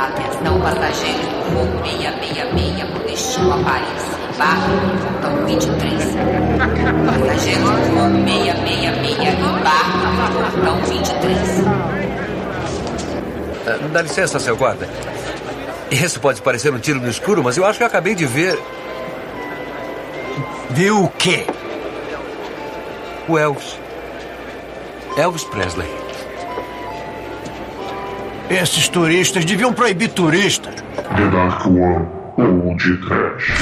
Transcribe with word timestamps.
Atenção 0.00 0.60
passageiros 0.60 1.26
do 1.26 1.50
voo 1.52 1.84
666 1.84 2.90
com 2.90 2.98
destino 3.06 3.52
a 3.52 3.58
Paris. 3.58 4.04
Embarque 4.34 4.70
no 4.70 4.98
portão 4.98 5.46
23. 5.46 6.04
Passageiros 7.06 7.62
do 7.62 7.76
voo 7.94 8.08
666 8.24 9.38
embarque 9.38 9.98
no 9.98 10.10
portão 10.32 10.76
23. 10.84 11.64
Ah, 13.66 13.88
Dá 13.92 14.02
licença, 14.02 14.38
seu 14.40 14.56
guarda. 14.56 14.88
Isso 15.90 16.18
pode 16.20 16.40
parecer 16.40 16.72
um 16.72 16.78
tiro 16.78 17.00
no 17.00 17.08
escuro, 17.08 17.42
mas 17.44 17.56
eu 17.56 17.66
acho 17.66 17.78
que 17.78 17.82
eu 17.82 17.86
acabei 17.88 18.14
de 18.14 18.24
ver 18.24 18.58
Viu 20.70 21.04
o 21.04 21.08
quê? 21.08 21.46
o 23.28 23.38
Elvis. 23.38 23.78
Elvis 25.16 25.44
Presley. 25.44 25.99
Esses 28.50 28.88
turistas 28.88 29.44
deviam 29.44 29.72
proibir 29.72 30.08
turistas. 30.08 30.74
The 30.74 31.30
Dark 31.30 31.66
One 31.66 32.08
ou 32.36 32.76
de 32.76 32.96
Trash. 32.96 33.52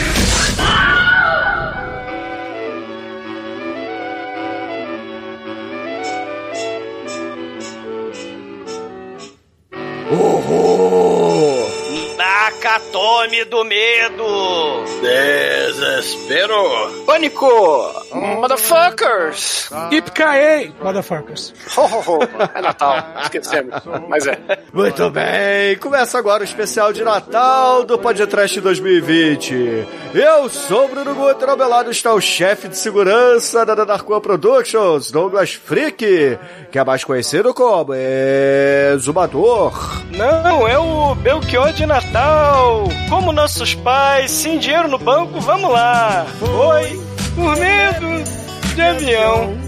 Horror! 10.10 11.68
Do 13.50 13.64
medo! 13.64 14.84
Desespero! 15.02 17.04
Pânico! 17.04 17.97
Motherfuckers! 18.12 19.70
Ipkaei, 19.90 20.72
motherfuckers. 20.82 21.52
Ho, 21.76 21.82
ho, 21.82 22.02
ho. 22.06 22.18
É 22.54 22.60
Natal, 22.60 22.96
esquecemos. 23.22 23.74
Mas 24.08 24.26
é. 24.26 24.38
Muito 24.72 25.10
bem, 25.10 25.76
começa 25.78 26.18
agora 26.18 26.42
o 26.42 26.44
especial 26.44 26.92
de 26.92 27.02
Natal 27.04 27.84
do 27.84 27.98
Podcast 27.98 28.60
2020. 28.60 29.86
Eu 30.14 30.48
sou 30.48 30.86
o 30.86 30.88
Bruno 30.88 31.14
Guter, 31.14 31.48
ao 31.48 31.56
meu 31.56 31.68
lado 31.68 31.90
está 31.90 32.12
o 32.14 32.20
chefe 32.20 32.68
de 32.68 32.76
segurança 32.76 33.64
da 33.64 33.74
Darkwan 33.74 34.20
Productions, 34.20 35.10
Douglas 35.10 35.52
Freak, 35.54 36.38
que 36.70 36.78
é 36.78 36.84
mais 36.84 37.04
conhecido 37.04 37.52
como 37.52 37.92
Exumador. 37.94 39.72
Não, 40.16 40.66
é 40.66 40.78
o 40.78 41.14
Belchior 41.16 41.72
de 41.72 41.86
Natal! 41.86 42.84
Como 43.08 43.32
nossos 43.32 43.74
pais, 43.74 44.30
sem 44.30 44.58
dinheiro 44.58 44.88
no 44.88 44.98
banco, 44.98 45.40
vamos 45.40 45.70
lá! 45.70 46.26
Foi 46.38 47.17
por 47.34 47.56
medo 47.56 48.24
de 48.74 48.82
avião 48.82 49.58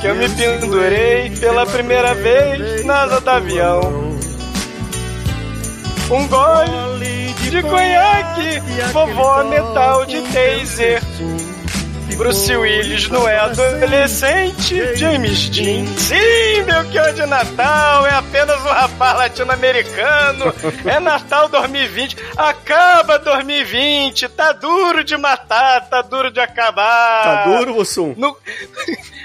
que 0.00 0.06
eu 0.06 0.14
me 0.14 0.28
pendurei 0.30 1.30
pela 1.38 1.66
primeira 1.66 2.14
vez 2.14 2.84
na 2.86 3.02
asa 3.02 3.20
do 3.20 3.28
avião. 3.30 3.80
Um 6.10 6.26
gole 6.26 7.34
de 7.34 7.62
conhaque, 7.62 8.60
vovó 8.92 9.44
metal 9.44 10.06
de 10.06 10.22
taser. 10.22 11.02
Bruce 12.16 12.54
Willis 12.54 13.08
não 13.08 13.28
é 13.28 13.38
adolescente, 13.38 14.96
James 14.96 15.48
Dean. 15.48 15.86
Sim, 15.96 16.62
Belchior 16.64 17.12
de 17.14 17.26
Natal 17.26 18.06
é 18.06 18.14
apenas 18.14 18.60
um 18.60 18.68
rapaz 18.68 19.18
latino-americano. 19.18 20.52
É 20.84 21.00
Natal 21.00 21.48
2020. 21.48 22.16
Acaba 22.36 23.18
2020. 23.18 24.28
Tá 24.28 24.52
duro 24.52 25.02
de 25.02 25.16
matar, 25.16 25.88
tá 25.88 26.02
duro 26.02 26.30
de 26.30 26.40
acabar. 26.40 27.22
Tá 27.22 27.44
duro, 27.44 27.74
Mussum? 27.74 28.14
No, 28.16 28.36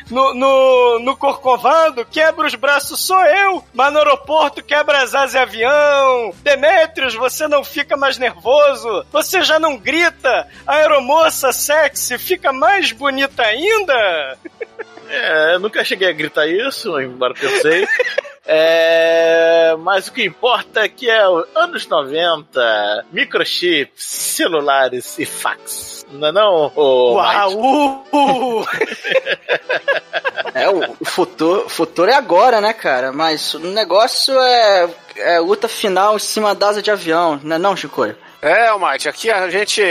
no, 0.10 0.34
no, 0.34 1.00
no 1.00 1.18
Corcovado, 1.18 2.06
quebra 2.06 2.46
os 2.46 2.56
braços 2.56 3.00
sou 3.00 3.24
eu, 3.26 3.64
mas 3.74 3.92
no 3.92 4.00
aeroporto 4.00 4.64
quebra 4.64 5.02
as 5.02 5.16
asas 5.16 5.34
e 5.34 5.38
avião. 5.38 6.34
Demetrios, 6.44 7.16
você 7.16 7.48
não 7.48 7.64
fica 7.64 7.98
mais 7.98 8.18
nervoso, 8.18 9.06
você 9.12 9.44
já 9.44 9.60
não 9.60 9.78
grita. 9.78 10.48
A 10.66 10.76
aeromoça 10.76 11.52
sexy 11.52 12.18
fica 12.18 12.54
mais 12.54 12.75
bonita 12.92 13.44
ainda. 13.44 14.38
É, 15.10 15.56
eu 15.56 15.60
nunca 15.60 15.84
cheguei 15.84 16.10
a 16.10 16.14
gritar 16.14 16.48
isso, 16.48 17.00
embora 17.00 17.34
pensei. 17.34 17.88
É, 18.48 19.76
mas 19.80 20.08
o 20.08 20.14
que 20.14 20.24
importa 20.24 20.82
é 20.82 20.90
que 20.90 21.10
é 21.10 21.28
os 21.28 21.46
anos 21.56 21.88
90, 21.88 23.06
microchips, 23.12 24.04
celulares 24.04 25.18
e 25.18 25.26
fax. 25.26 26.06
Não 26.12 26.28
é 26.28 26.32
não, 26.32 26.72
ô 26.76 27.16
Uau! 27.16 28.68
É, 30.54 30.70
o 30.70 31.04
futuro, 31.04 31.66
o 31.66 31.70
futuro 31.70 32.10
é 32.10 32.14
agora, 32.14 32.62
né, 32.62 32.72
cara? 32.72 33.12
Mas 33.12 33.54
o 33.56 33.60
negócio 33.60 34.34
é, 34.40 34.90
é 35.18 35.40
luta 35.40 35.68
final 35.68 36.16
em 36.16 36.20
cima 36.20 36.56
da 36.56 36.70
asa 36.70 36.82
de 36.82 36.90
avião, 36.90 37.38
não 37.44 37.58
é 37.58 37.60
não, 37.60 37.76
Chico? 37.76 38.08
É, 38.46 38.68
Almighty, 38.68 39.10
aqui 39.10 39.32
a 39.32 39.50
gente 39.50 39.82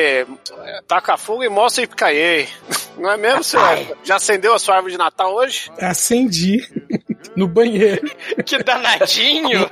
taca 0.87 1.16
fogo 1.16 1.42
e 1.42 1.48
mostra 1.48 1.82
e 1.82 1.88
caiei. 1.88 2.48
Não 2.97 3.10
é 3.10 3.16
mesmo, 3.16 3.42
senhor? 3.42 3.97
Já 4.04 4.15
acendeu 4.15 4.54
a 4.54 4.60
sua 4.60 4.76
árvore 4.76 4.92
de 4.92 4.98
Natal 4.98 5.34
hoje? 5.34 5.72
Acendi 5.81 6.62
no 7.34 7.48
banheiro. 7.48 8.09
que 8.47 8.62
danadinho! 8.62 9.69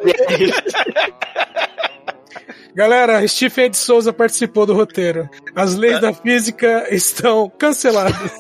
Galera, 2.75 3.25
Stephen 3.29 3.71
de 3.71 3.77
Souza 3.77 4.13
participou 4.13 4.67
do 4.67 4.75
roteiro. 4.75 5.31
As 5.55 5.77
leis 5.77 6.01
da 6.01 6.13
física 6.13 6.93
estão 6.93 7.49
canceladas. 7.51 8.33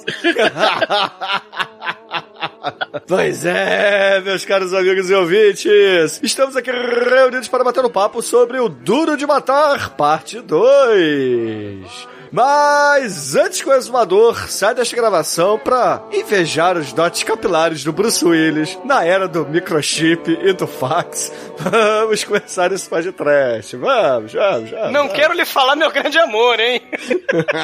Pois 3.07 3.45
é, 3.45 4.21
meus 4.21 4.45
caros 4.45 4.73
amigos 4.75 5.11
e 5.11 5.15
ouvintes, 5.15 6.21
estamos 6.23 6.57
aqui 6.57 6.71
reunidos 6.71 7.49
para 7.49 7.65
bater 7.65 7.85
um 7.85 7.91
papo 7.91 8.23
sobre 8.23 8.59
o 8.59 8.69
Duro 8.69 9.17
de 9.17 9.27
Matar, 9.27 9.91
parte 9.91 10.41
2. 10.41 12.09
Mas 12.33 13.37
antes 13.37 13.61
que 13.61 13.69
o 13.69 13.75
exumador 13.75 14.49
saia 14.49 14.75
desta 14.75 14.97
gravação 14.97 15.59
pra 15.59 16.03
invejar 16.11 16.79
os 16.79 16.91
dotes 16.91 17.23
capilares 17.23 17.85
do 17.85 17.93
Bruce 17.93 18.25
Willis 18.25 18.79
na 18.87 19.05
era 19.05 19.29
do 19.29 19.45
microchip 19.45 20.39
e 20.43 20.55
do 20.55 20.67
fax, 20.67 21.31
vamos 21.59 22.25
começar 22.25 22.73
esse 22.73 22.89
podcast. 22.89 23.77
Vamos, 23.77 24.33
vamos, 24.33 24.71
vamos. 24.71 24.93
Não 24.93 25.09
quero 25.09 25.35
lhe 25.35 25.45
falar 25.45 25.77
meu 25.77 25.91
grande 25.91 26.19
amor, 26.19 26.59
hein? 26.59 26.81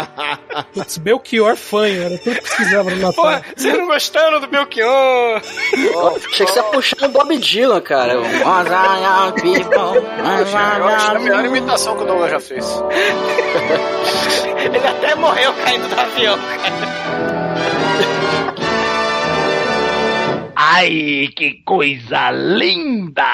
Putz, 0.75 0.99
Belchior 0.99 1.57
fanho, 1.57 2.03
era 2.03 2.19
tudo 2.19 2.35
que 2.35 2.43
precisava 2.43 2.91
no 2.91 2.97
Natal. 2.97 3.41
vocês 3.57 3.79
não 3.79 3.87
gostaram 3.87 4.39
do 4.39 4.49
Belchior? 4.49 5.37
Achei 5.37 6.45
que 6.45 6.53
você 6.53 6.59
ia 6.59 6.65
puxar 6.65 7.07
o 7.07 7.09
Bob 7.09 7.39
Dylan, 7.39 7.81
cara. 7.81 8.13
Eu 8.19 8.23
acho 8.25 8.35
que 10.51 10.57
é 10.57 11.17
a 11.17 11.19
melhor 11.19 11.45
imitação 11.45 11.97
que 11.97 12.03
o 12.03 12.07
Douglas 12.07 12.31
já 12.31 12.41
fez. 12.41 12.65
Ele 14.75 14.87
até 14.87 15.15
morreu 15.15 15.53
caindo 15.65 15.89
do 15.89 16.01
avião, 16.01 16.39
cara. 16.39 16.73
Ai, 20.57 21.29
que 21.37 21.63
coisa 21.65 22.31
linda! 22.31 23.25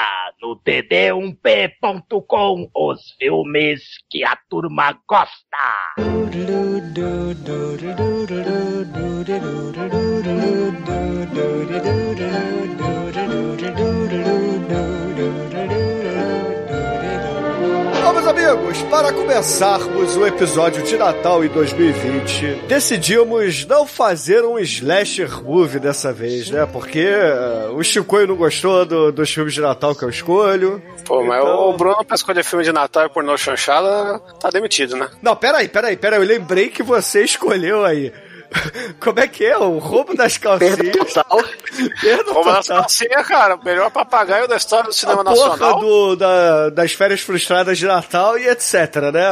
No 0.41 0.55
td1p.com, 0.57 2.69
os 2.75 3.11
filmes 3.19 3.81
que 4.09 4.23
a 4.23 4.35
turma 4.49 4.97
gosta. 5.07 5.35
Amigos, 18.47 18.81
para 18.83 19.11
começarmos 19.11 20.15
o 20.15 20.25
episódio 20.25 20.83
de 20.83 20.97
Natal 20.97 21.43
em 21.43 21.47
2020, 21.47 22.63
decidimos 22.67 23.65
não 23.65 23.87
fazer 23.87 24.43
um 24.45 24.59
slasher 24.59 25.43
movie 25.43 25.79
dessa 25.79 26.13
vez, 26.13 26.49
né? 26.51 26.65
Porque 26.71 26.99
eh, 26.99 27.69
o 27.73 27.81
Chicoio 27.83 28.27
não 28.27 28.35
gostou 28.35 28.85
do- 28.85 29.11
dos 29.11 29.31
filmes 29.31 29.53
de 29.53 29.61
Natal 29.61 29.95
que 29.95 30.03
eu 30.03 30.09
escolho. 30.09 30.81
Pô, 31.05 31.23
mas 31.23 31.39
Então- 31.41 31.69
o 31.69 31.73
Bruno, 31.77 32.03
pra 32.05 32.15
escolher 32.15 32.43
filme 32.43 32.63
de 32.63 32.71
Natal 32.71 33.05
e 33.05 33.09
pornô 33.09 33.35
chanchada, 33.37 34.19
tá 34.39 34.49
demitido, 34.49 34.95
né? 34.95 35.07
Não, 35.21 35.35
peraí, 35.35 35.67
peraí, 35.67 35.95
peraí, 35.97 36.19
eu 36.19 36.25
lembrei 36.25 36.69
que 36.69 36.83
você 36.83 37.23
escolheu 37.25 37.83
aí. 37.83 38.11
Como 38.99 39.19
é 39.19 39.27
que 39.27 39.45
é? 39.45 39.57
O 39.57 39.77
roubo 39.77 40.15
das 40.15 40.37
calcinhas. 40.37 40.75
Perda 40.77 41.05
total. 41.05 41.43
Perda 42.01 42.31
Rouba 42.31 42.53
das 42.53 42.65
total. 42.67 42.81
calcinhas, 42.81 43.27
cara. 43.27 43.55
O 43.55 43.63
melhor 43.63 43.91
papagaio 43.91 44.47
da 44.47 44.55
história 44.57 44.85
do 44.85 44.93
cinema 44.93 45.21
a 45.21 45.25
porra 45.25 45.49
nacional. 45.49 45.79
do, 45.79 46.15
da- 46.15 46.69
das 46.69 46.93
férias 46.93 47.21
frustradas 47.21 47.77
de 47.77 47.85
Natal 47.85 48.37
e 48.37 48.47
etc, 48.47 48.73
né? 49.13 49.23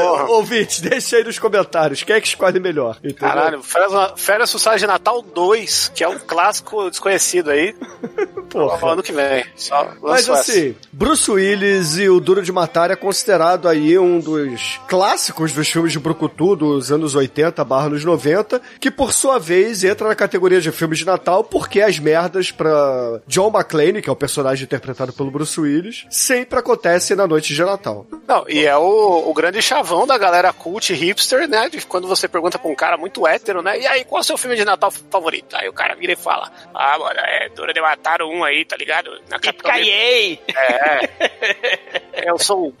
Porra. 0.00 0.24
Ouvinte, 0.30 0.82
deixa 0.82 1.16
aí 1.16 1.24
nos 1.24 1.38
comentários. 1.38 2.02
Quem 2.02 2.16
é 2.16 2.20
que 2.20 2.28
escolhe 2.28 2.58
melhor? 2.60 2.96
entendeu? 2.98 3.18
Caralho, 3.18 3.62
Férias, 3.62 3.92
Férias 4.16 4.50
Frustradas 4.50 4.80
de 4.80 4.86
Natal 4.86 5.22
2, 5.22 5.92
que 5.94 6.02
é 6.04 6.08
um 6.08 6.18
clássico 6.18 6.88
desconhecido 6.90 7.50
aí. 7.50 7.74
Porra. 8.50 8.92
Ano 8.92 9.02
que 9.02 9.12
vem. 9.12 9.44
Só 9.56 9.88
Mas 10.02 10.22
essa. 10.28 10.32
assim, 10.34 10.76
Bruce 10.92 11.30
Willis 11.30 11.96
e 11.98 12.08
o 12.08 12.20
Duro 12.20 12.42
de 12.42 12.52
Matar 12.52 12.90
é 12.90 12.96
considerado 12.96 13.66
aí 13.68 13.98
um 13.98 14.18
dos 14.20 14.78
clássicos 14.88 15.52
dos 15.52 15.68
filmes 15.68 15.92
de 15.92 15.98
Brucutu 15.98 16.54
dos 16.56 16.92
anos 16.92 17.14
80 17.14 17.64
barra 17.64 17.86
anos 17.86 18.04
90, 18.04 18.60
que 18.80 18.90
por 18.90 19.12
sua 19.12 19.38
vez 19.38 19.84
entra 19.84 20.08
na 20.08 20.14
categoria 20.14 20.60
de 20.60 20.70
filmes 20.72 20.98
de 20.98 21.06
Natal 21.06 21.44
porque 21.44 21.80
as 21.80 21.98
merdas 21.98 22.50
pra 22.50 23.20
John 23.26 23.48
McClane, 23.54 24.00
que 24.02 24.08
é 24.08 24.12
o 24.12 24.16
personagem 24.16 24.64
interpretado 24.64 25.12
pelo 25.12 25.30
Bruce 25.30 25.60
Willis, 25.60 26.06
sempre 26.10 26.58
acontecem 26.58 27.16
na 27.16 27.26
noite 27.26 27.54
de 27.54 27.62
Natal. 27.64 28.06
Não, 28.26 28.44
e 28.48 28.64
é 28.66 28.76
o, 28.76 29.28
o 29.28 29.34
grande 29.34 29.60
chavão 29.62 30.06
da 30.06 30.16
galera 30.18 30.52
cult 30.52 30.92
hipster, 30.92 31.48
né? 31.48 31.68
De 31.68 31.84
quando 31.86 32.06
você 32.08 32.26
pergunta 32.28 32.58
pra 32.58 32.70
um 32.70 32.74
cara 32.74 32.96
muito 32.96 33.26
hétero, 33.26 33.62
né? 33.62 33.78
E 33.80 33.86
aí, 33.86 34.04
qual 34.04 34.18
é 34.18 34.22
o 34.22 34.24
seu 34.24 34.36
filme 34.38 34.56
de 34.56 34.64
Natal 34.64 34.90
favorito? 34.90 35.54
Aí 35.56 35.68
o 35.68 35.72
cara 35.72 35.94
vira 35.94 36.12
e 36.12 36.16
fala: 36.16 36.50
Ah, 36.74 36.98
mano, 36.98 37.18
é 37.20 37.48
Dura 37.50 37.72
de 37.72 37.80
Matar 37.80 38.22
um 38.22 38.42
aí, 38.44 38.64
tá 38.64 38.76
ligado? 38.76 39.10
Na 39.28 39.38
Caiei! 39.38 40.38
É. 40.48 42.28
Eu 42.28 42.38
sou 42.38 42.68
o 42.68 42.72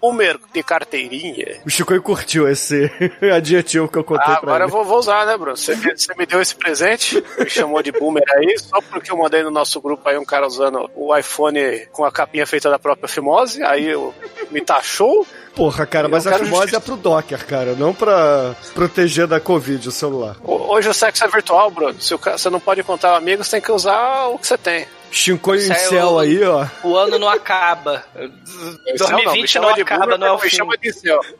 boomer 0.00 0.38
de 0.52 0.62
carteirinha. 0.62 1.60
O 1.64 1.70
Chico 1.70 1.98
curtiu 2.02 2.48
esse 2.48 2.90
adjetivo 3.34 3.88
que 3.88 3.98
eu 3.98 4.04
contei 4.04 4.24
Ah, 4.34 4.36
pra 4.40 4.50
agora 4.54 4.64
eu 4.64 4.68
ele. 4.68 4.72
vou, 4.72 4.84
vou 4.84 4.98
usar, 4.98 5.19
né, 5.26 5.36
Bruno? 5.36 5.56
Você, 5.56 5.74
você 5.74 6.14
me 6.16 6.26
deu 6.26 6.40
esse 6.40 6.54
presente, 6.54 7.22
me 7.38 7.48
chamou 7.48 7.82
de 7.82 7.92
boomer 7.92 8.22
aí, 8.36 8.58
só 8.58 8.80
porque 8.80 9.10
eu 9.10 9.16
mandei 9.16 9.42
no 9.42 9.50
nosso 9.50 9.80
grupo 9.80 10.08
aí 10.08 10.16
um 10.18 10.24
cara 10.24 10.46
usando 10.46 10.90
o 10.94 11.16
iPhone 11.16 11.86
com 11.92 12.04
a 12.04 12.12
capinha 12.12 12.46
feita 12.46 12.68
da 12.70 12.78
própria 12.78 13.08
Fimose, 13.08 13.62
aí 13.62 13.86
eu, 13.88 14.14
me 14.50 14.60
taxou. 14.60 15.26
Porra, 15.54 15.84
cara, 15.84 16.08
mas 16.08 16.26
a 16.26 16.38
fimose 16.38 16.74
é 16.76 16.80
pro 16.80 16.96
Docker, 16.96 17.44
cara, 17.44 17.74
não 17.74 17.92
pra 17.92 18.54
proteger 18.72 19.26
da 19.26 19.40
Covid 19.40 19.88
o 19.88 19.92
celular. 19.92 20.36
Ho- 20.44 20.70
Hoje 20.72 20.88
o 20.88 20.94
sexo 20.94 21.24
é 21.24 21.28
virtual, 21.28 21.70
Bruno. 21.70 22.00
Se 22.00 22.14
você 22.14 22.48
não 22.48 22.60
pode 22.60 22.82
contar 22.84 23.16
amigos, 23.16 23.48
tem 23.48 23.60
que 23.60 23.72
usar 23.72 24.26
o 24.28 24.38
que 24.38 24.46
você 24.46 24.56
tem. 24.56 24.86
Chincou 25.10 25.54
em 25.56 25.70
é 25.70 25.74
céu 25.74 26.18
aí, 26.18 26.42
ó. 26.44 26.66
O 26.84 26.96
ano 26.96 27.18
não 27.18 27.28
acaba. 27.28 28.04
Incel 28.94 29.10
não, 29.10 29.16
me 29.18 29.24
2020 29.24 29.48
chama 29.48 29.66
não 29.66 29.82
acaba, 29.82 30.18
não 30.18 30.26
é 30.26 30.32
o 30.32 30.38
fim. 30.38 30.50
chama 30.50 30.78
de 30.78 30.88
incel. 30.88 31.20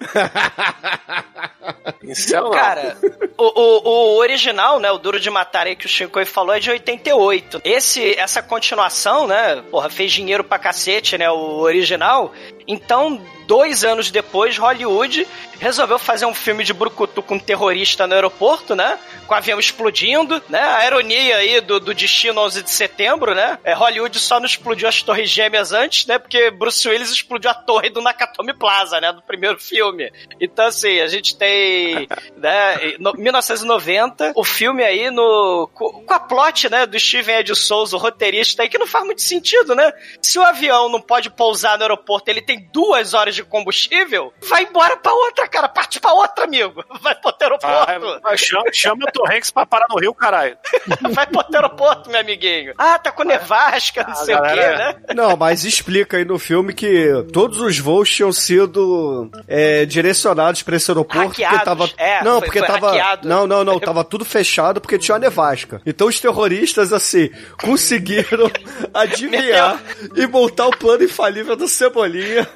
Incel 2.03 2.45
não. 2.45 2.51
Cara, 2.51 2.97
o, 3.37 3.45
o, 3.45 3.89
o 3.89 4.17
original, 4.19 4.81
né, 4.81 4.91
o 4.91 4.99
Duro 4.99 5.21
de 5.21 5.31
Matar 5.31 5.67
aí 5.67 5.77
que 5.77 5.87
o 5.87 5.89
Shinkoi 5.89 6.25
falou 6.25 6.55
é 6.55 6.61
de 6.61 6.71
88. 6.71 7.61
Esse, 7.65 8.19
essa 8.19 8.43
continuação, 8.43 9.27
né, 9.27 9.63
porra, 9.71 9.89
fez 9.89 10.11
dinheiro 10.13 10.43
pra 10.43 10.59
cacete, 10.59 11.17
né, 11.17 11.31
o 11.31 11.61
original. 11.61 12.33
Então, 12.67 13.21
dois 13.51 13.83
anos 13.83 14.13
depois, 14.13 14.57
Hollywood 14.57 15.27
resolveu 15.59 15.99
fazer 15.99 16.25
um 16.25 16.33
filme 16.33 16.63
de 16.63 16.73
brucutu 16.73 17.21
com 17.21 17.35
um 17.35 17.39
terrorista 17.39 18.07
no 18.07 18.15
aeroporto, 18.15 18.77
né, 18.77 18.97
com 19.27 19.35
o 19.35 19.37
avião 19.37 19.59
explodindo, 19.59 20.41
né, 20.49 20.63
a 20.63 20.87
ironia 20.87 21.37
aí 21.37 21.61
do, 21.61 21.81
do 21.81 21.93
destino 21.93 22.41
11 22.43 22.63
de 22.63 22.71
setembro, 22.71 23.35
né, 23.35 23.59
é, 23.65 23.75
Hollywood 23.75 24.17
só 24.21 24.39
não 24.39 24.47
explodiu 24.47 24.89
as 24.89 25.03
torres 25.03 25.29
gêmeas 25.29 25.73
antes, 25.73 26.07
né, 26.07 26.17
porque 26.17 26.51
Bruce 26.53 26.89
Willis 26.89 27.11
explodiu 27.11 27.51
a 27.51 27.55
torre 27.55 27.91
do 27.91 28.01
Nakatomi 28.01 28.55
Plaza, 28.55 29.01
né, 29.01 29.13
do 29.13 29.21
primeiro 29.21 29.59
filme. 29.59 30.11
Então, 30.41 30.67
assim, 30.67 31.01
a 31.01 31.09
gente 31.09 31.37
tem, 31.37 32.09
né, 32.39 32.95
no- 33.01 33.13
1990, 33.15 34.33
o 34.37 34.45
filme 34.45 34.85
aí 34.85 35.11
no, 35.11 35.69
com, 35.75 36.05
com 36.05 36.15
a 36.15 36.21
plot, 36.21 36.71
né, 36.71 36.87
do 36.87 36.99
Steven 36.99 37.41
Ed 37.41 37.55
Souza, 37.57 37.97
o 37.97 37.99
roteirista 37.99 38.63
aí, 38.63 38.69
que 38.69 38.79
não 38.79 38.87
faz 38.87 39.05
muito 39.05 39.21
sentido, 39.23 39.75
né? 39.75 39.93
Se 40.23 40.39
o 40.39 40.43
avião 40.43 40.89
não 40.89 41.01
pode 41.01 41.29
pousar 41.31 41.77
no 41.77 41.83
aeroporto, 41.83 42.31
ele 42.31 42.41
tem 42.41 42.69
duas 42.73 43.13
horas 43.13 43.35
de 43.35 43.40
combustível, 43.47 44.33
vai 44.49 44.65
embora 44.65 44.97
pra 44.97 45.13
outra, 45.13 45.47
cara, 45.49 45.69
parte 45.69 46.01
pra 46.01 46.13
outra, 46.13 46.45
amigo. 46.45 46.85
Vai 47.01 47.15
pro 47.15 47.35
aeroporto. 47.41 48.21
Ah, 48.25 48.37
chama, 48.37 48.65
chama 48.73 49.05
o 49.09 49.13
Tom 49.13 49.25
Hanks 49.33 49.51
pra 49.51 49.65
parar 49.65 49.87
no 49.91 49.99
Rio, 49.99 50.13
caralho. 50.15 50.57
Vai 51.13 51.27
pro 51.27 51.45
aeroporto, 51.55 52.11
meu 52.11 52.21
amiguinho. 52.21 52.75
Ah, 52.77 52.99
tá 52.99 53.11
com 53.11 53.25
nevasca, 53.25 54.05
não 54.07 54.15
sei 54.15 54.35
o 54.35 54.43
quê, 54.43 54.55
né? 54.55 54.95
Não, 55.15 55.37
mas 55.37 55.65
explica 55.65 56.17
aí 56.19 56.25
no 56.25 56.39
filme 56.39 56.75
que 56.75 57.09
todos 57.33 57.59
os 57.61 57.79
voos 57.79 58.11
tinham 58.11 58.33
sido 58.33 59.31
é, 59.49 59.85
direcionados 59.87 60.63
pra 60.63 60.77
esse 60.77 60.91
aeroporto 60.91 61.29
porque 61.29 61.43
Hackeados. 61.43 61.65
tava. 61.65 61.91
É, 61.97 62.23
não, 62.23 62.39
foi- 62.39 62.47
porque 62.49 62.59
foi 62.59 62.69
tava. 62.69 62.87
hackeado. 62.89 63.29
Não, 63.29 63.47
não, 63.47 63.65
não, 63.65 63.79
tava 63.81 64.05
tudo 64.05 64.25
fechado 64.25 64.81
porque 64.81 64.99
tinha 64.99 65.15
uma 65.15 65.21
nevasca. 65.21 65.81
Então 65.87 66.07
os 66.09 66.21
terroristas, 66.21 66.93
assim, 66.93 67.31
conseguiram 67.63 68.51
adivinhar 68.93 69.81
e 70.17 70.27
montar 70.27 70.67
o 70.67 70.71
plano 70.77 71.05
infalível 71.05 71.57
do 71.57 71.67
Cebolinha 71.69 72.47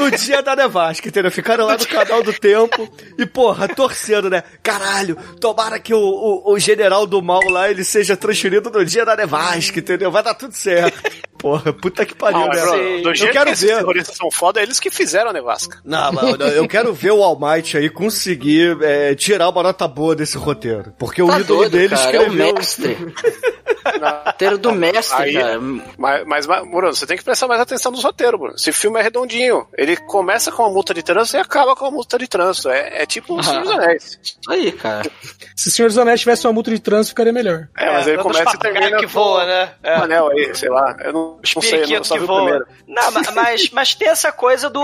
no 0.00 0.10
dia 0.10 0.42
da 0.42 0.56
nevasca, 0.56 1.08
entendeu? 1.08 1.30
Ficaram 1.30 1.66
lá 1.66 1.76
no 1.76 1.86
canal 1.86 2.22
do 2.22 2.32
tempo 2.32 2.88
e, 3.18 3.26
porra, 3.26 3.68
torcendo, 3.68 4.30
né? 4.30 4.42
Caralho, 4.62 5.16
tomara 5.40 5.78
que 5.78 5.92
o, 5.92 5.98
o, 5.98 6.52
o 6.52 6.58
general 6.58 7.06
do 7.06 7.22
mal 7.22 7.42
lá 7.48 7.70
ele 7.70 7.84
seja 7.84 8.16
transferido 8.16 8.70
no 8.70 8.84
dia 8.84 9.04
da 9.04 9.14
nevasca, 9.16 9.78
entendeu? 9.78 10.10
Vai 10.10 10.22
dar 10.22 10.34
tudo 10.34 10.54
certo. 10.54 11.00
Porra, 11.40 11.72
puta 11.72 12.04
que 12.04 12.14
pariu, 12.14 12.46
mas, 12.46 12.58
né? 12.72 13.00
Do 13.02 13.10
Eu 13.10 13.14
jeito 13.14 13.32
quero 13.32 13.46
que 13.46 13.52
esses 13.52 13.68
ver. 13.68 13.76
terroristas 13.78 14.16
são 14.16 14.30
foda, 14.30 14.60
eles 14.62 14.78
que 14.78 14.90
fizeram 14.90 15.30
a 15.30 15.32
nevasca. 15.32 15.78
Não, 15.84 16.12
mas 16.12 16.38
eu- 16.40 16.46
eu 16.48 16.68
quero 16.68 16.92
ver 16.92 17.12
o 17.12 17.22
All 17.22 17.38
Might 17.40 17.76
aí 17.76 17.88
conseguir 17.88 18.76
é, 18.82 19.14
tirar 19.14 19.48
uma 19.48 19.62
nota 19.62 19.88
boa 19.88 20.14
desse 20.14 20.36
roteiro. 20.36 20.92
Porque 20.98 21.22
o 21.22 21.28
Tá 21.28 21.40
ídolo 21.40 21.60
doido, 21.60 21.72
dele 21.72 21.88
cara, 21.96 22.02
é 22.16 22.18
o 22.20 22.22
escreveu. 22.24 22.54
mestre. 22.54 22.96
Roteiro 24.26 24.58
do 24.58 24.72
mestre, 24.72 25.22
Aí- 25.22 25.32
cara. 25.34 25.58
Mas, 25.96 26.26
mas, 26.26 26.46
Bruno, 26.46 26.94
você 26.94 27.06
tem 27.06 27.16
que 27.16 27.24
prestar 27.24 27.48
mais 27.48 27.60
atenção 27.60 27.90
nos 27.90 28.04
roteiros, 28.04 28.38
Bruno. 28.38 28.54
Esse 28.54 28.72
filme 28.72 28.98
é 29.00 29.02
redondinho. 29.02 29.66
Ele 29.76 29.96
começa 29.96 30.52
com 30.52 30.62
uma 30.62 30.70
multa 30.70 30.92
de 30.92 31.02
trânsito 31.02 31.36
e 31.38 31.40
acaba 31.40 31.74
com 31.74 31.84
uma 31.86 31.90
multa 31.90 32.18
de 32.18 32.28
trânsito. 32.28 32.68
É, 32.68 33.02
é 33.02 33.06
tipo 33.06 33.38
o 33.38 33.42
Senhor 33.42 33.62
dos 33.62 33.70
Anéis. 33.72 34.18
Isso 34.22 34.38
aí, 34.50 34.72
cara. 34.72 35.10
Se 35.56 35.68
o 35.68 35.70
Senhor 35.72 35.88
dos 35.88 35.98
Anéis 35.98 36.20
tivesse 36.20 36.46
uma 36.46 36.52
multa 36.52 36.70
de 36.70 36.78
trânsito, 36.78 37.10
ficaria 37.10 37.32
melhor. 37.32 37.68
É, 37.76 37.90
mas 37.92 38.06
ele 38.06 38.16
dos 38.18 38.26
começa 38.26 38.54
e 38.54 38.58
termina 38.58 38.96
que 38.98 39.06
voa, 39.06 39.44
né? 39.46 39.72
É. 39.82 39.98
Um 39.98 40.02
anel 40.02 40.28
aí, 40.30 40.54
sei 40.54 40.68
lá. 40.68 40.96
Eu 41.02 41.12
não, 41.12 41.29
não 41.54 41.62
sei, 41.62 41.86
não 41.86 42.04
só 42.04 42.14
que 42.14 42.20
vi 42.20 42.24
o 42.24 42.26
voa. 42.26 42.42
primeiro. 42.42 42.66
Não, 42.86 43.10
ma- 43.12 43.22
mas, 43.34 43.70
mas 43.70 43.94
tem 43.94 44.08
essa 44.08 44.30
coisa 44.32 44.68
do. 44.68 44.80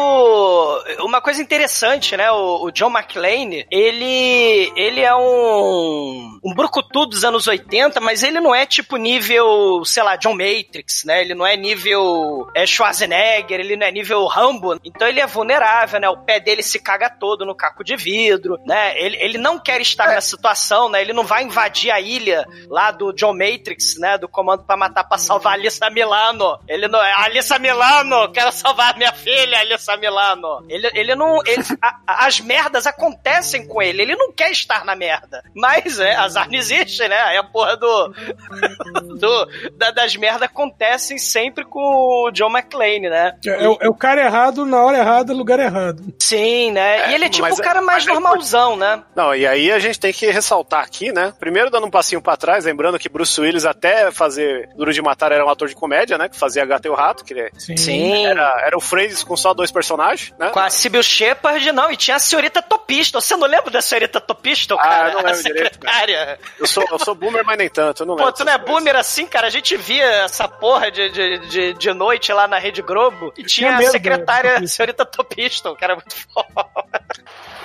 Uma 1.00 1.20
coisa 1.20 1.42
interessante, 1.42 2.16
né? 2.16 2.30
O, 2.30 2.64
o 2.64 2.70
John 2.70 2.90
McClane, 2.90 3.66
ele. 3.70 4.72
Ele 4.76 5.00
é 5.00 5.14
um. 5.14 6.38
Um 6.44 6.54
brucutu 6.54 7.06
dos 7.06 7.24
anos 7.24 7.46
80, 7.46 8.00
mas 8.00 8.22
ele 8.22 8.40
não 8.40 8.54
é 8.54 8.64
tipo 8.66 8.96
nível, 8.96 9.82
sei 9.84 10.02
lá, 10.02 10.16
John 10.16 10.34
Matrix, 10.34 11.04
né? 11.04 11.20
Ele 11.20 11.34
não 11.34 11.46
é 11.46 11.56
nível 11.56 12.46
é, 12.54 12.64
Schwarzenegger, 12.66 13.58
ele 13.60 13.76
não 13.76 13.86
é 13.86 13.90
nível 13.90 14.24
Rambo. 14.26 14.78
Então 14.84 15.06
ele 15.08 15.20
é 15.20 15.26
vulnerável, 15.26 15.98
né? 16.00 16.08
O 16.08 16.18
pé 16.18 16.38
dele 16.40 16.62
se 16.62 16.78
caga 16.78 17.10
todo 17.10 17.44
no 17.44 17.54
caco 17.54 17.82
de 17.82 17.96
vidro, 17.96 18.58
né? 18.66 18.98
Ele, 19.00 19.16
ele 19.16 19.38
não 19.38 19.58
quer 19.58 19.80
estar 19.80 20.08
na 20.14 20.20
situação, 20.20 20.88
né? 20.88 21.00
Ele 21.00 21.12
não 21.12 21.24
vai 21.24 21.42
invadir 21.42 21.90
a 21.90 22.00
ilha 22.00 22.46
lá 22.68 22.90
do 22.90 23.12
John 23.12 23.32
Matrix, 23.32 23.98
né? 23.98 24.16
Do 24.18 24.28
comando 24.28 24.64
pra 24.64 24.76
matar 24.76 25.04
pra 25.04 25.18
salvar 25.18 25.52
a 25.54 25.56
Alissa 25.56 25.90
Milano. 25.90 26.35
Ele 26.68 26.88
não 26.88 27.02
é. 27.02 27.12
Alissa 27.24 27.58
Milano! 27.58 28.30
Quero 28.32 28.52
salvar 28.52 28.96
minha 28.96 29.12
filha, 29.12 29.58
Alissa 29.60 29.96
Milano! 29.96 30.64
Ele, 30.68 30.90
ele 30.94 31.14
não. 31.14 31.38
ele- 31.46 31.62
a- 31.82 32.26
as 32.26 32.40
merdas 32.40 32.86
acontecem 32.86 33.66
com 33.66 33.80
ele. 33.82 34.02
Ele 34.02 34.16
não 34.16 34.32
quer 34.32 34.50
estar 34.50 34.84
na 34.84 34.94
merda. 34.96 35.42
Mas, 35.54 35.98
é, 35.98 36.14
azar 36.14 36.48
não 36.48 36.58
existe, 36.58 37.06
né? 37.08 37.20
Aí 37.22 37.36
a 37.36 37.44
porra 37.44 37.76
do. 37.76 38.12
do 39.18 39.46
da- 39.76 39.90
das 39.90 40.16
merdas 40.16 40.42
acontecem 40.42 41.18
sempre 41.18 41.64
com 41.64 41.80
o 41.80 42.30
John 42.32 42.50
McClane, 42.50 43.08
né? 43.08 43.36
É, 43.46 43.64
é 43.64 43.68
o- 43.68 43.78
é 43.80 43.88
o 43.88 43.94
cara 43.94 44.22
errado 44.22 44.64
na 44.66 44.82
hora 44.82 44.98
errada, 44.98 45.32
lugar 45.32 45.58
errado. 45.58 46.02
Sim, 46.20 46.72
né? 46.72 46.98
É, 47.06 47.10
e 47.10 47.14
ele 47.14 47.24
é 47.26 47.28
tipo 47.28 47.46
o 47.46 47.60
é- 47.60 47.62
cara 47.64 47.80
mais 47.82 48.04
mas 48.04 48.08
é 48.08 48.12
normalzão, 48.20 48.76
né? 48.76 49.02
Não, 49.14 49.34
e 49.34 49.46
aí 49.46 49.70
a 49.72 49.78
gente 49.78 49.98
tem 49.98 50.12
que 50.12 50.30
ressaltar 50.30 50.82
aqui, 50.84 51.12
né? 51.12 51.32
Primeiro 51.38 51.70
dando 51.70 51.86
um 51.86 51.90
passinho 51.90 52.20
pra 52.20 52.36
trás, 52.36 52.64
lembrando 52.64 52.98
que 52.98 53.08
Bruce 53.08 53.40
Willis 53.40 53.64
até 53.64 54.10
fazer 54.10 54.68
Duro 54.76 54.92
de 54.92 55.00
Matar 55.02 55.32
era 55.32 55.44
um 55.44 55.48
ator 55.48 55.68
de 55.68 55.74
comédia, 55.74 56.18
né? 56.18 56.25
Que 56.28 56.36
fazia 56.38 56.64
Gato 56.64 56.86
e 56.86 56.88
o 56.90 56.94
Rato, 56.94 57.24
que 57.24 57.32
ele 57.34 57.50
Sim. 57.58 57.76
Sim. 57.76 58.26
era, 58.26 58.62
era 58.64 58.76
o 58.76 58.80
Freeze 58.80 59.24
com 59.24 59.36
só 59.36 59.52
dois 59.54 59.70
personagens, 59.70 60.32
né? 60.38 60.50
Com 60.50 60.58
a 60.60 60.68
Sibyl 60.70 61.02
Shepard, 61.02 61.72
não, 61.72 61.90
e 61.90 61.96
tinha 61.96 62.16
a 62.16 62.20
senhorita 62.20 62.60
Topista. 62.62 63.20
Você 63.20 63.36
não 63.36 63.46
lembra 63.46 63.70
da 63.70 63.80
senhorita 63.80 64.20
Topista, 64.20 64.74
Ah, 64.74 64.78
cara? 64.78 65.08
eu 65.08 65.12
não 65.14 65.20
a 65.20 65.22
lembro 65.24 65.42
direito, 65.42 65.78
cara. 65.78 65.94
secretária. 65.96 66.38
Eu 66.58 66.66
sou, 66.66 66.84
eu 66.90 66.98
sou 66.98 67.14
boomer, 67.14 67.44
mas 67.44 67.58
nem 67.58 67.68
tanto, 67.68 68.02
eu 68.02 68.06
não 68.06 68.16
Pô, 68.16 68.24
lembro. 68.24 68.36
tu 68.36 68.44
não 68.44 68.52
é 68.52 68.58
coisas. 68.58 68.74
boomer 68.74 68.96
assim, 68.96 69.26
cara? 69.26 69.46
A 69.46 69.50
gente 69.50 69.76
via 69.76 70.04
essa 70.24 70.46
porra 70.48 70.90
de, 70.90 71.08
de, 71.10 71.38
de, 71.48 71.72
de 71.74 71.92
noite 71.92 72.32
lá 72.32 72.46
na 72.48 72.58
Rede 72.58 72.82
Globo 72.82 73.32
e 73.36 73.42
tinha, 73.44 73.76
Tinha 73.76 73.88
a 73.88 73.90
secretária, 73.90 74.58
a 74.58 74.66
senhorita 74.66 75.04
Topista, 75.04 75.74
que 75.74 75.84
era 75.84 75.94
muito 75.94 76.14
foda. 76.32 76.66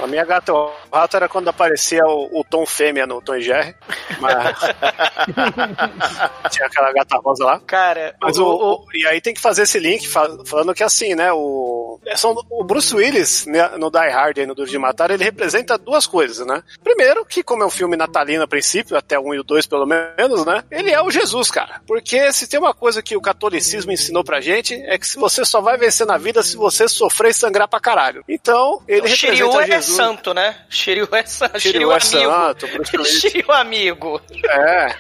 A 0.01 0.07
minha 0.07 0.25
gata 0.25 0.53
o 0.53 0.71
rato 0.91 1.15
era 1.15 1.29
quando 1.29 1.47
aparecia 1.49 2.03
o, 2.05 2.39
o 2.39 2.43
Tom 2.43 2.65
Fêmea 2.65 3.05
no 3.05 3.21
Tom 3.21 3.35
e 3.35 3.41
Jerry. 3.41 3.75
Mas... 4.19 4.57
Tinha 6.51 6.65
aquela 6.67 6.91
gata 6.91 7.17
rosa 7.17 7.45
lá. 7.45 7.59
Cara, 7.59 8.15
Mas 8.21 8.37
o, 8.37 8.45
o, 8.45 8.73
o- 8.75 8.85
e 8.93 9.05
aí 9.07 9.21
tem 9.21 9.33
que 9.33 9.41
fazer 9.41 9.63
esse 9.63 9.79
link 9.79 10.07
fa- 10.07 10.29
falando 10.45 10.73
que 10.73 10.83
assim, 10.83 11.15
né? 11.15 11.31
O, 11.33 11.99
são, 12.15 12.35
o 12.49 12.63
Bruce 12.63 12.93
Willis 12.95 13.45
né, 13.45 13.69
no 13.77 13.89
Die 13.91 14.09
Hard 14.09 14.37
e 14.37 14.45
no 14.45 14.55
Duro 14.55 14.69
de 14.69 14.77
Matar, 14.77 15.11
ele 15.11 15.23
representa 15.23 15.77
duas 15.77 16.05
coisas, 16.07 16.45
né? 16.45 16.63
Primeiro, 16.83 17.25
que 17.25 17.43
como 17.43 17.63
é 17.63 17.65
um 17.65 17.69
filme 17.69 17.95
natalino 17.95 18.43
a 18.43 18.47
princípio, 18.47 18.97
até 18.97 19.19
1 19.19 19.33
e 19.35 19.39
o 19.39 19.43
2 19.43 19.67
pelo 19.67 19.85
menos, 19.85 20.45
né? 20.45 20.63
Ele 20.71 20.91
é 20.91 21.01
o 21.01 21.11
Jesus, 21.11 21.49
cara. 21.51 21.81
Porque 21.87 22.31
se 22.33 22.47
tem 22.47 22.59
uma 22.59 22.73
coisa 22.73 23.01
que 23.01 23.15
o 23.15 23.21
catolicismo 23.21 23.91
ensinou 23.91 24.23
pra 24.23 24.41
gente, 24.41 24.73
é 24.85 24.97
que 24.97 25.07
se 25.07 25.17
você 25.17 25.45
só 25.45 25.61
vai 25.61 25.77
vencer 25.77 26.05
na 26.07 26.17
vida 26.17 26.41
se 26.43 26.57
você 26.57 26.87
sofrer 26.87 27.31
e 27.31 27.33
sangrar 27.33 27.67
pra 27.67 27.79
caralho. 27.79 28.23
Então, 28.27 28.81
ele 28.87 29.01
o 29.07 29.07
Shiryu 29.07 29.47
representa 29.49 29.73
é 29.75 29.81
Jesus. 29.81 29.90
Santo, 29.91 30.33
né? 30.33 30.55
Shiryu 30.69 31.07
é 31.11 31.25
santo. 31.25 31.59
Shiryu 31.59 31.89
Shiryu 31.89 31.91
é 31.91 31.95
amigo. 31.95 32.31
santo, 32.31 32.65
Willis. 32.65 33.21
Shiryu 33.21 33.51
amigo. 33.51 34.21
É. 34.49 34.95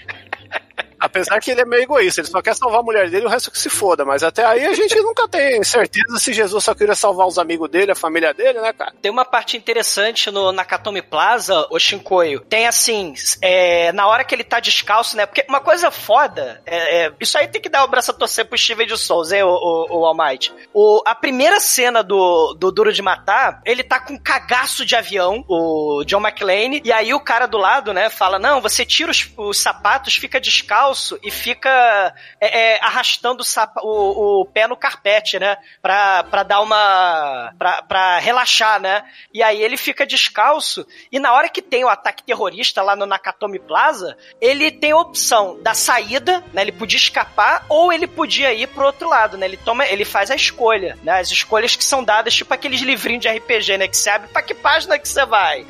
Apesar 1.01 1.39
que 1.39 1.49
ele 1.49 1.61
é 1.61 1.65
meio 1.65 1.81
egoísta, 1.81 2.21
ele 2.21 2.27
só 2.27 2.43
quer 2.43 2.55
salvar 2.55 2.81
a 2.81 2.83
mulher 2.83 3.09
dele 3.09 3.23
e 3.23 3.25
o 3.25 3.29
resto 3.29 3.49
que 3.49 3.57
se 3.57 3.71
foda. 3.71 4.05
Mas 4.05 4.21
até 4.21 4.45
aí 4.45 4.63
a 4.67 4.73
gente 4.75 4.95
nunca 5.01 5.27
tem 5.27 5.63
certeza 5.63 6.19
se 6.19 6.31
Jesus 6.31 6.63
só 6.63 6.75
queria 6.75 6.93
salvar 6.93 7.25
os 7.25 7.39
amigos 7.39 7.67
dele, 7.71 7.91
a 7.91 7.95
família 7.95 8.35
dele, 8.35 8.61
né, 8.61 8.71
cara? 8.71 8.93
Tem 9.01 9.09
uma 9.11 9.25
parte 9.25 9.57
interessante 9.57 10.29
no 10.29 10.51
Nakatomi 10.51 11.01
Plaza, 11.01 11.65
o 11.71 11.79
Shinkoio. 11.79 12.41
Tem 12.41 12.67
assim, 12.67 13.15
é, 13.41 13.91
na 13.93 14.05
hora 14.05 14.23
que 14.23 14.35
ele 14.35 14.43
tá 14.43 14.59
descalço, 14.59 15.17
né? 15.17 15.25
Porque 15.25 15.43
uma 15.49 15.59
coisa 15.59 15.89
foda, 15.89 16.61
é, 16.67 17.05
é, 17.05 17.13
isso 17.19 17.35
aí 17.35 17.47
tem 17.47 17.59
que 17.59 17.69
dar 17.69 17.83
o 17.83 17.87
braço 17.87 18.11
a 18.11 18.13
torcer 18.13 18.45
pro 18.45 18.57
Steven 18.57 18.85
de 18.85 18.95
Souza, 18.95 19.35
hein, 19.35 19.43
o, 19.43 19.49
o, 19.49 20.01
o 20.01 20.05
Almighty. 20.05 20.53
O, 20.71 21.01
a 21.03 21.15
primeira 21.15 21.59
cena 21.59 22.03
do, 22.03 22.53
do 22.53 22.71
Duro 22.71 22.93
de 22.93 23.01
Matar, 23.01 23.59
ele 23.65 23.83
tá 23.83 23.99
com 23.99 24.13
um 24.13 24.19
cagaço 24.19 24.85
de 24.85 24.95
avião, 24.95 25.43
o 25.47 26.03
John 26.05 26.21
McClane, 26.21 26.79
e 26.85 26.91
aí 26.91 27.11
o 27.11 27.19
cara 27.19 27.47
do 27.47 27.57
lado, 27.57 27.91
né, 27.91 28.07
fala: 28.11 28.37
Não, 28.37 28.61
você 28.61 28.85
tira 28.85 29.09
os, 29.09 29.27
os 29.35 29.57
sapatos, 29.57 30.15
fica 30.15 30.39
descalço 30.39 30.90
e 31.23 31.31
fica 31.31 32.13
é, 32.39 32.75
é, 32.75 32.79
arrastando 32.83 33.43
o, 33.43 33.87
o, 33.87 34.41
o, 34.41 34.45
pé 34.45 34.67
no 34.67 34.75
carpete, 34.75 35.39
né? 35.39 35.57
Pra, 35.81 36.23
pra 36.23 36.43
dar 36.43 36.61
uma. 36.61 37.53
Pra, 37.57 37.81
pra 37.81 38.19
relaxar, 38.19 38.79
né? 38.79 39.03
E 39.33 39.41
aí 39.43 39.61
ele 39.61 39.77
fica 39.77 40.05
descalço, 40.05 40.85
e 41.11 41.19
na 41.19 41.33
hora 41.33 41.49
que 41.49 41.61
tem 41.61 41.83
o 41.83 41.89
ataque 41.89 42.23
terrorista 42.23 42.81
lá 42.81 42.95
no 42.95 43.05
Nakatomi 43.05 43.59
Plaza, 43.59 44.17
ele 44.39 44.71
tem 44.71 44.91
a 44.91 44.97
opção 44.97 45.57
da 45.61 45.73
saída, 45.73 46.43
né? 46.53 46.61
Ele 46.61 46.71
podia 46.71 46.97
escapar, 46.97 47.65
ou 47.69 47.91
ele 47.91 48.07
podia 48.07 48.53
ir 48.53 48.67
pro 48.67 48.85
outro 48.85 49.07
lado, 49.09 49.37
né? 49.37 49.45
Ele 49.45 49.57
toma, 49.57 49.85
ele 49.85 50.05
faz 50.05 50.31
a 50.31 50.35
escolha, 50.35 50.97
né? 51.03 51.19
As 51.19 51.31
escolhas 51.31 51.75
que 51.75 51.83
são 51.83 52.03
dadas, 52.03 52.33
tipo 52.33 52.53
aqueles 52.53 52.81
livrinhos 52.81 53.21
de 53.21 53.29
RPG, 53.29 53.77
né? 53.77 53.87
Que 53.87 53.97
você 53.97 54.09
abre 54.09 54.27
pra 54.29 54.41
que 54.41 54.53
página 54.53 54.99
que 54.99 55.07
você 55.07 55.25
vai. 55.25 55.65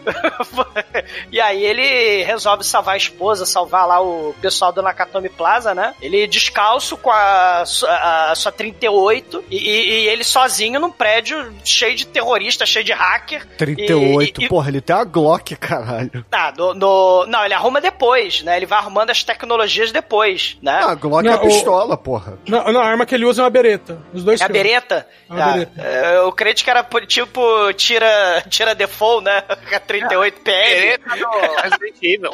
e 1.32 1.40
aí 1.40 1.64
ele 1.64 2.24
resolve 2.24 2.64
salvar 2.64 2.96
a 2.96 2.98
esposa, 2.98 3.46
salvar 3.46 3.88
lá 3.88 4.02
o 4.02 4.34
pessoal 4.42 4.72
do 4.72 4.82
Nakatomi 4.82 5.11
Plaza, 5.30 5.74
né? 5.76 5.94
Ele 6.02 6.26
descalço 6.28 6.96
com 6.98 7.10
a, 7.12 7.64
a, 7.88 8.32
a 8.32 8.36
sua 8.36 8.52
38 8.52 9.44
e, 9.50 9.58
e, 9.58 10.08
ele 10.08 10.24
sozinho 10.24 10.80
num 10.80 10.92
prédio 10.92 11.54
cheio 11.64 11.96
de 11.96 12.06
terrorista, 12.06 12.66
cheio 12.66 12.86
de 12.86 12.94
hacker. 12.94 13.46
38, 13.58 14.42
e, 14.42 14.46
e, 14.46 14.48
porra, 14.48 14.70
ele 14.70 14.82
tem 14.82 14.96
uma 14.96 15.04
Glock, 15.04 15.56
caralho. 15.56 16.26
Ah, 16.32 16.54
no, 16.58 16.74
no, 16.74 17.26
não, 17.28 17.44
ele 17.44 17.54
arruma 17.54 17.82
depois, 17.82 18.42
né? 18.44 18.58
Ele 18.58 18.66
vai 18.66 18.80
arrumando 18.80 19.10
as 19.10 19.24
tecnologias 19.24 19.92
depois, 19.92 20.58
né? 20.62 20.80
Ah, 20.84 20.92
a 20.92 20.96
Glock 20.96 21.24
Não, 21.26 21.32
é 21.34 21.36
a 21.36 21.40
o- 21.40 21.48
pistola, 21.48 21.98
porra. 21.98 22.38
Não, 22.48 22.72
não, 22.72 22.82
a 22.82 22.86
arma 22.86 23.06
que 23.06 23.16
ele 23.16 23.26
usa 23.26 23.42
é 23.42 23.44
uma 23.44 23.50
bereta. 23.50 24.02
Os 24.14 24.24
dois 24.24 24.40
É 24.42 24.46
a 24.46 24.48
bereta? 24.48 25.08
É 25.30 25.34
uma 25.34 25.44
Ah, 25.44 25.52
bereta. 25.54 25.82
é, 25.82 26.18
eu 26.18 26.32
creio 26.32 26.56
que 26.56 26.70
era 26.70 26.84
tipo 27.08 27.74
tira, 27.74 28.44
tira 28.50 28.76
default, 28.76 29.24
né? 29.24 29.44
A 29.74 29.80
38 29.80 30.42
PM. 30.42 30.80
Bereta 30.82 31.16
no 31.16 31.62
Resident 31.62 31.96
Evil. 32.02 32.32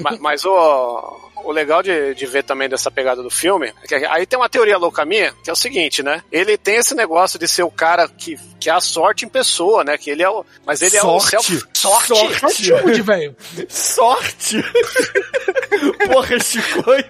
Ma- 0.00 0.16
Mas 0.20 0.44
o, 0.44 1.29
o 1.44 1.52
legal 1.52 1.82
de, 1.82 2.14
de 2.14 2.26
ver 2.26 2.42
também 2.42 2.68
dessa 2.68 2.90
pegada 2.90 3.22
do 3.22 3.30
filme, 3.30 3.72
é 3.82 3.86
que 3.86 3.94
aí 3.94 4.26
tem 4.26 4.38
uma 4.38 4.48
teoria 4.48 4.78
louca 4.78 5.04
minha, 5.04 5.32
que 5.42 5.50
é 5.50 5.52
o 5.52 5.56
seguinte, 5.56 6.02
né? 6.02 6.22
Ele 6.30 6.56
tem 6.56 6.76
esse 6.76 6.94
negócio 6.94 7.38
de 7.38 7.48
ser 7.48 7.62
o 7.62 7.70
cara 7.70 8.08
que, 8.08 8.36
que 8.60 8.68
é 8.68 8.72
a 8.72 8.80
sorte 8.80 9.24
em 9.24 9.28
pessoa, 9.28 9.82
né? 9.82 9.96
Que 9.96 10.10
ele 10.10 10.22
é 10.22 10.28
o. 10.28 10.44
Mas 10.66 10.82
ele 10.82 10.96
é 10.96 11.00
o 11.02 11.18
Sorte? 11.18 11.30
self. 11.30 11.62
Sorte? 11.72 12.08
Sorte 12.08 12.72
onde, 12.74 13.00
velho? 13.02 13.34
Sorte! 13.68 14.62
Porra, 16.12 16.38
Chicoio, 16.40 17.04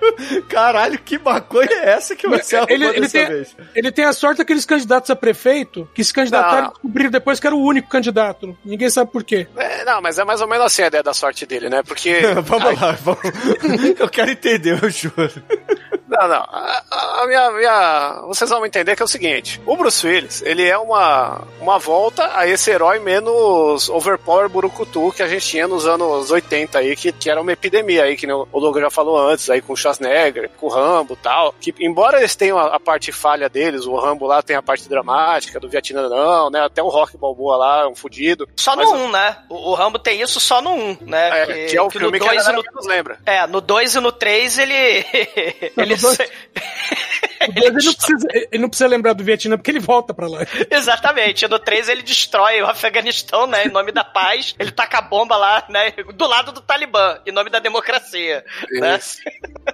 caralho, 0.49 0.99
que 0.99 1.19
maconha 1.19 1.69
é 1.71 1.91
essa 1.91 2.15
que 2.15 2.29
você 2.29 2.57
arrumou 2.57 2.75
Ele, 2.75 2.85
ele, 2.87 3.09
tem, 3.09 3.27
vez? 3.27 3.57
ele 3.75 3.91
tem 3.91 4.05
a 4.05 4.13
sorte 4.13 4.39
daqueles 4.39 4.65
candidatos 4.65 5.11
a 5.11 5.17
prefeito 5.17 5.89
que 5.95 6.05
se 6.05 6.13
candidataram 6.13 6.63
Não. 6.63 6.69
e 6.69 6.73
descobriram 6.75 7.11
depois 7.11 7.41
que 7.41 7.47
era 7.47 7.57
o 7.57 7.63
único 7.63 7.89
candidato. 7.89 8.57
Ninguém 8.65 8.89
sabe 8.91 9.11
por 9.11 9.25
quê. 9.25 9.49
É, 9.57 9.85
não, 9.85 10.01
mas 10.01 10.19
é 10.19 10.25
mais 10.25 10.41
ou 10.41 10.47
menos 10.47 10.67
assim 10.67 10.83
a 10.83 10.87
ideia 10.87 11.03
da 11.03 11.13
sorte 11.15 11.47
dele, 11.47 11.69
né? 11.69 11.83
Porque. 11.83 12.21
vamos 12.45 12.81
lá, 12.81 12.93
vamos. 12.93 13.21
Eu 13.99 14.09
quero 14.09 14.31
entender, 14.31 14.79
eu 14.83 14.91
juro. 14.91 15.43
Não, 16.11 16.29
não. 16.29 16.37
A, 16.37 16.83
a- 16.91 17.27
minha, 17.27 17.51
minha- 17.53 18.23
Vocês 18.27 18.51
vão 18.51 18.67
entender 18.67 18.97
que 18.97 19.03
é 19.03 19.05
o 19.05 19.09
seguinte: 19.09 19.61
o 19.65 19.77
Bruce 19.77 20.05
Willis, 20.07 20.43
ele 20.43 20.67
é 20.69 20.77
uma, 20.77 21.43
uma 21.61 21.79
volta 21.79 22.31
a 22.37 22.47
esse 22.49 22.71
herói 22.71 22.99
menos 22.99 23.89
overpower 23.89 24.49
burucutu 24.49 25.13
que 25.13 25.23
a 25.23 25.29
gente 25.29 25.47
tinha 25.47 25.69
nos 25.69 25.87
anos 25.87 26.31
80 26.31 26.79
aí, 26.79 26.97
que, 26.97 27.13
que 27.13 27.31
era 27.31 27.41
uma 27.41 27.53
epidemia 27.53 28.05
aí, 28.05 28.17
que 28.17 28.27
o 28.31 28.59
Logan 28.59 28.81
já 28.81 28.91
falou 28.91 29.17
antes, 29.19 29.49
aí 29.49 29.61
com 29.63 29.73
o 29.73 29.77
Schwarzenegger, 29.77 30.51
com 30.59 30.67
o 30.67 30.69
Rambo 30.71 31.15
e 31.15 31.17
tal. 31.17 31.55
Que, 31.61 31.73
embora 31.81 32.19
eles 32.19 32.35
tenham 32.35 32.59
a, 32.59 32.75
a 32.75 32.81
parte 32.81 33.13
falha 33.13 33.49
deles, 33.49 33.87
o 33.87 33.95
Rambo 33.97 34.27
lá 34.27 34.43
tem 34.43 34.57
a 34.57 34.63
parte 34.63 34.89
dramática, 34.89 35.61
do 35.61 35.69
Vietnã 35.69 36.09
não, 36.09 36.51
né? 36.51 36.61
Até 36.65 36.83
o 36.83 36.89
Rock 36.89 37.17
Balboa 37.17 37.57
lá, 37.57 37.89
um 37.89 37.95
fudido. 37.95 38.49
Só 38.57 38.75
no 38.75 38.93
1, 38.93 39.11
né? 39.13 39.37
O, 39.49 39.71
o 39.71 39.75
Rambo 39.75 39.99
tem 39.99 40.21
isso 40.21 40.41
só 40.41 40.61
no 40.61 40.71
1, 40.73 40.99
né? 41.03 41.43
É, 41.43 41.67
que 41.67 41.77
é 41.77 41.81
o 41.81 41.85
no 41.85 41.91
filme 41.91 42.19
que 42.19 42.27
a 42.29 42.33
dois 42.33 42.47
no 42.49 42.89
lembra. 42.89 43.19
É, 43.25 43.47
no 43.47 43.61
2 43.61 43.95
e 43.95 44.01
no 44.01 44.11
3 44.11 44.59
ele. 44.59 44.75
ele 45.77 45.97
dois- 46.01 46.19
O 47.41 47.53
ele, 47.59 47.71
não 47.71 47.95
precisa, 47.95 48.29
ele 48.53 48.59
não 48.63 48.69
precisa 48.69 48.87
lembrar 48.87 49.15
do 49.15 49.25
Vietnã 49.25 49.57
porque 49.57 49.71
ele 49.71 49.79
volta 49.81 50.13
pra 50.13 50.29
lá. 50.29 50.41
Exatamente. 50.71 51.49
No 51.49 51.59
3 51.59 51.89
ele 51.89 52.03
destrói 52.03 52.61
o 52.61 52.67
Afeganistão, 52.67 53.47
né? 53.47 53.65
Em 53.65 53.71
nome 53.71 53.93
da 53.93 54.05
paz. 54.05 54.55
Ele 54.59 54.71
taca 54.71 54.99
a 54.99 55.01
bomba 55.01 55.39
lá, 55.39 55.65
né? 55.71 55.91
Do 56.15 56.27
lado 56.27 56.53
do 56.53 56.61
Talibã, 56.61 57.19
em 57.27 57.33
nome 57.33 57.49
da 57.49 57.59
democracia. 57.59 58.45
Né? 58.73 58.97
Isso. 58.99 59.17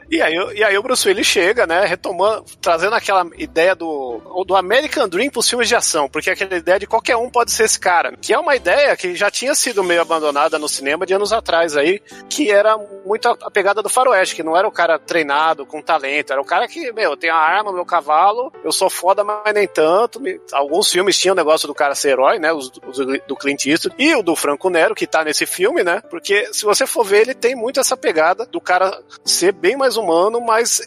E 0.08 0.22
aí, 0.22 0.34
e 0.54 0.62
aí 0.62 0.78
o 0.78 0.82
Bruce 0.82 1.08
Willis 1.08 1.26
chega, 1.26 1.66
né, 1.66 1.84
retomando, 1.84 2.44
trazendo 2.60 2.94
aquela 2.94 3.26
ideia 3.36 3.74
do, 3.74 4.44
do 4.46 4.54
American 4.54 5.08
Dream 5.08 5.30
pros 5.30 5.48
filmes 5.48 5.66
de 5.68 5.74
ação, 5.74 6.08
porque 6.08 6.30
aquela 6.30 6.54
ideia 6.56 6.78
de 6.78 6.86
qualquer 6.86 7.16
um 7.16 7.28
pode 7.28 7.50
ser 7.50 7.64
esse 7.64 7.80
cara, 7.80 8.12
que 8.16 8.32
é 8.32 8.38
uma 8.38 8.54
ideia 8.54 8.96
que 8.96 9.16
já 9.16 9.30
tinha 9.30 9.54
sido 9.54 9.82
meio 9.82 10.00
abandonada 10.00 10.58
no 10.58 10.68
cinema 10.68 11.04
de 11.04 11.14
anos 11.14 11.32
atrás 11.32 11.76
aí, 11.76 12.00
que 12.28 12.50
era 12.50 12.76
muito 13.04 13.28
a, 13.28 13.36
a 13.42 13.50
pegada 13.50 13.82
do 13.82 13.88
faroeste, 13.88 14.36
que 14.36 14.42
não 14.44 14.56
era 14.56 14.68
o 14.68 14.72
cara 14.72 14.96
treinado, 14.98 15.66
com 15.66 15.82
talento, 15.82 16.15
era 16.32 16.40
o 16.40 16.44
cara 16.44 16.66
que, 16.68 16.92
meu, 16.92 17.10
eu 17.10 17.16
tenho 17.16 17.34
a 17.34 17.38
arma, 17.38 17.72
meu 17.72 17.84
cavalo, 17.84 18.52
eu 18.64 18.72
sou 18.72 18.90
foda, 18.90 19.24
mas 19.24 19.54
nem 19.54 19.66
tanto. 19.66 20.20
Alguns 20.52 20.90
filmes 20.90 21.18
tinham 21.18 21.32
o 21.32 21.36
negócio 21.36 21.66
do 21.66 21.74
cara 21.74 21.94
ser 21.94 22.10
herói, 22.10 22.38
né, 22.38 22.52
os, 22.52 22.70
os 22.86 22.98
do 23.26 23.36
Clint 23.36 23.66
Eastwood, 23.66 23.96
e 23.98 24.14
o 24.14 24.22
do 24.22 24.36
Franco 24.36 24.70
Nero, 24.70 24.94
que 24.94 25.06
tá 25.06 25.24
nesse 25.24 25.46
filme, 25.46 25.82
né, 25.82 26.02
porque 26.10 26.52
se 26.52 26.64
você 26.64 26.86
for 26.86 27.04
ver, 27.04 27.22
ele 27.22 27.34
tem 27.34 27.54
muito 27.54 27.80
essa 27.80 27.96
pegada 27.96 28.46
do 28.46 28.60
cara 28.60 29.02
ser 29.24 29.52
bem 29.52 29.76
mais 29.76 29.96
humano, 29.96 30.40
mas 30.40 30.80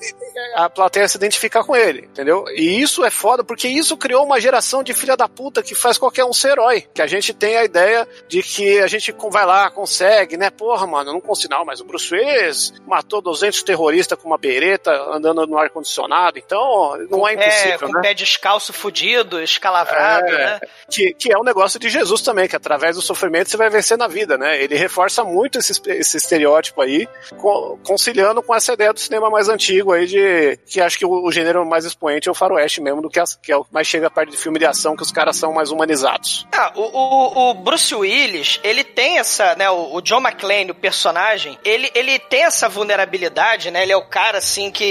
a 0.55 0.69
plateia 0.69 1.07
se 1.07 1.17
identificar 1.17 1.63
com 1.63 1.75
ele, 1.75 2.01
entendeu? 2.05 2.45
E 2.49 2.81
isso 2.81 3.03
é 3.03 3.09
foda, 3.09 3.43
porque 3.43 3.67
isso 3.67 3.97
criou 3.97 4.25
uma 4.25 4.39
geração 4.39 4.83
de 4.83 4.93
filha 4.93 5.15
da 5.15 5.27
puta 5.27 5.61
que 5.61 5.75
faz 5.75 5.97
qualquer 5.97 6.25
um 6.25 6.33
ser 6.33 6.51
herói. 6.51 6.87
Que 6.93 7.01
a 7.01 7.07
gente 7.07 7.33
tem 7.33 7.57
a 7.57 7.63
ideia 7.63 8.07
de 8.27 8.41
que 8.41 8.79
a 8.79 8.87
gente 8.87 9.13
vai 9.29 9.45
lá, 9.45 9.69
consegue, 9.69 10.37
né? 10.37 10.49
Porra, 10.49 10.87
mano, 10.87 11.13
não 11.13 11.21
consigo 11.21 11.53
não, 11.53 11.65
mas 11.65 11.81
o 11.81 11.85
Bruce 11.85 12.13
Willis 12.13 12.73
matou 12.87 13.21
200 13.21 13.63
terroristas 13.63 14.17
com 14.17 14.27
uma 14.27 14.37
bereta 14.37 14.91
andando 15.27 15.47
no 15.47 15.57
ar-condicionado, 15.57 16.37
então 16.39 16.97
não 17.09 17.27
é 17.27 17.33
É, 17.33 17.35
impossível, 17.35 17.87
com 17.87 17.93
né? 17.93 17.99
o 17.99 18.01
pé 18.01 18.13
descalço 18.13 18.73
fudido, 18.73 19.41
escalavrado, 19.41 20.27
É, 20.27 20.37
né? 20.37 20.59
Que, 20.89 21.13
que 21.13 21.31
é 21.31 21.37
um 21.37 21.43
negócio 21.43 21.79
de 21.79 21.89
Jesus 21.89 22.21
também, 22.21 22.47
que 22.47 22.55
através 22.55 22.95
do 22.95 23.01
sofrimento 23.01 23.49
você 23.49 23.57
vai 23.57 23.69
vencer 23.69 23.97
na 23.97 24.07
vida, 24.07 24.37
né? 24.37 24.61
Ele 24.61 24.75
reforça 24.75 25.23
muito 25.23 25.59
esse, 25.59 25.79
esse 25.87 26.17
estereótipo 26.17 26.81
aí, 26.81 27.07
co- 27.37 27.79
conciliando 27.85 28.41
com 28.41 28.55
essa 28.55 28.73
ideia 28.73 28.91
do 28.93 28.99
cinema 28.99 29.29
mais 29.29 29.47
antigo 29.49 29.93
aí, 29.93 30.05
de 30.07 30.57
que 30.67 30.81
acho 30.81 30.97
que 30.97 31.05
o, 31.05 31.25
o 31.25 31.31
gênero 31.31 31.65
mais 31.65 31.85
expoente 31.85 32.27
é 32.27 32.31
o 32.31 32.35
faroeste 32.35 32.81
mesmo, 32.81 33.01
do 33.01 33.09
que, 33.09 33.19
as- 33.19 33.35
que 33.35 33.51
é 33.51 33.55
o 33.57 33.63
que 33.63 33.73
mais 33.73 33.87
chega 33.87 34.07
a 34.07 34.09
parte 34.11 34.31
de 34.31 34.37
filme 34.37 34.57
de 34.59 34.65
ação, 34.65 34.95
que 34.95 35.03
os 35.03 35.11
caras 35.11 35.35
são 35.37 35.53
mais 35.53 35.69
humanizados. 35.71 36.47
Ah, 36.51 36.71
o, 36.75 36.81
o, 36.81 37.49
o 37.49 37.53
Bruce 37.53 37.93
Willis, 37.93 38.59
ele 38.63 38.83
tem 38.83 39.17
essa, 39.19 39.55
né, 39.55 39.69
o, 39.69 39.95
o 39.95 40.01
John 40.01 40.19
McClane, 40.21 40.71
o 40.71 40.75
personagem, 40.75 41.57
ele, 41.63 41.91
ele 41.93 42.17
tem 42.19 42.43
essa 42.43 42.67
vulnerabilidade, 42.69 43.71
né, 43.71 43.83
ele 43.83 43.91
é 43.91 43.97
o 43.97 44.05
cara, 44.07 44.37
assim, 44.39 44.71
que 44.71 44.83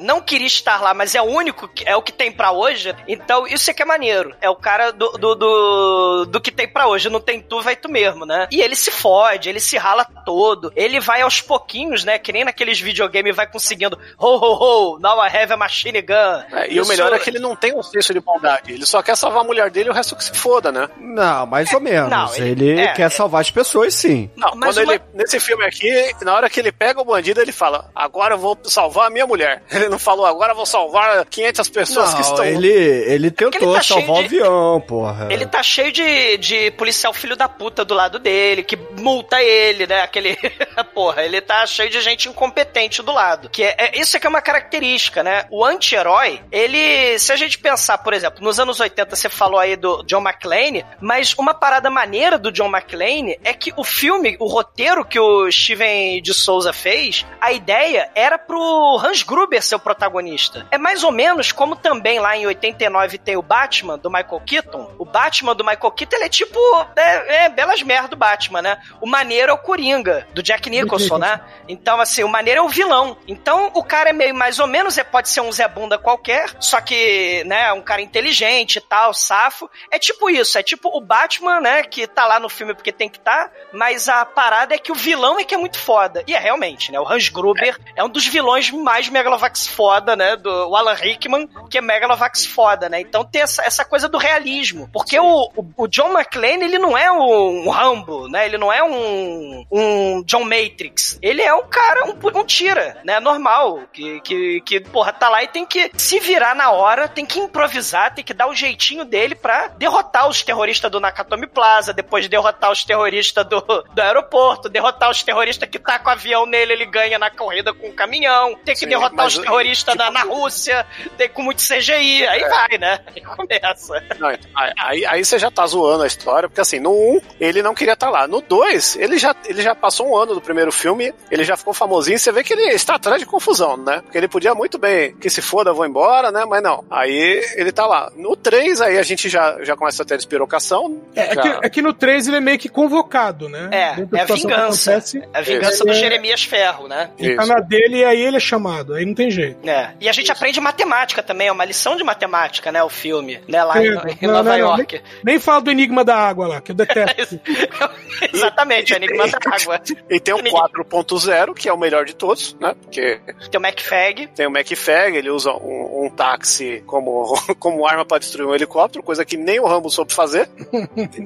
não 0.00 0.20
queria 0.20 0.46
estar 0.46 0.80
lá, 0.80 0.92
mas 0.94 1.14
é 1.14 1.22
o 1.22 1.26
único, 1.26 1.68
que- 1.68 1.84
é 1.88 1.96
o 1.96 2.02
que 2.02 2.12
tem 2.12 2.30
pra 2.32 2.52
hoje, 2.52 2.94
então 3.06 3.46
isso 3.46 3.70
é 3.70 3.74
que 3.74 3.82
é 3.82 3.84
maneiro, 3.84 4.34
é 4.40 4.48
o 4.50 4.56
cara 4.56 4.90
do, 4.92 5.10
do, 5.12 5.34
do, 5.34 6.24
do 6.26 6.40
que 6.40 6.50
tem 6.50 6.68
pra 6.68 6.86
hoje, 6.88 7.08
não 7.08 7.20
tem 7.20 7.40
tu, 7.40 7.60
vai 7.60 7.76
tu 7.76 7.88
mesmo, 7.90 8.24
né, 8.26 8.46
e 8.50 8.60
ele 8.60 8.76
se 8.76 8.90
fode, 8.90 9.48
ele 9.48 9.60
se 9.60 9.76
rala 9.76 10.04
todo, 10.24 10.72
ele 10.76 11.00
vai 11.00 11.22
aos 11.22 11.40
pouquinhos, 11.40 12.04
né, 12.04 12.18
que 12.18 12.32
nem 12.32 12.44
naqueles 12.44 12.80
videogames 12.80 13.34
vai 13.34 13.46
conseguindo, 13.46 13.98
ho, 14.18 14.26
ho, 14.36 14.94
ho, 14.94 14.98
now 14.98 15.18
I 15.24 15.28
have 15.36 15.52
a 15.52 15.56
machine 15.56 16.00
gun. 16.02 16.12
É, 16.52 16.70
e 16.72 16.78
o 16.78 16.82
Isso- 16.82 16.90
melhor 16.90 17.12
é 17.12 17.18
que 17.18 17.28
ele 17.30 17.38
não 17.38 17.54
tem 17.56 17.74
um 17.76 17.82
senso 17.82 18.12
de 18.12 18.20
bondade, 18.20 18.72
ele 18.72 18.86
só 18.86 19.02
quer 19.02 19.16
salvar 19.16 19.42
a 19.42 19.44
mulher 19.44 19.70
dele 19.70 19.88
e 19.88 19.92
o 19.92 19.94
resto 19.94 20.16
que 20.16 20.24
se 20.24 20.32
foda, 20.34 20.70
né? 20.72 20.88
Não, 20.98 21.46
mais 21.46 21.72
ou 21.72 21.80
menos. 21.80 22.10
não, 22.10 22.34
ele 22.36 22.52
ele- 22.52 22.80
é, 22.80 22.92
quer 22.92 23.10
salvar 23.10 23.40
as 23.40 23.50
pessoas, 23.50 23.94
sim. 23.94 24.30
Não, 24.36 24.52
Mas 24.54 24.74
quando 24.76 24.84
uma- 24.86 24.94
ele, 24.94 25.02
nesse 25.14 25.40
filme 25.40 25.64
aqui, 25.64 26.12
na 26.22 26.34
hora 26.34 26.48
que 26.50 26.60
ele 26.60 26.70
pega 26.70 27.00
o 27.00 27.04
bandido, 27.04 27.40
ele 27.40 27.52
fala, 27.52 27.90
agora 27.94 28.34
eu 28.34 28.38
vou 28.38 28.56
salvar 28.64 29.06
a 29.06 29.10
minha 29.10 29.26
mulher. 29.26 29.41
Ele 29.70 29.88
não 29.88 29.98
falou, 29.98 30.26
agora 30.26 30.54
vou 30.54 30.66
salvar 30.66 30.82
salvar 30.92 31.24
500 31.26 31.68
pessoas 31.68 32.08
que 32.14 32.20
Não, 32.20 32.28
estão... 32.28 32.44
ele, 32.44 32.68
ele 32.68 33.30
tentou 33.30 33.70
ele 33.70 33.76
tá 33.78 33.82
salvar 33.82 34.10
o 34.10 34.18
de- 34.20 34.24
avião, 34.40 34.80
porra. 34.80 35.28
Ele 35.30 35.46
tá 35.46 35.62
cheio 35.62 35.92
de, 35.92 36.36
de 36.38 36.70
policial 36.72 37.12
filho 37.12 37.36
da 37.36 37.48
puta 37.48 37.84
do 37.84 37.94
lado 37.94 38.18
dele, 38.18 38.62
que 38.62 38.76
multa 38.98 39.42
ele, 39.42 39.86
né? 39.86 40.02
Aquele. 40.02 40.36
Porra, 40.94 41.22
ele 41.22 41.40
tá 41.40 41.66
cheio 41.66 41.88
de 41.88 42.00
gente 42.00 42.28
incompetente 42.28 43.02
do 43.02 43.12
lado. 43.12 43.48
Que 43.48 43.62
é, 43.62 43.74
é- 43.78 43.98
isso 44.00 44.16
é 44.16 44.20
que 44.20 44.26
é 44.26 44.30
uma 44.30 44.42
característica, 44.42 45.22
né? 45.22 45.44
O 45.50 45.64
anti-herói, 45.64 46.40
ele. 46.50 47.18
Se 47.18 47.32
a 47.32 47.36
gente 47.36 47.58
pensar, 47.58 47.98
por 47.98 48.12
exemplo, 48.12 48.42
nos 48.42 48.58
anos 48.58 48.78
80 48.80 49.14
você 49.16 49.28
falou 49.28 49.58
aí 49.58 49.76
do 49.76 50.02
John 50.04 50.20
McClane, 50.20 50.84
mas 51.00 51.34
uma 51.38 51.54
parada 51.54 51.88
maneira 51.90 52.38
do 52.38 52.52
John 52.52 52.68
McClane 52.68 53.38
é 53.44 53.52
que 53.54 53.72
o 53.76 53.84
filme, 53.84 54.36
o 54.38 54.46
roteiro 54.46 55.04
que 55.04 55.18
o 55.18 55.50
Steven 55.50 56.20
de 56.20 56.34
Souza 56.34 56.72
fez, 56.72 57.24
a 57.40 57.52
ideia 57.52 58.10
era 58.14 58.38
pro 58.38 58.98
Hans 59.02 59.22
Gruber 59.32 59.62
ser 59.62 59.76
o 59.76 59.78
protagonista. 59.78 60.66
É 60.70 60.76
mais 60.76 61.02
ou 61.02 61.10
menos 61.10 61.52
como 61.52 61.74
também 61.74 62.20
lá 62.20 62.36
em 62.36 62.44
89 62.44 63.16
tem 63.16 63.34
o 63.34 63.42
Batman 63.42 63.96
do 63.96 64.10
Michael 64.10 64.42
Keaton. 64.44 64.94
O 64.98 65.06
Batman 65.06 65.54
do 65.54 65.64
Michael 65.64 65.90
Keaton, 65.90 66.16
ele 66.16 66.24
é 66.26 66.28
tipo. 66.28 66.58
É, 66.94 67.44
é 67.44 67.48
belas 67.48 67.82
merda 67.82 68.08
do 68.08 68.16
Batman, 68.16 68.60
né? 68.60 68.78
O 69.00 69.06
maneiro 69.06 69.50
é 69.50 69.54
o 69.54 69.58
Coringa, 69.58 70.28
do 70.34 70.42
Jack 70.42 70.68
Nicholson, 70.68 71.16
né? 71.16 71.40
Então, 71.66 71.98
assim, 71.98 72.22
o 72.22 72.28
maneiro 72.28 72.60
é 72.60 72.62
o 72.62 72.68
vilão. 72.68 73.16
Então, 73.26 73.70
o 73.74 73.82
cara 73.82 74.10
é 74.10 74.12
meio 74.12 74.34
mais 74.34 74.58
ou 74.58 74.66
menos, 74.66 74.98
é, 74.98 75.04
pode 75.04 75.30
ser 75.30 75.40
um 75.40 75.50
Zé 75.50 75.66
Bunda 75.66 75.96
qualquer, 75.96 76.50
só 76.60 76.80
que, 76.80 77.42
né, 77.44 77.72
um 77.72 77.80
cara 77.80 78.02
inteligente 78.02 78.76
e 78.76 78.80
tal, 78.80 79.14
safo. 79.14 79.70
É 79.90 79.98
tipo 79.98 80.28
isso, 80.28 80.58
é 80.58 80.62
tipo 80.62 80.90
o 80.94 81.00
Batman, 81.00 81.60
né, 81.60 81.82
que 81.84 82.06
tá 82.06 82.26
lá 82.26 82.38
no 82.38 82.50
filme 82.50 82.74
porque 82.74 82.92
tem 82.92 83.08
que 83.08 83.18
tá, 83.18 83.50
mas 83.72 84.08
a 84.08 84.26
parada 84.26 84.74
é 84.74 84.78
que 84.78 84.92
o 84.92 84.94
vilão 84.94 85.38
é 85.38 85.44
que 85.44 85.54
é 85.54 85.58
muito 85.58 85.78
foda. 85.78 86.22
E 86.26 86.34
é 86.34 86.38
realmente, 86.38 86.92
né? 86.92 87.00
O 87.00 87.08
Hans 87.08 87.28
Gruber 87.28 87.78
é, 87.96 88.04
um 88.04 88.08
dos 88.08 88.26
vilões 88.26 88.70
mais 88.70 89.08
Megalovax 89.22 89.68
foda, 89.68 90.16
né? 90.16 90.36
Do 90.36 90.74
Alan 90.74 90.94
Rickman, 90.94 91.48
que 91.70 91.78
é 91.78 91.80
Megalovax 91.80 92.44
foda, 92.44 92.88
né? 92.88 93.00
Então 93.00 93.24
tem 93.24 93.42
essa, 93.42 93.62
essa 93.62 93.84
coisa 93.84 94.08
do 94.08 94.18
realismo. 94.18 94.88
Porque 94.92 95.18
o, 95.18 95.50
o, 95.56 95.64
o 95.76 95.86
John 95.86 96.12
McClane, 96.12 96.64
ele 96.64 96.78
não 96.78 96.98
é 96.98 97.10
um 97.10 97.68
Rambo, 97.70 98.28
né? 98.28 98.46
Ele 98.46 98.58
não 98.58 98.72
é 98.72 98.82
um, 98.82 99.64
um 99.70 100.22
John 100.24 100.44
Matrix. 100.44 101.18
Ele 101.22 101.40
é 101.40 101.54
um 101.54 101.66
cara, 101.68 102.06
um, 102.06 102.38
um 102.38 102.44
tira, 102.44 103.00
né? 103.04 103.20
Normal. 103.20 103.82
Que, 103.92 104.20
que, 104.20 104.60
que, 104.62 104.80
porra, 104.80 105.12
tá 105.12 105.28
lá 105.28 105.42
e 105.42 105.48
tem 105.48 105.64
que 105.64 105.90
se 105.96 106.18
virar 106.18 106.54
na 106.54 106.70
hora, 106.70 107.08
tem 107.08 107.24
que 107.24 107.38
improvisar, 107.38 108.14
tem 108.14 108.24
que 108.24 108.34
dar 108.34 108.48
o 108.48 108.54
jeitinho 108.54 109.04
dele 109.04 109.34
pra 109.34 109.68
derrotar 109.68 110.28
os 110.28 110.42
terroristas 110.42 110.90
do 110.90 111.00
Nakatomi 111.00 111.46
Plaza, 111.46 111.92
depois 111.92 112.28
derrotar 112.28 112.70
os 112.72 112.84
terroristas 112.84 113.46
do, 113.46 113.60
do 113.60 114.02
aeroporto, 114.02 114.68
derrotar 114.68 115.10
os 115.10 115.22
terroristas 115.22 115.68
que 115.68 115.78
tá 115.78 115.98
com 115.98 116.08
o 116.08 116.12
avião 116.12 116.46
nele, 116.46 116.72
ele 116.72 116.86
ganha 116.86 117.18
na 117.18 117.30
corrida 117.30 117.72
com 117.72 117.88
o 117.88 117.92
caminhão, 117.92 118.54
tem 118.64 118.74
que 118.74 118.80
Sim, 118.80 118.88
derrotar 118.88 119.11
mas 119.12 119.36
os 119.36 119.42
terroristas 119.42 119.94
na, 119.96 120.10
na 120.10 120.22
Rússia, 120.22 120.86
tem 121.16 121.28
com 121.28 121.42
muito 121.42 121.62
CGI, 121.62 122.26
aí 122.26 122.40
vai, 122.48 122.78
né? 122.78 123.00
Aí 123.14 123.20
começa. 123.22 124.02
Não, 124.18 124.30
então, 124.30 124.50
aí- 124.78 125.04
aí, 125.06 125.24
você 125.24 125.38
já 125.38 125.50
tá 125.50 125.66
zoando 125.66 126.02
a 126.02 126.06
história, 126.06 126.48
porque 126.48 126.60
assim, 126.60 126.80
no 126.80 126.90
1 126.92 127.20
ele 127.40 127.62
não 127.62 127.74
queria 127.74 127.94
estar 127.94 128.10
lá. 128.10 128.26
No 128.26 128.40
2, 128.40 128.96
ele 128.96 129.18
já, 129.18 129.34
ele 129.46 129.62
já 129.62 129.74
passou 129.74 130.08
um 130.10 130.16
ano 130.16 130.34
do 130.34 130.40
primeiro 130.40 130.72
filme, 130.72 131.12
ele 131.30 131.44
já 131.44 131.56
ficou 131.56 131.72
famosinho, 131.74 132.18
você 132.18 132.32
vê 132.32 132.42
que 132.42 132.52
ele 132.52 132.64
está 132.72 132.94
atrás 132.96 133.20
de 133.20 133.26
confusão, 133.26 133.76
né? 133.76 134.00
Porque 134.02 134.18
ele 134.18 134.28
podia 134.28 134.54
muito 134.54 134.78
bem 134.78 135.14
que 135.16 135.28
se 135.30 135.40
foda, 135.42 135.72
vou 135.72 135.86
embora, 135.86 136.30
né? 136.30 136.44
Mas 136.48 136.62
não. 136.62 136.84
Aí 136.90 137.42
ele 137.56 137.72
tá 137.72 137.86
lá. 137.86 138.10
No 138.16 138.36
3, 138.36 138.80
aí 138.80 138.98
a 138.98 139.02
gente 139.02 139.28
já, 139.28 139.58
já 139.62 139.76
começa 139.76 140.02
a 140.02 140.06
ter 140.06 140.18
espirocação. 140.18 141.00
É, 141.14 141.32
é 141.32 141.34
já- 141.34 141.42
que, 141.42 141.66
é 141.66 141.70
que 141.70 141.82
no 141.82 141.92
3 141.92 142.28
ele 142.28 142.36
é 142.36 142.40
meio 142.40 142.58
que 142.58 142.68
convocado, 142.68 143.48
né? 143.48 143.68
É, 143.72 144.04
da 144.04 144.18
é 144.18 144.22
a 144.22 144.24
vingança. 144.24 144.90
acontece, 144.92 145.18
É 145.32 145.38
a 145.38 145.40
vingança 145.42 145.84
do 145.84 145.90
é- 145.90 145.94
Jeremias 145.94 146.42
Ferro, 146.44 146.88
né? 146.88 147.10
Ele 147.18 147.36
tá 147.36 147.46
na 147.46 147.60
dele 147.60 147.98
e 147.98 148.04
aí 148.04 148.20
ele 148.20 148.36
é 148.36 148.40
chamado, 148.40 148.94
aí 148.94 149.01
não 149.04 149.14
tem 149.14 149.30
jeito. 149.30 149.68
É. 149.68 149.90
E 150.00 150.08
a 150.08 150.12
gente 150.12 150.30
aprende 150.30 150.60
matemática 150.60 151.22
também, 151.22 151.48
é 151.48 151.52
uma 151.52 151.64
lição 151.64 151.96
de 151.96 152.04
matemática, 152.04 152.70
né? 152.72 152.82
O 152.82 152.88
filme, 152.88 153.40
né? 153.48 153.62
Lá 153.64 153.82
em, 153.82 153.88
É, 153.88 154.16
em 154.20 154.26
não, 154.26 154.34
Nova 154.34 154.50
não, 154.50 154.58
não, 154.58 154.76
York. 154.76 154.94
Nem, 154.94 155.02
nem 155.24 155.38
fala 155.38 155.60
do 155.60 155.70
Enigma 155.70 156.04
da 156.04 156.16
Água 156.16 156.46
lá, 156.48 156.60
que 156.60 156.70
eu 156.72 156.74
detesto. 156.74 157.40
Exatamente, 158.32 158.92
o 158.92 158.96
Enigma 158.96 159.26
da 159.28 159.38
Água. 159.50 159.80
E 160.10 160.20
tem 160.20 160.34
o 160.34 160.38
4.0, 160.38 161.54
que 161.54 161.68
é 161.68 161.72
o 161.72 161.78
melhor 161.78 162.04
de 162.04 162.14
todos, 162.14 162.56
né? 162.60 162.74
Porque 162.80 163.20
Tem 163.50 163.58
o 163.58 163.62
MacFag. 163.62 164.26
tem 164.28 164.46
o 164.46 164.50
MacFag, 164.50 165.16
ele 165.16 165.30
usa 165.30 165.52
um, 165.52 166.04
um 166.06 166.10
táxi 166.10 166.82
como, 166.86 167.34
como 167.58 167.86
arma 167.86 168.04
pra 168.04 168.18
destruir 168.18 168.46
um 168.48 168.54
helicóptero, 168.54 169.02
coisa 169.02 169.24
que 169.24 169.36
nem 169.36 169.60
o 169.60 169.66
Rambo 169.66 169.90
soube 169.90 170.12
fazer. 170.12 170.48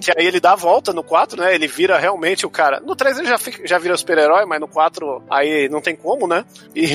que 0.01 0.11
aí 0.17 0.27
ele 0.27 0.41
dá 0.41 0.53
a 0.53 0.57
volta 0.57 0.93
no 0.93 1.03
4, 1.03 1.41
né? 1.43 1.55
Ele 1.55 1.67
vira 1.67 1.99
realmente 1.99 2.47
o 2.47 2.51
cara. 2.51 2.81
No 2.81 2.95
3 2.97 3.19
ele 3.19 3.29
já, 3.29 3.39
fica- 3.39 3.67
já 3.67 3.79
vira 3.79 3.97
super-herói, 3.97 4.45
mas 4.47 4.61
no 4.61 4.69
4 4.69 5.23
aí 5.31 5.69
não 5.69 5.81
tem 5.81 5.95
como, 5.97 6.27
né? 6.27 6.45
E, 6.75 6.87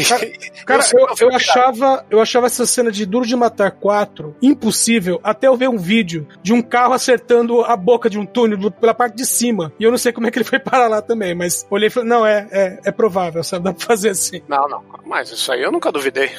Cara, 0.66 0.71
sei 0.82 1.00
eu, 1.00 1.08
eu 1.08 1.16
cara. 1.16 1.36
achava, 1.36 2.06
eu 2.10 2.22
achava 2.22 2.46
essa 2.48 2.66
cena 2.66 2.92
de 2.92 3.06
Duro 3.06 3.26
de 3.26 3.36
Matar 3.36 3.72
4 3.72 4.36
impossível 4.42 5.20
até 5.24 5.48
eu 5.48 5.58
ver 5.58 5.70
um 5.70 5.78
vídeo 5.78 6.28
de 6.44 6.54
um 6.54 6.62
carro 6.62 6.94
acertando 6.94 7.62
a 7.62 7.76
boca 7.76 8.10
de 8.10 8.18
um 8.20 8.26
túnel 8.26 8.72
pela 8.72 8.94
parte 8.94 9.16
de 9.16 9.26
cima. 9.26 9.74
E 9.80 9.84
eu 9.84 9.92
não 9.92 9.98
sei 9.98 10.12
como 10.14 10.28
é 10.28 10.32
que 10.32 10.38
ele 10.38 10.46
foi 10.46 10.60
parar 10.62 10.88
lá 10.88 11.02
também, 11.02 11.34
mas 11.36 11.66
olhei 11.70 11.88
e 11.88 11.90
falei, 11.90 12.10
não, 12.10 12.26
é, 12.26 12.48
é, 12.52 12.80
é 12.86 12.92
provável, 12.92 13.44
sabe? 13.44 13.66
Dá 13.66 13.74
pra 13.74 13.86
fazer 13.86 14.10
assim. 14.10 14.42
Não, 14.48 14.68
não. 14.70 14.82
Mas 15.06 15.32
isso 15.32 15.52
aí 15.52 15.62
eu 15.62 15.72
nunca 15.72 15.92
duvidei. 15.92 16.30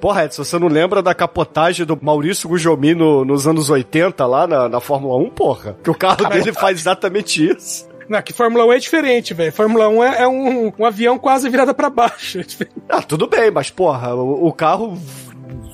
Porra, 0.00 0.24
Edson, 0.24 0.44
você 0.44 0.58
não 0.58 0.68
lembra 0.68 1.02
da 1.02 1.14
capotagem 1.14 1.84
do 1.84 1.98
Maurício 2.00 2.48
Gujomi 2.48 2.94
no- 2.94 3.22
nos 3.22 3.46
anos 3.46 3.68
80 3.68 4.24
lá 4.26 4.46
na, 4.46 4.66
na 4.68 4.80
Fórmula 4.80 5.16
1, 5.18 5.30
porra? 5.30 5.76
Que 5.82 5.90
o 5.90 5.94
carro 5.94 6.26
dele 6.30 6.52
faz 6.54 6.78
exatamente 6.80 7.46
isso. 7.50 7.86
Não, 8.10 8.20
que 8.20 8.32
Fórmula 8.32 8.66
1 8.66 8.72
é 8.72 8.78
diferente, 8.80 9.32
velho. 9.32 9.52
Fórmula 9.52 9.88
1 9.88 10.02
é, 10.02 10.22
é 10.22 10.26
um, 10.28 10.72
um 10.76 10.84
avião 10.84 11.16
quase 11.16 11.48
virado 11.48 11.72
pra 11.72 11.88
baixo. 11.88 12.40
É. 12.60 12.66
Ah, 12.88 13.02
tudo 13.02 13.28
bem, 13.28 13.50
mas 13.50 13.70
porra, 13.70 14.14
o, 14.14 14.48
o 14.48 14.52
carro 14.52 14.98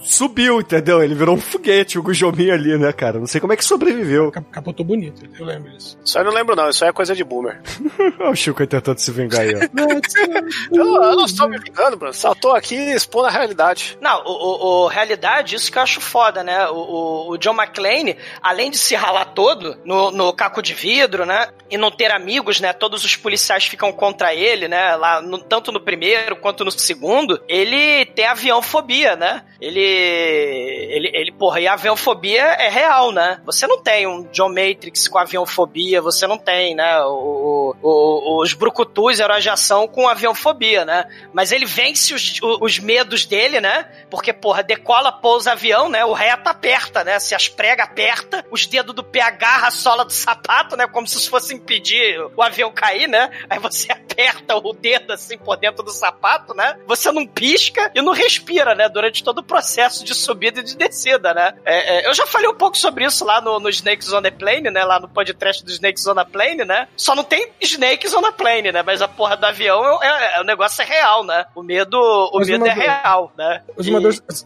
subiu, 0.07 0.61
entendeu? 0.61 1.03
Ele 1.03 1.14
virou 1.14 1.35
um 1.35 1.40
foguete, 1.40 1.99
o 1.99 2.03
Gujomi 2.03 2.51
ali, 2.51 2.77
né, 2.79 2.92
cara? 2.92 3.19
Não 3.19 3.27
sei 3.27 3.40
como 3.40 3.53
é 3.53 3.57
que 3.57 3.64
sobreviveu. 3.64 4.31
Cap- 4.31 4.47
Capotou 4.51 4.85
bonito, 4.87 5.23
eu 5.38 5.45
lembro 5.45 5.71
disso. 5.73 5.99
Isso 6.05 6.16
aí 6.19 6.25
eu 6.25 6.29
não 6.31 6.37
lembro, 6.37 6.55
não. 6.57 6.69
Isso 6.69 6.85
aí 6.85 6.90
é 6.90 6.92
coisa 6.92 7.14
de 7.14 7.25
boomer. 7.25 7.61
Olha 8.21 8.31
o 8.31 8.35
Chico 8.37 8.62
aí 8.62 8.66
tentando 8.66 8.99
se 8.99 9.11
vingar 9.11 9.40
aí, 9.42 9.55
ó. 9.55 9.59
Eu, 10.73 10.85
eu 11.03 11.16
não 11.16 11.25
estou 11.25 11.49
me 11.49 11.59
vingando, 11.59 11.97
Bruno. 11.97 12.12
Só 12.14 12.35
tô 12.35 12.51
aqui 12.53 12.75
expondo 12.75 13.27
a 13.27 13.31
realidade. 13.31 13.97
Não, 14.01 14.23
o, 14.25 14.31
o- 14.31 14.85
o- 14.85 14.87
realidade, 14.88 15.55
isso 15.57 15.71
que 15.71 15.79
eu 15.79 15.83
acho 15.83 16.01
foda, 16.01 16.42
né? 16.42 16.69
O, 16.69 16.75
o- 16.75 17.31
o 17.31 17.38
John 17.38 17.55
McClane, 17.55 18.16
além 18.42 18.71
de 18.71 18.79
se 18.79 18.95
ralar 18.95 19.27
todo 19.27 19.77
no, 19.85 20.11
no 20.11 20.33
caco 20.33 20.62
de 20.62 20.75
vidro, 20.75 21.25
né? 21.27 21.49
E 21.71 21.77
não 21.77 21.90
ter 21.90 22.11
amigos, 22.12 22.61
né? 22.61 22.73
Todos 22.73 23.05
os 23.05 23.16
policiais 23.16 23.64
ficam 23.66 23.92
contra 23.92 24.35
ele, 24.35 24.69
né? 24.69 24.95
Lá, 24.97 25.21
no- 25.21 25.38
tanto 25.38 25.73
no 25.73 25.81
primeiro 25.81 26.37
quanto 26.37 26.64
no 26.64 26.71
segundo, 26.71 27.40
ele 27.49 28.05
tem 28.07 28.27
aviãofobia, 28.27 29.16
né? 29.16 29.42
Ele. 29.61 29.95
Ele, 29.96 31.11
ele, 31.12 31.32
porra, 31.32 31.61
e 31.61 31.66
a 31.68 31.74
aviãofobia 31.74 32.42
é 32.42 32.68
real, 32.68 33.12
né? 33.12 33.40
Você 33.44 33.66
não 33.66 33.80
tem 33.82 34.06
um 34.06 34.22
John 34.32 34.48
Matrix 34.48 35.09
com 35.09 35.18
aviãofobia, 35.18 36.00
você 36.00 36.26
não 36.26 36.38
tem, 36.38 36.74
né? 36.74 37.00
O, 37.04 37.74
o- 37.82 38.42
os 38.42 38.52
brucutus 38.54 39.18
heróis 39.20 39.42
de 39.42 39.50
ação 39.50 39.87
com 39.88 40.09
aviãofobia, 40.09 40.85
né? 40.85 41.04
Mas 41.32 41.52
ele 41.52 41.66
vence 41.66 42.14
os, 42.14 42.38
os 42.61 42.78
medos 42.78 43.24
dele, 43.26 43.61
né? 43.61 43.88
Porque, 44.11 44.32
porra, 44.32 44.62
decola, 44.62 45.11
pousa 45.12 45.52
avião, 45.52 45.88
né? 45.88 46.04
O 46.04 46.12
reto 46.12 46.48
aperta, 46.48 47.02
né? 47.04 47.18
Se 47.18 47.35
as 47.35 47.48
pregas 47.48 47.87
aperta, 47.87 48.44
os 48.50 48.66
dedos 48.66 48.94
do 48.94 49.02
pé 49.04 49.22
agarra 49.22 49.68
a 49.68 49.70
sola 49.70 50.04
do 50.04 50.12
sapato, 50.12 50.76
né? 50.76 50.87
Como 50.87 51.06
se 51.06 51.16
isso 51.18 51.30
fosse 51.30 51.54
impedir 51.54 52.18
o 52.37 52.42
avião 52.42 52.70
cair, 52.72 53.09
né? 53.09 53.30
Aí 53.50 53.59
você 53.59 53.90
aperta 54.16 54.56
o 54.56 54.72
dedo 54.72 55.12
assim 55.12 55.37
por 55.38 55.56
dentro 55.56 55.82
do 55.82 55.90
sapato, 55.90 56.54
né? 56.54 56.76
Você 56.87 57.11
não 57.12 57.26
pisca 57.26 57.90
e 57.94 58.00
não 58.02 58.12
respira, 58.12 58.74
né? 58.74 58.88
Durante 58.88 59.22
todo 59.22 59.38
o 59.38 59.42
processo 59.42 59.86
de 59.88 60.14
subida 60.14 60.61
e 60.61 60.62
de 60.62 60.77
descida, 60.77 61.33
né? 61.35 61.55
É, 61.64 61.99
é, 61.99 62.09
eu 62.09 62.14
já 62.14 62.27
falei 62.27 62.49
um 62.49 62.55
pouco 62.55 62.77
sobre 62.77 63.05
isso 63.05 63.25
lá 63.25 63.40
no, 63.40 63.59
no 63.59 63.68
Snakes 63.68 64.12
on 64.12 64.22
the 64.22 64.31
Plane, 64.31 64.70
né? 64.70 64.85
Lá 64.85 65.01
no 65.01 65.09
podcast 65.09 65.64
do 65.64 65.70
Snakes 65.70 66.07
on 66.07 66.14
the 66.14 66.25
Plane, 66.25 66.64
né? 66.64 66.88
Só 66.96 67.14
não 67.14 67.25
tem 67.25 67.49
Snakes 67.61 68.12
on 68.14 68.22
the 68.22 68.33
Plane, 68.33 68.72
né? 68.72 68.83
Mas 68.83 69.03
a 69.03 69.09
porra 69.09 69.37
do 69.37 69.44
avião 69.46 70.03
é, 70.03 70.07
é- 70.07 70.37
é- 70.37 70.40
o 70.40 70.44
negócio 70.44 70.83
é 70.83 70.85
real, 70.85 71.25
né? 71.25 71.44
O 71.55 71.62
medo, 71.62 71.99
o 71.99 72.38
Mas, 72.38 72.49
medo 72.49 72.66
é 72.66 72.72
real, 72.72 73.33
né? 73.37 73.62
Os 73.77 73.87
E- 73.87 73.92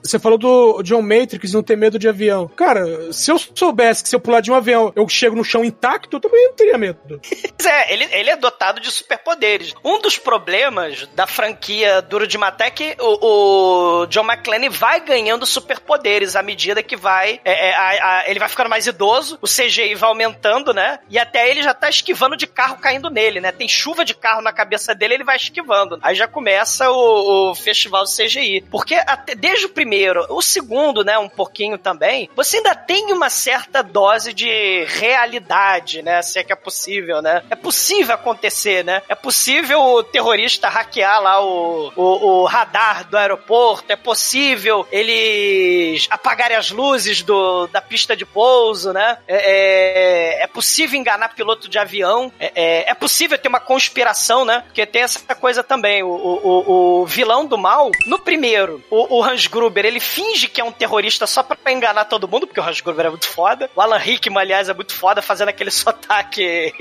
você 0.02 0.18
falou 0.18 0.38
do 0.38 0.82
John 0.82 1.02
Matrix 1.02 1.52
não 1.52 1.62
ter 1.62 1.76
medo 1.76 1.98
de 1.98 2.08
avião. 2.08 2.48
Cara, 2.48 3.12
se 3.12 3.30
eu 3.30 3.38
soubesse 3.38 4.02
que 4.02 4.08
se 4.08 4.16
eu 4.16 4.20
pular 4.20 4.40
de 4.40 4.50
um 4.50 4.54
avião 4.54 4.92
eu 4.96 5.08
chego 5.08 5.36
no 5.36 5.44
chão 5.44 5.64
intacto, 5.64 6.16
eu 6.16 6.20
também 6.20 6.46
não 6.46 6.54
teria 6.54 6.78
medo. 6.78 6.98
Pois 7.60 7.66
é, 7.70 7.92
ele, 7.92 8.08
ele 8.12 8.30
é 8.30 8.36
dotado 8.36 8.80
de 8.80 8.90
superpoderes. 8.90 9.74
Um 9.84 10.00
dos 10.00 10.16
problemas 10.16 11.06
da 11.14 11.26
franquia 11.26 12.00
Duro 12.00 12.26
de 12.26 12.38
Matar 12.38 12.68
é 12.68 12.70
que 12.70 12.96
o, 12.98 14.00
o 14.02 14.06
John 14.06 14.24
McClane 14.24 14.68
vai 14.70 15.00
ganhando 15.20 15.44
superpoderes 15.46 16.34
à 16.34 16.42
medida 16.42 16.82
que 16.82 16.96
vai. 16.96 17.40
é, 17.44 17.68
é, 17.70 17.74
a- 17.74 18.18
a- 18.20 18.24
ele 18.30 18.38
vai 18.38 18.48
ficando 18.48 18.70
mais 18.70 18.86
idoso, 18.86 19.38
o 19.42 19.46
CGI 19.46 19.94
vai 19.94 20.08
aumentando, 20.08 20.72
né? 20.72 20.98
E 21.08 21.18
até 21.18 21.50
ele 21.50 21.62
já 21.62 21.74
tá 21.74 21.88
esquivando 21.88 22.36
de 22.36 22.46
carro 22.46 22.78
caindo 22.78 23.10
nele, 23.10 23.40
né? 23.40 23.52
Tem 23.52 23.68
chuva 23.68 24.04
de 24.04 24.14
carro 24.14 24.40
na 24.40 24.52
cabeça 24.52 24.94
dele, 24.94 25.14
ele 25.14 25.24
vai 25.24 25.36
esquivando. 25.36 25.98
Aí 26.02 26.14
já 26.14 26.26
começa 26.26 26.90
o, 26.90 27.50
o 27.50 27.54
festival 27.54 28.04
de 28.04 28.16
CGI. 28.16 28.62
Porque 28.70 28.94
até, 28.94 29.34
desde 29.34 29.66
o 29.66 29.68
primeiro, 29.70 30.24
o 30.30 30.40
segundo, 30.42 31.04
né? 31.04 31.18
Um 31.18 31.28
pouquinho 31.28 31.76
também, 31.78 32.28
você 32.34 32.56
ainda 32.58 32.74
tem 32.74 33.12
uma 33.12 33.28
certa 33.30 33.82
dose 33.82 34.32
de 34.32 34.84
realidade, 35.24 36.02
né? 36.02 36.22
Se 36.22 36.38
é 36.38 36.44
que 36.44 36.52
é 36.52 36.56
possível, 36.56 37.20
né? 37.20 37.42
É 37.50 37.54
possível 37.56 38.14
acontecer, 38.14 38.84
né? 38.84 39.02
É 39.08 39.14
possível 39.14 39.80
o 39.80 40.02
terrorista 40.02 40.68
hackear 40.68 41.20
lá 41.22 41.42
o, 41.44 41.92
o, 41.94 42.02
o 42.42 42.44
radar 42.44 43.04
do 43.08 43.16
aeroporto, 43.18 43.90
é 43.92 43.96
possível 43.96 44.86
ele 44.90 45.09
eles 45.10 46.06
apagarem 46.10 46.56
as 46.56 46.70
luzes 46.70 47.22
do, 47.22 47.66
da 47.68 47.80
pista 47.80 48.16
de 48.16 48.24
pouso, 48.24 48.92
né? 48.92 49.18
É, 49.26 50.40
é, 50.40 50.42
é 50.44 50.46
possível 50.46 50.98
enganar 50.98 51.34
piloto 51.34 51.68
de 51.68 51.78
avião. 51.78 52.32
É, 52.38 52.52
é, 52.54 52.90
é 52.90 52.94
possível 52.94 53.38
ter 53.38 53.48
uma 53.48 53.60
conspiração, 53.60 54.44
né? 54.44 54.62
Porque 54.66 54.86
tem 54.86 55.02
essa 55.02 55.34
coisa 55.34 55.62
também. 55.62 56.02
O, 56.02 56.08
o, 56.08 57.00
o 57.02 57.06
vilão 57.06 57.46
do 57.46 57.58
mal, 57.58 57.90
no 58.06 58.18
primeiro, 58.18 58.82
o, 58.90 59.18
o 59.18 59.24
Hans 59.24 59.46
Gruber, 59.46 59.84
ele 59.84 60.00
finge 60.00 60.48
que 60.48 60.60
é 60.60 60.64
um 60.64 60.72
terrorista 60.72 61.26
só 61.26 61.42
pra 61.42 61.72
enganar 61.72 62.04
todo 62.06 62.28
mundo, 62.28 62.46
porque 62.46 62.60
o 62.60 62.64
Hans 62.64 62.80
Gruber 62.80 63.06
é 63.06 63.10
muito 63.10 63.28
foda. 63.28 63.70
O 63.74 63.80
Alan 63.80 63.98
Rickman, 63.98 64.40
aliás, 64.40 64.68
é 64.68 64.74
muito 64.74 64.94
foda, 64.94 65.22
fazendo 65.22 65.48
aquele 65.48 65.70
sotaque 65.70 66.72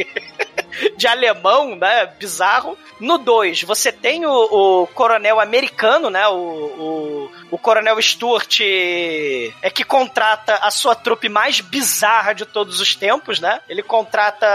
de 0.98 1.08
alemão, 1.08 1.76
né? 1.76 2.08
Bizarro. 2.20 2.78
No 3.00 3.18
2, 3.18 3.64
você 3.64 3.92
tem 3.92 4.26
o, 4.26 4.32
o, 4.32 4.88
coronel 4.88 5.40
americano, 5.40 6.10
né? 6.10 6.28
O, 6.28 6.34
o, 6.36 7.32
o, 7.52 7.58
coronel 7.58 8.02
Stuart 8.02 8.60
é 8.62 9.70
que 9.74 9.86
contrata 9.86 10.56
a 10.56 10.70
sua 10.70 10.96
trupe 10.96 11.30
mais 11.30 11.62
bizarra 11.62 12.34
de 12.34 12.46
todos 12.46 12.82
os 12.82 12.96
tempos, 12.96 13.40
né? 13.40 13.62
Ele 13.70 13.82
contrata 13.82 14.48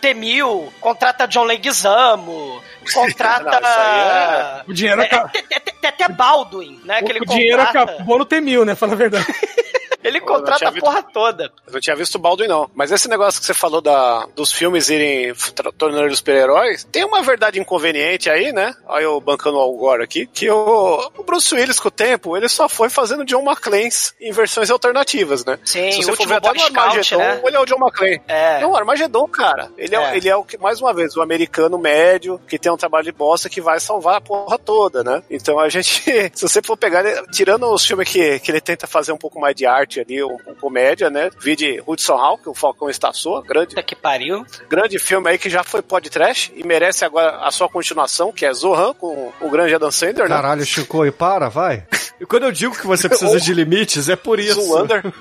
T-1000, 0.00 0.72
contrata 0.80 1.26
John 1.26 1.44
Leguizamo, 1.44 2.62
contrata... 2.94 3.60
Não, 3.60 3.68
é... 3.68 4.64
O 4.66 4.72
dinheiro 4.72 5.02
é, 5.02 5.06
tem, 5.06 5.60
tem, 5.80 5.90
até 5.90 6.08
Baldwin, 6.08 6.80
né? 6.84 7.00
O, 7.00 7.04
que 7.04 7.12
ele 7.12 7.20
o 7.20 7.26
dinheiro 7.26 7.58
contrata... 7.58 7.92
acabou 7.92 8.18
no 8.18 8.24
T-1000, 8.24 8.64
né? 8.64 8.74
Fala 8.74 8.94
a 8.94 8.96
verdade. 8.96 9.26
Ele 10.06 10.20
contrata 10.20 10.68
a 10.68 10.72
porra 10.72 11.02
visto, 11.02 11.12
toda. 11.12 11.52
Eu 11.66 11.72
não 11.72 11.80
tinha 11.80 11.96
visto 11.96 12.14
o 12.14 12.18
Baldwin, 12.18 12.46
não. 12.48 12.70
Mas 12.74 12.92
esse 12.92 13.08
negócio 13.08 13.40
que 13.40 13.46
você 13.46 13.54
falou 13.54 13.80
da, 13.80 14.26
dos 14.34 14.52
filmes 14.52 14.88
irem 14.88 15.32
tornando 15.76 16.06
eles 16.06 16.18
super-heróis, 16.18 16.84
tem 16.90 17.04
uma 17.04 17.22
verdade 17.22 17.58
inconveniente 17.58 18.30
aí, 18.30 18.52
né? 18.52 18.74
Olha 18.86 19.06
eu 19.06 19.20
bancando 19.20 19.56
o 19.56 19.60
Algor 19.60 20.00
aqui, 20.00 20.26
que 20.26 20.50
o, 20.50 21.10
o, 21.16 21.22
Bruce 21.22 21.54
Willis, 21.54 21.78
com 21.80 21.88
o 21.88 21.90
tempo, 21.90 22.36
ele 22.36 22.48
só 22.48 22.68
foi 22.68 22.88
fazendo 22.88 23.24
John 23.24 23.42
McClane 23.42 23.86
em 24.20 24.32
versões 24.32 24.70
alternativas, 24.70 25.44
né? 25.44 25.58
Sim, 25.64 25.92
Se 25.92 26.02
você 26.02 26.10
o 26.10 26.16
for 26.16 26.26
ver 26.26 26.34
até 26.34 26.52
no 26.52 26.58
Scout, 26.58 26.78
Armagedon, 26.78 27.18
né? 27.18 27.40
ele 27.44 27.56
é 27.56 27.60
o 27.60 27.64
John 27.64 27.78
McClane. 27.78 28.20
É. 28.26 28.60
Não, 28.60 28.72
o 28.72 28.76
Armagedon, 28.76 29.28
cara. 29.28 29.70
Ele 29.76 29.94
é, 29.94 29.98
É. 29.98 30.16
ele 30.16 30.28
é 30.28 30.36
o 30.36 30.44
que, 30.44 30.58
mais 30.58 30.80
uma 30.80 30.92
vez, 30.92 31.16
o 31.16 31.22
americano 31.22 31.78
médio, 31.78 32.40
que 32.48 32.58
tem 32.58 32.70
um 32.72 32.76
trabalho 32.76 33.04
de 33.04 33.12
bosta 33.12 33.48
que 33.48 33.60
vai 33.60 33.78
salvar 33.80 34.16
a 34.16 34.20
porra 34.20 34.58
toda, 34.58 35.04
né? 35.04 35.22
Então 35.30 35.58
a 35.58 35.68
gente, 35.68 36.02
se 36.34 36.42
você 36.48 36.60
for 36.62 36.76
pegar, 36.76 37.04
tirando 37.32 37.66
os 37.72 37.84
filmes 37.84 38.08
que, 38.08 38.38
que 38.40 38.50
ele 38.50 38.60
tenta 38.60 38.86
fazer 38.86 39.12
um 39.12 39.18
pouco 39.18 39.40
mais 39.40 39.54
de 39.54 39.66
arte 39.66 39.95
ali, 40.00 40.22
um, 40.22 40.36
um 40.46 40.54
comédia, 40.54 41.10
né? 41.10 41.30
Vide 41.40 41.82
Hudson 41.86 42.14
Hawk, 42.14 42.48
o 42.48 42.54
Falcão 42.54 42.88
Estaçou, 42.90 43.42
grande, 43.42 43.68
Puta 43.68 43.82
que 43.82 43.94
pariu. 43.96 44.44
grande 44.68 44.98
filme 44.98 45.28
aí 45.30 45.38
que 45.38 45.50
já 45.50 45.62
foi 45.64 45.82
podcast 45.82 46.52
e 46.56 46.64
merece 46.66 47.04
agora 47.04 47.38
a 47.38 47.50
sua 47.50 47.68
continuação, 47.68 48.32
que 48.32 48.44
é 48.46 48.52
Zohan, 48.52 48.94
com 48.94 49.32
o 49.40 49.50
grande 49.50 49.74
Adam 49.74 49.90
Sandler, 49.90 50.28
né? 50.28 50.34
Caralho, 50.36 50.64
Chico, 50.64 51.04
e 51.04 51.10
para, 51.10 51.48
vai. 51.48 51.84
E 52.20 52.24
quando 52.26 52.44
eu 52.44 52.52
digo 52.52 52.76
que 52.76 52.86
você 52.86 53.08
precisa 53.08 53.38
de 53.40 53.52
limites, 53.52 54.08
é 54.08 54.16
por 54.16 54.38
isso. 54.38 54.60
Zoolander. 54.60 55.02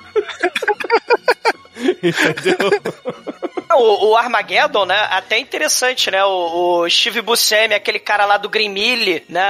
Entendeu? 2.02 2.72
O, 3.76 4.10
o 4.10 4.16
Armageddon, 4.16 4.86
né? 4.86 4.98
Até 5.12 5.38
interessante, 5.40 6.10
né? 6.10 6.24
O, 6.24 6.82
o 6.82 6.90
Steve 6.90 7.22
Buscemi, 7.22 7.74
aquele 7.74 8.00
cara 8.00 8.26
lá 8.26 8.38
do 8.38 8.50
Green 8.50 8.70
Mille, 8.70 9.24
né? 9.30 9.44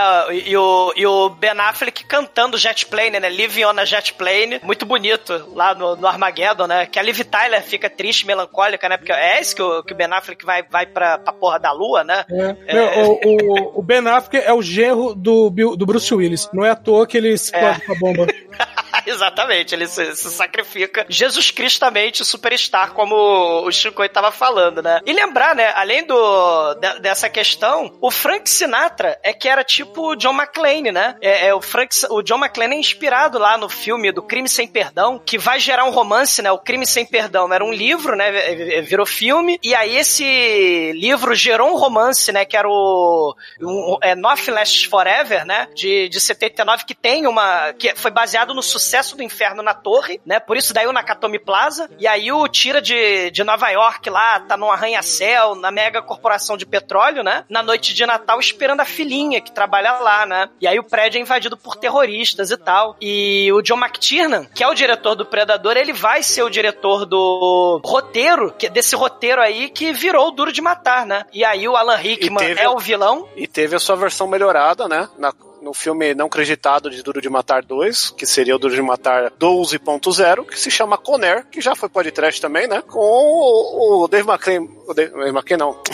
E, 0.46 0.56
o, 0.58 0.94
e 0.96 1.06
o 1.06 1.30
Ben 1.30 1.52
Affleck 1.60 2.04
cantando 2.06 2.58
Jet 2.58 2.86
Plane, 2.86 3.20
né? 3.20 3.30
Living 3.30 3.66
on 3.66 3.80
a 3.80 3.86
Jet 3.86 4.14
Plane. 4.14 4.60
Muito 4.64 4.86
bonito 4.86 5.52
lá 5.54 5.74
no, 5.76 5.96
no 5.96 6.08
Armageddon, 6.08 6.68
né? 6.68 6.86
Que 6.86 7.00
a 7.00 7.02
Liv 7.02 7.20
Tyler 7.24 7.62
fica 7.64 7.90
triste, 7.90 8.26
melancólica, 8.26 8.88
né? 8.90 8.98
Porque 8.98 9.12
é 9.12 9.40
esse 9.40 9.56
que 9.56 9.62
o, 9.62 9.84
que 9.84 9.94
o 9.94 9.96
Ben 9.96 10.08
Affleck 10.12 10.46
vai, 10.46 10.64
vai 10.64 10.86
pra, 10.86 11.18
pra 11.18 11.34
porra 11.34 11.60
da 11.60 11.72
lua, 11.72 12.04
né? 12.04 12.26
É. 12.30 12.74
Meu, 12.74 12.86
o, 13.12 13.14
o- 13.14 13.80
o 13.80 13.82
Ben 13.84 14.06
Affleck 14.08 14.46
é 14.46 14.54
o 14.54 14.62
genro 14.62 15.14
do, 15.16 15.50
do 15.50 15.86
Bruce 15.86 16.14
Willis. 16.14 16.50
Não 16.54 16.66
é 16.66 16.70
à 16.72 16.76
toa 16.76 17.06
que 17.08 17.18
ele 17.18 17.30
explode 17.34 17.82
com 17.82 17.92
a 17.94 17.96
bomba. 17.96 18.28
Exatamente, 19.16 19.76
ele 19.76 19.88
se, 19.88 20.16
se 20.16 20.30
sacrifica 20.30 21.06
Jesus 21.10 21.52
Cristamente 21.52 22.26
superstar, 22.26 22.92
como 22.94 23.16
o 23.16 23.72
Chico 23.72 24.02
aí 24.02 24.10
tava 24.10 24.32
falando, 24.32 24.82
né? 24.82 25.00
E 25.06 25.14
lembrar, 25.14 25.56
né, 25.56 25.72
além 25.76 26.06
do, 26.06 26.74
de- 26.76 27.00
dessa 27.00 27.30
questão, 27.30 27.96
o 28.02 28.12
Frank 28.12 28.50
Sinatra 28.50 29.18
é 29.24 29.34
que 29.34 29.48
era 29.48 29.64
tipo 29.64 30.12
o 30.12 30.16
John 30.16 30.34
McClane, 30.34 30.92
né? 30.92 31.16
É, 31.22 31.48
é 31.48 31.54
o, 31.54 31.62
Frank, 31.62 31.96
o 32.10 32.22
John 32.22 32.38
McClane 32.38 32.76
é 32.76 32.80
inspirado 32.80 33.38
lá 33.38 33.58
no 33.58 33.70
filme 33.70 34.12
do 34.12 34.22
Crime 34.22 34.50
Sem 34.50 34.68
Perdão, 34.68 35.22
que 35.24 35.38
vai 35.38 35.60
gerar 35.60 35.86
um 35.86 35.92
romance, 35.92 36.42
né? 36.42 36.52
O 36.52 36.58
Crime 36.58 36.86
Sem 36.86 37.06
Perdão 37.06 37.52
era 37.54 37.64
um 37.64 37.72
livro, 37.72 38.16
né? 38.16 38.32
Virou 38.82 39.06
filme, 39.06 39.60
e 39.64 39.74
aí 39.76 39.96
esse 39.98 40.92
livro 40.94 41.34
gerou 41.36 41.72
um 41.72 41.78
romance, 41.78 42.32
né? 42.32 42.44
Que 42.44 42.58
era 42.58 42.68
o 42.68 43.36
um, 43.62 43.98
é, 44.02 44.16
Nothing 44.16 44.52
Lasts 44.52 44.84
Forever, 44.84 45.46
né? 45.46 45.68
De, 45.74 46.10
de 46.10 46.20
79, 46.20 46.86
que 46.86 46.96
tem 46.96 47.28
uma. 47.28 47.74
que 47.74 47.96
foi 47.96 48.12
baseado 48.12 48.54
no 48.54 48.64
sucesso 48.64 48.95
do 49.18 49.24
Inferno 49.24 49.62
na 49.64 49.74
Torre, 49.74 50.22
né? 50.26 50.40
Por 50.40 50.56
isso 50.58 50.74
daí 50.74 50.88
o 50.88 50.94
Nakatomi 50.94 51.40
Plaza. 51.40 51.90
E 52.00 52.08
aí 52.08 52.32
o 52.32 52.48
tira 52.48 52.82
de, 52.82 53.32
de 53.32 53.44
Nova 53.44 53.70
York 53.70 54.10
lá, 54.10 54.40
tá 54.40 54.56
num 54.56 54.72
arranha-céu, 54.72 55.56
na 55.56 55.72
mega 55.72 56.02
corporação 56.02 56.56
de 56.58 56.66
petróleo, 56.66 57.24
né? 57.24 57.44
Na 57.50 57.62
noite 57.64 57.94
de 57.94 58.06
Natal, 58.06 58.40
esperando 58.40 58.82
a 58.82 58.86
filhinha 58.86 59.42
que 59.42 59.52
trabalha 59.52 59.94
lá, 59.94 60.26
né? 60.26 60.50
E 60.62 60.68
aí 60.68 60.80
o 60.80 60.84
prédio 60.84 61.18
é 61.18 61.22
invadido 61.22 61.58
por 61.58 61.76
terroristas 61.76 62.52
e 62.52 62.58
tal. 62.58 62.96
E 63.02 63.52
o 63.52 63.62
John 63.62 63.78
McTiernan, 63.78 64.46
que 64.54 64.64
é 64.64 64.68
o 64.68 64.74
diretor 64.74 65.16
do 65.16 65.26
Predador, 65.26 65.76
ele 65.78 65.94
vai 65.94 66.22
ser 66.24 66.44
o 66.44 66.50
diretor 66.50 67.06
do 67.06 67.82
roteiro, 67.84 68.54
que 68.58 68.68
é 68.68 68.70
desse 68.70 68.96
roteiro 68.96 69.42
aí 69.42 69.70
que 69.70 69.92
virou 69.92 70.28
o 70.28 70.32
Duro 70.32 70.52
de 70.52 70.62
Matar, 70.62 71.06
né? 71.06 71.26
E 71.34 71.44
aí 71.44 71.68
o 71.68 71.76
Alan 71.76 71.96
Rickman 71.96 72.38
teve- 72.46 72.62
é 72.62 72.70
o 72.70 72.78
vilão. 72.80 73.28
E 73.36 73.48
teve 73.48 73.76
a 73.76 73.80
sua 73.80 73.96
versão 73.96 74.28
melhorada, 74.28 74.88
né? 74.88 75.08
Na- 75.18 75.34
no 75.66 75.74
filme 75.74 76.14
não 76.14 76.30
creditado 76.30 76.92
de 76.92 77.02
Duro 77.02 77.20
de 77.20 77.28
Matar 77.28 77.64
2, 77.64 78.12
que 78.12 78.28
seria 78.28 78.56
o 78.56 78.60
Duro 78.60 78.76
de 78.76 78.82
Matar 78.84 79.32
12.0, 79.32 80.46
que 80.46 80.60
se 80.60 80.70
chama 80.70 80.96
Conner, 80.96 81.44
que 81.48 81.60
já 81.60 81.76
foi 81.76 81.90
podcast 81.90 82.40
também, 82.40 82.68
né? 82.68 82.84
Com 82.88 83.00
o, 83.00 84.04
o 84.04 84.08
Dave 84.08 84.30
McClane. 84.30 84.70
O 84.88 84.94
Dave, 84.94 85.12
Dave 85.12 85.32
McClane 85.32 85.60
não. 85.60 85.82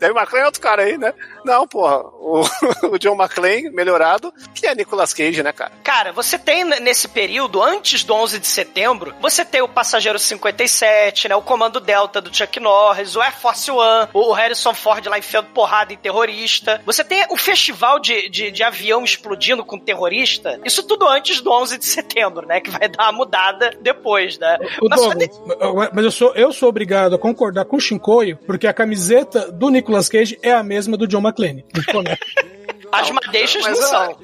Dave 0.00 0.14
McClane 0.14 0.42
é 0.42 0.46
outro 0.46 0.62
cara 0.62 0.84
aí, 0.84 0.96
né? 0.96 1.12
Não, 1.44 1.68
porra. 1.68 1.98
O, 1.98 2.40
o 2.92 2.98
John 2.98 3.14
McClane 3.14 3.68
melhorado, 3.70 4.32
que 4.54 4.66
é 4.66 4.74
Nicolas 4.74 5.12
Cage, 5.12 5.42
né, 5.42 5.52
cara? 5.52 5.72
Cara, 5.84 6.12
você 6.12 6.38
tem 6.38 6.64
nesse 6.64 7.08
período, 7.08 7.62
antes 7.62 8.04
do 8.04 8.14
11 8.14 8.38
de 8.38 8.46
setembro, 8.46 9.14
você 9.20 9.44
tem 9.44 9.60
o 9.60 9.68
Passageiro 9.68 10.18
57, 10.18 11.28
né? 11.28 11.36
O 11.36 11.42
Comando 11.42 11.78
Delta 11.78 12.22
do 12.22 12.34
Chuck 12.34 12.58
Norris, 12.58 13.16
o 13.16 13.20
Air 13.20 13.36
Force 13.36 13.70
One, 13.70 14.08
o 14.14 14.32
Harrison 14.32 14.72
Ford 14.72 15.04
lá 15.06 15.18
enfiando 15.18 15.50
porrada 15.50 15.92
em 15.92 15.98
terrorista. 15.98 16.80
Você 16.86 17.04
tem 17.04 17.26
o 17.28 17.36
festival 17.50 17.98
de, 17.98 18.28
de, 18.28 18.50
de 18.50 18.62
avião 18.62 19.02
explodindo 19.02 19.64
com 19.64 19.76
terrorista. 19.76 20.60
Isso 20.64 20.84
tudo 20.84 21.08
antes 21.08 21.40
do 21.40 21.50
11 21.50 21.78
de 21.78 21.84
setembro, 21.84 22.46
né? 22.46 22.60
Que 22.60 22.70
vai 22.70 22.88
dar 22.88 23.04
uma 23.04 23.12
mudada 23.12 23.72
depois, 23.80 24.38
né? 24.38 24.56
O 24.80 24.88
Mas 24.88 25.00
Douglas, 25.00 25.90
mas 25.92 26.04
eu 26.04 26.10
sou, 26.10 26.32
eu 26.34 26.52
sou 26.52 26.68
obrigado 26.68 27.14
a 27.14 27.18
concordar 27.18 27.64
com 27.64 27.76
o 27.76 27.80
Shinkoio, 27.80 28.38
porque 28.46 28.66
a 28.66 28.72
camiseta 28.72 29.50
do 29.50 29.68
Nicolas 29.68 30.08
Cage 30.08 30.38
é 30.42 30.52
a 30.52 30.62
mesma 30.62 30.96
do 30.96 31.08
John 31.08 31.20
McClane. 31.20 31.64
as 32.92 33.10
madeixas 33.10 33.62
não 33.62 33.70
Mas, 33.70 33.78
são. 33.78 34.16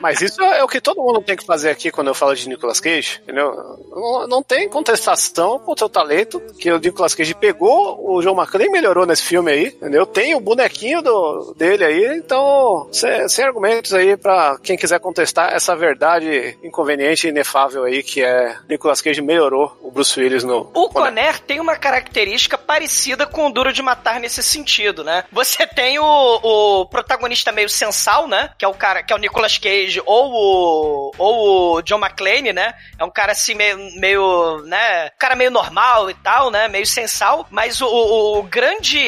Mas 0.00 0.20
isso 0.20 0.42
é 0.42 0.62
o 0.62 0.68
que 0.68 0.80
todo 0.80 1.02
mundo 1.02 1.22
tem 1.22 1.36
que 1.36 1.44
fazer 1.44 1.70
aqui 1.70 1.90
quando 1.90 2.08
eu 2.08 2.14
falo 2.14 2.34
de 2.34 2.48
Nicolas 2.48 2.80
Cage, 2.80 3.20
entendeu? 3.22 3.54
Não, 3.90 4.26
não 4.26 4.42
tem 4.42 4.68
contestação 4.68 5.58
contra 5.58 5.86
o 5.86 5.88
talento 5.88 6.40
que 6.58 6.70
o 6.70 6.78
Nicolas 6.78 7.14
Cage 7.14 7.34
pegou, 7.34 7.98
o 8.08 8.20
João 8.22 8.36
McClane 8.36 8.70
melhorou 8.70 9.06
nesse 9.06 9.22
filme 9.22 9.50
aí, 9.50 9.66
entendeu? 9.68 10.06
Tem 10.06 10.34
o 10.34 10.40
bonequinho 10.40 11.02
do, 11.02 11.54
dele 11.56 11.84
aí, 11.84 12.18
então, 12.18 12.88
sem, 12.92 13.28
sem 13.28 13.44
argumentos 13.44 13.94
aí 13.94 14.16
pra 14.16 14.58
quem 14.62 14.76
quiser 14.76 15.00
contestar 15.00 15.52
essa 15.52 15.74
verdade 15.74 16.58
inconveniente 16.62 17.26
e 17.26 17.30
inefável 17.30 17.84
aí 17.84 18.02
que 18.02 18.22
é 18.22 18.56
Nicolas 18.68 19.00
Cage 19.00 19.22
melhorou 19.22 19.76
o 19.82 19.90
Bruce 19.90 20.18
Willis 20.18 20.44
no... 20.44 20.70
O 20.74 20.88
Conner 20.88 21.40
tem 21.40 21.60
uma 21.60 21.76
característica 21.76 22.58
parecida 22.58 23.26
com 23.26 23.46
o 23.46 23.52
Duro 23.52 23.72
de 23.72 23.82
Matar 23.82 24.20
nesse 24.20 24.42
sentido, 24.42 25.04
né? 25.04 25.24
Você 25.32 25.66
tem 25.66 25.98
o, 25.98 26.04
o 26.04 26.86
protagonista 26.86 27.52
meio 27.52 27.68
sensal, 27.96 28.28
né? 28.28 28.50
Que 28.58 28.64
é 28.64 28.68
o 28.68 28.74
cara, 28.74 29.02
que 29.02 29.12
é 29.12 29.16
o 29.16 29.18
Nicolas 29.18 29.56
Cage 29.58 30.02
ou 30.04 30.32
o, 30.32 31.12
ou 31.18 31.76
o 31.76 31.82
John 31.82 31.98
McClane, 31.98 32.52
né? 32.52 32.74
É 32.98 33.04
um 33.04 33.10
cara 33.10 33.32
assim 33.32 33.54
meio, 33.54 33.78
meio, 33.98 34.62
né? 34.66 35.06
Um 35.06 35.18
cara 35.18 35.34
meio 35.34 35.50
normal 35.50 36.10
e 36.10 36.14
tal, 36.14 36.50
né? 36.50 36.68
Meio 36.68 36.86
sensal. 36.86 37.46
Mas 37.50 37.80
o, 37.80 37.86
o, 37.86 38.38
o 38.38 38.42
grande, 38.42 38.98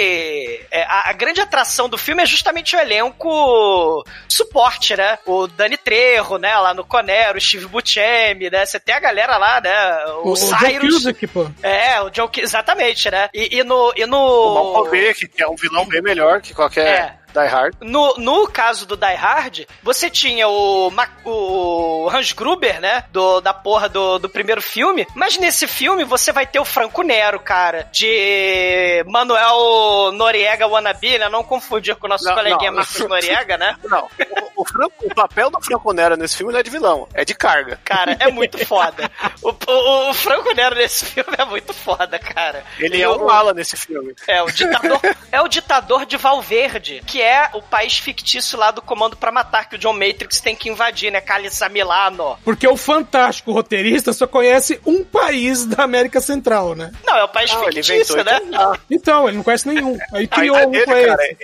é, 0.71 0.83
a, 0.85 1.11
a 1.11 1.13
grande 1.13 1.41
atração 1.41 1.89
do 1.89 1.99
filme 1.99 2.23
é 2.23 2.27
justamente 2.27 2.75
o 2.75 2.81
elenco 2.81 4.05
suporte, 4.29 4.97
né? 4.97 5.19
O 5.27 5.47
Dani 5.47 5.77
Trejo, 5.77 6.39
né? 6.39 6.57
Lá 6.57 6.73
no 6.73 6.85
Conner, 6.85 7.37
o 7.37 7.41
Steve 7.41 7.67
Buscemi, 7.67 8.51
né? 8.51 8.65
Você 8.65 8.81
tem 8.81 8.95
a 8.95 9.01
galera 9.01 9.37
lá, 9.37 9.61
né? 9.61 10.05
O, 10.23 10.29
O, 10.29 10.33
o 10.33 10.35
John 10.35 10.59
Cyrus. 10.59 10.95
Cusack, 10.95 11.27
pô. 11.29 11.51
É, 11.63 12.01
o 12.01 12.11
John 12.11 12.27
Cusack, 12.27 12.41
exatamente, 12.41 13.11
né? 13.11 13.29
E, 13.35 13.59
e 13.59 13.65
no. 13.65 13.93
E 13.97 14.05
O 14.05 14.07
no... 14.07 14.55
Malkovich, 14.55 15.29
que 15.29 15.43
é 15.43 15.49
um 15.49 15.57
vilão 15.57 15.85
bem 15.87 16.01
melhor 16.01 16.41
que 16.41 16.55
qualquer 16.55 16.87
É. 16.87 17.18
Die 17.35 17.47
Hard. 17.47 17.75
No, 17.81 18.15
no 18.17 18.47
caso 18.49 18.87
do 18.87 18.97
Die 18.97 19.15
Hard, 19.15 19.61
você 19.83 20.09
tinha 20.11 20.49
o, 20.49 20.91
o 21.25 22.09
Hans 22.13 22.33
Gruber, 22.33 22.81
né? 22.81 23.05
Do, 23.13 23.41
da 23.41 23.53
porra 23.55 23.89
do, 23.89 24.19
do 24.19 24.29
primeiro 24.29 24.61
filme. 24.63 25.07
Mas 25.15 25.37
nesse 25.39 25.67
filme 25.67 26.05
você 26.05 26.33
vai 26.33 26.47
ter 26.47 26.59
o 26.59 26.65
Franco 26.65 27.03
Nero, 27.03 27.39
cara. 27.41 27.89
De 27.93 29.05
Manuel 29.07 30.13
Noriega 30.13 30.67
Wannabe, 30.67 31.19
né? 31.19 31.29
Não 31.29 31.43
confundir 31.45 31.95
com 31.97 32.07
o 32.07 32.11
nosso 32.11 32.25
Não, 32.25 32.35
coleguinha 32.35 32.71
não. 32.71 32.79
Marcos 32.79 32.99
Noriega, 33.09 33.57
né? 33.57 33.77
Não, 33.85 34.09
o, 34.57 34.65
Franco- 34.67 34.95
o 35.05 35.15
papel 35.15 35.51
do 35.51 35.61
Franco 35.61 35.93
Nero 35.93 36.17
nesse 36.17 36.37
filme 36.37 36.53
não 36.53 36.61
é 36.61 36.63
de 36.63 36.71
vilão, 36.71 37.09
é 37.15 37.25
de 37.25 37.35
carga. 37.35 37.79
Cara, 37.85 38.17
é 38.19 38.31
muito 38.31 38.65
foda. 38.67 39.11
O, 39.43 39.51
o, 39.51 40.11
o 40.11 40.15
Franco 40.15 40.53
Nero 40.55 40.75
nesse 40.77 41.05
filme 41.07 41.31
é 41.39 41.45
muito 41.45 41.73
foda, 41.73 42.19
cara. 42.19 42.65
Ele 42.79 42.97
E 42.99 43.03
é 43.03 43.09
o- 43.09 43.25
um 43.25 43.31
ala 43.31 43.53
nesse 43.55 43.77
filme. 43.77 44.15
É, 44.27 44.43
o 44.43 44.51
ditador, 44.51 45.01
é 45.31 45.41
o 45.41 45.49
ditador 45.49 46.05
de 46.07 46.17
Valverde, 46.17 47.03
que 47.07 47.18
é 47.21 47.51
o 47.55 47.63
país 47.63 47.99
fictício 47.99 48.59
lá 48.59 48.71
do 48.71 48.83
Comando 48.83 49.17
pra 49.17 49.31
Matar, 49.31 49.69
que 49.69 49.77
o 49.77 49.79
John 49.79 49.93
Matrix 49.93 50.41
tem 50.41 50.55
que 50.55 50.69
invadir, 50.69 51.11
né? 51.11 51.21
Calissa 51.21 51.69
Milano. 51.69 52.39
Porque 52.45 52.67
o 52.67 52.77
fantástico 52.77 53.53
roteirista 53.53 54.13
só 54.13 54.27
conhece 54.27 54.81
um 54.87 55.05
país 55.05 55.65
da 55.65 55.85
América 55.85 56.21
Central, 56.21 56.75
né? 56.75 56.91
Não, 57.07 57.17
é 57.17 57.25
o 57.25 57.29
país 57.29 57.51
ele 57.53 57.83
fictício, 57.83 58.23
né? 58.25 58.41
então, 58.45 58.77
Então, 58.91 59.29
ele 59.29 59.37
não 59.39 59.45
conhece 59.45 59.69
nenhum. 59.69 59.99
Aí 60.13 60.27
criou 60.27 60.57
tá 60.57 60.67
um 60.67 60.71
dele, 60.71 60.85
com 60.85 60.93
ele. 60.93 61.07
cara. 61.07 61.37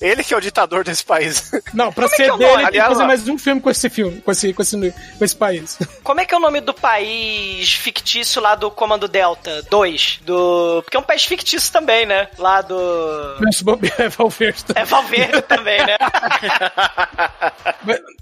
Ele 0.00 0.24
que 0.24 0.32
é 0.32 0.36
o 0.36 0.40
ditador 0.40 0.82
desse 0.82 1.04
país. 1.04 1.50
Não, 1.74 1.92
pra 1.92 2.08
Como 2.08 2.14
é 2.14 2.16
ser 2.16 2.24
que 2.24 2.30
é 2.30 2.36
dele, 2.38 2.62
ele 2.62 2.70
tem 2.70 2.80
que 2.80 2.88
fazer 2.88 3.04
mais 3.04 3.28
um 3.28 3.38
filme 3.38 3.60
com 3.60 3.70
esse 3.70 3.90
filme, 3.90 4.20
com 4.20 4.30
esse, 4.32 4.52
com 4.52 4.62
esse, 4.62 4.92
com 5.18 5.24
esse 5.24 5.36
país. 5.36 5.78
Como 6.02 6.20
é 6.20 6.24
que 6.24 6.34
é 6.34 6.36
o 6.36 6.40
nome 6.40 6.60
do 6.60 6.72
país 6.72 7.72
fictício 7.74 8.40
lá 8.40 8.54
do 8.54 8.70
Comando 8.70 9.06
Delta 9.06 9.62
2? 9.70 10.20
Do... 10.22 10.80
Porque 10.82 10.96
é 10.96 11.00
um 11.00 11.04
país 11.04 11.24
fictício 11.24 11.70
também, 11.72 12.06
né? 12.06 12.28
Lá 12.38 12.62
do... 12.62 12.76
Mas 13.40 13.60
bobear 13.60 14.00
é 14.00 14.08
Valverde. 14.08 14.64
É 14.74 14.84
Valverde 14.90 15.42
também, 15.42 15.78
né? 15.86 15.96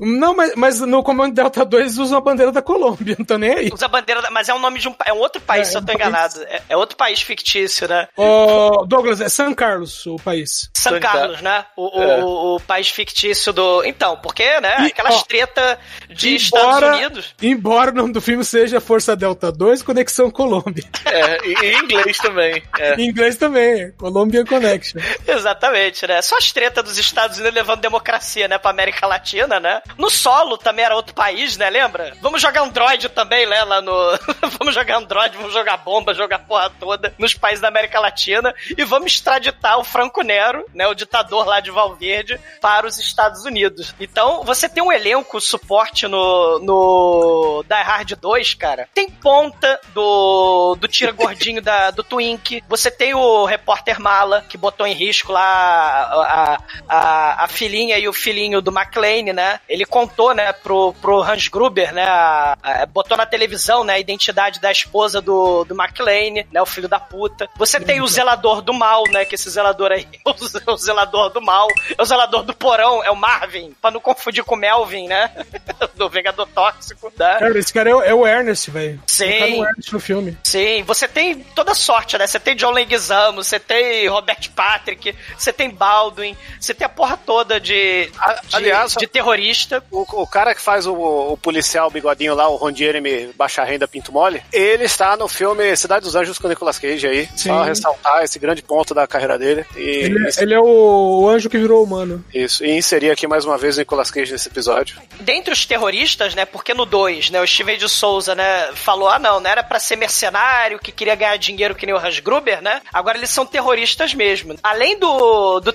Não, 0.01 0.35
mas, 0.35 0.53
mas 0.57 0.81
no 0.81 1.03
Comando 1.03 1.35
Delta 1.35 1.65
2 1.65 1.83
eles 1.83 1.99
usam 1.99 2.19
a 2.19 2.21
bandeira 2.21 2.53
da 2.53 2.63
Colômbia, 2.63 3.17
não 3.19 3.25
tô 3.25 3.37
nem 3.39 3.51
aí. 3.53 3.71
Usa 3.73 3.87
a 3.87 3.89
bandeira, 3.89 4.23
da- 4.23 4.31
mas 4.31 4.49
é 4.49 4.55
o 4.55 4.59
nome 4.59 4.79
de 4.79 4.89
um... 4.89 4.95
É 5.05 5.13
um 5.13 5.19
outro 5.19 5.41
país, 5.41 5.69
É, 5.69 5.71
se 5.73 5.77
eu 5.77 5.81
é 5.81 5.83
um 5.83 5.87
tô 5.87 5.93
país. 5.93 6.01
enganado. 6.09 6.43
É, 6.45 6.63
é 6.71 6.77
outro 6.77 6.97
país 6.97 7.21
fictício, 7.23 7.89
né? 7.89 8.09
Ô, 8.17 8.85
Douglas, 8.87 9.21
é 9.21 9.29
São 9.29 9.53
Carlos 9.55 10.05
o 10.07 10.17
país. 10.17 10.71
São 10.77 10.99
Carlos, 11.01 11.41
né? 11.41 11.65
O, 11.77 11.99
o, 11.99 12.03
É. 12.03 12.23
o, 12.25 12.57
o 12.57 12.61
país 12.61 12.89
fictício 12.89 13.53
do. 13.53 13.85
Então, 13.85 14.17
porque, 14.19 14.61
né? 14.61 14.77
E, 14.81 14.87
Aquelas 14.87 15.17
ó, 15.17 15.23
treta 15.23 15.79
de 16.09 16.35
Estados 16.37 16.89
Unidos. 16.97 17.35
Embora 17.43 17.91
o 17.91 17.95
nome 17.95 18.13
do 18.13 18.21
filme 18.21 18.45
seja 18.45 18.81
Força 18.81 19.15
Delta 19.17 19.51
2, 19.53 19.83
Conexão 19.83 20.31
Colômbia. 20.31 20.85
É, 21.05 21.47
e 21.47 21.55
em 21.75 21.79
inglês 21.79 22.19
também. 22.19 22.63
É. 22.79 22.95
Em 22.95 23.09
inglês 23.09 23.37
também, 23.37 23.93
Colombian 23.93 24.45
Connection. 24.45 25.01
Exatamente, 25.27 26.07
né? 26.07 26.21
Só 26.23 26.37
as 26.37 26.51
tretas 26.59 26.83
dos 26.83 26.99
Estados 26.99 27.39
Unidos 27.39 27.55
levando 27.55 27.81
democracia, 27.81 28.49
né? 28.49 28.59
Pra 28.59 28.73
América 28.73 29.07
Latina, 29.07 29.61
né? 29.61 29.81
No 29.97 30.11
solo 30.11 30.59
também 30.59 30.85
era 30.85 30.97
outro 30.97 31.15
país, 31.15 31.57
né? 31.57 31.71
Lembra? 31.71 32.17
Vamos 32.21 32.43
jogar 32.43 32.63
Android 32.63 33.09
também, 33.11 33.47
né? 33.47 33.63
Lá 33.63 33.81
no. 33.81 33.95
vamos 34.59 34.75
jogar 34.75 34.97
Android, 34.97 35.37
vamos 35.37 35.53
jogar 35.53 35.77
bomba, 35.77 36.13
jogar 36.13 36.41
porra 36.41 36.69
toda 36.81 37.15
nos 37.17 37.33
países 37.33 37.61
da 37.61 37.69
América 37.69 38.01
Latina 38.01 38.53
e 38.77 38.83
vamos 38.83 39.13
extraditar 39.13 39.79
o 39.79 39.85
Franco 39.85 40.23
Nero, 40.23 40.67
né? 40.75 40.89
O 40.89 40.95
ditador 40.95 41.47
lá 41.47 41.61
de 41.61 41.71
Valverde, 41.71 42.41
para 42.61 42.89
os 42.89 42.99
Estados 42.99 43.45
Unidos. 43.45 43.95
Então, 44.01 44.43
você 44.43 44.69
tem 44.69 44.83
um 44.83 44.91
elenco 44.91 45.41
suporte 45.41 46.09
no, 46.09 46.59
no 46.59 47.65
Die 47.69 47.83
Hard 47.83 48.17
2, 48.17 48.55
cara. 48.55 48.89
Tem 48.93 49.09
ponta 49.09 49.81
do, 49.95 50.75
do 50.75 50.89
tira 50.89 51.13
gordinho 51.13 51.63
da, 51.63 51.93
do 51.93 52.03
Twink. 52.03 52.65
Você 52.69 52.91
tem 52.91 53.15
o 53.15 53.45
repórter 53.45 54.01
Mala, 54.01 54.45
que 54.49 54.59
botou 54.59 54.85
em 54.85 54.93
risco 54.93 55.31
lá 55.31 55.41
a, 55.41 56.48
a, 56.48 56.48
a 56.89 57.49
filhinha 57.49 57.99
e 57.99 58.09
o 58.09 58.13
filhinho 58.13 58.61
do 58.61 58.71
McLean, 58.71 59.33
né? 59.33 59.61
Ele 59.69 59.85
contou, 59.85 60.35
né, 60.35 60.53
pro, 60.53 60.93
pro 61.01 61.23
Hans 61.23 61.49
Gruber, 61.49 61.93
né? 61.93 62.05
a- 62.05 62.57
a- 62.63 62.87
botou 62.87 63.17
na 63.17 63.27
televisão, 63.27 63.85
né, 63.85 63.95
a 63.95 63.99
identidade 63.99 64.61
da 64.61 64.71
esposa 64.71 65.21
do, 65.21 65.65
do 65.65 65.75
McLean, 65.75 66.45
né? 66.53 66.61
O 66.63 66.67
filho 66.67 66.89
da 66.89 66.99
puta. 67.01 67.49
Você 67.57 67.79
tem 67.81 68.01
o 68.01 68.07
zelador 68.09 68.61
do 68.63 68.73
mal, 68.73 69.05
né? 69.11 69.25
Que 69.25 69.35
esse 69.35 69.49
zelador 69.51 69.93
aí 69.93 70.07
é 70.13 70.31
o, 70.31 70.35
é 70.67 70.73
o 70.73 70.77
zelador 70.77 71.31
do 71.31 71.41
mal. 71.41 71.67
É 71.97 72.01
o 72.03 72.05
zelador 72.05 72.43
do 72.43 72.55
porão, 72.55 73.03
é 73.05 73.11
o 73.11 73.17
Marvin. 73.17 73.75
Pra 73.81 73.91
não 73.91 74.01
confundir 74.01 74.45
com 74.45 74.55
o 74.55 74.59
Melvin, 74.59 75.07
né? 75.09 75.31
do 75.97 76.09
Vingador 76.09 76.47
Tóxico, 76.55 77.13
né? 77.19 77.37
Cara, 77.39 77.59
esse 77.59 77.73
cara 77.73 77.91
é, 77.91 77.95
o- 77.95 78.03
é 78.03 78.15
o 78.15 78.27
Ernest, 78.27 78.71
velho. 78.71 79.03
Sim. 79.07 79.27
Colocaram 79.27 79.59
o 79.61 79.65
Ernest 79.67 79.93
no 79.93 80.01
filme. 80.01 80.39
Sim, 80.45 80.83
você 80.85 81.09
tem 81.09 81.41
toda 81.55 81.75
sorte, 81.75 82.17
né? 82.19 82.27
Você 82.27 82.39
tem 82.41 82.55
John 82.57 82.71
Leguizamo, 82.71 83.43
você 83.43 83.59
tem 83.59 84.07
Robert 84.09 84.51
Patrick, 84.55 85.15
você 85.37 85.53
tem 85.53 85.71
Baldwin, 85.71 86.37
você 86.61 86.75
tem 86.75 86.85
a 86.85 86.89
porra 86.89 87.17
toda 87.17 87.61
de, 87.61 88.07
de, 88.07 88.13
aliás, 88.53 88.93
de 88.95 89.07
terrorista. 89.07 89.83
O, 89.91 90.05
o 90.23 90.27
cara 90.27 90.55
que 90.55 90.61
faz 90.61 90.87
o, 90.87 90.95
o 90.95 91.37
policial 91.37 91.91
bigodinho 91.91 92.35
lá, 92.35 92.49
o 92.49 92.57
Ron 92.57 92.75
Jeremy 92.75 93.31
Baixa 93.37 93.63
Renda 93.65 93.87
Pinto 93.89 94.13
Mole, 94.13 94.43
ele 94.53 94.85
está 94.85 95.17
no 95.17 95.29
filme 95.29 95.77
Cidade 95.77 96.05
dos 96.05 96.15
Anjos 96.15 96.39
com 96.39 96.47
o 96.47 96.51
Nicolas 96.51 96.79
Cage 96.79 97.07
aí. 97.07 97.29
Sim. 97.37 97.49
Só 97.51 97.63
ressaltar 97.63 98.23
esse 98.25 98.39
grande 98.39 98.63
ponto 98.63 98.95
da 98.95 99.07
carreira 99.07 99.39
dele. 99.39 99.65
E, 99.77 99.81
Ele, 99.81 100.27
é- 100.29 100.43
ele 100.43 100.55
é 100.55 100.61
o, 100.61 101.21
o 101.23 101.29
anjo 101.29 101.49
que 101.49 101.59
virou 101.59 101.83
humano. 101.83 102.25
Isso, 102.33 102.65
e 102.65 102.71
inserir 102.71 103.11
aqui 103.11 103.27
mais 103.27 103.45
uma 103.45 103.57
vez 103.59 103.77
o 103.77 103.81
Nicolas 103.81 104.11
Cage 104.11 104.33
nesse 104.33 104.49
episódio. 104.49 105.01
Dentre 105.21 105.53
os 105.53 105.65
terroristas, 105.67 106.35
né? 106.35 106.45
Porque 106.45 106.75
no 106.75 106.85
2, 106.85 107.31
né? 107.31 107.41
O 107.41 107.47
Steven 107.47 107.79
de 107.79 107.89
Souza, 107.89 108.35
né? 108.35 108.71
Falou: 108.75 109.09
ah, 109.09 109.19
não, 109.19 109.41
não 109.41 109.51
era 109.51 109.63
pra 109.63 109.79
ser 109.79 109.97
mercenário, 109.97 110.79
que 110.79 110.93
queria 110.93 111.15
ganhar 111.15 111.37
dinheiro 111.37 111.75
que 111.75 111.87
nem 111.87 111.95
o 111.95 111.99
Hans 111.99 112.19
Gruber, 112.21 112.61
né? 112.63 112.81
Agora 112.93 113.17
eles 113.19 113.31
são 113.31 113.47
terroristas 113.47 114.15
mesmo. 114.15 114.57
Além 114.63 114.99
do, 114.99 115.61
do 115.61 115.73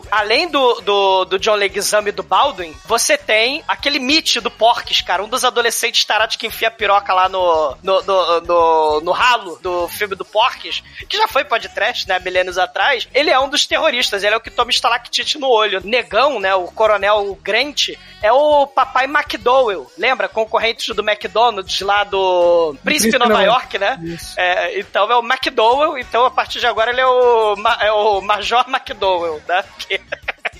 T-1000, 0.00 0.08
além 0.10 0.48
do, 0.48 0.74
do, 0.80 1.24
do 1.24 1.38
John 1.38 1.54
Leguizamo 1.54 2.08
e 2.08 2.12
do 2.12 2.22
Baldwin, 2.22 2.74
você 2.84 3.16
tem 3.16 3.62
aquele 3.68 3.98
Mitch 3.98 4.36
do 4.36 4.50
Porques, 4.50 5.00
cara. 5.00 5.22
Um 5.22 5.28
dos 5.28 5.44
adolescentes 5.44 6.04
tarados 6.04 6.36
que 6.36 6.46
enfia 6.46 6.68
a 6.68 6.70
piroca 6.70 7.12
lá 7.12 7.28
no, 7.28 7.76
no, 7.82 8.02
no, 8.02 8.40
no, 8.40 9.00
no 9.00 9.12
ralo 9.12 9.58
do 9.62 9.88
filme 9.88 10.14
do 10.14 10.24
Porques, 10.24 10.82
que 11.08 11.16
já 11.16 11.28
foi 11.28 11.44
podcast, 11.44 12.08
né? 12.08 12.18
Milênios 12.18 12.58
atrás. 12.58 13.06
Ele 13.12 13.30
é 13.30 13.38
um 13.38 13.48
dos 13.48 13.66
terroristas. 13.66 14.22
Ele 14.24 14.34
é 14.34 14.36
o 14.36 14.40
que 14.40 14.50
toma 14.50 14.70
estalactite 14.70 15.38
no 15.38 15.48
olho. 15.48 15.80
Negão, 15.84 16.40
né? 16.40 16.54
O 16.54 16.66
coronel 16.68 17.38
Grant 17.42 17.90
é 18.22 18.32
o 18.32 18.66
papai 18.66 19.04
McDowell. 19.04 19.90
Lembra? 19.98 20.28
Concorrente 20.28 20.92
do 20.94 21.02
McDonald's 21.08 21.80
lá 21.80 22.04
do 22.04 22.74
Príncipe 22.82 23.10
Príncipe 23.10 23.18
Nova 23.18 23.30
Nova- 23.32 23.44
York, 23.44 23.78
né? 23.78 23.98
É, 24.36 24.78
então 24.80 25.10
é 25.10 25.16
o 25.16 25.22
McDowell. 25.24 25.98
Então 25.98 26.24
a 26.24 26.30
partir 26.30 26.58
de 26.60 26.66
agora 26.66 26.90
ele 26.90 27.00
é 27.00 27.06
o, 27.06 27.54
Ma- 27.56 27.78
é 27.80 27.92
o 27.92 28.20
Major 28.20 28.64
McDowell, 28.68 29.42
né? 29.46 29.64
Que- 29.88 30.00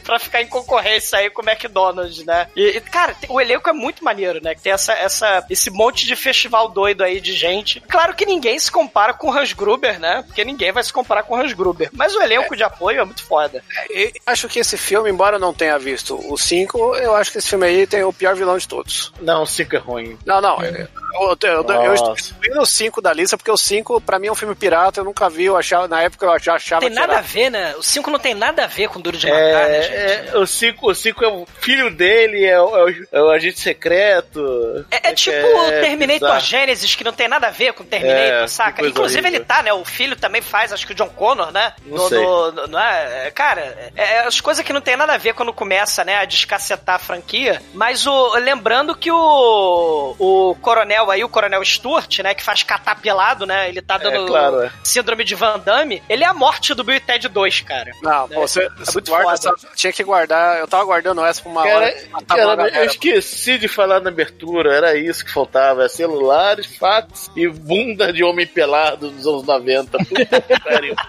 pra 0.04 0.18
ficar 0.18 0.42
em 0.42 0.46
concorrência 0.46 1.18
aí 1.18 1.30
com 1.30 1.42
o 1.42 1.48
McDonald's, 1.48 2.24
né? 2.24 2.46
E, 2.54 2.76
e, 2.76 2.80
cara, 2.80 3.14
tem- 3.14 3.30
o 3.30 3.40
elenco 3.40 3.68
é 3.68 3.72
muito 3.72 4.04
maneiro, 4.04 4.40
né? 4.42 4.54
Que 4.54 4.62
tem 4.62 4.72
essa, 4.72 4.92
essa, 4.92 5.44
esse 5.50 5.70
monte 5.70 6.06
de 6.06 6.14
festival 6.14 6.68
doido 6.68 7.02
aí 7.02 7.20
de 7.20 7.32
gente. 7.32 7.80
Claro 7.80 8.14
que 8.14 8.26
ninguém 8.26 8.58
se 8.58 8.70
compara 8.70 9.12
com 9.14 9.28
o 9.28 9.32
Hans 9.32 9.52
Gruber, 9.52 9.98
né? 9.98 10.22
Porque 10.26 10.44
ninguém 10.44 10.72
vai 10.72 10.82
se 10.82 10.92
comparar 10.92 11.22
com 11.24 11.34
o 11.34 11.40
Hans 11.40 11.52
Gruber. 11.52 11.88
Mas 11.92 12.14
o 12.14 12.22
elenco 12.22 12.56
de 12.56 12.62
apoio 12.62 13.00
é 13.00 13.04
muito 13.04 13.24
foda. 13.24 13.62
E 13.90 14.12
acho 14.26 14.48
que 14.48 14.58
esse 14.58 14.76
filme, 14.76 15.10
embora 15.10 15.36
eu 15.36 15.40
não 15.40 15.54
tenha 15.54 15.78
visto 15.78 16.14
o 16.30 16.36
5, 16.36 16.96
eu 16.96 17.14
acho 17.16 17.32
que 17.32 17.38
esse 17.38 17.48
filme 17.48 17.66
aí 17.66 17.86
tem 17.86 18.02
o 18.04 18.12
pior 18.12 18.34
vilão 18.34 18.56
de 18.58 18.68
todos. 18.68 19.12
Não, 19.20 19.42
o 19.42 19.46
5 19.46 19.74
é 19.76 19.78
ruim. 19.78 20.18
Não, 20.26 20.40
não. 20.40 20.62
Eu, 20.62 20.86
eu, 21.14 21.38
eu, 21.42 21.62
eu 21.62 21.62
Nossa. 21.94 22.12
estou 22.20 22.54
no 22.54 22.66
5 22.66 23.00
da 23.00 23.12
lista, 23.12 23.36
porque 23.36 23.50
o 23.50 23.56
5, 23.56 24.00
pra 24.00 24.18
mim, 24.18 24.26
é 24.28 24.32
um 24.32 24.34
filme 24.34 24.54
pirata. 24.54 25.00
Eu 25.00 25.04
nunca 25.04 25.28
vi, 25.30 25.44
eu 25.44 25.56
achava, 25.56 25.86
na 25.88 26.02
época 26.02 26.26
eu 26.26 26.38
já 26.38 26.54
achava 26.54 26.80
Tem 26.80 26.90
que 26.90 26.94
nada 26.94 27.12
era... 27.14 27.18
a 27.20 27.22
ver, 27.22 27.50
né? 27.50 27.74
O 27.76 27.82
5 27.82 28.10
não 28.10 28.18
tem 28.18 28.34
nada 28.34 28.64
a 28.64 28.66
ver 28.66 28.88
com 28.88 29.00
Duro 29.00 29.16
de 29.16 29.26
Matar, 29.28 29.68
né, 29.68 29.82
gente? 29.82 29.93
É, 29.94 30.28
é, 30.32 30.38
o 30.38 30.46
5 30.46 30.90
o 30.90 30.94
cinco 30.94 31.24
é 31.24 31.28
o 31.28 31.46
filho 31.60 31.90
dele, 31.90 32.44
é 32.44 32.60
o, 32.60 32.76
é 32.76 32.84
o- 32.84 33.06
é 33.12 33.22
o 33.22 33.30
agente 33.30 33.60
secreto. 33.60 34.86
É, 34.90 35.10
é 35.10 35.14
tipo 35.14 35.36
é 35.36 35.80
Terminator 35.80 36.20
bizarro. 36.28 36.40
Genesis, 36.40 36.94
que 36.94 37.04
não 37.04 37.12
tem 37.12 37.28
nada 37.28 37.46
a 37.48 37.50
ver 37.50 37.72
com 37.72 37.84
Terminator, 37.84 38.44
É, 38.44 38.46
saca? 38.48 38.86
Inclusive 38.86 39.20
horrível. 39.20 39.38
ele 39.40 39.44
tá, 39.44 39.62
né? 39.62 39.72
O 39.72 39.84
filho 39.84 40.16
também 40.16 40.42
faz, 40.42 40.72
acho 40.72 40.86
que 40.86 40.92
o 40.92 40.96
John 40.96 41.08
Connor, 41.08 41.52
né? 41.52 41.72
Não 41.86 41.96
No- 41.96 42.08
sei. 42.08 42.22
no- 42.22 42.52
no- 42.52 42.66
não 42.66 42.80
é? 42.80 43.26
É, 43.28 43.30
Cara, 43.30 43.60
é, 43.96 44.02
é 44.02 44.18
as 44.26 44.40
coisas 44.40 44.64
que 44.64 44.72
não 44.72 44.80
tem 44.80 44.96
nada 44.96 45.14
a 45.14 45.18
ver 45.18 45.34
quando 45.34 45.52
começa, 45.52 46.04
né, 46.04 46.16
a 46.16 46.24
descacetar 46.24 46.96
a 46.96 46.98
franquia. 46.98 47.60
Mas 47.72 48.06
o 48.06 48.34
lembrando 48.36 48.94
que 48.94 49.10
o, 49.10 50.14
o 50.18 50.54
coronel 50.60 51.10
aí, 51.10 51.22
o 51.24 51.28
coronel 51.28 51.64
Stuart, 51.64 52.18
né, 52.20 52.34
que 52.34 52.42
faz 52.42 52.62
catapelado, 52.62 53.46
né? 53.46 53.68
Ele 53.68 53.82
tá 53.82 53.98
dando 53.98 54.26
claro, 54.26 54.62
é. 54.62 54.70
síndrome 54.84 55.24
de 55.24 55.34
Van 55.34 55.58
Damme. 55.58 56.02
Ele 56.08 56.24
é 56.24 56.26
a 56.26 56.34
morte 56.34 56.74
do 56.74 56.84
Bill 56.84 56.96
e 56.96 57.00
Ted 57.00 57.28
2, 57.28 57.60
cara. 57.60 57.90
Não, 58.02 58.24
É, 58.30 58.34
você, 58.36 58.64
é 58.64 58.68
você 58.78 58.92
muito 58.94 59.10
guarda 59.10 59.36
foda. 59.36 59.56
essa- 59.56 59.68
tinha 59.84 59.92
que 59.92 60.04
guardar. 60.04 60.58
Eu 60.58 60.66
tava 60.66 60.84
guardando 60.84 61.24
essa 61.24 61.42
pra 61.42 61.50
uma 61.50 61.62
Cara, 61.62 61.76
hora. 61.76 61.94
cara, 62.26 62.78
eu 62.78 62.84
esqueci 62.84 63.58
de 63.58 63.68
falar 63.68 64.00
na 64.00 64.08
abertura, 64.08 64.74
era 64.74 64.96
isso 64.96 65.24
que 65.24 65.32
faltava: 65.32 65.84
é 65.84 65.88
celulares, 65.88 66.66
fax 66.76 67.30
e 67.36 67.46
bunda 67.48 68.12
de 68.12 68.24
homem 68.24 68.46
pelado 68.46 69.10
dos 69.10 69.26
anos 69.26 69.44
90. 69.44 69.98
Puta 69.98 70.40
que 70.40 70.60
pariu. 70.60 70.94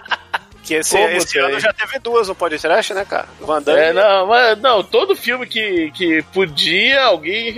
Que 0.66 0.74
esse, 0.74 0.96
Como 0.96 1.08
esse 1.10 1.38
ano 1.38 1.60
já 1.60 1.72
teve 1.72 2.00
duas 2.00 2.26
no 2.26 2.34
podcast, 2.34 2.92
né, 2.92 3.04
cara? 3.04 3.28
Van 3.40 3.62
Damme. 3.62 3.78
É, 3.78 3.92
não, 3.92 4.26
mas 4.26 4.58
não, 4.58 4.82
todo 4.82 5.14
filme 5.14 5.46
que, 5.46 5.92
que 5.92 6.22
podia 6.32 7.04
alguém 7.04 7.54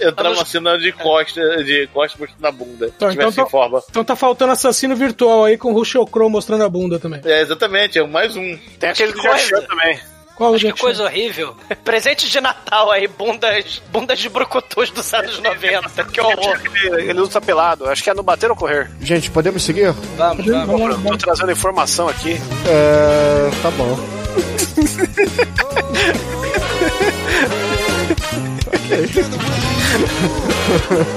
entrar 0.00 0.30
uma 0.30 0.44
cena 0.44 0.76
de 0.76 0.92
costa, 0.92 1.64
de 1.64 1.86
costa 1.86 2.18
mostrando 2.18 2.46
a 2.46 2.52
bunda. 2.52 2.92
Então, 2.94 3.10
então 3.10 3.30
em 3.30 3.48
forma. 3.48 3.82
Então 3.88 4.04
tá 4.04 4.14
faltando 4.14 4.52
assassino 4.52 4.94
virtual 4.94 5.46
aí 5.46 5.56
com 5.56 5.72
o 5.72 5.74
Russell 5.74 6.06
Crowe 6.06 6.30
mostrando 6.30 6.64
a 6.64 6.68
bunda 6.68 6.98
também. 6.98 7.22
É, 7.24 7.40
exatamente, 7.40 7.98
é 7.98 8.06
mais 8.06 8.36
um. 8.36 8.58
Tem 8.78 8.90
aquele 8.90 9.12
do. 9.12 9.22
Jack 9.22 9.66
também. 9.66 9.98
Qual 10.40 10.54
Acho 10.54 10.72
que 10.72 10.80
coisa 10.80 11.04
horrível. 11.04 11.54
Presente 11.84 12.26
de 12.26 12.40
Natal 12.40 12.90
aí, 12.90 13.06
bundas, 13.06 13.82
bundas 13.92 14.18
de 14.18 14.30
brucutus 14.30 14.88
dos 14.88 15.12
anos 15.12 15.38
90. 15.38 16.04
Que 16.04 16.18
horror. 16.18 16.58
Ele, 16.82 17.10
ele 17.10 17.12
luta 17.12 17.42
pelado. 17.42 17.86
Acho 17.86 18.02
que 18.02 18.08
é 18.08 18.14
no 18.14 18.22
bater 18.22 18.50
ou 18.50 18.56
correr. 18.56 18.90
Gente, 19.02 19.30
podemos 19.30 19.62
seguir? 19.62 19.92
Vamos, 20.16 20.46
vamos. 20.46 20.66
Vamos 20.66 21.04
lá, 21.04 21.10
Tô 21.10 21.18
trazendo 21.18 21.52
informação 21.52 22.08
aqui. 22.08 22.40
É. 22.66 23.50
Tá 23.60 23.70
bom. 23.72 23.98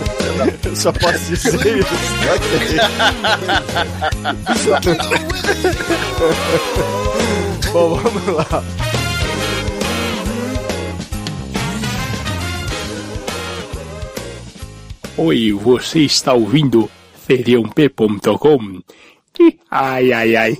Eu 0.65 0.75
Só 0.75 0.91
posso 0.91 1.29
dizer 1.29 1.77
isso. 1.77 1.87
Bom, 7.71 7.95
vamos 7.95 8.27
lá. 8.27 8.45
Oi, 15.17 15.51
você 15.53 15.99
está 15.99 16.33
ouvindo 16.33 16.89
feriump.com? 17.27 18.81
Ih, 19.39 19.59
Ai, 19.69 20.11
ai, 20.11 20.35
ai. 20.35 20.57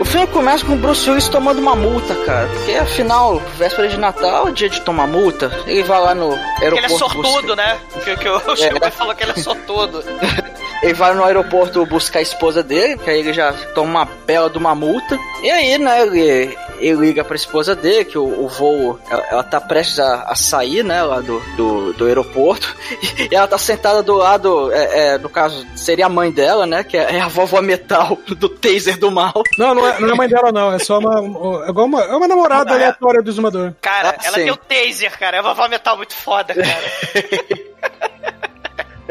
O 0.00 0.04
filme 0.04 0.26
começa 0.28 0.64
com 0.64 0.72
o 0.72 0.76
Bruce 0.76 1.08
Willis 1.08 1.28
tomando 1.28 1.60
uma 1.60 1.76
multa, 1.76 2.14
cara. 2.26 2.48
Porque 2.48 2.72
afinal, 2.74 3.38
véspera 3.56 3.88
de 3.88 3.96
Natal, 3.98 4.50
dia 4.50 4.68
de 4.68 4.80
tomar 4.80 5.06
multa. 5.06 5.50
Ele 5.66 5.82
vai 5.84 6.00
lá 6.00 6.14
no 6.14 6.32
aeroporto. 6.32 6.76
ele 6.76 6.86
é 6.86 6.88
sortudo, 6.88 7.22
buscar- 7.46 7.56
né? 7.56 7.78
Que, 8.04 8.16
que 8.16 8.28
o 8.28 8.36
É. 8.52 8.56
Chico 8.56 8.90
falou 8.90 9.14
que 9.14 9.22
ele 9.22 9.32
é 9.32 9.36
sortudo. 9.36 10.02
Ele 10.82 10.94
vai 10.94 11.14
no 11.14 11.22
aeroporto 11.22 11.86
buscar 11.86 12.18
a 12.18 12.22
esposa 12.22 12.60
dele, 12.60 12.98
que 12.98 13.08
aí 13.08 13.20
ele 13.20 13.32
já 13.32 13.52
toma 13.72 14.00
uma 14.00 14.04
bela 14.26 14.50
de 14.50 14.58
uma 14.58 14.74
multa. 14.74 15.16
E 15.40 15.48
aí, 15.48 15.78
né, 15.78 16.02
ele, 16.02 16.58
ele 16.86 17.00
liga 17.06 17.24
pra 17.24 17.36
esposa 17.36 17.74
dele, 17.74 18.04
que 18.04 18.18
o, 18.18 18.44
o 18.44 18.48
voo, 18.48 18.98
ela, 19.10 19.22
ela 19.30 19.42
tá 19.44 19.60
prestes 19.60 19.98
a, 19.98 20.24
a 20.24 20.34
sair, 20.34 20.82
né, 20.84 21.02
lá 21.02 21.20
do, 21.20 21.40
do, 21.56 21.92
do 21.92 22.06
aeroporto. 22.06 22.74
E 23.30 23.34
ela 23.34 23.46
tá 23.46 23.56
sentada 23.56 24.02
do 24.02 24.14
lado, 24.14 24.72
é, 24.72 25.14
é, 25.14 25.18
no 25.18 25.28
caso, 25.28 25.64
seria 25.76 26.06
a 26.06 26.08
mãe 26.08 26.30
dela, 26.30 26.66
né, 26.66 26.82
que 26.84 26.96
é 26.96 27.20
a 27.20 27.28
vovó 27.28 27.60
metal 27.62 28.18
do 28.36 28.48
taser 28.48 28.98
do 28.98 29.10
mal. 29.10 29.42
Não, 29.56 29.74
não 29.74 29.86
é, 29.86 30.00
não 30.00 30.10
é 30.10 30.14
mãe 30.14 30.28
dela, 30.28 30.50
não. 30.52 30.72
É 30.72 30.78
só 30.78 30.98
uma. 30.98 31.20
É, 31.64 31.70
igual 31.70 31.86
uma, 31.86 32.02
é 32.02 32.14
uma 32.14 32.28
namorada 32.28 32.70
é. 32.70 32.74
aleatória 32.74 33.22
do 33.22 33.30
exumador. 33.30 33.74
Cara, 33.80 34.10
Ah, 34.18 34.24
ela 34.24 34.36
sim. 34.36 34.44
tem 34.44 34.50
o 34.50 34.56
taser, 34.56 35.18
cara. 35.18 35.36
É 35.36 35.40
uma 35.40 35.54
vovó 35.54 35.68
metal 35.68 35.96
muito 35.96 36.14
foda, 36.14 36.54
cara. 36.54 37.62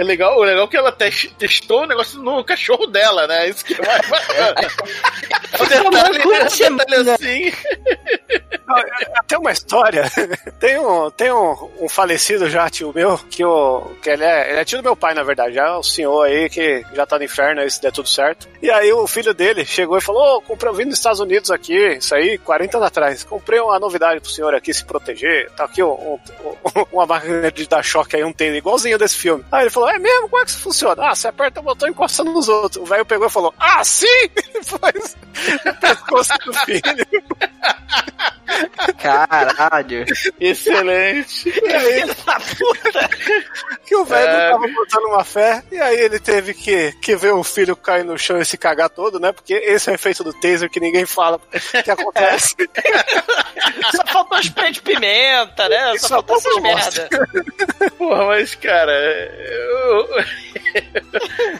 É 0.01 0.03
legal, 0.03 0.35
o 0.35 0.43
legal 0.43 0.65
é 0.65 0.67
que 0.67 0.75
ela 0.77 0.91
tes- 0.91 1.31
testou 1.37 1.83
o 1.83 1.85
negócio 1.85 2.19
no 2.23 2.43
cachorro 2.43 2.87
dela, 2.87 3.27
né? 3.27 3.49
Isso 3.49 3.63
que 3.63 3.75
é 3.75 3.85
mais 3.85 4.09
bacana. 4.09 4.55
o 5.61 5.65
detalhe, 5.67 6.17
o 6.25 6.29
detalhe 6.31 7.09
assim. 7.11 7.51
Tem 9.27 9.37
uma 9.37 9.51
história. 9.51 10.03
Tem 10.59 10.77
um, 10.79 11.09
tem 11.11 11.31
um, 11.31 11.69
um 11.81 11.89
falecido 11.89 12.47
já, 12.49 12.69
tio 12.69 12.91
meu, 12.93 13.17
que, 13.29 13.43
o, 13.43 13.81
que 14.01 14.09
ele, 14.11 14.23
é, 14.23 14.51
ele 14.51 14.59
é 14.59 14.65
tio 14.65 14.77
do 14.77 14.83
meu 14.83 14.95
pai, 14.95 15.13
na 15.13 15.23
verdade. 15.23 15.55
Já 15.55 15.67
é 15.67 15.77
um 15.77 15.81
senhor 15.83 16.23
aí 16.23 16.49
que 16.49 16.83
já 16.93 17.05
tá 17.05 17.17
no 17.17 17.23
inferno 17.23 17.61
aí, 17.61 17.69
se 17.69 17.81
der 17.81 17.91
tudo 17.91 18.07
certo. 18.07 18.47
E 18.61 18.69
aí 18.69 18.91
o 18.93 19.07
filho 19.07 19.33
dele 19.33 19.65
chegou 19.65 19.97
e 19.97 20.01
falou: 20.01 20.37
Ô, 20.37 20.41
comprei, 20.41 20.69
eu 20.71 20.75
vim 20.75 20.85
dos 20.85 20.97
Estados 20.97 21.19
Unidos 21.19 21.49
aqui, 21.51 21.75
isso 21.97 22.13
aí, 22.15 22.37
40 22.37 22.77
anos 22.77 22.87
atrás. 22.87 23.23
Comprei 23.23 23.59
uma 23.59 23.79
novidade 23.79 24.19
pro 24.19 24.29
senhor 24.29 24.53
aqui 24.55 24.73
se 24.73 24.85
proteger. 24.85 25.49
Tá 25.51 25.65
aqui 25.65 25.81
um, 25.83 25.89
um- 25.93 26.19
uma 26.91 27.05
máquina 27.07 27.51
de 27.51 27.67
dar 27.67 27.83
choque 27.83 28.15
aí, 28.15 28.23
um 28.23 28.31
tênis 28.33 28.57
igualzinho 28.59 28.97
desse 28.99 29.15
filme. 29.17 29.43
Aí 29.51 29.63
ele 29.63 29.69
falou: 29.71 29.89
É 29.91 29.99
mesmo? 29.99 30.29
Como 30.29 30.41
é 30.41 30.45
que 30.45 30.51
isso 30.51 30.59
funciona? 30.61 31.09
Ah, 31.09 31.13
você 31.13 31.27
aperta 31.27 31.59
o 31.59 31.63
botão 31.63 31.87
e 31.87 31.91
encosta 31.91 32.23
nos 32.23 32.47
outros. 32.47 32.81
O 32.81 32.85
velho 32.85 33.05
pegou 33.05 33.27
e 33.27 33.29
falou: 33.29 33.53
Ah, 33.59 33.83
sim! 33.83 34.07
O 34.71 35.73
pescoço 35.81 36.33
do 36.45 36.53
filho. 36.53 36.81
Caralho. 39.01 40.05
Excelente. 40.39 41.49
E 41.49 41.73
aí, 41.73 42.03
que 43.85 43.95
o 43.95 44.05
velho 44.05 44.27
É. 44.29 44.49
tava 44.51 44.67
botando 44.67 45.05
uma 45.05 45.23
fé, 45.23 45.63
e 45.71 45.79
aí 45.79 45.97
ele 45.99 46.19
teve 46.19 46.53
que, 46.53 46.91
que 47.01 47.15
ver 47.15 47.31
o 47.33 47.43
filho 47.43 47.75
cair 47.75 48.03
no 48.03 48.17
chão 48.17 48.39
e 48.39 48.45
se 48.45 48.57
cagar 48.57 48.89
todo, 48.89 49.19
né? 49.19 49.31
Porque 49.31 49.53
esse 49.53 49.89
é 49.89 49.93
o 49.93 49.95
efeito 49.95 50.23
do 50.23 50.33
taser 50.33 50.69
que 50.69 50.79
ninguém 50.79 51.05
fala 51.05 51.39
que 51.83 51.91
acontece. 51.91 52.55
Só 53.95 54.05
faltou 54.07 54.39
spray 54.39 54.71
de 54.71 54.81
pimenta, 54.81 55.67
né? 55.69 55.97
Só 55.97 56.07
faltou 56.09 56.35
é 56.35 56.39
essas 56.39 56.55
bom, 56.55 56.61
merda. 56.61 57.09
Porra, 57.97 58.25
mas, 58.25 58.55
cara, 58.55 58.91
eu- 58.91 60.09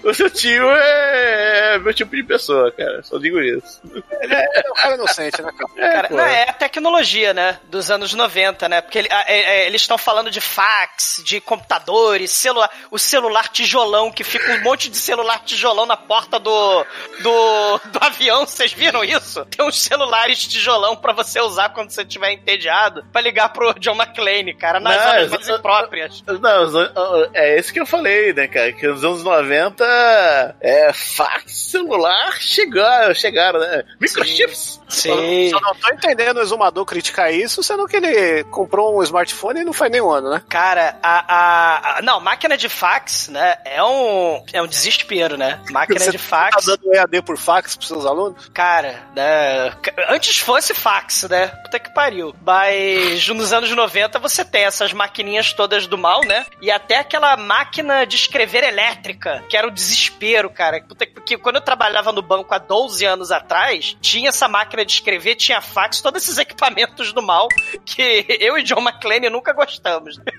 o 0.03 0.13
seu 0.13 0.29
tio 0.29 0.63
é 0.69 1.77
meu 1.79 1.93
tipo 1.93 2.15
de 2.15 2.23
pessoa, 2.23 2.71
cara. 2.71 3.01
Só 3.03 3.17
digo 3.17 3.39
isso. 3.39 3.81
Ele 4.21 4.33
é, 4.33 4.43
ele 4.57 4.67
é 4.67 4.71
um 4.71 4.75
cara 4.75 4.95
inocente, 4.95 5.41
né, 5.41 5.51
cara? 5.57 5.71
Cara, 5.93 6.07
pô. 6.07 6.15
não, 6.15 6.23
é 6.25 6.43
a 6.49 6.53
tecnologia, 6.53 7.33
né? 7.33 7.59
Dos 7.65 7.89
anos 7.91 8.13
90, 8.13 8.67
né? 8.69 8.81
Porque 8.81 8.99
ele- 8.99 9.07
é- 9.11 9.63
é, 9.63 9.67
eles 9.67 9.81
estão 9.81 9.97
falando 9.97 10.29
de 10.31 10.41
fax, 10.41 11.21
de 11.25 11.39
computadores, 11.41 12.31
celular, 12.31 12.69
o 12.89 12.97
celular 12.99 13.47
tijolão, 13.49 14.11
que 14.11 14.23
fica 14.23 14.51
um 14.53 14.61
monte 14.61 14.89
de 14.89 14.97
celular 14.97 15.39
tijolão 15.43 15.85
na 15.85 15.97
porta 15.97 16.39
do, 16.39 16.85
do, 17.21 17.77
do 17.85 17.99
avião. 18.01 18.45
Vocês 18.45 18.71
viram 18.73 19.03
isso? 19.03 19.45
Tem 19.45 19.65
uns 19.65 19.79
celulares 19.79 20.47
tijolão 20.47 20.95
pra 20.95 21.13
você 21.13 21.39
usar 21.41 21.69
quando 21.69 21.89
você 21.91 22.01
estiver 22.01 22.31
entediado, 22.31 23.03
pra 23.11 23.21
ligar 23.21 23.49
pro 23.49 23.73
John 23.79 23.95
McClane, 23.95 24.53
cara, 24.53 24.79
nas 24.79 24.95
Não, 24.97 25.07
horas 25.11 25.29
mais 25.31 25.49
impróprias. 25.49 26.23
Não, 26.27 26.63
os- 26.63 27.29
é 27.33 27.57
esse 27.57 27.71
que 27.73 27.79
eu 27.79 27.85
falei, 27.85 28.33
né, 28.33 28.47
cara? 28.47 28.71
Que 28.73 28.87
nos 28.87 29.03
anos 29.03 29.23
90, 29.23 30.55
é, 30.61 30.91
fax, 30.93 31.51
celular 31.71 32.33
chegaram, 32.41 33.13
chegaram 33.13 33.59
né? 33.59 33.83
Microchips. 33.99 34.79
Sim. 34.89 35.49
Só 35.51 35.59
não 35.61 35.75
tô 35.81 35.93
entendendo 35.93 36.37
o 36.37 36.41
exumador 36.41 36.85
criticar 36.85 37.33
isso, 37.33 37.63
sendo 37.63 37.87
que 37.87 37.95
ele 37.97 38.43
comprou 38.45 38.97
um 38.99 39.03
smartphone 39.03 39.61
e 39.61 39.63
não 39.65 39.73
faz 39.73 39.91
nem 39.91 40.01
um 40.01 40.09
ano, 40.11 40.29
né? 40.29 40.41
Cara, 40.47 40.97
a, 41.01 41.33
a, 41.33 41.97
a- 41.97 42.01
Não, 42.01 42.19
máquina 42.19 42.55
de 42.57 42.69
fax, 42.69 43.27
né? 43.29 43.57
É 43.65 43.83
um. 43.83 44.43
É 44.53 44.61
um 44.61 44.67
desespero, 44.67 45.37
né? 45.37 45.61
Máquina 45.71 45.99
Você 45.99 46.11
de 46.11 46.17
fax. 46.17 46.65
Tá 46.65 46.75
dando 46.75 46.93
EAD 46.93 47.21
por 47.23 47.37
fax 47.37 47.75
pros 47.75 47.87
seus 47.87 48.05
alunos? 48.05 48.49
Cara, 48.53 49.01
né? 49.15 49.71
Antes 50.09 50.37
fosse 50.37 50.73
fax, 50.73 51.23
né? 51.23 51.47
Puta 51.47 51.79
que 51.79 51.93
pariu. 51.93 52.35
Mas 52.45 53.27
nos 53.29 53.51
anos 53.53 53.71
90 53.71 54.19
você 54.19 54.43
tem 54.45 54.63
essas 54.65 54.93
maquininhas 54.93 55.53
todas 55.53 55.87
do 55.87 55.97
mal, 55.97 56.21
né? 56.25 56.45
E 56.61 56.69
até 56.69 56.97
aquela 56.97 57.35
máquina 57.37 58.05
de 58.05 58.15
escrever 58.15 58.63
elétrica, 58.63 59.43
que 59.49 59.57
era 59.57 59.67
o 59.67 59.71
desespero, 59.71 60.49
cara. 60.49 60.81
Puta 60.83 61.05
que 61.05 61.21
porque 61.21 61.37
quando 61.37 61.57
eu 61.57 61.61
trabalhava 61.61 62.11
no 62.11 62.21
banco 62.21 62.53
há 62.53 62.57
12 62.57 63.05
anos 63.05 63.31
atrás, 63.31 63.95
tinha 64.01 64.29
essa 64.29 64.47
máquina 64.47 64.83
de 64.83 64.91
escrever, 64.93 65.35
tinha 65.35 65.61
fax, 65.71 66.01
todos 66.01 66.21
esses 66.23 66.37
equipamentos 66.37 67.11
do 67.13 67.21
mal 67.21 67.47
que 67.85 68.25
eu 68.39 68.57
e 68.57 68.63
John 68.63 68.81
McClane 68.81 69.29
nunca 69.29 69.53
gostamos. 69.53 70.19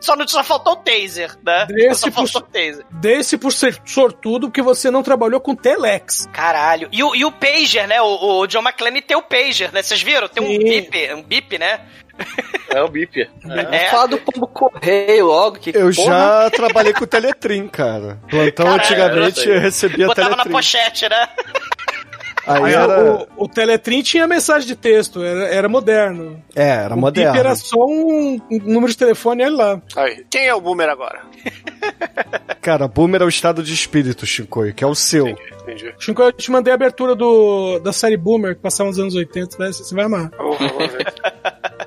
Só, 0.00 0.16
não, 0.16 0.26
só 0.26 0.42
faltou 0.42 0.72
o 0.72 0.76
taser, 0.76 1.30
né? 1.46 1.64
Desse 1.66 2.00
só 2.00 2.06
por- 2.10 2.14
faltou 2.28 2.40
o 2.42 2.44
taser. 2.52 2.84
Desse 2.90 3.38
por 3.38 3.52
ser 3.52 3.80
sortudo 3.84 4.48
porque 4.48 4.60
você 4.60 4.90
não 4.90 5.00
trabalhou 5.00 5.40
com 5.40 5.54
Telex. 5.54 6.28
Caralho. 6.32 6.88
E 6.90 7.04
o, 7.04 7.14
e 7.14 7.24
o 7.24 7.30
pager, 7.30 7.86
né? 7.86 8.02
O, 8.02 8.40
o 8.40 8.46
John 8.48 8.62
McClane 8.62 9.00
tem 9.00 9.16
o 9.16 9.22
pager, 9.22 9.72
né? 9.72 9.80
Vocês 9.80 10.02
viram? 10.02 10.26
Tem 10.26 10.42
um 10.42 10.48
Sim. 10.48 10.58
bip, 10.58 11.14
um 11.14 11.22
bip, 11.22 11.56
né? 11.56 11.86
É 12.68 12.82
o 12.82 12.88
bip. 12.88 13.30
É. 13.70 13.88
Fala 13.90 14.08
do 14.08 14.18
pombo 14.18 14.48
correio 14.48 15.26
logo. 15.26 15.58
Que 15.60 15.70
Eu 15.70 15.92
porra. 15.94 16.10
já 16.10 16.50
trabalhei 16.50 16.92
com 16.92 17.04
o 17.04 17.06
Teletrim, 17.06 17.68
cara. 17.68 18.18
Plantão 18.28 18.66
Caralho, 18.66 18.82
antigamente 18.82 19.48
eu 19.48 19.54
eu 19.54 19.60
recebia 19.60 20.06
Botava 20.08 20.30
na 20.30 20.36
Teletrim. 20.42 20.52
pochete, 20.52 21.08
né? 21.08 21.28
Aí 22.46 22.64
Aí 22.64 22.74
era. 22.74 23.26
o, 23.36 23.44
o 23.44 23.48
Teletrim 23.48 24.02
tinha 24.02 24.26
mensagem 24.26 24.66
de 24.66 24.74
texto, 24.76 25.22
era, 25.22 25.46
era 25.48 25.68
moderno. 25.68 26.42
É, 26.54 26.68
era 26.70 26.94
o 26.94 26.98
moderno. 26.98 27.32
bip 27.32 27.38
era 27.40 27.54
só 27.54 27.76
um, 27.86 28.40
um 28.50 28.58
número 28.58 28.88
de 28.90 28.96
telefone, 28.98 29.44
olha 29.44 29.56
lá. 29.56 29.82
Aí, 29.96 30.24
quem 30.30 30.46
é 30.46 30.54
o 30.54 30.60
boomer 30.60 30.88
agora? 30.88 31.20
Cara, 32.60 32.86
boomer 32.88 33.22
é 33.22 33.24
o 33.24 33.28
estado 33.28 33.62
de 33.62 33.72
espírito, 33.74 34.24
Shinkoi, 34.26 34.72
que 34.72 34.82
é 34.84 34.86
o 34.86 34.94
seu. 34.94 35.28
Entendi. 35.28 35.94
Chico, 35.98 36.22
eu 36.22 36.32
te 36.32 36.50
mandei 36.50 36.72
a 36.72 36.74
abertura 36.74 37.14
do, 37.14 37.78
da 37.80 37.92
série 37.92 38.16
Boomer, 38.16 38.54
que 38.56 38.60
passava 38.62 38.88
nos 38.90 38.98
anos 38.98 39.14
80, 39.14 39.56
vai- 39.56 39.72
você 39.72 39.94
vai 39.94 40.04
amar. 40.04 40.30
Vou- 40.36 40.56
vou 40.58 40.88
ver. 40.88 41.12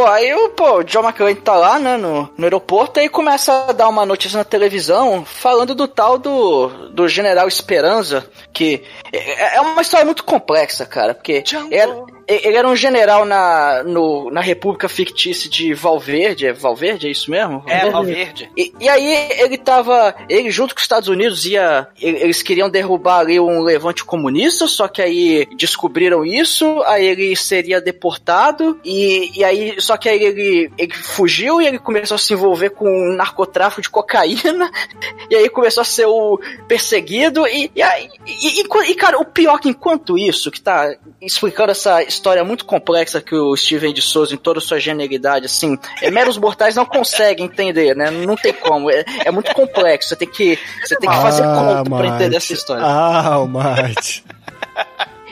Pô, 0.00 0.06
aí 0.06 0.32
o, 0.32 0.48
pô, 0.50 0.78
o 0.78 0.82
John 0.82 1.02
McClane 1.02 1.34
tá 1.34 1.54
lá, 1.56 1.78
né, 1.78 1.98
no, 1.98 2.30
no 2.38 2.44
aeroporto, 2.44 2.98
aí 2.98 3.06
começa 3.08 3.66
a 3.68 3.72
dar 3.72 3.86
uma 3.88 4.06
notícia 4.06 4.38
na 4.38 4.44
televisão 4.44 5.26
falando 5.26 5.74
do 5.74 5.86
tal 5.86 6.16
do, 6.16 6.68
do 6.88 7.06
General 7.06 7.46
Esperança, 7.46 8.26
que 8.50 8.82
é, 9.12 9.56
é 9.56 9.60
uma 9.60 9.82
história 9.82 10.06
muito 10.06 10.24
complexa, 10.24 10.86
cara, 10.86 11.12
porque 11.14 11.42
era- 11.70 11.92
ele 12.30 12.56
era 12.56 12.68
um 12.68 12.76
general 12.76 13.24
na, 13.24 13.82
no, 13.84 14.30
na 14.30 14.40
República 14.40 14.88
Fictícia 14.88 15.50
de 15.50 15.74
Valverde, 15.74 16.46
é 16.46 16.52
Valverde, 16.52 17.06
é 17.08 17.10
isso 17.10 17.30
mesmo? 17.30 17.62
É, 17.66 17.90
Valverde. 17.90 18.50
E, 18.56 18.72
e 18.80 18.88
aí 18.88 19.28
ele 19.40 19.58
tava. 19.58 20.14
Ele 20.28 20.50
junto 20.50 20.74
com 20.74 20.78
os 20.78 20.84
Estados 20.84 21.08
Unidos 21.08 21.44
ia. 21.44 21.88
Eles 22.00 22.42
queriam 22.42 22.70
derrubar 22.70 23.18
ali 23.20 23.38
um 23.40 23.60
levante 23.62 24.04
comunista, 24.04 24.66
só 24.66 24.86
que 24.88 25.02
aí 25.02 25.46
descobriram 25.56 26.24
isso, 26.24 26.82
aí 26.86 27.04
ele 27.06 27.34
seria 27.36 27.80
deportado, 27.80 28.78
e, 28.84 29.38
e 29.38 29.44
aí. 29.44 29.74
Só 29.80 29.96
que 29.96 30.08
aí 30.08 30.22
ele, 30.22 30.70
ele 30.78 30.94
fugiu 30.94 31.60
e 31.60 31.66
ele 31.66 31.78
começou 31.78 32.14
a 32.14 32.18
se 32.18 32.32
envolver 32.32 32.70
com 32.70 32.88
narcotráfico 33.16 33.82
de 33.82 33.90
cocaína, 33.90 34.70
e 35.30 35.34
aí 35.36 35.48
começou 35.48 35.80
a 35.80 35.84
ser 35.84 36.06
o 36.06 36.38
perseguido, 36.68 37.46
e, 37.46 37.70
e, 37.74 37.82
aí- 37.82 38.08
e, 38.26 38.60
e, 38.60 38.90
e, 38.90 38.94
cara, 38.94 39.18
o 39.18 39.24
pior 39.24 39.58
que 39.58 39.68
enquanto 39.68 40.16
isso, 40.16 40.50
que 40.50 40.60
tá 40.60 40.94
explicando 41.20 41.70
essa 41.72 42.02
história 42.02 42.19
história 42.20 42.44
muito 42.44 42.66
complexa 42.66 43.22
que 43.22 43.34
o 43.34 43.56
Steven 43.56 43.94
de 43.94 44.02
Souza, 44.02 44.34
em 44.34 44.36
toda 44.36 44.58
a 44.58 44.62
sua 44.62 44.78
genialidade, 44.78 45.46
assim, 45.46 45.78
é, 46.02 46.10
meros 46.10 46.36
mortais 46.36 46.76
não 46.76 46.84
conseguem 46.84 47.46
entender, 47.46 47.96
né? 47.96 48.10
Não 48.10 48.36
tem 48.36 48.52
como. 48.52 48.90
É, 48.90 49.02
é 49.24 49.30
muito 49.30 49.54
complexo. 49.54 50.10
Você 50.10 50.16
tem 50.16 50.28
que, 50.28 50.58
você 50.84 50.96
tem 50.96 51.08
que 51.08 51.16
fazer 51.16 51.42
Ah, 51.42 51.82
conta 51.82 51.90
pra 51.90 52.06
entender 52.08 52.36
essa 52.36 52.52
história. 52.52 52.84
Ah, 52.84 53.38
o 53.38 53.48
Mate. 53.48 54.22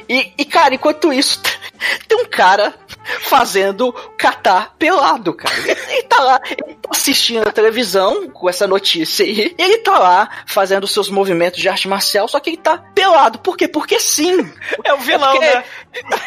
E, 0.08 0.32
e, 0.38 0.44
cara, 0.46 0.74
enquanto 0.74 1.12
isso, 1.12 1.42
tem 2.08 2.18
um 2.18 2.24
cara 2.24 2.74
fazendo 3.20 3.92
catar 4.16 4.74
pelado, 4.78 5.34
cara. 5.34 5.54
Ele, 5.88 6.02
tá 6.04 6.22
lá, 6.22 6.40
ele 6.44 6.74
tá 6.74 6.90
assistindo 6.90 7.48
a 7.48 7.52
televisão 7.52 8.28
com 8.28 8.48
essa 8.48 8.66
notícia 8.66 9.24
aí. 9.24 9.54
E 9.58 9.62
ele 9.62 9.78
tá 9.78 9.98
lá 9.98 10.28
fazendo 10.46 10.86
seus 10.86 11.08
movimentos 11.08 11.60
de 11.60 11.68
arte 11.68 11.88
marcial, 11.88 12.28
só 12.28 12.40
que 12.40 12.50
ele 12.50 12.56
tá 12.56 12.78
pelado. 12.94 13.38
Por 13.38 13.56
quê? 13.56 13.68
Porque 13.68 13.98
sim. 13.98 14.50
É 14.84 14.92
o 14.92 14.98
vilão, 14.98 15.32
porque, 15.32 15.46
né? 15.46 15.64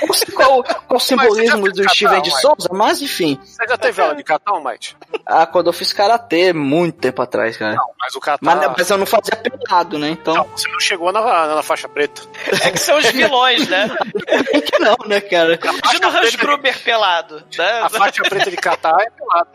Não 0.08 0.14
sei 0.14 0.34
qual, 0.34 0.64
qual 0.64 0.98
o 0.98 1.00
simbolismo 1.00 1.72
do 1.72 1.90
Steven 1.90 2.22
de 2.22 2.32
Souza, 2.42 2.70
mas 2.72 3.02
enfim. 3.02 3.40
Você 3.44 3.68
já 3.68 3.78
teve 3.78 4.02
aula 4.02 4.16
de 4.16 4.24
catal, 4.24 4.64
Mike? 4.64 4.96
Ah, 5.26 5.46
quando 5.46 5.68
eu 5.68 5.74
fiz 5.74 5.94
karatê, 5.94 6.54
muito 6.54 7.00
tempo 7.00 7.22
atrás, 7.22 7.58
cara. 7.58 7.76
Não, 7.76 7.90
mas 8.00 8.16
o 8.16 8.20
catal. 8.20 8.40
Mas, 8.42 8.72
mas 8.78 8.90
eu 8.90 8.98
não 8.98 9.06
fazia 9.06 9.36
pelado, 9.36 9.98
né? 9.98 10.10
Então. 10.10 10.36
Não, 10.36 10.44
você 10.46 10.70
não 10.70 10.80
chegou 10.80 11.12
na, 11.12 11.56
na 11.56 11.64
faixa 11.64 11.88
preta. 11.88 12.22
É 12.64 12.72
que 12.72 12.80
são 12.80 12.98
os 12.98 13.06
vilões, 13.12 13.68
né? 13.68 13.90
que 14.66 14.80
não, 14.80 14.98
né, 15.08 15.22
cara? 15.22 15.60
Imagina 15.64 16.08
o 16.08 16.18
Hans 16.18 16.36
Gruber 16.36 16.71
pelado. 16.74 17.44
Né? 17.58 17.82
A 17.82 17.90
faixa 17.90 18.24
preta 18.24 18.50
de 18.50 18.58
catar 18.58 18.98
é 19.02 19.10
pelado. 19.10 19.50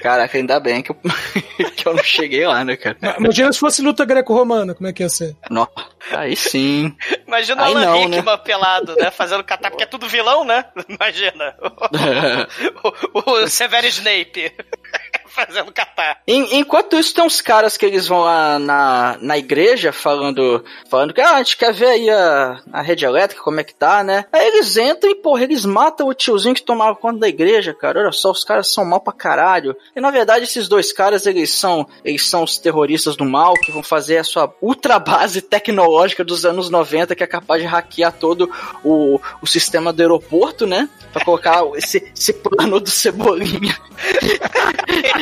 Caraca, 0.00 0.38
ainda 0.38 0.60
bem 0.60 0.82
que 0.82 0.90
eu, 0.90 0.96
que 1.76 1.86
eu 1.86 1.94
não 1.94 2.02
cheguei 2.02 2.46
lá, 2.46 2.64
né, 2.64 2.76
cara? 2.76 2.96
Imagina 3.18 3.52
se 3.52 3.58
fosse 3.58 3.82
luta 3.82 4.04
greco-romana, 4.04 4.74
como 4.74 4.88
é 4.88 4.92
que 4.92 5.02
ia 5.02 5.08
ser? 5.08 5.36
Não, 5.50 5.68
aí 6.10 6.36
sim. 6.36 6.96
Imagina 7.26 7.62
o 7.62 7.64
Aí 7.64 7.72
Alan 7.72 7.84
não, 7.84 7.98
Rickman 7.98 8.22
né? 8.22 8.36
pelado, 8.38 8.94
né? 8.96 9.10
Fazendo 9.10 9.44
catar, 9.44 9.70
porque 9.70 9.84
é 9.84 9.86
tudo 9.86 10.08
vilão, 10.08 10.44
né? 10.44 10.64
Imagina. 10.88 11.54
o, 13.14 13.20
o, 13.20 13.42
o 13.42 13.48
Severo 13.48 13.86
Snape 13.86 14.52
fazendo 15.34 15.72
catar. 15.72 16.18
En- 16.26 16.58
enquanto 16.58 16.96
isso, 16.96 17.14
tem 17.14 17.24
uns 17.24 17.40
caras 17.40 17.76
que 17.76 17.86
eles 17.86 18.06
vão 18.06 18.20
lá 18.20 18.58
na, 18.58 19.16
na 19.20 19.38
igreja 19.38 19.92
falando, 19.92 20.64
falando 20.88 21.12
que 21.14 21.20
ah, 21.20 21.34
a 21.34 21.38
gente 21.38 21.56
quer 21.56 21.72
ver 21.72 21.86
aí 21.86 22.10
a, 22.10 22.60
a 22.72 22.82
rede 22.82 23.04
elétrica, 23.04 23.42
como 23.42 23.60
é 23.60 23.64
que 23.64 23.74
tá, 23.74 24.04
né? 24.04 24.24
Aí 24.32 24.46
eles 24.46 24.76
entram 24.76 25.10
e, 25.10 25.14
porra, 25.14 25.42
eles 25.42 25.64
matam 25.64 26.08
o 26.08 26.14
tiozinho 26.14 26.54
que 26.54 26.62
tomava 26.62 26.94
conta 26.96 27.20
da 27.20 27.28
igreja, 27.28 27.74
cara. 27.74 28.00
Olha 28.00 28.12
só, 28.12 28.30
os 28.30 28.44
caras 28.44 28.72
são 28.72 28.84
mal 28.84 29.00
pra 29.00 29.12
caralho. 29.12 29.76
E 29.96 30.00
na 30.00 30.10
verdade, 30.10 30.44
esses 30.44 30.68
dois 30.68 30.92
caras, 30.92 31.26
eles 31.26 31.50
são, 31.52 31.86
eles 32.04 32.28
são 32.28 32.44
os 32.44 32.58
terroristas 32.58 33.16
do 33.16 33.24
mal 33.24 33.54
que 33.54 33.72
vão 33.72 33.82
fazer 33.82 34.18
a 34.18 34.24
sua 34.24 34.52
ultra 34.60 34.98
base 34.98 35.40
tecnológica 35.42 36.22
dos 36.24 36.44
anos 36.44 36.68
90, 36.70 37.14
que 37.14 37.22
é 37.24 37.26
capaz 37.26 37.62
de 37.62 37.66
hackear 37.68 38.12
todo 38.12 38.50
o, 38.84 39.20
o 39.40 39.46
sistema 39.46 39.92
do 39.92 40.00
aeroporto, 40.02 40.66
né? 40.66 40.88
Pra 41.12 41.24
colocar 41.24 41.62
esse, 41.76 42.12
esse 42.14 42.32
plano 42.34 42.78
do 42.80 42.90
Cebolinha 42.90 43.76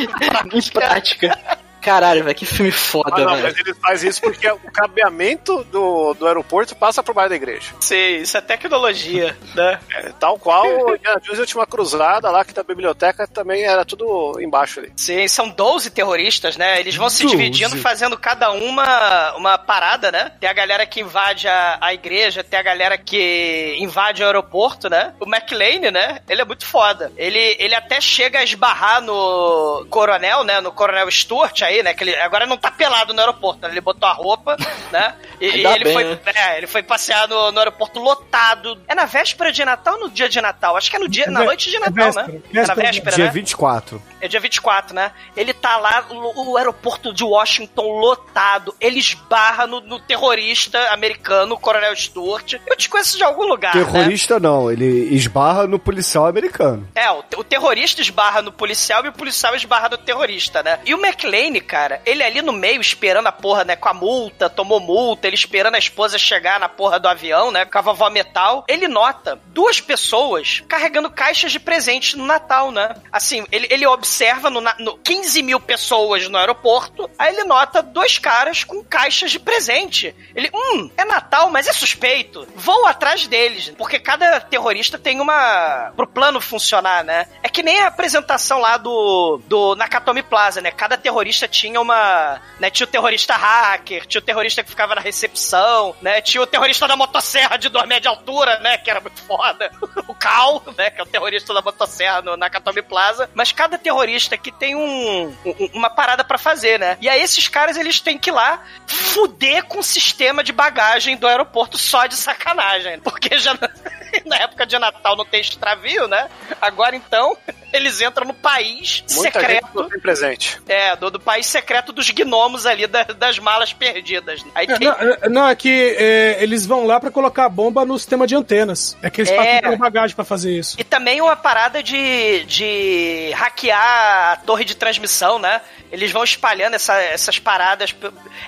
em 0.03 0.69
prática. 0.69 1.37
Caralho, 1.81 2.23
velho, 2.23 2.35
que 2.35 2.45
filme 2.45 2.71
foda, 2.71 3.11
Ah, 3.15 3.19
não, 3.19 3.31
velho. 3.33 3.43
mas 3.43 3.57
ele 3.57 3.73
faz 3.73 4.03
isso 4.03 4.21
porque 4.21 4.49
o 4.49 4.71
cabeamento 4.71 5.63
do, 5.65 6.13
do 6.13 6.27
aeroporto 6.27 6.75
passa 6.75 7.01
por 7.03 7.13
baixo 7.13 7.29
da 7.29 7.35
igreja. 7.35 7.73
Sim, 7.79 8.17
isso 8.17 8.37
é 8.37 8.41
tecnologia, 8.41 9.35
né? 9.55 9.79
É, 9.95 10.09
tal 10.19 10.37
qual 10.37 10.65
Jones 10.97 11.33
e 11.33 11.37
a 11.37 11.41
Última 11.41 11.65
Cruzada, 11.67 12.29
lá 12.29 12.43
que 12.45 12.53
da 12.53 12.63
biblioteca 12.63 13.27
também 13.27 13.63
era 13.63 13.83
tudo 13.85 14.39
embaixo 14.41 14.79
ali. 14.79 14.91
Sim, 14.95 15.27
são 15.27 15.49
12 15.49 15.89
terroristas, 15.91 16.57
né? 16.57 16.79
Eles 16.79 16.95
vão 16.95 17.09
se 17.09 17.23
12. 17.23 17.35
dividindo, 17.35 17.77
fazendo 17.77 18.17
cada 18.17 18.51
uma 18.51 19.33
uma 19.35 19.57
parada, 19.57 20.11
né? 20.11 20.31
Tem 20.39 20.49
a 20.49 20.53
galera 20.53 20.85
que 20.85 21.01
invade 21.01 21.47
a, 21.47 21.77
a 21.81 21.93
igreja, 21.93 22.43
tem 22.43 22.59
a 22.59 22.63
galera 22.63 22.97
que 22.97 23.75
invade 23.79 24.21
o 24.23 24.25
aeroporto, 24.25 24.89
né? 24.89 25.13
O 25.19 25.25
McLean, 25.25 25.91
né? 25.91 26.19
Ele 26.29 26.41
é 26.41 26.45
muito 26.45 26.65
foda. 26.65 27.11
Ele, 27.17 27.55
ele 27.59 27.75
até 27.75 27.99
chega 28.01 28.39
a 28.39 28.43
esbarrar 28.43 29.01
no 29.01 29.85
coronel, 29.89 30.43
né? 30.43 30.61
No 30.61 30.71
coronel 30.71 31.09
Stuart 31.11 31.61
aí, 31.71 31.83
né? 31.83 31.93
Que 31.93 32.03
ele 32.03 32.15
agora 32.15 32.45
não 32.45 32.57
tá 32.57 32.71
pelado 32.71 33.13
no 33.13 33.19
aeroporto, 33.19 33.61
né? 33.61 33.69
Ele 33.69 33.81
botou 33.81 34.07
a 34.07 34.13
roupa, 34.13 34.57
né? 34.91 35.15
E, 35.39 35.45
e 35.45 35.65
ele 35.65 35.83
bem, 35.83 35.93
foi, 35.93 36.03
né? 36.03 36.19
é, 36.35 36.57
ele 36.57 36.67
foi 36.67 36.83
passear 36.83 37.27
no, 37.27 37.51
no 37.51 37.59
aeroporto 37.59 37.99
lotado. 37.99 38.79
É 38.87 38.95
na 38.95 39.05
véspera 39.05 39.51
de 39.51 39.63
Natal 39.65 39.95
ou 39.95 40.01
no 40.01 40.09
dia 40.09 40.29
de 40.29 40.39
Natal? 40.39 40.77
Acho 40.77 40.89
que 40.89 40.95
é 40.95 40.99
no 40.99 41.09
dia, 41.09 41.25
na 41.27 41.43
noite 41.43 41.69
de 41.69 41.77
é 41.77 41.79
Natal, 41.79 42.05
véspera, 42.05 42.27
né? 42.27 42.41
É 42.51 42.53
na 42.53 42.73
véspera, 42.73 42.91
véspera, 42.91 43.15
Dia 43.15 43.25
né? 43.25 43.31
24. 43.31 44.01
É 44.21 44.27
dia 44.27 44.39
24, 44.39 44.95
né? 44.95 45.11
Ele 45.35 45.53
tá 45.53 45.77
lá, 45.77 46.05
o, 46.09 46.51
o 46.51 46.57
aeroporto 46.57 47.13
de 47.13 47.23
Washington 47.23 47.99
lotado. 47.99 48.75
Ele 48.79 48.99
esbarra 48.99 49.65
no, 49.65 49.81
no 49.81 49.99
terrorista 49.99 50.79
americano, 50.91 51.55
o 51.55 51.59
Coronel 51.59 51.95
Stuart. 51.95 52.53
Eu 52.65 52.75
te 52.75 52.89
conheço 52.89 53.17
de 53.17 53.23
algum 53.23 53.43
lugar, 53.43 53.75
né? 53.75 53.83
Terrorista 53.83 54.39
não, 54.39 54.71
ele 54.71 55.13
esbarra 55.15 55.67
no 55.67 55.79
policial 55.79 56.27
americano. 56.27 56.87
É, 56.93 57.09
o, 57.11 57.23
o 57.37 57.43
terrorista 57.43 58.01
esbarra 58.01 58.41
no 58.41 58.51
policial 58.51 59.05
e 59.05 59.09
o 59.09 59.13
policial 59.13 59.55
esbarra 59.55 59.89
no 59.89 59.97
terrorista, 59.97 60.61
né? 60.61 60.79
E 60.85 60.93
o 60.93 61.03
McLean, 61.03 61.60
cara, 61.61 62.01
ele 62.05 62.23
ali 62.23 62.41
no 62.41 62.51
meio 62.51 62.81
esperando 62.81 63.27
a 63.27 63.31
porra, 63.31 63.63
né? 63.63 63.75
Com 63.75 63.89
a 63.89 63.93
multa, 63.93 64.49
tomou 64.49 64.79
multa, 64.79 65.27
ele 65.27 65.35
esperando 65.35 65.75
a 65.75 65.79
esposa 65.79 66.17
chegar 66.17 66.59
na 66.59 66.69
porra 66.69 66.99
do 66.99 67.07
avião, 67.07 67.51
né? 67.51 67.65
Com 67.65 67.77
a 67.77 67.81
vovó 67.81 68.09
metal. 68.09 68.65
Ele 68.67 68.87
nota 68.87 69.39
duas 69.47 69.79
pessoas 69.79 70.63
carregando 70.67 71.09
caixas 71.09 71.51
de 71.51 71.59
presente 71.59 72.17
no 72.17 72.25
Natal, 72.25 72.71
né? 72.71 72.95
Assim, 73.11 73.45
ele, 73.51 73.67
ele 73.69 73.85
observa 73.85 74.49
no, 74.49 74.61
no 74.79 74.97
15 74.97 75.41
mil 75.43 75.59
pessoas 75.59 76.27
no 76.27 76.37
aeroporto, 76.37 77.09
aí 77.17 77.33
ele 77.33 77.43
nota 77.43 77.81
dois 77.81 78.17
caras 78.17 78.63
com 78.63 78.83
caixas 78.83 79.31
de 79.31 79.39
presente. 79.39 80.15
Ele, 80.35 80.49
hum, 80.53 80.89
é 80.97 81.05
Natal, 81.05 81.49
mas 81.49 81.67
é 81.67 81.73
suspeito. 81.73 82.47
Vou 82.55 82.85
atrás 82.85 83.27
deles, 83.27 83.73
porque 83.77 83.99
cada 83.99 84.39
terrorista 84.39 84.97
tem 84.97 85.19
uma. 85.19 85.91
pro 85.95 86.07
plano 86.07 86.41
funcionar, 86.41 87.03
né? 87.03 87.27
É 87.43 87.49
que 87.49 87.63
nem 87.63 87.79
a 87.79 87.87
apresentação 87.87 88.59
lá 88.59 88.77
do, 88.77 89.41
do 89.47 89.75
Nakatomi 89.75 90.23
Plaza, 90.23 90.61
né? 90.61 90.71
Cada 90.71 90.97
terrorista 90.97 91.47
tinha 91.51 91.79
uma. 91.79 92.39
Né? 92.59 92.69
Tinha 92.71 92.87
o 92.87 92.89
terrorista 92.89 93.35
hacker, 93.35 94.05
tinha 94.07 94.19
o 94.19 94.23
terrorista 94.23 94.63
que 94.63 94.69
ficava 94.69 94.95
na 94.95 95.01
recepção, 95.01 95.95
né? 96.01 96.21
Tinha 96.21 96.41
o 96.41 96.47
terrorista 96.47 96.87
da 96.87 96.95
motosserra 96.95 97.57
de 97.57 97.69
2 97.69 97.85
metros 97.87 98.01
de 98.03 98.07
altura, 98.07 98.59
né? 98.59 98.77
Que 98.77 98.89
era 98.89 98.99
muito 99.01 99.21
foda. 99.23 99.69
O 100.07 100.15
Cal, 100.15 100.63
né? 100.77 100.89
Que 100.89 100.99
é 100.99 101.03
o 101.03 101.07
terrorista 101.07 101.53
da 101.53 101.61
motosserra 101.61 102.21
no 102.21 102.35
Nakatomi 102.35 102.81
Plaza. 102.81 103.29
Mas 103.33 103.51
cada 103.51 103.77
terrorista 103.77 104.37
que 104.37 104.51
tem 104.51 104.75
um, 104.75 105.27
um- 105.45 105.69
uma 105.73 105.89
parada 105.89 106.23
pra 106.23 106.37
fazer, 106.37 106.79
né? 106.79 106.97
E 107.01 107.07
aí 107.09 107.21
esses 107.21 107.47
caras, 107.47 107.77
eles 107.77 107.99
têm 108.01 108.17
que 108.17 108.29
ir 108.29 108.33
lá 108.33 108.63
fuder 108.87 109.63
com 109.65 109.79
o 109.79 109.83
sistema 109.83 110.43
de 110.43 110.51
bagagem 110.51 111.15
do 111.17 111.27
aeroporto 111.27 111.77
só 111.77 112.05
de 112.07 112.15
sacanagem. 112.15 112.99
Porque 113.01 113.37
já 113.39 113.53
na- 113.53 113.69
na 114.25 114.35
época 114.37 114.65
de 114.65 114.77
Natal 114.79 115.15
não 115.15 115.25
tem 115.25 115.39
extravio, 115.41 116.07
né? 116.07 116.29
Agora 116.61 116.95
então, 116.95 117.37
eles 117.71 118.01
entram 118.01 118.25
no 118.27 118.33
país 118.33 119.03
Muita 119.11 119.39
secreto. 119.39 119.65
gente 119.65 119.75
não 119.75 119.89
tem 119.89 119.99
presente. 119.99 120.61
É, 120.67 120.95
do, 120.95 121.09
do 121.11 121.19
país 121.19 121.40
secreto 121.43 121.91
dos 121.91 122.09
gnomos 122.11 122.65
ali, 122.65 122.87
da- 122.87 123.03
das 123.03 123.39
malas 123.39 123.73
perdidas. 123.73 124.43
Aí 124.55 124.65
É, 124.69 124.77
tem- 124.77 124.87
Não, 124.87 124.93
é- 124.95 125.29
não, 125.29 125.47
é 125.49 125.55
que 125.55 125.95
é, 125.97 126.37
eles 126.41 126.65
vão 126.65 126.85
lá 126.85 126.99
pra 126.99 127.11
colocar 127.11 127.45
a 127.45 127.49
bomba 127.49 127.85
no 127.85 127.97
sistema 127.97 128.25
de 128.27 128.35
antenas. 128.35 128.97
É 129.01 129.09
que 129.09 129.21
eles 129.21 129.31
É. 129.31 129.61
passam 129.61 129.77
bagagem 129.77 130.15
pra 130.15 130.25
fazer 130.25 130.51
isso. 130.57 130.75
E 130.79 130.83
também 130.83 131.21
uma 131.21 131.35
parada 131.35 131.81
de, 131.83 132.43
de 132.45 133.31
hackear 133.33 134.33
a 134.33 134.35
torre 134.45 134.63
de 134.65 134.75
transmissão, 134.75 135.39
né? 135.39 135.61
Eles 135.91 136.11
vão 136.11 136.23
espalhando 136.23 136.75
essa- 136.75 136.97
essas 137.01 137.37
paradas. 137.39 137.93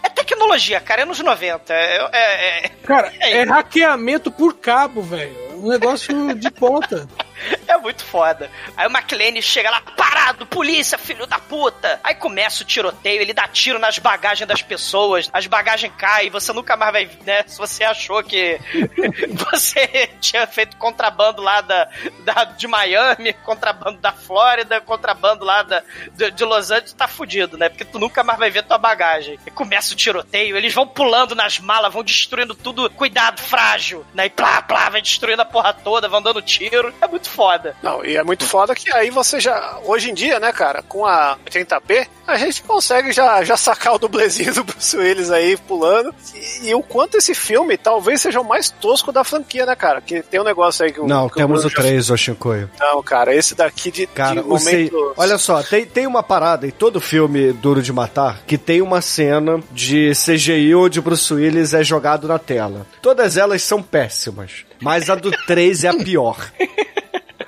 É 0.02 0.10
tecnologia, 0.10 0.80
cara, 0.80 1.02
é 1.02 1.06
nos 1.06 1.20
90. 1.20 1.74
É, 1.74 1.98
é- 2.14 2.66
é- 2.66 2.70
Cara, 2.86 3.12
É 3.20 3.38
é 3.40 3.44
hackeamento 3.44 4.32
por 4.32 4.56
cabo, 4.56 5.02
velho. 5.02 5.44
Um 5.56 5.70
negócio 5.70 6.34
de 6.36 6.50
ponta. 6.52 7.08
É 7.68 7.78
muito 7.78 8.04
foda. 8.04 8.52
Aí 8.78 8.86
o 8.88 8.90
McLean 8.92 9.42
chega 9.42 9.70
lá, 9.70 9.82
parado, 9.82 10.46
polícia, 10.46 10.98
filho 10.98 11.26
da 11.26 11.40
puta. 11.40 12.00
Aí 12.04 12.14
começa 12.14 12.62
o 12.62 12.66
tiroteio, 12.66 13.20
ele 13.22 13.34
dá 13.34 13.48
tiro 13.48 13.80
nas 13.80 13.98
bagagens 13.98 14.48
das 14.48 14.62
pessoas, 14.62 15.28
as 15.34 15.48
bagagens 15.48 15.92
caem, 15.98 16.30
você 16.30 16.54
nunca 16.54 16.78
mais 16.78 16.92
vai, 16.92 17.10
né? 17.26 17.44
Se 17.48 17.58
você 17.58 17.84
achou 17.84 18.22
que 18.24 18.60
você 19.50 20.08
tinha 20.20 20.46
feito 20.48 20.78
contrabando 20.78 21.42
lá 21.42 21.62
da, 21.62 21.88
da- 22.20 22.44
de 22.46 22.68
Miami, 22.68 23.34
contrabando 23.34 24.00
da 24.00 24.12
Flórida, 24.12 24.80
contrabando 24.82 25.44
lá 25.46 25.64
da, 25.64 25.84
de, 26.12 26.32
de 26.32 26.44
Los 26.46 26.72
Angeles, 26.72 26.94
tá 26.94 27.08
fudido, 27.08 27.58
né? 27.58 27.70
Porque 27.70 27.86
tu 27.86 28.00
nunca 28.00 28.24
mais 28.24 28.38
vai 28.40 28.50
ver 28.52 28.64
tua 28.64 28.78
bagagem. 28.78 29.40
E 29.46 29.52
começa 29.52 29.94
o 29.94 29.98
tiroteio, 29.98 30.56
eles 30.58 30.74
vão 30.74 30.88
pulando 30.88 31.36
nas 31.36 31.60
malas, 31.60 31.92
vão 31.94 32.04
destruindo 32.04 32.54
tudo, 32.56 32.90
cuidado, 32.92 33.42
frágil, 33.42 34.06
né? 34.14 34.28
E 34.28 34.30
plá, 34.30 34.62
plá, 34.62 34.90
vai 34.90 35.02
destruindo 35.02 35.42
a 35.42 35.46
porra 35.46 35.74
toda, 35.74 36.08
vão 36.08 36.22
dando 36.22 36.42
tiro. 36.42 36.94
É 37.02 37.08
muito 37.08 37.30
foda. 37.34 37.76
Não, 37.82 38.04
e 38.06 38.16
é 38.16 38.24
muito 38.24 38.46
foda 38.46 38.74
que 38.76 38.92
aí 38.94 39.10
você 39.10 39.40
já. 39.40 39.80
Hoje 39.86 40.10
em 40.12 40.14
dia, 40.14 40.40
né, 40.40 40.52
cara, 40.54 40.82
com 40.84 41.06
a 41.06 41.38
80p, 41.50 42.08
a 42.28 42.38
gente 42.38 42.62
consegue 42.64 43.12
já, 43.12 43.44
já 43.44 43.58
sacar 43.58 43.96
o 43.96 43.98
dublezinho 44.00 44.54
do 44.54 44.64
Bruce 44.64 44.96
Willis 44.96 45.30
aí 45.32 45.58
pulando. 45.58 46.14
E, 46.34 46.70
e 46.70 46.76
o 46.76 46.82
quanto 46.84 47.18
esse 47.18 47.34
filme 47.36 47.78
talvez 47.78 48.22
seja 48.22 48.40
o 48.40 48.48
mais 48.48 48.70
tosco 48.70 49.12
da 49.12 49.24
franquia, 49.24 49.66
né, 49.66 49.76
cara? 49.76 50.00
Que 50.02 50.22
tem 50.22 50.40
um 50.40 50.44
negócio 50.44 50.86
aí 50.86 50.92
que 50.94 51.00
o. 51.02 51.08
Não, 51.08 51.28
que 51.28 51.36
temos 51.36 51.66
o 51.66 51.70
já- 51.70 51.76
3, 51.78 52.10
ô 52.10 52.18
Shinkoio. 52.18 52.70
Não, 52.80 53.02
cara, 53.04 53.36
esse 53.36 53.56
daqui 53.56 53.92
de, 53.92 54.08
Cara, 54.08 54.42
de 54.42 54.48
o 54.48 54.58
sei- 54.60 54.90
momento. 54.92 55.14
olha 55.18 55.38
só, 55.38 55.62
tem, 55.64 55.86
tem 55.86 56.08
uma 56.08 56.22
parada 56.24 56.68
em 56.68 56.72
todo 56.72 57.02
filme 57.02 57.52
Duro 57.54 57.82
de 57.82 57.92
Matar 57.92 58.42
que 58.46 58.58
tem 58.58 58.82
uma 58.82 59.02
cena 59.02 59.60
de 59.72 60.12
CGI 60.14 60.76
onde 60.76 61.02
Bruce 61.02 61.34
Willis 61.34 61.74
é 61.74 61.84
jogado 61.84 62.28
na 62.28 62.38
tela. 62.40 62.86
Todas 63.02 63.38
elas 63.38 63.62
são 63.64 63.82
péssimas, 63.82 64.66
mas 64.82 65.10
a 65.10 65.16
do 65.16 65.32
3 65.46 65.84
é 65.84 65.90
a 65.90 65.94
pior. 65.94 66.38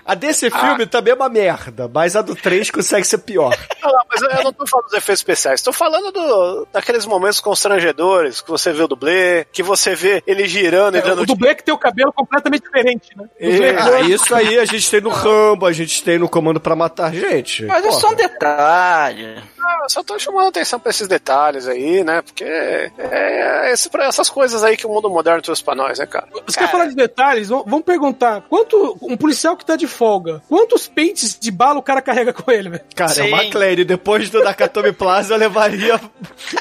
A 0.06 0.14
desse 0.14 0.51
filme 0.51 0.86
também 0.86 1.14
é 1.14 1.16
uma 1.16 1.28
merda, 1.30 1.89
mas 1.91 2.16
a 2.16 2.22
do 2.22 2.36
3 2.36 2.70
consegue 2.70 3.06
ser 3.06 3.18
pior. 3.20 3.56
Não, 3.82 3.91
não, 3.91 4.01
mas 4.10 4.22
eu 4.22 4.43
não 4.43 4.51
tô 4.51 4.66
falando 4.66 4.86
dos 4.86 4.93
efeitos 4.93 5.20
especiais, 5.20 5.62
tô 5.62 5.72
falando 5.72 6.12
do, 6.12 6.68
daqueles 6.74 7.06
momentos 7.06 7.39
constrangedores 7.39 8.41
que 8.41 8.49
você 8.49 8.74
vê 8.74 8.82
o 8.82 8.88
dublê, 8.88 9.45
que 9.51 9.62
você 9.62 9.93
vê 9.93 10.24
ele 10.26 10.47
girando 10.47 10.95
e 10.95 10.97
É, 10.97 11.01
dando 11.03 11.22
o 11.22 11.26
dublê 11.26 11.53
que 11.53 11.64
tem 11.64 11.72
o 11.72 11.78
cabelo 11.78 12.12
completamente 12.12 12.64
diferente, 12.64 13.16
né? 13.16 13.26
O 13.39 13.51
dublê 13.51 13.76
Ah, 13.78 14.01
isso 14.01 14.34
aí 14.34 14.58
a 14.58 14.66
gente 14.66 14.89
tem 14.89 15.01
no 15.01 15.10
Rambo, 15.10 15.68
a 15.68 15.72
gente 15.72 16.01
tem 16.01 16.18
no 16.18 16.28
Comando 16.28 16.60
pra 16.60 16.76
Matar 16.76 17.14
Gente. 17.14 17.66
Mas 17.66 17.86
é 17.86 17.91
só 17.91 18.10
um 18.10 18.16
detalhe. 18.16 19.36
Eu 19.84 19.89
só 19.89 20.03
tô 20.03 20.18
chamando 20.18 20.47
atenção 20.47 20.80
pra 20.80 20.89
esses 20.89 21.07
detalhes 21.07 21.68
aí, 21.68 22.03
né? 22.03 22.22
Porque 22.22 22.43
é, 22.43 22.91
é 22.97 23.72
esse- 23.74 23.89
pra 23.89 24.05
essas 24.05 24.30
coisas 24.30 24.63
aí 24.63 24.76
que 24.78 24.86
o 24.86 24.89
mundo 24.89 25.09
moderno 25.09 25.41
trouxe 25.41 25.63
pra 25.63 25.76
nós, 25.76 25.99
né, 25.99 26.05
cara? 26.05 26.28
Você 26.45 26.59
quer 26.59 26.70
falar 26.72 26.86
de 26.88 26.95
detalhes? 26.95 27.49
Vamos 27.49 27.84
perguntar. 27.84 28.41
Quanto 28.49 28.97
um 29.01 29.16
policial 29.18 29.55
que 29.55 29.66
tá 29.66 29.76
de 29.76 29.88
folga, 29.88 30.41
quantos 30.49 30.88
pentes 30.88 31.38
de 31.39 31.51
bala 31.51 31.80
o 31.80 31.84
cara 31.84 32.01
carrega 32.01 32.34
com 32.34 32.49
ele, 32.51 32.70
velho? 32.70 32.84
Cara, 32.95 33.09
Sim. 33.09 33.22
é 33.22 33.26
uma 33.28 33.43
McLaren. 33.43 33.86
Depois 33.86 34.30
do 34.30 34.43
Nakatomi 34.43 34.91
Plaza, 34.91 35.34
eu 35.34 35.38
levaria 35.38 35.99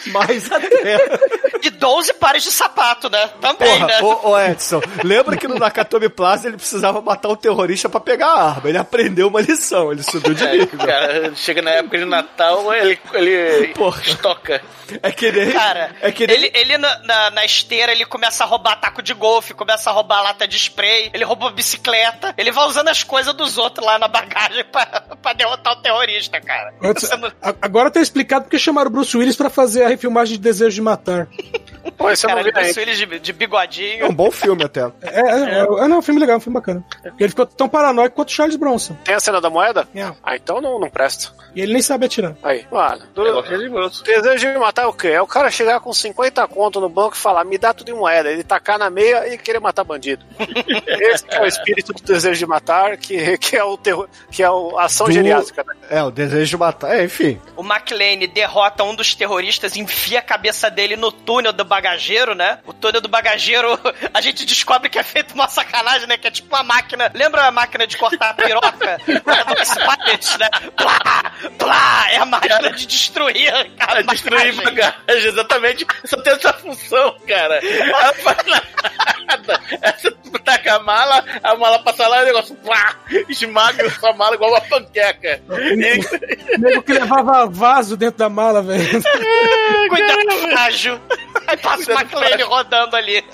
mais 0.06 0.50
até. 0.50 1.18
E 1.62 1.70
12 1.70 2.12
pares 2.14 2.42
de 2.42 2.50
sapato, 2.52 3.08
né? 3.08 3.30
Também, 3.40 3.68
Porra, 3.72 3.86
né? 3.86 4.00
ô, 4.02 4.28
ô 4.30 4.38
Edson, 4.40 4.80
lembra 5.02 5.36
que 5.36 5.48
no 5.48 5.54
Nakatomi 5.58 6.08
Plaza 6.08 6.48
ele 6.48 6.56
precisava 6.56 7.00
matar 7.00 7.28
um 7.28 7.36
terrorista 7.36 7.88
pra 7.88 8.00
pegar 8.00 8.26
a 8.28 8.42
arma. 8.50 8.68
Ele 8.68 8.78
aprendeu 8.78 9.28
uma 9.28 9.40
lição, 9.40 9.90
ele 9.92 10.02
subiu 10.02 10.34
de 10.34 10.44
É, 10.44 10.52
nível. 10.52 10.78
cara, 10.78 11.34
chega 11.34 11.62
na 11.62 11.70
época 11.70 11.96
de 11.98 12.04
Natal, 12.04 12.72
ele, 12.74 12.93
ele 13.12 13.68
Porra. 13.74 14.02
estoca. 14.02 14.62
É 15.02 15.10
que 15.10 15.32
nem. 15.32 15.50
Cara, 15.50 15.94
é 16.02 16.12
que 16.12 16.26
nem. 16.26 16.36
ele, 16.36 16.50
ele 16.54 16.78
na, 16.78 16.98
na, 17.00 17.30
na 17.30 17.44
esteira, 17.44 17.90
ele 17.92 18.04
começa 18.04 18.44
a 18.44 18.46
roubar 18.46 18.76
taco 18.80 19.02
de 19.02 19.14
golfe, 19.14 19.54
começa 19.54 19.88
a 19.90 19.92
roubar 19.92 20.22
lata 20.22 20.46
de 20.46 20.56
spray, 20.56 21.10
ele 21.14 21.24
rouba 21.24 21.50
bicicleta, 21.50 22.34
ele 22.36 22.52
vai 22.52 22.66
usando 22.66 22.88
as 22.88 23.02
coisas 23.02 23.32
dos 23.34 23.56
outros 23.58 23.84
lá 23.86 23.98
na 23.98 24.08
bagagem 24.08 24.64
pra, 24.70 24.86
pra 25.22 25.32
derrotar 25.32 25.72
o 25.72 25.76
terrorista, 25.82 26.40
cara. 26.40 26.74
Antes- 26.82 27.08
não- 27.18 27.32
a- 27.42 27.54
Agora 27.62 27.90
tá 27.90 28.00
explicado 28.00 28.44
porque 28.44 28.58
chamaram 28.58 28.88
o 28.88 28.92
Bruce 28.92 29.16
Willis 29.16 29.36
pra 29.36 29.48
fazer 29.48 29.84
a 29.84 29.88
refilmagem 29.88 30.36
de 30.36 30.42
Desejo 30.42 30.74
de 30.74 30.82
Matar. 30.82 31.28
Pô, 31.96 32.10
esse 32.10 32.24
eu 32.24 32.28
Cara, 32.30 32.42
não 32.42 32.48
ele 32.48 32.94
vi 32.94 33.06
de, 33.06 33.18
de 33.20 33.30
É 33.30 33.34
bigodinho. 33.34 34.06
um 34.08 34.14
bom 34.14 34.30
filme 34.30 34.64
até. 34.64 34.80
É, 35.02 35.20
é, 35.20 35.20
é, 35.20 35.58
é, 35.60 35.64
não, 35.66 35.78
é 35.96 35.98
um 35.98 36.02
filme 36.02 36.20
legal, 36.20 36.34
é 36.34 36.36
um 36.38 36.40
filme 36.40 36.58
bacana. 36.58 36.84
Ele 37.18 37.28
ficou 37.28 37.46
tão 37.46 37.68
paranoico 37.68 38.14
quanto 38.16 38.28
o 38.28 38.32
Charles 38.32 38.56
Bronson. 38.56 38.94
Tem 39.04 39.14
a 39.14 39.20
cena 39.20 39.40
da 39.40 39.50
moeda? 39.50 39.86
É. 39.94 40.10
Ah, 40.22 40.36
então 40.36 40.60
não, 40.60 40.78
não 40.80 40.90
presta. 40.90 41.32
E 41.54 41.60
ele 41.60 41.72
nem 41.72 41.82
sabe 41.82 42.06
atirar. 42.06 42.34
Aí, 42.42 42.66
mano. 42.70 43.02
É 43.04 43.06
Do, 43.14 43.70
grosso. 43.70 44.02
desejo 44.02 44.52
de 44.52 44.58
matar 44.58 44.82
é 44.82 44.86
o 44.86 44.92
quê? 44.92 45.08
É 45.08 45.22
o 45.22 45.26
cara 45.26 45.50
chegar 45.50 45.78
com 45.80 45.92
50 45.92 46.46
conto 46.48 46.80
no 46.80 46.88
banco 46.88 47.14
e 47.14 47.18
falar, 47.18 47.44
me 47.44 47.56
dá 47.56 47.72
tudo 47.72 47.90
em 47.90 47.94
moeda. 47.94 48.30
Ele 48.30 48.42
tacar 48.42 48.78
na 48.78 48.90
meia 48.90 49.32
e 49.32 49.38
querer 49.38 49.60
matar 49.60 49.84
bandido. 49.84 50.24
Esse 50.86 51.24
que 51.24 51.34
é 51.34 51.40
o 51.42 51.46
espírito 51.46 51.92
do 51.92 52.02
desejo 52.02 52.38
de 52.38 52.46
matar, 52.46 52.96
que, 52.96 53.38
que 53.38 53.56
é 53.56 53.62
o 53.64 53.76
terror, 53.76 54.08
que 54.30 54.42
é 54.42 54.50
o- 54.50 54.76
a 54.78 54.84
ação 54.84 55.06
Do- 55.06 55.12
geriátrica. 55.12 55.64
né? 55.64 55.74
É, 55.90 56.02
o 56.02 56.10
desejo 56.10 56.50
de 56.50 56.56
matar. 56.56 56.96
É, 56.98 57.04
enfim. 57.04 57.40
O 57.56 57.62
McLean 57.62 58.18
derrota 58.32 58.82
um 58.84 58.94
dos 58.94 59.14
terroristas, 59.14 59.76
enfia 59.76 60.18
a 60.18 60.22
cabeça 60.22 60.70
dele 60.70 60.96
no 60.96 61.12
túnel 61.12 61.52
do 61.52 61.64
bagageiro, 61.74 62.34
né? 62.34 62.58
O 62.64 62.72
túnel 62.72 63.00
do 63.00 63.08
bagageiro, 63.08 63.78
a 64.14 64.20
gente 64.20 64.44
descobre 64.44 64.88
que 64.88 64.98
é 64.98 65.02
feito 65.02 65.34
uma 65.34 65.48
sacanagem, 65.48 66.06
né? 66.06 66.16
Que 66.16 66.28
é 66.28 66.30
tipo 66.30 66.54
uma 66.54 66.62
máquina. 66.62 67.10
Lembra 67.14 67.46
a 67.46 67.50
máquina 67.50 67.86
de 67.86 67.96
cortar 67.96 68.30
a 68.30 68.34
piroca? 68.34 69.00
É 69.34 69.84
paletes, 69.84 70.36
né? 70.38 70.48
Plá, 70.76 71.32
plá, 71.58 72.06
é 72.10 72.16
a 72.16 72.24
máquina 72.24 72.70
de 72.72 72.86
destruir 72.86 73.52
a 73.52 73.64
Cara, 73.70 74.02
destruir 74.02 74.54
bagagem, 74.54 74.94
exatamente. 75.08 75.86
Só 76.04 76.20
tem 76.22 76.32
essa 76.32 76.52
função, 76.52 77.16
cara. 77.26 77.60
Nada. 79.26 79.60
Essa 79.80 80.10
tu 80.10 80.38
taca 80.40 80.74
a 80.74 80.78
mala, 80.80 81.24
a 81.42 81.54
mala 81.56 81.78
passa 81.80 82.06
lá 82.06 82.20
e 82.20 82.22
o 82.22 82.26
negócio 82.26 82.54
plá, 82.56 82.96
esmaga 83.28 83.88
sua 83.90 84.12
mala 84.12 84.34
igual 84.34 84.50
uma 84.50 84.60
panqueca. 84.60 85.40
O 85.48 86.58
nego 86.58 86.82
que 86.82 86.92
levava 86.92 87.46
vaso 87.46 87.96
dentro 87.96 88.18
da 88.18 88.28
mala, 88.28 88.62
velho. 88.62 89.02
Cuidado, 89.88 90.38
frágil. 90.50 91.00
Aí 91.46 91.56
passa 91.56 91.92
o 91.92 91.98
McLean 91.98 92.46
rodando 92.46 92.96
ali. 92.96 93.24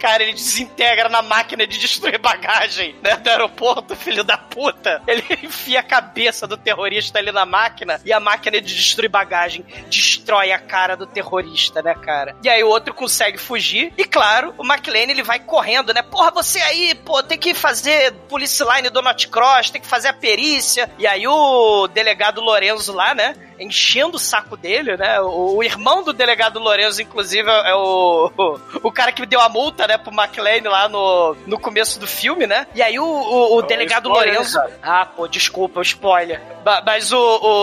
Cara, 0.00 0.22
ele 0.22 0.32
desintegra 0.32 1.08
na 1.08 1.22
máquina 1.22 1.66
de 1.66 1.78
destruir 1.78 2.18
bagagem 2.18 2.94
né, 3.02 3.16
do 3.16 3.28
aeroporto, 3.28 3.96
filho 3.96 4.22
da 4.22 4.36
puta. 4.36 5.02
Ele 5.06 5.22
enfia 5.42 5.80
a 5.80 5.82
cabeça 5.82 6.46
do 6.46 6.56
terrorista 6.56 7.18
ali 7.18 7.32
na 7.32 7.44
máquina 7.44 8.00
e 8.04 8.12
a 8.12 8.20
máquina 8.20 8.60
de 8.60 8.74
destruir 8.74 9.08
bagagem 9.08 9.64
destrói 9.88 10.52
a 10.52 10.58
cara 10.58 10.96
do 10.96 11.06
terrorista, 11.06 11.82
né, 11.82 11.94
cara? 11.94 12.36
E 12.42 12.48
aí 12.48 12.62
o 12.62 12.68
outro 12.68 12.94
consegue 12.94 13.38
fugir 13.38 13.55
e, 13.96 14.04
claro, 14.04 14.54
o 14.58 14.64
McLean 14.64 15.10
ele 15.10 15.22
vai 15.22 15.38
correndo, 15.38 15.92
né? 15.94 16.02
Porra, 16.02 16.30
você 16.30 16.60
aí, 16.60 16.94
pô, 16.94 17.22
tem 17.22 17.38
que 17.38 17.54
fazer 17.54 18.12
police 18.28 18.62
line 18.64 18.90
do 18.90 19.02
Not 19.02 19.28
Cross, 19.28 19.70
tem 19.70 19.80
que 19.80 19.86
fazer 19.86 20.08
a 20.08 20.12
perícia. 20.12 20.90
E 20.98 21.06
aí 21.06 21.26
o 21.26 21.86
delegado 21.88 22.40
Lorenzo 22.40 22.92
lá, 22.92 23.14
né? 23.14 23.34
Enchendo 23.58 24.16
o 24.16 24.20
saco 24.20 24.56
dele, 24.56 24.96
né? 24.96 25.20
O, 25.20 25.56
o 25.56 25.62
irmão 25.62 26.02
do 26.02 26.12
delegado 26.12 26.58
Lourenço, 26.58 27.00
inclusive, 27.02 27.48
é 27.48 27.74
o, 27.74 28.30
o, 28.36 28.60
o 28.84 28.92
cara 28.92 29.12
que 29.12 29.24
deu 29.26 29.40
a 29.40 29.48
multa, 29.48 29.86
né, 29.86 29.96
pro 29.98 30.12
McLean 30.12 30.68
lá 30.70 30.88
no, 30.88 31.36
no 31.46 31.58
começo 31.58 31.98
do 31.98 32.06
filme, 32.06 32.46
né? 32.46 32.66
E 32.74 32.82
aí 32.82 32.98
o, 32.98 33.04
o, 33.04 33.56
o 33.58 33.62
delegado 33.62 34.08
spoiler, 34.08 34.34
Lourenço. 34.34 34.56
cara. 34.58 34.78
Ah, 34.82 35.06
pô, 35.06 35.26
desculpa, 35.28 35.80
o 35.80 35.82
spoiler. 35.82 36.40
Ba- 36.64 36.82
Mas 36.84 37.12
o, 37.12 37.18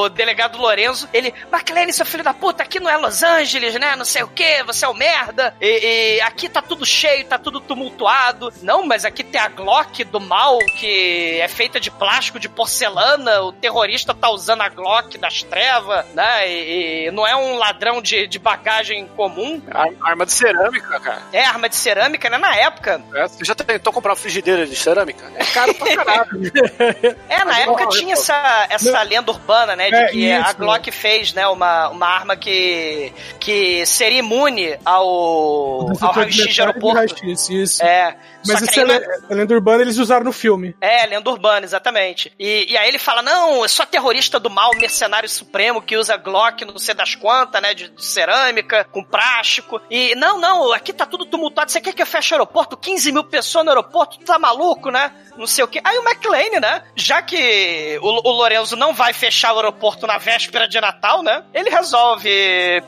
o 0.06 0.10
delegado 0.10 0.58
Lourenço, 0.58 1.08
ele. 1.14 1.34
McLean, 1.52 1.92
seu 1.92 2.06
filho 2.06 2.24
da 2.24 2.34
puta, 2.34 2.64
aqui 2.64 2.80
não 2.80 2.90
é 2.90 2.98
Los 2.98 3.22
Angeles, 3.24 3.76
né? 3.76 3.96
Não 3.96 4.06
sei 4.06 4.24
o 4.24 4.28
que, 4.28 4.64
você 4.64 4.86
é 4.86 4.88
o 4.88 4.94
merda. 4.94 5.56
E, 5.62 6.16
e 6.18 6.22
aqui 6.22 6.48
tá 6.50 6.62
tudo 6.62 6.86
cheio, 6.86 7.26
tá 7.26 7.38
tudo 7.38 7.60
tumultuado. 7.60 8.52
Não, 8.62 8.86
mas 8.86 9.06
aqui 9.06 9.24
tem 9.24 9.40
a 9.40 9.48
Glock 9.50 10.04
do 10.06 10.20
mal, 10.20 10.58
que 10.60 11.40
é 11.40 11.48
feita 11.48 11.80
de 11.80 11.92
plástico, 11.92 12.40
de 12.40 12.50
porcelana. 12.50 13.42
O 13.42 13.52
terrorista 13.52 14.14
tá 14.14 14.30
usando 14.30 14.62
a 14.62 14.70
Glock 14.70 15.18
das 15.18 15.44
trevas, 15.44 15.83
né? 16.14 16.50
E, 16.52 17.08
e 17.08 17.12
não 17.12 17.26
é 17.28 17.36
um 17.36 17.56
ladrão 17.58 18.02
de, 18.02 18.28
de 18.28 18.40
bagagem 18.40 19.08
comum. 19.16 19.62
Ar- 19.72 19.90
Arma 20.02 20.26
de 20.26 20.34
cerâmica, 20.34 21.00
cara. 21.00 21.22
É 21.32 21.44
arma 21.44 21.68
de 21.70 21.76
cerâmica, 21.76 22.30
né? 22.30 22.38
Na 22.38 22.56
época. 22.56 23.02
É, 23.14 23.28
Você 23.28 23.44
já 23.46 23.56
tentou 23.56 23.92
comprar 23.94 24.12
uma 24.12 24.16
frigideira 24.18 24.66
de 24.66 24.76
cerâmica? 24.76 25.32
É 25.36 25.44
caro 25.46 25.74
pra 25.76 25.96
caralho. 25.96 26.30
É, 27.30 27.40
na 27.40 27.46
Mas 27.46 27.58
época 27.60 27.84
não, 27.84 27.90
tinha 27.90 28.14
essa, 28.14 28.68
essa 28.70 29.02
lenda 29.04 29.32
urbana, 29.32 29.76
né? 29.76 29.90
De 29.90 29.96
É, 29.96 30.08
que 30.08 30.32
a 30.32 30.42
isso. 30.42 30.58
Glock 30.58 30.92
fez, 30.92 31.34
né? 31.34 31.48
Uma, 31.48 31.90
uma 31.90 32.08
arma 32.08 32.36
que, 32.36 33.12
que 33.40 33.86
seria 33.86 34.20
imune 34.20 34.78
ao, 34.86 35.90
ao 36.02 36.12
raio-x 36.12 36.54
de 36.54 36.62
aeroporto. 36.62 36.98
Raio-X, 36.98 37.50
isso. 37.50 37.84
É. 37.84 38.16
Mas 38.46 38.60
só 38.60 38.66
isso 38.66 38.80
é, 38.82 38.86
na- 38.86 38.94
é 39.30 39.34
lenda 39.36 39.54
urbana, 39.54 39.82
eles 39.82 39.98
usaram 39.98 40.26
no 40.26 40.34
filme. 40.34 40.76
É, 40.82 41.06
lenda 41.06 41.30
urbana, 41.30 41.66
exatamente. 41.66 42.32
E, 42.38 42.72
e 42.72 42.78
aí 42.78 42.88
ele 42.90 43.00
fala: 43.00 43.22
não, 43.22 43.62
eu 43.64 43.70
sou 43.70 43.86
terrorista 43.86 44.40
do 44.40 44.50
mal, 44.50 44.72
mercenário 44.76 45.30
supremo 45.30 45.73
que 45.82 45.98
usa 45.98 46.18
Glock, 46.18 46.66
não 46.66 46.78
sei 46.78 46.94
das 46.94 47.16
quantas, 47.16 47.62
né? 47.62 47.74
De, 47.74 47.90
de 47.90 48.06
cerâmica, 48.06 48.84
com 48.92 49.04
plástico. 49.04 49.82
E 49.90 50.16
não, 50.16 50.40
não, 50.40 50.72
aqui 50.74 50.92
tá 50.94 51.06
tudo 51.06 51.26
tumultuado. 51.26 51.72
Você 51.72 51.82
quer 51.82 51.94
que 51.94 52.02
eu 52.02 52.06
feche 52.08 52.34
o 52.34 52.36
aeroporto? 52.36 52.78
15 52.78 53.12
mil 53.12 53.24
pessoas 53.24 53.66
no 53.66 53.72
aeroporto? 53.72 54.20
Tu 54.20 54.26
tá 54.26 54.38
maluco, 54.40 54.90
né? 54.92 55.12
Não 55.38 55.48
sei 55.48 55.64
o 55.64 55.68
quê. 55.68 55.82
Aí 55.84 55.98
o 55.98 56.04
McLean, 56.08 56.60
né? 56.60 56.84
Já 56.96 57.22
que 57.22 57.98
o, 58.02 58.30
o 58.30 58.32
Lorenzo 58.32 58.76
não 58.76 58.94
vai 58.94 59.14
fechar 59.14 59.54
o 59.54 59.58
aeroporto 59.58 60.06
na 60.06 60.18
véspera 60.18 60.68
de 60.68 60.80
Natal, 60.80 61.24
né? 61.24 61.44
Ele 61.54 61.70
resolve 61.70 62.30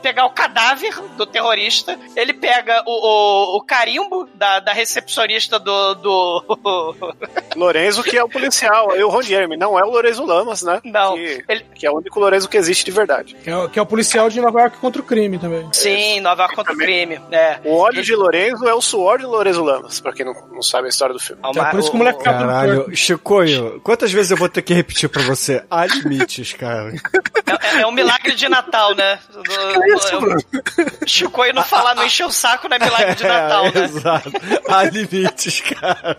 pegar 0.02 0.24
o 0.26 0.30
cadáver 0.30 0.94
do 1.16 1.26
terrorista, 1.26 1.98
ele 2.14 2.32
pega 2.32 2.82
o, 2.86 2.90
o, 2.92 3.56
o 3.58 3.62
carimbo 3.62 4.28
da, 4.34 4.60
da 4.60 4.72
recepcionista 4.72 5.58
do, 5.58 5.94
do, 5.94 6.44
Lorenzo, 7.56 8.02
que 8.02 8.16
é 8.16 8.22
o 8.22 8.28
policial. 8.28 8.96
E 8.96 9.02
o 9.02 9.08
Ron 9.08 9.22
Jeremy, 9.22 9.56
não 9.56 9.78
é 9.78 9.84
o 9.84 9.90
Lorenzo 9.90 10.24
Lamas, 10.24 10.62
né? 10.62 10.80
Não, 10.84 11.14
Que, 11.14 11.44
ele- 11.48 11.66
que 11.74 11.86
é 11.86 11.90
o 11.90 11.96
único 11.96 12.18
Lorenzo 12.20 12.48
que 12.48 12.56
existe 12.56 12.75
de 12.84 12.90
verdade. 12.90 13.36
Que 13.42 13.50
é, 13.50 13.56
o- 13.56 13.68
que 13.68 13.78
é 13.78 13.82
o 13.82 13.86
policial 13.86 14.28
de 14.28 14.40
Nova 14.40 14.60
York 14.60 14.78
contra 14.78 15.00
o 15.00 15.04
crime 15.04 15.38
também. 15.38 15.68
Sim, 15.72 16.20
Nova 16.20 16.42
York 16.42 16.56
contra 16.56 16.72
o 16.72 16.76
crime. 16.76 17.20
É. 17.30 17.58
O 17.64 17.76
óleo 17.76 18.02
de 18.02 18.14
Lorenzo 18.14 18.66
é 18.68 18.74
o 18.74 18.80
suor 18.80 19.18
de 19.18 19.24
Lorenzo 19.26 19.62
Lamas, 19.62 20.00
pra 20.00 20.12
quem 20.12 20.24
não, 20.26 20.34
não 20.52 20.62
sabe 20.62 20.86
a 20.86 20.90
história 20.90 21.12
do 21.12 21.20
filme. 21.20 21.40
É 21.56 21.64
por 21.70 21.80
isso 21.80 21.90
que 21.90 21.94
o 21.96 21.98
moleque 21.98 22.20
acaba 22.20 22.40
no 22.40 22.46
Caralho. 22.46 22.96
Chicoio, 22.96 23.80
quantas 23.82 24.12
vezes 24.12 24.30
eu 24.30 24.36
vou 24.36 24.48
ter 24.48 24.62
que 24.62 24.74
repetir 24.74 25.08
pra 25.08 25.22
você? 25.22 25.64
Há 25.70 25.86
limites, 25.86 26.52
cara. 26.54 26.92
É, 27.76 27.82
é 27.82 27.86
um 27.86 27.92
milagre 27.92 28.34
de 28.34 28.48
Natal, 28.48 28.94
né? 28.94 29.18
Do, 29.32 29.42
do, 29.42 31.06
Chico 31.06 31.42
aí 31.42 31.52
não 31.52 31.62
falar, 31.62 31.94
não 31.94 32.04
encher 32.04 32.24
o 32.26 32.30
saco, 32.32 32.68
não 32.68 32.76
é 32.76 32.80
milagre 32.80 33.14
de 33.14 33.24
Natal, 33.26 33.66
É, 33.66 33.72
né? 33.72 33.84
Exato. 33.84 34.32
Há 34.68 34.82
limites, 34.84 35.60
cara. 35.60 36.16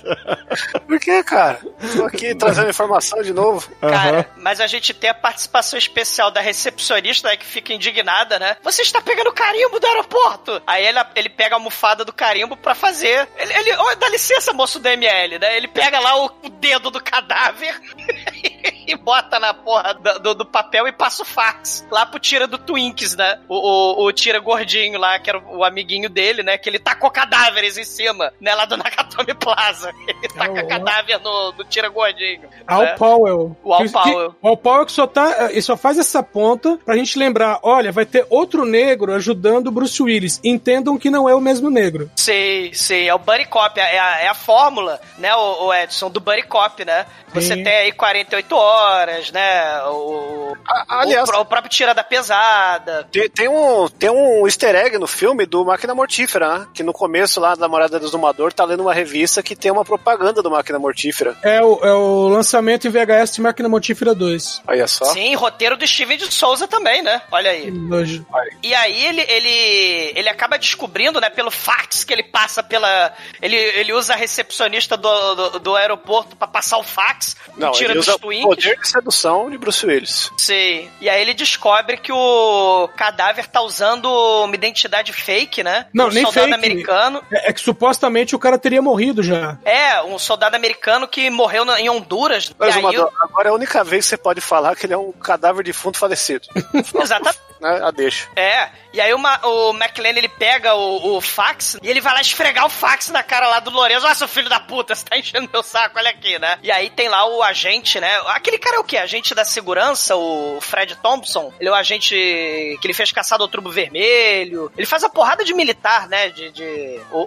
Por 0.87 0.99
que, 0.99 1.23
cara. 1.23 1.59
Tô 1.95 2.05
aqui 2.05 2.35
trazendo 2.35 2.69
informação 2.69 3.21
de 3.21 3.33
novo. 3.33 3.69
Cara, 3.81 4.29
mas 4.37 4.59
a 4.59 4.67
gente 4.67 4.93
tem 4.93 5.09
a 5.09 5.13
participação 5.13 5.77
especial 5.77 6.31
da 6.31 6.41
recepcionista, 6.47 7.29
né, 7.29 7.37
que 7.37 7.45
fica 7.45 7.73
indignada, 7.73 8.39
né? 8.39 8.57
Você 8.63 8.81
está 8.81 9.01
pegando 9.01 9.31
carimbo 9.33 9.79
do 9.79 9.87
aeroporto! 9.87 10.61
Aí 10.65 10.85
ele, 10.85 10.99
ele 11.15 11.29
pega 11.29 11.55
a 11.55 11.57
almofada 11.57 12.05
do 12.05 12.13
carimbo 12.13 12.55
pra 12.55 12.73
fazer. 12.73 13.27
Ele, 13.37 13.53
ele 13.53 13.75
oh, 13.77 13.95
dá 13.95 14.09
licença, 14.09 14.53
moço 14.53 14.79
do 14.79 14.87
ML, 14.87 15.39
né? 15.39 15.57
Ele 15.57 15.67
pega 15.67 15.99
lá 15.99 16.23
o, 16.23 16.25
o 16.43 16.49
dedo 16.49 16.89
do 16.89 17.01
cadáver 17.01 17.79
e 18.87 18.95
bota 18.95 19.39
na 19.39 19.53
porra 19.53 19.93
do, 20.19 20.33
do- 20.35 20.45
papel 20.45 20.87
e 20.87 20.91
passa 20.91 21.23
o 21.23 21.25
fax 21.25 21.85
lá 21.91 22.05
pro 22.05 22.19
tira 22.19 22.47
do 22.47 22.57
Twinks, 22.57 23.15
né? 23.15 23.39
O, 23.49 23.55
o, 24.03 24.05
o 24.05 24.11
tira 24.13 24.39
gordinho 24.39 24.97
lá, 24.99 25.19
que 25.19 25.29
era 25.29 25.37
o, 25.39 25.57
o 25.57 25.63
amiguinho 25.63 26.09
dele, 26.09 26.41
né? 26.41 26.57
Que 26.57 26.69
ele 26.69 26.79
tacou 26.79 27.11
cadáveres 27.11 27.77
em 27.77 27.83
cima, 27.83 28.31
né? 28.39 28.55
Lá 28.55 28.65
do 28.65 28.77
Nakatomi 28.77 29.33
Plaza. 29.33 29.91
Ele 30.07 30.33
taca 30.33 30.65
cadáver 30.65 31.19
no, 31.19 31.51
no 31.53 31.63
tira 31.65 31.89
gordinho. 31.89 32.47
Al 32.65 32.81
né? 32.81 32.95
Powell. 32.97 33.55
O 33.63 33.73
Al 33.73 33.81
Que- 33.83 33.89
Powell. 33.89 34.31
que- 34.31 34.37
o 34.41 34.47
Al 34.47 34.57
Powell 34.57 34.85
que 34.85 34.91
só 34.91 35.05
tá. 35.05 35.49
Ele 35.51 35.61
só 35.61 35.75
faz 35.77 35.97
essa 35.99 36.23
ponta 36.23 36.79
pra 36.85 36.95
gente 36.95 37.19
lembrar: 37.19 37.59
olha, 37.61 37.91
vai 37.91 38.05
ter 38.05 38.25
outro 38.29 38.65
negro 38.65 39.13
ajudando 39.13 39.67
o 39.67 39.71
Bruce 39.71 40.01
Willis. 40.01 40.39
Entendam 40.43 40.97
que 40.97 41.09
não 41.09 41.27
é 41.29 41.35
o 41.35 41.41
mesmo 41.41 41.69
negro. 41.69 42.09
Sei, 42.15 42.73
sei, 42.73 43.07
é 43.09 43.13
o 43.13 43.19
Buddy 43.19 43.45
Cop, 43.45 43.79
é 43.79 43.99
a, 43.99 44.19
é 44.21 44.27
a 44.27 44.33
fórmula, 44.33 44.99
né, 45.17 45.33
o, 45.35 45.65
o 45.67 45.73
Edson, 45.73 46.09
do 46.09 46.19
Buddy 46.19 46.43
Cop, 46.43 46.83
né? 46.85 47.05
Você 47.33 47.55
Sim. 47.55 47.63
tem 47.63 47.73
aí 47.75 47.91
48 47.91 48.55
horas, 48.59 49.31
né? 49.31 49.81
O, 49.85 50.55
aliás- 50.87 51.29
o, 51.29 51.39
o 51.41 51.45
próprio 51.45 51.69
Tira 51.69 51.93
da 51.93 52.03
Pesada. 52.03 53.07
Tem, 53.11 53.29
tem 53.29 53.47
um, 53.47 53.87
tem 53.87 54.09
um 54.09 54.45
easter 54.45 54.75
egg 54.75 54.97
no 54.97 55.07
filme 55.07 55.45
do 55.45 55.65
Máquina 55.65 55.93
Mortífera, 55.95 56.59
né? 56.59 56.67
Que 56.73 56.83
no 56.83 56.93
começo 56.93 57.39
lá 57.39 57.55
da 57.55 57.67
Morada 57.67 57.99
do 57.99 58.05
Exumador 58.05 58.51
tá 58.53 58.63
lendo 58.65 58.81
uma 58.81 58.93
revista 58.93 59.41
que 59.43 59.55
tem 59.55 59.71
uma 59.71 59.85
propaganda 59.85 60.41
do 60.41 60.51
Máquina 60.51 60.79
Mortífera. 60.79 61.35
É 61.41 61.61
o, 61.61 61.79
é 61.83 61.93
o 61.93 62.27
lançamento 62.27 62.87
em 62.87 62.89
VHS 62.91 63.35
de 63.35 63.41
Máquina 63.41 63.69
Mortífera 63.69 64.13
2. 64.13 64.61
Olha 64.67 64.87
só. 64.87 65.05
Sim, 65.05 65.35
roteiro 65.35 65.77
do 65.77 65.85
Steven 65.87 66.17
de 66.17 66.31
Souza 66.33 66.67
também, 66.67 67.01
né? 67.01 67.21
Olha 67.31 67.51
aí. 67.51 67.71
Nojo. 67.71 68.25
E 68.63 68.73
aí 68.73 69.05
ele, 69.05 69.21
ele, 69.21 70.13
ele 70.15 70.29
acaba 70.29 70.57
descobrindo, 70.57 71.19
né, 71.21 71.29
pelo 71.29 71.51
fax 71.51 72.03
que 72.03 72.13
ele 72.13 72.23
passa 72.23 72.61
pela. 72.63 73.13
Ele, 73.41 73.55
ele 73.55 73.93
usa 73.93 74.13
a 74.13 74.15
recepcionista 74.15 74.97
do, 74.97 75.35
do, 75.35 75.59
do 75.59 75.75
aeroporto 75.75 76.35
pra 76.35 76.47
passar 76.47 76.77
o 76.77 76.83
fax, 76.83 77.35
Não, 77.57 77.71
tira 77.71 77.91
ele 77.91 77.99
dos 77.99 78.07
usa 78.07 78.17
o 78.17 78.19
Twinks. 78.41 78.63
poder 78.65 78.79
de 78.79 78.87
sedução 78.87 79.49
de 79.49 79.57
Bruce 79.57 79.85
Willis. 79.85 80.31
Sei. 80.37 80.89
E 81.01 81.09
aí 81.09 81.21
ele 81.21 81.33
descobre 81.33 81.97
que 81.97 82.11
o 82.11 82.89
cadáver 82.95 83.47
tá 83.47 83.61
usando 83.61 84.05
uma 84.43 84.53
identidade 84.55 85.13
fake, 85.13 85.63
né? 85.63 85.87
Não, 85.93 86.07
um 86.07 86.11
nem 86.11 86.23
soldado 86.23 86.47
fake. 86.47 86.53
americano. 86.55 87.23
É, 87.31 87.49
é 87.49 87.53
que 87.53 87.61
supostamente 87.61 88.35
o 88.35 88.39
cara 88.39 88.57
teria 88.57 88.81
morrido 88.81 89.23
já. 89.23 89.57
É, 89.63 90.01
um 90.03 90.19
soldado 90.19 90.55
americano 90.55 91.07
que 91.07 91.29
morreu 91.29 91.63
na- 91.65 91.79
em 91.79 91.89
Honduras. 91.89 92.53
Mas, 92.57 92.75
e 92.75 92.79
agora 92.79 93.47
é 93.49 93.51
a 93.51 93.53
única 93.53 93.83
vez 93.83 94.05
que 94.05 94.09
você 94.09 94.17
pode 94.17 94.41
falar 94.41 94.75
que 94.75 94.85
ele 94.85 94.93
é 94.93 94.97
um 94.97 95.11
cadáver 95.11 95.63
de 95.63 95.71
defunto 95.71 95.97
falecido. 95.99 96.47
Exatamente. 97.01 97.39
Né? 97.59 97.79
A 97.83 97.91
deixa. 97.91 98.27
É, 98.35 98.69
e 98.93 99.01
aí 99.01 99.13
o, 99.13 99.17
Ma- 99.19 99.39
o 99.43 99.71
McLean 99.73 100.11
ele 100.17 100.27
pega 100.29 100.73
o, 100.75 101.17
o 101.17 101.21
fax 101.21 101.77
e 101.81 101.89
ele 101.89 102.01
vai 102.01 102.13
lá 102.13 102.21
esfregar 102.21 102.65
o 102.65 102.69
fax 102.69 103.09
na 103.09 103.21
cara 103.23 103.47
lá 103.47 103.59
do 103.59 103.69
Lourenço. 103.71 104.05
Ó, 104.07 104.13
seu 104.13 104.27
filho 104.27 104.49
da 104.49 104.59
puta, 104.59 104.93
você 104.95 105.05
tá 105.05 105.17
enchendo 105.17 105.49
meu 105.51 105.63
saco, 105.63 105.97
olha 105.97 106.09
aqui, 106.09 106.37
né? 106.39 106.57
E 106.63 106.71
aí 106.71 106.89
tem 106.89 107.07
lá 107.09 107.25
o 107.27 107.41
agente, 107.43 107.99
né? 107.99 108.09
Aquele 108.27 108.57
cara 108.57 108.77
é 108.77 108.79
o 108.79 108.83
quê? 108.83 108.97
Agente 108.97 109.33
da 109.35 109.45
segurança, 109.45 110.15
o 110.15 110.59
Fred 110.61 110.95
Thompson. 110.97 111.53
Ele 111.59 111.69
é 111.69 111.71
o 111.71 111.75
agente 111.75 112.15
que 112.15 112.79
ele 112.87 112.93
fez 112.93 113.11
caçado 113.11 113.43
ao 113.43 113.49
trubo 113.49 113.69
vermelho. 113.71 114.71
Ele 114.77 114.85
faz 114.87 115.03
a 115.03 115.09
porrada 115.09 115.43
de 115.43 115.53
militar, 115.53 116.07
né? 116.07 116.29
De. 116.29 116.51
de- 116.51 116.99
o, 117.11 117.25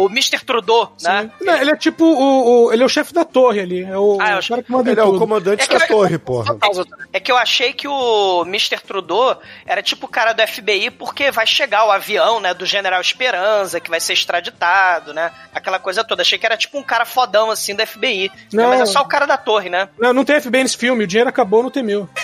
o, 0.00 0.04
o 0.04 0.06
Mr. 0.10 0.40
Trudeau, 0.44 0.92
né? 1.02 1.30
Não, 1.40 1.54
ele 1.56 1.70
é 1.70 1.76
tipo 1.76 2.04
o, 2.04 2.66
o- 2.66 2.72
Ele 2.72 2.82
é 2.82 2.86
o 2.86 2.88
chefe 2.88 3.12
da 3.12 3.24
torre 3.24 3.60
ali. 3.60 3.82
É 3.82 3.96
o, 3.96 4.18
Ah, 4.20 4.30
é 4.30 4.38
o 4.38 4.46
cara 4.48 4.62
que 4.62 4.70
manda 4.72 4.90
Ele 4.90 5.00
é 5.00 5.04
o 5.04 5.18
comandante 5.18 5.64
É 5.64 5.78
da 5.78 5.84
eu- 5.84 5.88
torre, 5.88 6.18
porra. 6.18 6.56
É 7.12 7.20
que 7.20 7.30
eu 7.32 7.36
achei 7.36 7.72
que 7.72 7.86
o 7.88 8.42
Mr. 8.46 8.78
Trudeau 8.80 9.40
era 9.66 9.82
tipo 9.82 10.06
o 10.06 10.08
cara 10.08 10.32
do 10.32 10.46
FBI 10.46 10.90
porque 10.90 11.30
vai 11.30 11.46
chegar 11.46 11.84
o 11.86 11.90
avião, 11.90 12.40
né, 12.40 12.54
do 12.54 12.66
General 12.66 13.00
Esperança, 13.00 13.80
que 13.80 13.90
vai 13.90 14.00
ser 14.00 14.12
extraditado, 14.12 15.12
né? 15.12 15.30
Aquela 15.54 15.78
coisa 15.78 16.04
toda. 16.04 16.22
Achei 16.22 16.38
que 16.38 16.46
era 16.46 16.56
tipo 16.56 16.78
um 16.78 16.82
cara 16.82 17.04
fodão, 17.04 17.50
assim, 17.50 17.74
do 17.74 17.86
FBI. 17.86 18.30
né, 18.52 18.62
Não. 18.62 18.68
Mas 18.70 18.80
é 18.80 18.86
só 18.86 19.02
o 19.02 19.08
cara 19.08 19.26
da 19.26 19.36
torre, 19.36 19.68
né? 19.68 19.88
Não, 19.98 20.12
não 20.12 20.24
tem 20.24 20.40
FBI 20.40 20.62
nesse 20.62 20.76
filme, 20.76 21.04
o 21.04 21.06
dinheiro 21.06 21.28
acabou 21.28 21.62
no 21.62 21.70
Temil. 21.70 22.08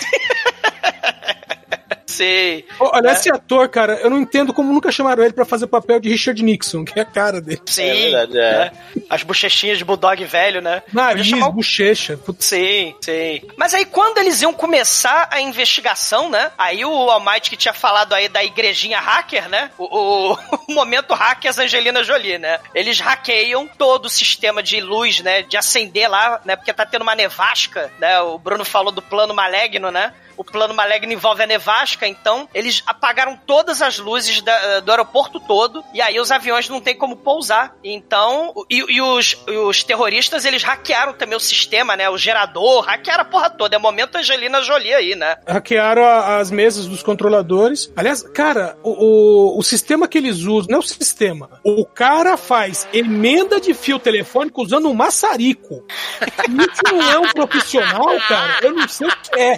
Sei. 2.05 2.65
Olha, 2.79 3.09
É. 3.09 3.11
esse 3.13 3.29
ator, 3.31 3.67
cara, 3.69 3.95
eu 3.95 4.09
não 4.09 4.19
entendo 4.19 4.53
como 4.53 4.71
nunca 4.71 4.91
chamaram 4.91 5.23
ele 5.23 5.33
pra 5.33 5.45
fazer 5.45 5.65
o 5.65 5.67
papel 5.67 5.99
de 5.99 6.09
Richard 6.09 6.41
Nixon, 6.43 6.85
que 6.85 6.99
é 6.99 7.01
a 7.01 7.05
cara 7.05 7.41
dele. 7.41 7.61
Sim. 7.65 7.83
verdade, 8.11 8.37
é. 8.37 8.51
né? 8.59 8.71
As 9.09 9.23
bochechinhas 9.23 9.77
de 9.77 9.85
bulldog 9.85 10.23
velho, 10.25 10.61
né? 10.61 10.83
Nariz, 10.93 11.25
chamar 11.27 11.47
o 11.47 11.53
bochecha. 11.53 12.17
Putz. 12.17 12.45
Sim, 12.45 12.95
sim. 13.01 13.41
Mas 13.57 13.73
aí 13.73 13.85
quando 13.85 14.17
eles 14.19 14.41
iam 14.41 14.53
começar 14.53 15.27
a 15.31 15.41
investigação, 15.41 16.29
né? 16.29 16.51
Aí 16.57 16.85
o 16.85 16.91
Almighty 17.09 17.49
que 17.49 17.57
tinha 17.57 17.73
falado 17.73 18.13
aí 18.13 18.29
da 18.29 18.43
igrejinha 18.43 18.99
hacker, 18.99 19.49
né? 19.49 19.71
O, 19.77 19.83
o- 19.85 20.37
o 20.69 20.73
momento 20.73 21.13
hackers 21.13 21.57
Angelina 21.57 22.03
Jolie, 22.03 22.37
né? 22.37 22.59
Eles 22.73 22.99
hackeiam 22.99 23.67
todo 23.77 24.05
o 24.05 24.09
sistema 24.09 24.61
de 24.61 24.79
luz, 24.79 25.21
né? 25.21 25.41
De 25.41 25.57
acender 25.57 26.09
lá, 26.09 26.39
né? 26.45 26.55
Porque 26.55 26.73
tá 26.73 26.85
tendo 26.85 27.01
uma 27.01 27.15
nevasca, 27.15 27.91
né? 27.99 28.19
O 28.21 28.37
Bruno 28.37 28.63
falou 28.63 28.91
do 28.91 29.01
plano 29.01 29.33
maligno, 29.33 29.89
né? 29.91 30.13
O 30.37 30.43
plano 30.43 30.73
maligno 30.73 31.11
envolve 31.13 31.41
a 31.43 31.47
nevasca, 31.47 32.07
então 32.07 32.47
eles 32.53 32.83
apagaram 32.85 33.37
todas 33.45 33.81
as 33.81 33.97
luzes 33.99 34.41
da- 34.41 34.79
do 34.79 34.91
aeroporto 34.91 35.39
todo, 35.39 35.83
e 35.93 36.01
aí 36.01 36.19
os 36.19 36.31
aviões 36.31 36.67
não 36.69 36.81
tem 36.81 36.95
como 36.95 37.15
pousar. 37.15 37.75
Então, 37.83 38.53
e, 38.69 38.83
e 38.95 39.01
os, 39.01 39.37
e 39.47 39.51
os 39.57 39.83
terroristas, 39.83 40.45
eles 40.45 40.63
hackearam 40.63 41.13
também 41.13 41.35
o 41.37 41.39
sistema, 41.39 41.95
né? 41.95 42.09
O 42.09 42.17
gerador, 42.17 42.83
hackearam 42.85 43.21
a 43.23 43.25
porra 43.25 43.49
toda. 43.49 43.75
É 43.75 43.79
o 43.79 43.81
momento 43.81 44.15
Angelina 44.17 44.61
Jolie 44.61 44.93
aí, 44.93 45.15
né? 45.15 45.37
Hackearam 45.47 46.03
a- 46.03 46.37
as 46.37 46.51
mesas 46.51 46.85
dos 46.87 47.01
controladores. 47.03 47.91
Aliás, 47.95 48.21
cara, 48.21 48.77
o, 48.83 49.55
o, 49.55 49.59
o 49.59 49.63
sistema 49.63 50.07
que 50.07 50.17
eles 50.17 50.41
usam, 50.41 50.67
não 50.69 50.77
é 50.77 50.79
o 50.79 50.83
sistema. 50.83 51.49
O 51.63 51.85
cara 51.85 52.37
faz 52.37 52.87
emenda 52.93 53.59
de 53.59 53.73
fio 53.73 53.97
telefônico 53.99 54.61
usando 54.63 54.89
um 54.89 54.93
maçarico. 54.93 55.83
Isso 56.21 56.81
não 56.95 57.11
é 57.11 57.19
um 57.19 57.29
profissional, 57.31 58.17
cara. 58.27 58.59
Eu 58.61 58.73
não 58.73 58.87
sei 58.87 59.07
o 59.07 59.15
que 59.17 59.39
é. 59.39 59.57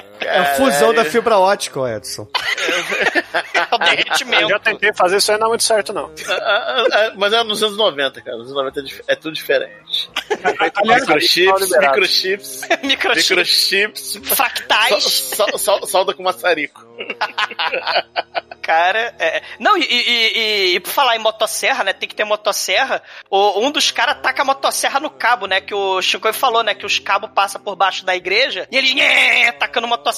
É 0.21 0.37
a 0.39 0.45
fusão 0.55 0.93
da 0.93 1.03
fibra 1.05 1.37
ótica, 1.39 1.79
Edson. 1.95 2.27
É 3.53 3.75
o 3.75 3.77
derretimento. 3.79 4.43
Eu 4.43 4.49
já 4.49 4.59
tentei 4.59 4.93
fazer 4.93 5.17
isso 5.17 5.31
aí, 5.31 5.37
não 5.39 5.47
é 5.47 5.49
muito 5.49 5.63
certo, 5.63 5.91
não. 5.93 6.11
Ah, 6.27 6.33
ah, 6.33 6.85
ah, 6.93 7.11
Mas 7.15 7.33
é 7.33 7.43
nos 7.43 7.61
anos 7.63 7.77
90, 7.77 8.21
cara. 8.21 8.37
Nos 8.37 8.51
anos 8.51 8.73
90 8.73 8.79
é 9.07 9.13
é 9.13 9.15
tudo 9.15 9.33
diferente. 9.33 10.09
Microchips, 10.83 11.69
microchips, 11.71 12.61
Microchips. 12.83 13.29
microchips. 13.29 14.19
Fractais. 14.23 15.03
Sal- 15.03 15.47
sal- 15.49 15.57
sal- 15.57 15.87
Salda 15.87 16.13
com 16.13 16.23
maçarico. 16.23 16.85
Cara, 18.61 19.15
é... 19.19 19.41
Não, 19.59 19.75
e, 19.75 19.81
e, 19.81 20.37
e- 20.37 20.75
e 20.75 20.79
por 20.79 20.91
falar 20.91 21.15
em 21.15 21.19
motosserra, 21.19 21.83
né? 21.83 21.93
Tem 21.93 22.07
que 22.07 22.13
ter 22.15 22.23
motosserra. 22.23 23.01
O, 23.29 23.59
um 23.65 23.71
dos 23.71 23.89
caras 23.91 24.21
taca 24.21 24.43
a 24.43 24.45
motosserra 24.45 24.99
no 24.99 25.09
cabo, 25.09 25.47
né? 25.47 25.59
Que 25.61 25.73
o 25.73 25.99
Chico 26.01 26.31
falou, 26.31 26.61
né? 26.63 26.75
Que 26.75 26.85
os 26.85 26.99
cabos 26.99 27.31
passam 27.33 27.59
por 27.61 27.75
baixo 27.75 28.05
da 28.05 28.15
igreja. 28.15 28.67
E 28.71 28.77
eles, 28.77 28.93
nhê, 28.93 29.51
tacando 29.53 29.87
motosserra, 29.87 30.10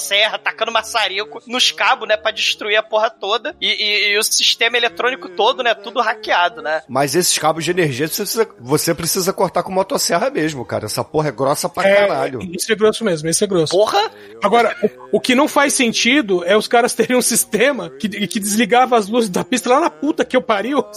tacando 0.44 0.72
maçarico 0.72 1.42
nos 1.48 1.72
cabos, 1.72 2.08
né? 2.08 2.18
Pra 2.18 2.32
destruir 2.32 2.76
a 2.78 2.84
porra 2.84 3.10
toda. 3.10 3.56
E, 3.62 3.68
e- 3.68 4.14
e 4.14 4.18
o 4.18 4.24
sistema 4.24 4.78
eletrônico 4.78 5.30
todo, 5.30 5.64
né? 5.64 5.74
Tudo 5.74 6.02
hackeado, 6.02 6.62
né? 6.62 6.82
Mas 6.88 7.16
esses 7.16 7.38
cabos 7.38 7.64
de 7.64 7.72
energia 7.72 8.08
você 8.08 8.22
precisa, 8.24 8.50
você 8.60 8.94
precisa 8.96 9.34
cortar 9.34 9.64
com 9.64 9.72
motosserra 9.72 10.30
mesmo, 10.30 10.66
cara. 10.66 10.86
Essa 10.86 11.04
porra 11.04 11.30
é 11.30 11.32
grossa 11.32 11.68
pra 11.70 11.88
É, 11.88 11.96
caralho. 11.96 12.40
Isso 12.54 12.72
é 12.72 12.76
grosso 12.76 13.04
mesmo, 13.04 13.30
isso 13.30 13.44
é 13.44 13.48
grosso. 13.48 13.72
Porra! 13.76 14.12
Agora, 14.44 14.76
o, 15.12 15.18
o 15.18 15.20
que 15.22 15.36
não 15.36 15.48
faz 15.48 15.74
sentido 15.74 16.44
é 16.46 16.56
os 16.58 16.68
caras 16.68 16.94
terem 16.94 17.16
um 17.18 17.22
sistema 17.22 17.90
que, 17.90 18.08
que 18.28 18.40
desligava 18.40 18.98
as 18.98 19.08
luzes 19.08 19.30
da 19.30 19.44
pista 19.44 19.70
lá 19.70 19.80
na 19.80 19.90
puta 19.90 20.26
que 20.26 20.36
eu 20.36 20.42
pariu. 20.42 20.84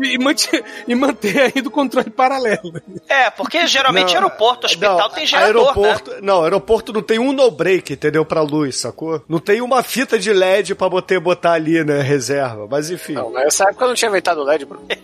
E, 0.00 0.18
manter, 0.18 0.64
e 0.86 0.94
manter 0.94 1.52
aí 1.54 1.62
do 1.62 1.70
controle 1.70 2.10
paralelo. 2.10 2.80
É, 3.08 3.30
porque 3.30 3.66
geralmente 3.66 4.08
Não, 4.14 4.22
aeroporto, 4.22 4.66
hospital 4.66 4.98
não, 4.98 5.10
tem 5.10 5.26
gerador, 5.26 5.68
aeroporto, 5.68 6.10
né? 6.12 6.18
Não, 6.22 6.42
aeroporto 6.42 6.92
não 6.92 7.02
tem 7.02 7.18
um 7.18 7.32
no-break, 7.32 7.92
entendeu? 7.92 8.24
Pra 8.24 8.40
luz, 8.42 8.78
sacou? 8.78 9.22
Não 9.28 9.38
tem 9.38 9.60
uma 9.60 9.82
fita 9.82 10.18
de 10.18 10.32
LED 10.32 10.74
pra 10.74 10.88
botar, 10.88 11.20
botar 11.20 11.52
ali, 11.52 11.84
né? 11.84 12.00
Reserva. 12.00 12.66
Mas 12.70 12.90
enfim. 12.90 13.14
Não, 13.14 13.30
nessa 13.32 13.64
época 13.64 13.84
eu 13.84 13.88
não 13.88 13.94
tinha 13.94 14.08
inventado 14.08 14.40
o 14.40 14.44
LED, 14.44 14.64
Bruno. 14.64 14.86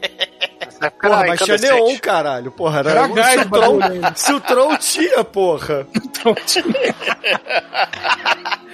Porra, 1.00 1.20
era 1.20 1.28
mas 1.28 1.40
tinha 1.40 1.58
neon, 1.58 1.98
caralho. 1.98 2.50
Porra, 2.50 2.78
era, 2.80 2.90
Era 2.90 3.06
se, 3.06 3.12
gás 3.12 3.42
o 3.42 3.50
Tron, 3.50 3.82
ainda. 3.82 4.12
se 4.14 4.32
o 4.32 4.40
Tron 4.40 4.76
tinha, 4.76 5.24
porra. 5.24 5.86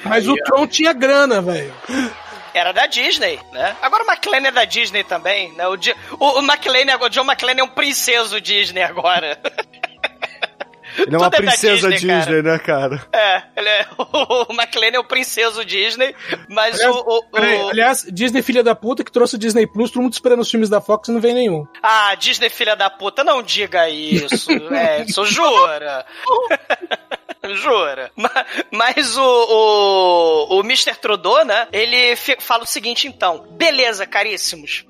Mas 0.04 0.28
o 0.28 0.36
Tron 0.36 0.66
tinha 0.68 0.92
grana, 0.92 1.40
velho. 1.42 1.72
Era 2.58 2.72
da 2.72 2.86
Disney, 2.86 3.38
né? 3.52 3.76
Agora 3.82 4.02
o 4.02 4.06
McLean 4.10 4.46
é 4.48 4.50
da 4.50 4.64
Disney 4.64 5.04
também, 5.04 5.52
né? 5.52 5.66
O, 5.66 5.76
Di- 5.76 5.94
o, 6.18 6.38
o 6.38 6.42
McLean, 6.42 6.90
agora- 6.92 7.06
o 7.06 7.10
John 7.10 7.24
McClane 7.24 7.60
é 7.60 7.64
um 7.64 7.68
princeso 7.68 8.40
Disney 8.40 8.82
agora. 8.82 9.38
Ele 10.98 11.14
é 11.14 11.18
uma 11.18 11.30
Tudo 11.30 11.34
é 11.42 11.46
princesa 11.46 11.90
Disney, 11.90 12.08
cara. 12.08 12.20
Disney, 12.24 12.42
né, 12.42 12.58
cara? 12.58 13.06
É, 13.12 13.42
ele 13.54 13.68
é, 13.68 13.86
o 13.98 14.50
McLean 14.54 14.92
é 14.94 14.98
o 14.98 15.04
princeso 15.04 15.62
Disney, 15.62 16.14
mas 16.48 16.76
Aliás, 16.80 16.96
o, 16.96 16.98
o- 17.00 17.18
o- 17.18 17.22
peraí, 17.30 17.60
aliás, 17.68 18.06
Disney 18.10 18.40
filha 18.40 18.62
da 18.64 18.74
puta 18.74 19.04
que 19.04 19.12
trouxe 19.12 19.34
o 19.34 19.38
Disney 19.38 19.66
Plus, 19.66 19.90
todo 19.90 20.02
mundo 20.02 20.14
esperando 20.14 20.40
os 20.40 20.50
filmes 20.50 20.70
da 20.70 20.80
Fox 20.80 21.08
e 21.08 21.12
não 21.12 21.20
vem 21.20 21.34
nenhum. 21.34 21.66
Ah, 21.82 22.14
Disney 22.14 22.48
filha 22.48 22.74
da 22.74 22.88
puta, 22.88 23.22
não 23.22 23.42
diga 23.42 23.90
isso, 23.90 24.50
Edson, 25.00 25.26
jura. 25.26 26.06
Jura. 27.54 28.10
Ma- 28.16 28.46
Mas 28.72 29.16
o, 29.16 29.22
o, 29.22 30.58
o 30.58 30.60
Mr. 30.60 30.94
Trudeau, 30.96 31.44
né? 31.44 31.68
Ele 31.72 32.16
fala 32.38 32.64
o 32.64 32.66
seguinte, 32.66 33.06
então. 33.06 33.46
Beleza, 33.50 34.06
caríssimos. 34.06 34.84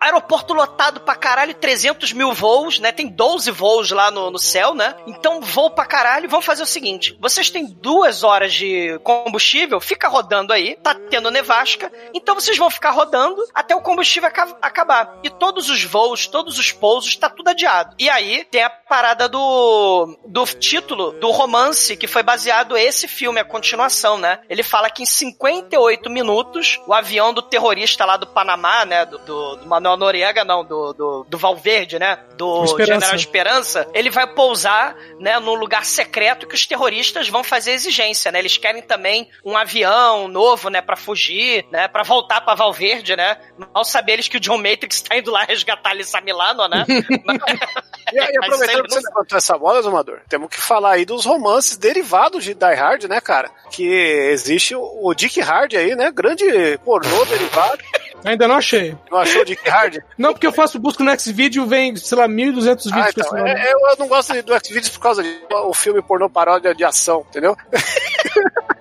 Aeroporto 0.00 0.54
lotado 0.54 1.00
pra 1.00 1.14
caralho, 1.14 1.54
300 1.54 2.12
mil 2.12 2.32
voos, 2.32 2.78
né? 2.78 2.92
Tem 2.92 3.08
12 3.08 3.50
voos 3.50 3.90
lá 3.90 4.10
no, 4.10 4.30
no 4.30 4.38
céu, 4.38 4.74
né? 4.74 4.94
Então, 5.06 5.40
voo 5.40 5.70
pra 5.70 5.86
caralho. 5.86 6.28
Vamos 6.28 6.46
fazer 6.46 6.62
o 6.62 6.66
seguinte. 6.66 7.16
Vocês 7.20 7.50
têm 7.50 7.66
duas 7.66 8.22
horas 8.22 8.52
de 8.52 8.98
combustível, 9.02 9.80
fica 9.80 10.08
rodando 10.08 10.52
aí. 10.52 10.76
Tá 10.82 10.94
tendo 10.94 11.30
nevasca. 11.30 11.90
Então, 12.14 12.34
vocês 12.34 12.56
vão 12.56 12.70
ficar 12.70 12.90
rodando 12.90 13.42
até 13.54 13.74
o 13.74 13.80
combustível 13.82 14.28
aca- 14.28 14.56
acabar. 14.62 15.18
E 15.22 15.30
todos 15.30 15.68
os 15.70 15.82
voos, 15.84 16.26
todos 16.26 16.58
os 16.58 16.72
pousos, 16.72 17.16
tá 17.16 17.28
tudo 17.28 17.48
adiado. 17.48 17.94
E 17.98 18.08
aí, 18.08 18.44
tem 18.44 18.62
a 18.62 18.70
parada 18.70 19.28
do, 19.28 20.18
do 20.26 20.44
título 20.46 21.12
do 21.12 21.30
romance 21.30 21.95
que 21.96 22.06
foi 22.06 22.22
baseado 22.22 22.76
esse 22.76 23.08
filme, 23.08 23.40
a 23.40 23.44
continuação, 23.44 24.18
né? 24.18 24.40
Ele 24.48 24.62
fala 24.62 24.90
que 24.90 25.02
em 25.02 25.06
58 25.06 26.10
minutos, 26.10 26.80
o 26.86 26.92
avião 26.92 27.32
do 27.32 27.42
terrorista 27.42 28.04
lá 28.04 28.16
do 28.16 28.26
Panamá, 28.26 28.84
né? 28.84 29.04
Do, 29.04 29.18
do, 29.18 29.56
do 29.56 29.66
Manuel 29.66 29.96
Noriega, 29.96 30.44
não, 30.44 30.64
do, 30.64 30.92
do, 30.92 31.26
do 31.28 31.38
Valverde, 31.38 31.98
né? 31.98 32.18
Do 32.36 32.64
Esperança. 32.64 32.94
General 32.94 33.14
Esperança, 33.14 33.88
ele 33.94 34.10
vai 34.10 34.26
pousar, 34.26 34.96
né, 35.18 35.38
num 35.38 35.54
lugar 35.54 35.84
secreto 35.84 36.46
que 36.46 36.54
os 36.54 36.66
terroristas 36.66 37.28
vão 37.28 37.42
fazer 37.42 37.72
exigência, 37.72 38.30
né? 38.30 38.38
Eles 38.38 38.56
querem 38.56 38.82
também 38.82 39.28
um 39.44 39.56
avião 39.56 40.28
novo, 40.28 40.68
né, 40.68 40.80
Pra 40.80 40.96
fugir, 40.96 41.66
né, 41.70 41.88
Pra 41.88 42.02
voltar 42.02 42.40
pra 42.40 42.54
Valverde, 42.54 43.16
né? 43.16 43.38
Mal 43.74 43.84
saber 43.84 44.12
eles 44.12 44.28
que 44.28 44.36
o 44.36 44.40
John 44.40 44.58
Matrix 44.58 45.00
tá 45.00 45.16
indo 45.16 45.30
lá 45.30 45.44
resgatar 45.44 45.90
Alissa 45.90 46.20
Milano, 46.20 46.68
né? 46.68 46.84
E, 48.12 48.18
aí, 48.18 48.32
Mas 48.38 48.46
aproveitando 48.46 48.84
que 48.84 48.92
você 48.92 49.00
levantou 49.00 49.38
essa 49.38 49.58
bola, 49.58 49.82
Zumador, 49.82 50.20
temos 50.28 50.48
que 50.48 50.60
falar 50.60 50.92
aí 50.92 51.04
dos 51.04 51.24
romances 51.24 51.76
derivados 51.86 52.42
de 52.44 52.54
Die 52.54 52.74
Hard, 52.74 53.04
né, 53.04 53.20
cara? 53.20 53.48
Que 53.70 53.84
existe 54.32 54.74
o, 54.74 55.14
Dick 55.14 55.40
Hard 55.40 55.74
aí, 55.74 55.94
né? 55.94 56.10
Grande 56.12 56.44
pornô 56.84 57.24
derivado. 57.26 57.78
Ainda 58.24 58.48
não 58.48 58.56
achei. 58.56 58.96
Não 59.10 59.18
achou 59.18 59.42
o 59.42 59.44
Dick 59.44 59.68
Hard? 59.68 59.98
Não, 60.18 60.32
porque 60.32 60.46
eu 60.46 60.52
faço 60.52 60.78
busca 60.80 61.04
no 61.04 61.18
Xvideo, 61.20 61.64
vem, 61.66 61.94
sei 61.94 62.18
lá, 62.18 62.26
1.200 62.26 62.32
vídeos 62.34 62.86
Ah, 62.92 63.02
com 63.12 63.20
então, 63.20 63.24
esse 63.24 63.34
nome. 63.36 63.50
é- 63.50 63.68
é- 63.68 63.72
eu 63.72 63.96
não 63.98 64.08
gosto 64.08 64.32
do 64.42 64.58
Xvideos 64.64 64.88
por 64.88 65.00
causa 65.00 65.22
disso. 65.22 65.38
O 65.50 65.72
filme 65.74 66.02
pornô 66.02 66.28
paródia 66.28 66.74
de 66.74 66.84
ação, 66.84 67.24
entendeu? 67.30 67.56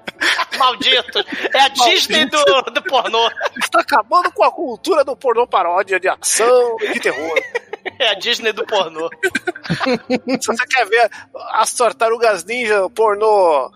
Maldito! 0.58 1.20
É 1.54 1.60
a 1.62 1.68
Disney 1.70 2.26
do, 2.26 2.44
do 2.72 2.84
pornô. 2.84 3.30
Está 3.62 3.82
acabando 3.82 4.32
com 4.32 4.44
a 4.44 4.52
cultura 4.52 5.04
do 5.04 5.16
pornô 5.16 5.48
paródia 5.48 6.00
de 6.00 6.08
ação 6.10 6.78
e 6.82 6.94
de 6.94 7.00
terror. 7.00 7.40
É 8.00 8.10
a 8.10 8.14
Disney 8.16 8.52
do 8.52 8.66
pornô. 8.66 9.10
Se 10.42 10.48
você 10.48 10.66
quer 10.68 10.86
ver 10.88 11.10
as 11.52 11.74
tartarugas 11.74 12.44
ninja 12.44 12.90
pornô 12.90 13.72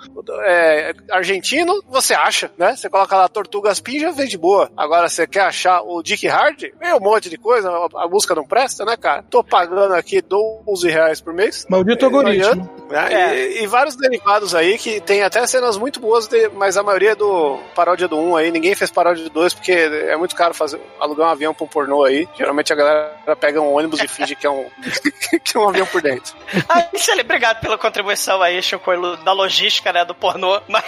é, 0.46 0.94
argentino, 1.12 1.82
você 1.88 2.14
acha, 2.14 2.52
né? 2.58 2.76
Você 2.76 2.90
coloca 2.90 3.16
lá 3.16 3.28
Tortugas 3.28 3.80
Pinja, 3.80 4.12
vem 4.12 4.28
de 4.28 4.38
boa. 4.38 4.72
Agora, 4.76 5.08
você 5.10 5.26
quer 5.28 5.42
achar 5.42 5.82
o 5.82 6.02
Dick 6.02 6.28
Hard? 6.28 6.64
Vem 6.80 6.94
um 6.94 7.00
monte 7.00 7.30
de 7.30 7.38
coisa, 7.38 7.70
a, 7.70 8.08
música 8.08 8.36
não 8.36 8.46
presta, 8.46 8.84
né, 8.86 8.98
cara? 8.98 9.24
Tô 9.30 9.44
pagando 9.44 9.94
aqui 9.94 10.22
12 10.22 10.90
reais 10.90 11.22
por 11.22 11.34
mês. 11.34 11.66
Maldito 11.70 12.06
algoritmo. 12.06 12.70
né? 12.90 13.14
É. 13.14 13.36
E, 13.36 13.64
e 13.64 13.68
vários 13.68 13.96
derivados 13.96 14.54
aí 14.56 14.78
que 14.78 15.00
tem 15.02 15.22
até 15.24 15.46
cenas 15.48 15.78
muito 15.78 16.00
boas, 16.00 16.28
de- 16.28 16.50
mas 16.50 16.69
a 16.78 16.84
maioria 16.84 17.16
do 17.16 17.60
paródia 17.76 18.08
do 18.08 18.18
1 18.18 18.36
aí. 18.36 18.52
Ninguém 18.52 18.76
fez 18.76 18.92
paródia 18.92 19.24
do 19.24 19.30
2 19.30 19.54
porque 19.54 19.72
é 19.72 20.16
muito 20.16 20.36
caro 20.36 20.54
fazer, 20.54 20.80
alugar 21.00 21.28
um 21.28 21.32
avião 21.32 21.54
pra 21.54 21.66
um 21.66 21.68
pornô 21.68 22.04
aí. 22.04 22.28
Geralmente 22.36 22.72
a 22.74 22.76
galera 22.76 23.36
pega 23.40 23.62
um 23.62 23.74
ônibus 23.74 24.00
e 24.02 24.08
finge 24.10 24.36
que 24.36 24.46
é 24.48 24.50
um, 24.50 24.70
que 25.44 25.58
é 25.58 25.60
um 25.60 25.70
avião 25.70 25.86
por 25.88 26.02
dentro. 26.02 26.36
Ah, 26.68 26.86
excelente. 26.94 27.26
Obrigado 27.26 27.60
pela 27.62 27.78
contribuição 27.78 28.42
aí, 28.42 28.62
Chico, 28.62 28.92
da 29.24 29.32
logística, 29.32 29.92
né, 29.94 30.04
do 30.06 30.16
pornô. 30.16 30.62
Mas, 30.68 30.86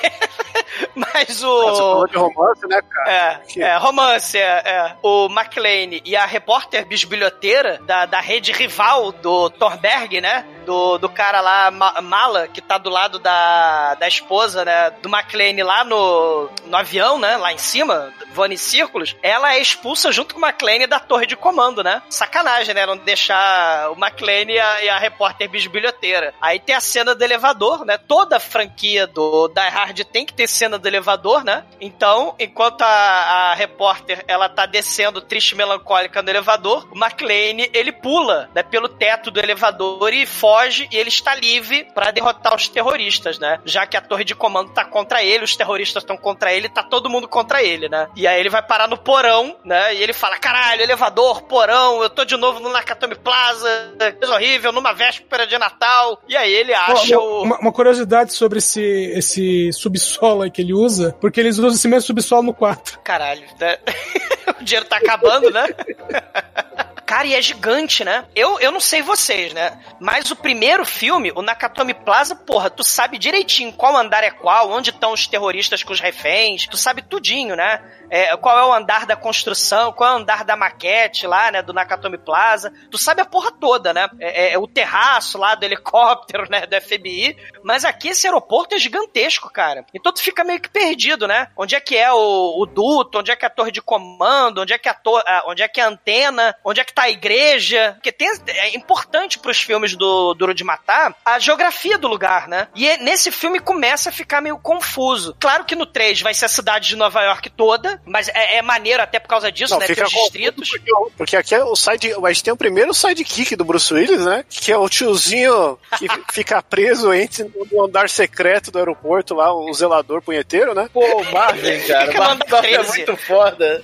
mas 0.95 1.27
Você 1.38 1.41
falou 1.43 2.03
o... 2.03 2.07
de 2.07 2.17
romance, 2.17 2.67
né, 2.67 2.82
cara? 2.89 3.11
É, 3.11 3.59
é, 3.61 3.77
romance, 3.77 4.38
é, 4.38 4.41
é. 4.65 4.95
O 5.01 5.27
McLean 5.27 5.99
e 6.05 6.15
a 6.15 6.25
repórter 6.25 6.86
bisbilhoteira 6.86 7.79
da, 7.84 8.05
da 8.05 8.19
rede 8.19 8.51
rival 8.51 9.11
do 9.11 9.49
Thorberg, 9.49 10.21
né? 10.21 10.45
Do, 10.65 10.97
do 10.97 11.09
cara 11.09 11.41
lá, 11.41 11.71
Ma- 11.71 12.01
Mala, 12.01 12.47
que 12.47 12.61
tá 12.61 12.77
do 12.77 12.89
lado 12.89 13.19
da, 13.19 13.95
da 13.95 14.07
esposa, 14.07 14.63
né? 14.63 14.91
Do 15.01 15.09
McLean 15.09 15.63
lá 15.65 15.70
no, 15.86 16.49
no 16.65 16.78
avião, 16.78 17.19
né? 17.19 17.38
Lá 17.38 17.53
em 17.53 17.57
cima, 17.57 18.13
voando 18.34 18.53
em 18.53 18.57
círculos. 18.57 19.15
Ela 19.22 19.55
é 19.55 19.59
expulsa 19.59 20.11
junto 20.11 20.36
com 20.36 20.41
o 20.41 20.45
McLean 20.45 20.88
da 20.88 20.99
torre 20.99 21.26
de 21.26 21.36
comando, 21.36 21.84
né? 21.84 22.01
Sacanagem, 22.09 22.74
né? 22.74 22.86
Não 22.86 22.97
deixar 22.97 23.91
o 23.91 23.95
McLean 23.95 24.51
e 24.51 24.59
a, 24.59 24.84
e 24.84 24.89
a 24.89 24.97
repórter 24.97 25.49
bisbilhoteira. 25.49 26.34
Aí 26.41 26.59
tem 26.59 26.76
a 26.76 26.80
cena 26.82 27.15
do 27.15 27.24
elevador, 27.24 27.86
né? 27.86 27.97
Toda 27.97 28.38
a 28.38 28.39
franquia 28.39 29.07
do 29.07 29.47
Die 29.47 29.69
Hard 29.69 29.99
tem 30.05 30.26
que 30.26 30.34
ter 30.34 30.47
cena 30.47 30.78
do 30.78 30.88
elevador, 30.88 31.43
né? 31.43 31.65
Então, 31.80 32.36
enquanto 32.39 32.82
a, 32.82 32.88
a 32.88 33.53
repórter 33.53 34.24
ela 34.28 34.49
tá 34.49 34.65
descendo 34.65 35.22
triste 35.22 35.51
e 35.51 35.55
melancólica 35.55 36.22
no 36.22 36.30
elevador, 36.30 36.88
o 36.91 36.97
McLean 36.97 37.67
ele 37.74 37.91
pula 37.91 38.49
né, 38.53 38.63
pelo 38.63 38.89
teto 38.89 39.32
do 39.32 39.39
elevador 39.39 40.13
e 40.13 40.26
foge 40.26 40.88
e 40.91 40.97
ele 40.97 41.09
está 41.09 41.34
livre 41.36 41.86
para 41.93 42.11
derrotar 42.11 42.55
os 42.55 42.67
terroristas, 42.67 43.39
né? 43.39 43.59
Já 43.65 43.86
que 43.86 43.97
a 43.97 44.01
torre 44.01 44.24
de 44.24 44.36
comando 44.36 44.72
tá 44.72 44.86
contra 44.86 45.24
ele, 45.24 45.43
os 45.43 45.55
terroristas 45.62 46.01
estão 46.01 46.18
contra 46.18 46.51
ele, 46.51 46.68
tá 46.68 46.82
todo 46.82 47.09
mundo 47.09 47.28
contra 47.28 47.62
ele, 47.62 47.88
né? 47.88 48.07
E 48.16 48.26
aí 48.26 48.39
ele 48.39 48.49
vai 48.49 48.64
parar 48.66 48.88
no 48.88 48.97
porão, 48.97 49.55
né? 49.64 49.93
E 49.93 50.01
ele 50.01 50.12
fala: 50.14 50.38
caralho, 50.38 50.82
elevador, 50.82 51.43
porão, 51.43 52.01
eu 52.01 52.09
tô 52.09 52.26
de 52.26 52.36
novo 52.36 52.59
no 52.59 52.70
Nakatomi 52.70 53.14
Plaza, 53.16 53.93
coisa 54.18 54.34
horrível, 54.34 54.72
numa 54.72 54.91
véspera 54.93 55.45
de 55.45 55.57
Natal. 55.57 56.20
E 56.28 56.36
aí 56.36 56.51
ele 56.51 56.74
acha 56.74 57.18
Uma, 57.20 57.24
o. 57.24 57.43
uma- 57.43 57.59
uma 57.59 57.72
curiosidade 57.72 58.34
sobre 58.34 58.57
esse, 58.57 58.82
esse 59.16 59.72
subsolo 59.74 60.41
aí 60.41 60.49
que 60.51 60.62
ele 60.62 60.74
usa, 60.74 61.16
porque 61.22 61.39
eles 61.39 61.57
usam 61.59 61.72
esse 61.72 61.88
mesmo 61.88 62.07
subsolo 62.07 62.41
no 62.43 62.53
4. 62.53 62.99
Caralho, 63.03 63.43
né? 63.59 63.78
o 64.59 64.64
dinheiro 64.64 64.86
tá 64.88 64.97
acabando, 64.97 65.51
né? 65.51 65.68
Cara, 67.12 67.28
e 67.28 67.36
é 67.36 67.41
gigante, 67.41 68.05
né? 68.05 68.24
Eu, 68.34 68.57
eu 68.62 68.72
não 68.72 68.80
sei 68.80 69.01
vocês, 69.01 69.51
né? 69.51 69.78
Mas 69.99 70.32
o 70.32 70.36
primeiro 70.36 70.86
filme, 70.86 71.30
o 71.36 71.41
Nakatomi 71.41 71.93
Plaza, 71.93 72.34
porra, 72.38 72.70
tu 72.70 72.86
sabe 72.86 73.18
direitinho 73.18 73.74
qual 73.74 73.97
andar 73.97 74.24
é 74.24 74.32
qual, 74.32 74.72
onde 74.72 74.91
estão 74.91 75.12
os 75.12 75.28
terroristas 75.28 75.84
com 75.84 75.91
os 75.91 75.99
reféns, 75.99 76.66
tu 76.68 76.78
sabe 76.78 77.01
tudinho, 77.01 77.53
né? 77.55 77.82
É, 78.09 78.36
qual 78.38 78.57
é 78.59 78.66
o 78.66 78.74
andar 78.74 79.05
da 79.05 79.16
construção, 79.18 79.91
qual 79.91 80.09
é 80.09 80.14
o 80.14 80.18
andar 80.20 80.43
da 80.45 80.55
maquete 80.55 81.28
lá, 81.28 81.51
né? 81.51 81.62
Do 81.62 81.74
Nakatomi 81.74 82.18
Plaza. 82.18 82.72
Tu 82.89 82.97
sabe 82.97 83.22
a 83.22 83.26
porra 83.26 83.51
toda, 83.51 83.93
né? 83.93 84.09
É, 84.20 84.45
é- 84.47 84.53
é 84.53 84.57
o 84.57 84.68
terraço 84.68 85.38
lá 85.38 85.53
do 85.55 85.64
helicóptero, 85.66 86.49
né? 86.49 86.66
Do 86.66 86.76
FBI. 86.82 87.36
Mas 87.64 87.84
aqui 87.86 88.07
esse 88.09 88.26
aeroporto 88.28 88.74
é 88.76 88.80
gigantesco, 88.80 89.49
cara. 89.51 89.86
Então 89.93 90.14
tu 90.14 90.22
fica 90.22 90.43
meio 90.45 90.59
que 90.62 90.70
perdido, 90.70 91.28
né? 91.28 91.47
Onde 91.57 91.76
é 91.76 91.80
que 91.82 91.95
é 91.97 92.12
o, 92.12 92.62
o 92.62 92.66
duto, 92.66 93.20
onde 93.20 93.32
é 93.32 93.36
que 93.36 93.43
é 93.45 93.47
a 93.47 93.51
torre 93.51 93.72
de 93.72 93.82
comando, 93.82 94.62
onde 94.62 94.74
é 94.74 94.78
que 94.78 94.88
a, 94.89 94.95
a- 95.05 95.43
onde 95.47 95.62
é 95.64 95.68
que 95.68 95.80
é 95.80 95.84
a 95.84 95.88
antena, 95.89 96.55
onde 96.66 96.80
é 96.82 96.84
que 96.86 96.93
tá 96.93 97.00
a 97.01 97.09
igreja. 97.09 97.93
Porque 97.95 98.11
tem, 98.11 98.29
é 98.47 98.75
importante 98.75 99.39
pros 99.39 99.61
filmes 99.61 99.95
do 99.95 100.33
Duro 100.33 100.53
de 100.53 100.63
Matar 100.63 101.15
a 101.25 101.39
geografia 101.39 101.97
do 101.97 102.07
lugar, 102.07 102.47
né? 102.47 102.67
E 102.75 102.87
é- 102.87 102.97
nesse 102.97 103.31
filme 103.31 103.59
começa 103.59 104.09
a 104.09 104.11
ficar 104.11 104.41
meio 104.41 104.57
confuso. 104.57 105.35
Claro 105.39 105.65
que 105.65 105.75
no 105.75 105.85
3 105.85 106.21
vai 106.21 106.33
ser 106.33 106.45
a 106.45 106.49
cidade 106.49 106.87
de 106.89 106.95
Nova 106.95 107.21
York 107.23 107.49
toda, 107.51 108.01
mas 108.05 108.27
é, 108.29 108.57
é 108.57 108.61
maneiro 108.61 109.01
até 109.01 109.19
por 109.19 109.27
causa 109.27 109.51
disso, 109.51 109.73
Não, 109.73 109.79
né? 109.79 109.85
Tem 109.87 109.95
fica 109.95 110.07
os 110.07 110.13
distritos. 110.13 110.69
Porque, 110.69 110.91
porque 111.17 111.35
aqui 111.35 111.55
é 111.55 111.63
o 111.63 111.75
side, 111.75 112.13
gente 112.31 112.43
tem 112.43 112.53
o 112.53 112.57
primeiro 112.57 112.93
sidekick 112.93 113.55
do 113.55 113.63
Bruce 113.65 113.93
Willis, 113.93 114.25
né? 114.25 114.43
Que 114.49 114.71
é 114.71 114.77
o 114.77 114.89
tiozinho 114.89 115.77
que 115.97 116.07
fica 116.33 116.61
preso 116.61 117.13
entre 117.13 117.51
no 117.71 117.85
andar 117.85 118.09
secreto 118.09 118.71
do 118.71 118.79
aeroporto 118.79 119.35
lá, 119.35 119.53
o 119.53 119.71
zelador 119.73 120.21
punheteiro, 120.21 120.73
né? 120.73 120.89
Pô, 120.91 121.01
o 121.03 121.31
Marvin, 121.31 121.79
cara. 121.87 122.13
Marvin 122.13 122.43
é 122.43 122.61
13. 122.61 122.89
muito 122.97 123.17
foda. 123.17 123.83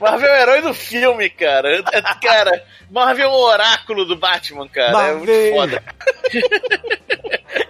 Marvel 0.00 0.28
é 0.28 0.32
o 0.38 0.42
herói 0.42 0.60
do 0.62 0.74
filme, 0.74 1.30
cara. 1.30 1.78
É- 1.92 2.02
Cara, 2.22 2.64
Marvel 2.90 3.26
é 3.28 3.32
o 3.32 3.34
oráculo 3.36 4.04
do 4.04 4.16
Batman, 4.16 4.68
cara. 4.68 5.08
É 5.08 5.12
muito 5.14 5.30
Marvel. 5.30 5.54
foda. 5.54 5.82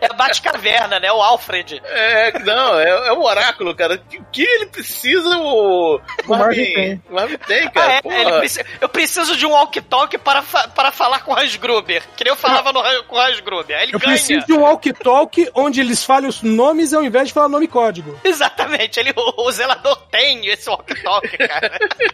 É 0.00 0.06
a 0.10 0.14
Batcaverna, 0.14 0.98
né? 0.98 1.12
O 1.12 1.20
Alfred. 1.22 1.80
É, 1.84 2.38
não, 2.40 2.78
é, 2.80 2.88
é 3.08 3.12
o 3.12 3.22
oráculo, 3.22 3.74
cara. 3.74 3.94
O 4.18 4.24
que 4.32 4.42
ele 4.42 4.66
precisa, 4.66 5.28
o. 5.38 6.00
Marvin 6.26 6.64
tem. 6.64 7.02
O 7.10 7.14
Marvin 7.14 7.36
tem, 7.38 7.66
Ah, 7.66 7.70
cara. 7.70 7.92
é, 7.94 8.02
porra. 8.02 8.16
ele 8.16 8.32
preci- 8.38 8.64
eu 8.80 8.88
preciso 8.88 9.36
de 9.36 9.44
um 9.46 9.50
walkie-talkie 9.50 10.16
para, 10.18 10.42
fa- 10.42 10.68
para 10.68 10.90
falar 10.90 11.20
com 11.20 11.32
o 11.32 11.38
Hans 11.38 11.56
Gruber. 11.56 12.02
Que 12.16 12.24
nem 12.24 12.32
eu 12.32 12.36
falava 12.36 12.72
no, 12.72 12.82
com 13.04 13.16
o 13.16 13.20
Hans 13.20 13.40
Gruber. 13.40 13.76
Aí 13.76 13.84
ele 13.84 13.94
Eu 13.94 13.98
ganha. 13.98 14.12
preciso 14.12 14.46
de 14.46 14.52
um 14.54 14.60
walkie-talkie 14.62 15.50
onde 15.54 15.80
eles 15.80 16.02
falem 16.04 16.28
os 16.28 16.42
nomes 16.42 16.94
ao 16.94 17.04
invés 17.04 17.28
de 17.28 17.34
falar 17.34 17.48
nome 17.48 17.66
e 17.66 17.68
código. 17.68 18.18
Exatamente, 18.24 18.98
ele, 18.98 19.12
o, 19.14 19.42
o 19.46 19.52
zelador 19.52 19.96
tem 20.10 20.46
esse 20.48 20.68
walkie-talkie, 20.68 21.36
cara. 21.38 21.78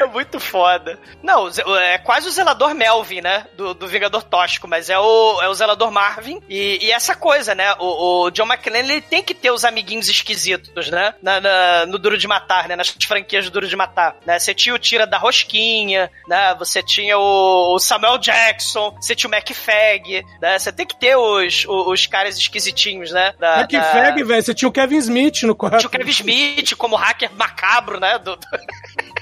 É 0.00 0.06
muito 0.06 0.38
foda. 0.40 0.98
Não, 1.22 1.48
é 1.80 1.98
quase 1.98 2.28
o 2.28 2.30
zelador 2.30 2.74
Melvin, 2.74 3.20
né? 3.20 3.46
Do, 3.56 3.74
do 3.74 3.86
Vingador 3.88 4.22
Tóxico, 4.22 4.66
mas 4.68 4.88
é 4.90 4.98
o, 4.98 5.42
é 5.42 5.48
o 5.48 5.54
zelador 5.54 5.90
Marvin. 5.90 6.40
E, 6.48 6.78
e 6.86 6.92
essa 6.92 7.14
coisa, 7.14 7.54
né? 7.54 7.74
O, 7.78 8.24
o 8.26 8.30
John 8.30 8.46
McClane, 8.46 8.90
ele 8.90 9.00
tem 9.00 9.22
que 9.22 9.34
ter 9.34 9.50
os 9.50 9.64
amiguinhos 9.64 10.08
esquisitos, 10.08 10.88
né? 10.90 11.14
Na, 11.22 11.40
na- 11.40 11.86
no 11.86 11.98
Duro 11.98 12.16
de 12.18 12.26
Matar, 12.28 12.68
né? 12.68 12.76
Nas 12.76 12.88
franquias 12.88 13.44
do 13.46 13.50
Duro 13.50 13.66
de 13.68 13.76
Matar. 13.76 14.16
Né? 14.26 14.38
Você 14.38 14.54
tinha 14.54 14.74
o 14.74 14.78
Tira 14.78 15.06
da 15.06 15.18
Rosquinha, 15.18 16.10
né? 16.28 16.54
Você 16.58 16.82
tinha 16.82 17.18
o, 17.18 17.74
o 17.74 17.78
Samuel 17.78 18.18
Jackson, 18.18 18.90
você 19.00 19.14
tinha 19.14 19.30
o 19.30 19.34
McFag, 19.34 20.24
né? 20.40 20.58
Você 20.58 20.72
tem 20.72 20.86
que 20.86 20.98
ter 20.98 21.16
os, 21.16 21.64
os, 21.66 21.86
os 21.88 22.06
caras 22.06 22.36
esquisitinhos, 22.38 23.10
né? 23.12 23.34
Da, 23.38 23.66
que 23.66 23.76
da- 23.78 23.92
velho. 24.24 24.42
Você 24.42 24.54
tinha 24.54 24.68
o 24.68 24.72
Kevin 24.72 24.96
Smith 24.98 25.42
no 25.42 25.54
quarto. 25.54 25.78
tinha 25.78 25.88
o 25.88 25.90
Kevin 25.90 26.10
Smith 26.10 26.74
como 26.76 26.96
hacker 26.96 27.30
macabro, 27.34 27.98
né? 28.00 28.18
Do, 28.18 28.36
do- 28.36 28.46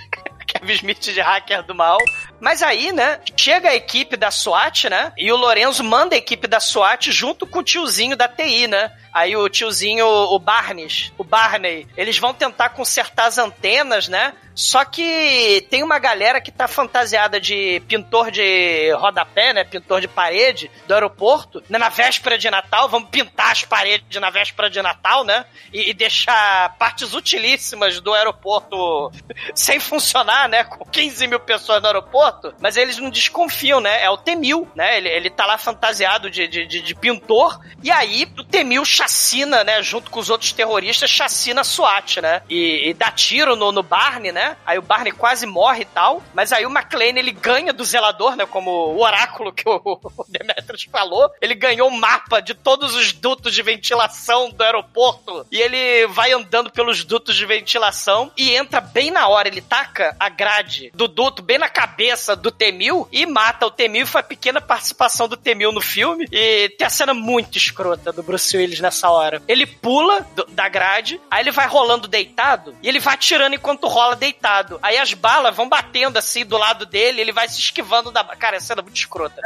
Kevin 0.67 0.75
Smith 0.75 1.01
de 1.01 1.21
hacker 1.21 1.63
do 1.63 1.75
mal. 1.75 1.99
Mas 2.41 2.63
aí, 2.63 2.93
né, 2.93 3.21
chega 3.37 3.69
a 3.69 3.75
equipe 3.75 4.17
da 4.17 4.31
SWAT, 4.31 4.91
né? 4.91 5.13
E 5.17 5.31
o 5.31 5.37
Lorenzo 5.37 5.85
manda 5.85 6.15
a 6.15 6.19
equipe 6.19 6.49
da 6.49 6.59
SWAT 6.59 7.13
junto 7.13 7.47
com 7.47 7.61
o 7.61 7.63
tiozinho 7.63 8.17
da 8.17 8.29
TI, 8.29 8.67
né? 8.67 8.91
Aí 9.17 9.35
o 9.35 9.49
tiozinho, 9.49 10.07
o 10.07 10.39
Barnes, 10.39 11.11
o 11.17 11.25
Barney, 11.25 11.87
eles 11.97 12.19
vão 12.19 12.35
tentar 12.35 12.69
consertar 12.69 13.25
as 13.27 13.39
antenas, 13.39 14.09
né? 14.09 14.35
Só 14.55 14.85
que 14.87 15.67
tem 15.71 15.83
uma 15.83 15.99
galera 15.99 16.41
que 16.41 16.51
tá 16.51 16.67
fantasiada 16.67 17.39
de 17.39 17.81
pintor 17.89 18.31
de 18.31 18.91
rodapé, 18.93 19.53
né? 19.53 19.65
Pintor 19.65 20.01
de 20.01 20.09
parede 20.09 20.71
do 20.87 20.95
aeroporto, 20.95 21.63
na 21.69 21.91
véspera 21.91 22.39
de 22.39 22.51
Natal. 22.51 22.89
Vamos 22.89 23.11
pintar 23.11 23.53
as 23.53 23.65
paredes 23.65 24.19
na 24.21 24.31
véspera 24.31 24.71
de 24.71 24.81
Natal, 24.81 25.25
né? 25.25 25.45
E, 25.73 25.91
e 25.91 25.95
deixar 25.95 26.75
partes 26.79 27.13
utilíssimas 27.13 28.01
do 28.01 28.15
aeroporto 28.15 29.13
sem 29.55 29.79
funcionar, 29.79 30.49
né? 30.49 30.65
Com 30.65 30.85
15 30.87 31.27
mil 31.27 31.41
pessoas 31.41 31.81
no 31.83 31.87
aeroporto. 31.89 32.55
Mas 32.59 32.79
eles 32.79 32.97
não 32.99 33.11
desconfiam, 33.11 33.79
né? 33.81 34.03
É 34.03 34.09
o 34.11 34.17
Temil, 34.17 34.67
né? 34.75 34.97
Ele, 34.97 35.09
ele 35.11 35.29
tá 35.31 35.45
lá 35.45 35.59
fantasiado 35.59 36.31
de, 36.31 36.49
de, 36.49 36.67
de- 36.67 36.81
de 36.81 36.95
pintor. 36.95 37.61
E 37.83 37.91
aí 37.91 38.27
o 38.39 38.43
Temil 38.45 38.85
chacina, 39.07 39.63
né? 39.63 39.83
Junto 39.83 40.11
com 40.11 40.19
os 40.19 40.29
outros 40.29 40.53
terroristas, 40.53 41.09
chacina 41.09 41.61
a 41.61 41.65
SWAT, 41.65 42.21
né? 42.21 42.43
E, 42.51 42.91
e 42.91 42.95
dá 42.95 43.11
tiro 43.11 43.55
no, 43.55 43.71
no 43.71 43.83
Barney, 43.83 44.33
né? 44.33 44.57
Aí 44.67 44.79
o 44.79 44.83
Barney 44.83 45.13
quase 45.13 45.47
morre 45.47 45.83
e 45.83 45.87
tal. 45.87 46.23
Mas 46.35 46.53
aí 46.53 46.67
o 46.67 46.71
McLean, 46.71 47.17
ele 47.17 47.31
ganha 47.31 47.73
do 47.73 47.85
zelador, 47.85 48.37
né? 48.37 48.45
Como 48.45 48.71
o 48.71 49.03
oráculo 49.03 49.53
que 49.53 49.65
o, 49.69 50.01
Demetrius 50.29 50.85
falou. 50.91 51.31
Ele 51.41 51.55
ganhou 51.55 51.89
um 51.89 51.97
mapa 51.97 52.41
de 52.41 52.53
todos 52.53 52.95
os 52.95 53.13
dutos 53.13 53.55
de 53.55 53.63
ventilação 53.63 54.51
do 54.51 54.63
aeroporto. 54.63 55.47
E 55.51 55.61
ele 55.61 56.07
vai 56.09 56.33
andando 56.33 56.71
pelos 56.71 57.05
dutos 57.05 57.37
de 57.37 57.47
ventilação 57.47 58.31
e 58.37 58.55
entra 58.55 58.81
bem 58.81 59.11
na 59.11 59.29
hora. 59.29 59.49
Ele 59.49 59.61
taca 59.61 60.17
a 60.19 60.29
grade 60.29 60.91
do 60.95 61.07
duto 61.07 61.43
bem 61.43 61.59
na 61.59 61.69
cabeça 61.69 62.35
do 62.35 62.51
Temil 62.51 63.09
e 63.13 63.25
mata 63.25 63.67
o 63.67 63.71
Temil. 63.71 64.07
Foi 64.07 64.21
a 64.21 64.25
pequena 64.25 64.61
participação 64.61 65.29
do 65.29 65.37
Temil 65.37 65.71
no 65.71 65.81
filme. 65.81 66.27
E 66.33 66.69
tem 66.71 66.87
a 66.87 66.91
cena 66.91 67.15
muito 67.15 67.57
escrota 67.57 68.13
do 68.13 68.23
Bruce 68.23 68.57
Willis 68.57 68.81
nessa 68.81 68.96
hora. 69.05 69.43
Ele 69.49 69.67
pula 69.67 70.27
do- 70.35 70.47
da 70.47 70.69
grade, 70.69 71.21
aí 71.31 71.43
ele 71.43 71.51
vai 71.51 71.67
rolando 71.67 72.09
deitado 72.09 72.75
e 72.83 72.89
ele 72.89 72.99
vai 73.01 73.15
atirando 73.15 73.55
enquanto 73.55 73.87
rola 73.87 74.17
deitado. 74.17 74.79
Aí 74.83 74.97
as 74.99 75.13
balas 75.15 75.55
vão 75.55 75.69
batendo 75.69 76.17
assim 76.19 76.45
do 76.45 76.57
lado 76.57 76.87
dele, 76.87 77.21
ele 77.21 77.33
vai 77.33 77.49
se 77.49 77.59
esquivando 77.59 78.11
da. 78.11 78.25
Cara, 78.25 78.57
essa 78.57 78.67
cena 78.69 78.81
é 78.81 78.85
muito 78.85 78.97
escrota. 78.97 79.41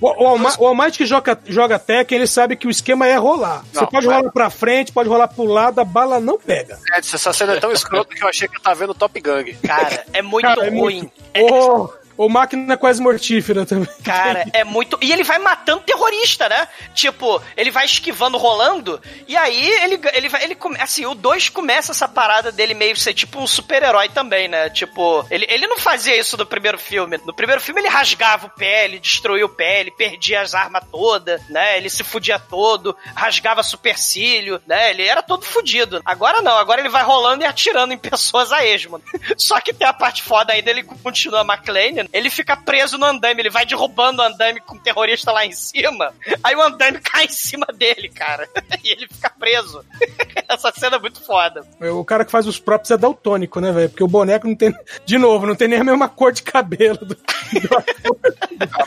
O, 0.00 0.08
o, 0.08 0.38
o 0.58 0.66
Almighty 0.66 0.98
que 0.98 1.06
joga, 1.06 1.38
joga 1.46 1.78
Tekken, 1.78 2.16
ele 2.18 2.26
sabe 2.26 2.56
que 2.56 2.66
o 2.66 2.70
esquema 2.70 3.06
é 3.06 3.16
rolar. 3.16 3.64
Você 3.72 3.80
Não, 3.80 3.86
pode 3.88 4.06
vai. 4.06 4.16
rolar 4.18 4.32
pra 4.32 4.50
frente, 4.50 4.92
pode 4.92 5.08
rolar 5.08 5.28
pro 5.28 5.44
lado, 5.44 5.80
a 5.80 5.84
bala 5.84 6.20
não 6.20 6.38
pega. 6.38 6.78
Edson, 6.96 7.16
essa 7.16 7.32
cena 7.32 7.54
é 7.54 7.60
tão 7.60 7.72
escrota 7.72 8.14
que 8.14 8.22
eu 8.22 8.28
achei 8.28 8.48
que 8.48 8.56
eu 8.56 8.60
tava 8.62 8.74
vendo 8.76 8.94
Top 8.94 9.18
Gang. 9.20 9.54
Cara, 9.66 10.04
é 10.12 10.22
muito 10.22 10.46
Cara, 10.46 10.66
é 10.66 10.70
ruim. 10.70 11.10
muito- 11.34 11.54
Ô, 11.54 11.88
Ou 12.16 12.28
máquina 12.28 12.76
quase 12.76 13.00
mortífera 13.00 13.66
também. 13.66 13.88
Cara, 14.04 14.44
é 14.52 14.64
muito. 14.64 14.98
E 15.02 15.12
ele 15.12 15.22
vai 15.22 15.38
matando 15.38 15.82
terrorista, 15.82 16.48
né? 16.48 16.66
Tipo, 16.94 17.42
ele 17.56 17.70
vai 17.70 17.84
esquivando, 17.84 18.38
rolando. 18.38 19.00
E 19.28 19.36
aí 19.36 19.68
ele, 19.82 20.00
ele 20.14 20.28
vai. 20.28 20.42
Ele, 20.44 20.54
come- 20.54 20.80
assim, 20.80 21.04
o 21.06 21.14
2 21.14 21.48
começa 21.50 21.92
essa 21.92 22.08
parada 22.08 22.50
dele 22.50 22.74
meio 22.74 22.96
ser 22.96 23.12
tipo 23.14 23.40
um 23.40 23.46
super-herói 23.46 24.08
também, 24.08 24.48
né? 24.48 24.70
Tipo, 24.70 25.26
ele, 25.30 25.46
ele 25.48 25.66
não 25.66 25.78
fazia 25.78 26.16
isso 26.18 26.36
no 26.36 26.46
primeiro 26.46 26.78
filme. 26.78 27.20
No 27.26 27.34
primeiro 27.34 27.60
filme 27.60 27.80
ele 27.80 27.88
rasgava 27.88 28.46
o 28.46 28.50
pé, 28.50 28.84
ele 28.86 28.98
destruía 28.98 29.44
o 29.44 29.48
pé, 29.48 29.80
ele 29.80 29.90
perdia 29.90 30.40
as 30.40 30.54
armas 30.54 30.84
todas, 30.90 31.40
né? 31.48 31.76
Ele 31.76 31.90
se 31.90 32.02
fudia 32.02 32.38
todo, 32.38 32.96
rasgava 33.14 33.62
supercílio, 33.62 34.60
né? 34.66 34.90
Ele 34.90 35.02
era 35.02 35.22
todo 35.22 35.44
fudido. 35.44 36.00
Agora 36.04 36.40
não, 36.42 36.56
agora 36.56 36.80
ele 36.80 36.88
vai 36.88 37.02
rolando 37.02 37.42
e 37.42 37.46
atirando 37.46 37.92
em 37.92 37.98
pessoas 37.98 38.52
a 38.52 38.64
esmo. 38.64 39.00
Só 39.36 39.60
que 39.60 39.72
tem 39.72 39.86
a 39.86 39.92
parte 39.92 40.22
foda 40.22 40.52
ainda, 40.52 40.70
ele 40.70 40.82
continua 40.82 41.42
McLean, 41.42 42.05
ele 42.12 42.30
fica 42.30 42.56
preso 42.56 42.96
no 42.98 43.06
andaime, 43.06 43.42
ele 43.42 43.50
vai 43.50 43.64
derrubando 43.66 44.20
o 44.22 44.24
andaime 44.24 44.60
com 44.60 44.76
o 44.76 44.80
terrorista 44.80 45.32
lá 45.32 45.44
em 45.44 45.52
cima, 45.52 46.12
aí 46.42 46.54
o 46.54 46.62
andaime 46.62 46.98
cai 47.00 47.24
em 47.24 47.30
cima 47.30 47.66
dele, 47.74 48.08
cara. 48.08 48.48
E 48.84 48.90
ele 48.92 49.08
fica 49.08 49.30
preso. 49.30 49.84
Essa 50.48 50.70
cena 50.72 50.96
é 50.96 50.98
muito 51.00 51.20
foda. 51.20 51.66
O 51.80 52.04
cara 52.04 52.24
que 52.24 52.30
faz 52.30 52.46
os 52.46 52.58
próprios 52.60 52.90
é 52.92 52.96
daltônico, 52.96 53.58
né, 53.60 53.72
velho? 53.72 53.88
Porque 53.88 54.04
o 54.04 54.08
boneco 54.08 54.46
não 54.46 54.54
tem. 54.54 54.72
De 55.04 55.18
novo, 55.18 55.44
não 55.46 55.56
tem 55.56 55.66
nem 55.66 55.80
a 55.80 55.84
mesma 55.84 56.08
cor 56.08 56.30
de 56.30 56.42
cabelo. 56.42 56.98
do- 56.98 57.16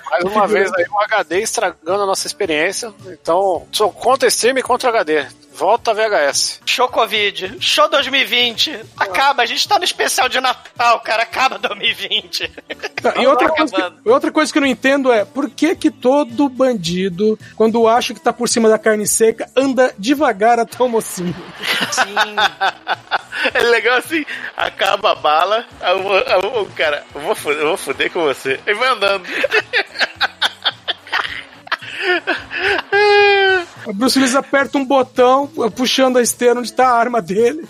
Mais 0.10 0.24
uma 0.24 0.48
vez 0.48 0.72
aí 0.74 0.86
o 0.90 1.00
HD 1.02 1.42
estragando 1.42 2.04
a 2.04 2.06
nossa 2.06 2.28
experiência. 2.28 2.94
Então, 3.08 3.68
sou 3.72 3.92
contra 3.92 4.28
stream 4.30 4.58
e 4.58 4.64
contra 4.64 4.90
HD. 4.90 5.28
Volta 5.60 5.94
VHS. 5.94 6.62
Show 6.66 6.88
Covid, 6.88 7.58
show 7.60 7.90
2020. 7.90 8.80
Acaba, 8.96 9.44
a 9.44 9.46
gente 9.46 9.68
tá 9.68 9.78
no 9.78 9.84
especial 9.84 10.30
de 10.30 10.40
Natal, 10.40 11.02
cara. 11.02 11.24
Acaba 11.24 11.58
2020. 11.58 12.50
Tá, 13.02 13.16
E 13.18 13.28
outra 13.28 13.50
coisa, 13.50 13.92
que, 13.92 14.10
outra 14.10 14.32
coisa 14.32 14.54
que 14.54 14.58
eu 14.58 14.62
não 14.62 14.70
entendo 14.70 15.12
é 15.12 15.26
por 15.26 15.50
que 15.50 15.76
que 15.76 15.92
todo 15.92 16.48
bandido, 16.48 17.38
quando 17.58 17.90
acha 17.90 18.14
que 18.14 18.22
tá 18.22 18.32
por 18.32 18.48
cima 18.48 18.70
da 18.70 18.80
carne 18.80 19.06
seca, 19.06 19.50
anda 19.54 19.94
devagar 19.98 20.60
até 20.60 20.82
o 20.82 20.88
mocinho? 20.88 21.36
É 23.54 23.62
legal 23.64 23.98
assim, 23.98 24.26
acaba 24.56 25.12
a 25.12 25.16
bala, 25.16 25.66
o, 26.62 26.66
cara, 26.76 27.06
eu 27.16 27.22
vou, 27.22 27.36
fuder, 27.36 27.62
eu 27.62 27.68
vou 27.68 27.78
fuder 27.78 28.12
com 28.12 28.22
você. 28.22 28.60
Ele 28.66 28.78
vai 28.78 28.90
andando. 28.90 29.26
O 33.86 33.94
Bruce 33.94 34.20
Willis 34.20 34.36
aperta 34.36 34.78
um 34.78 34.86
botão, 34.86 35.48
puxando 35.76 36.18
a 36.18 36.22
esteira 36.22 36.60
onde 36.60 36.72
tá 36.72 36.88
a 36.88 36.94
arma 36.96 37.22
dele. 37.22 37.68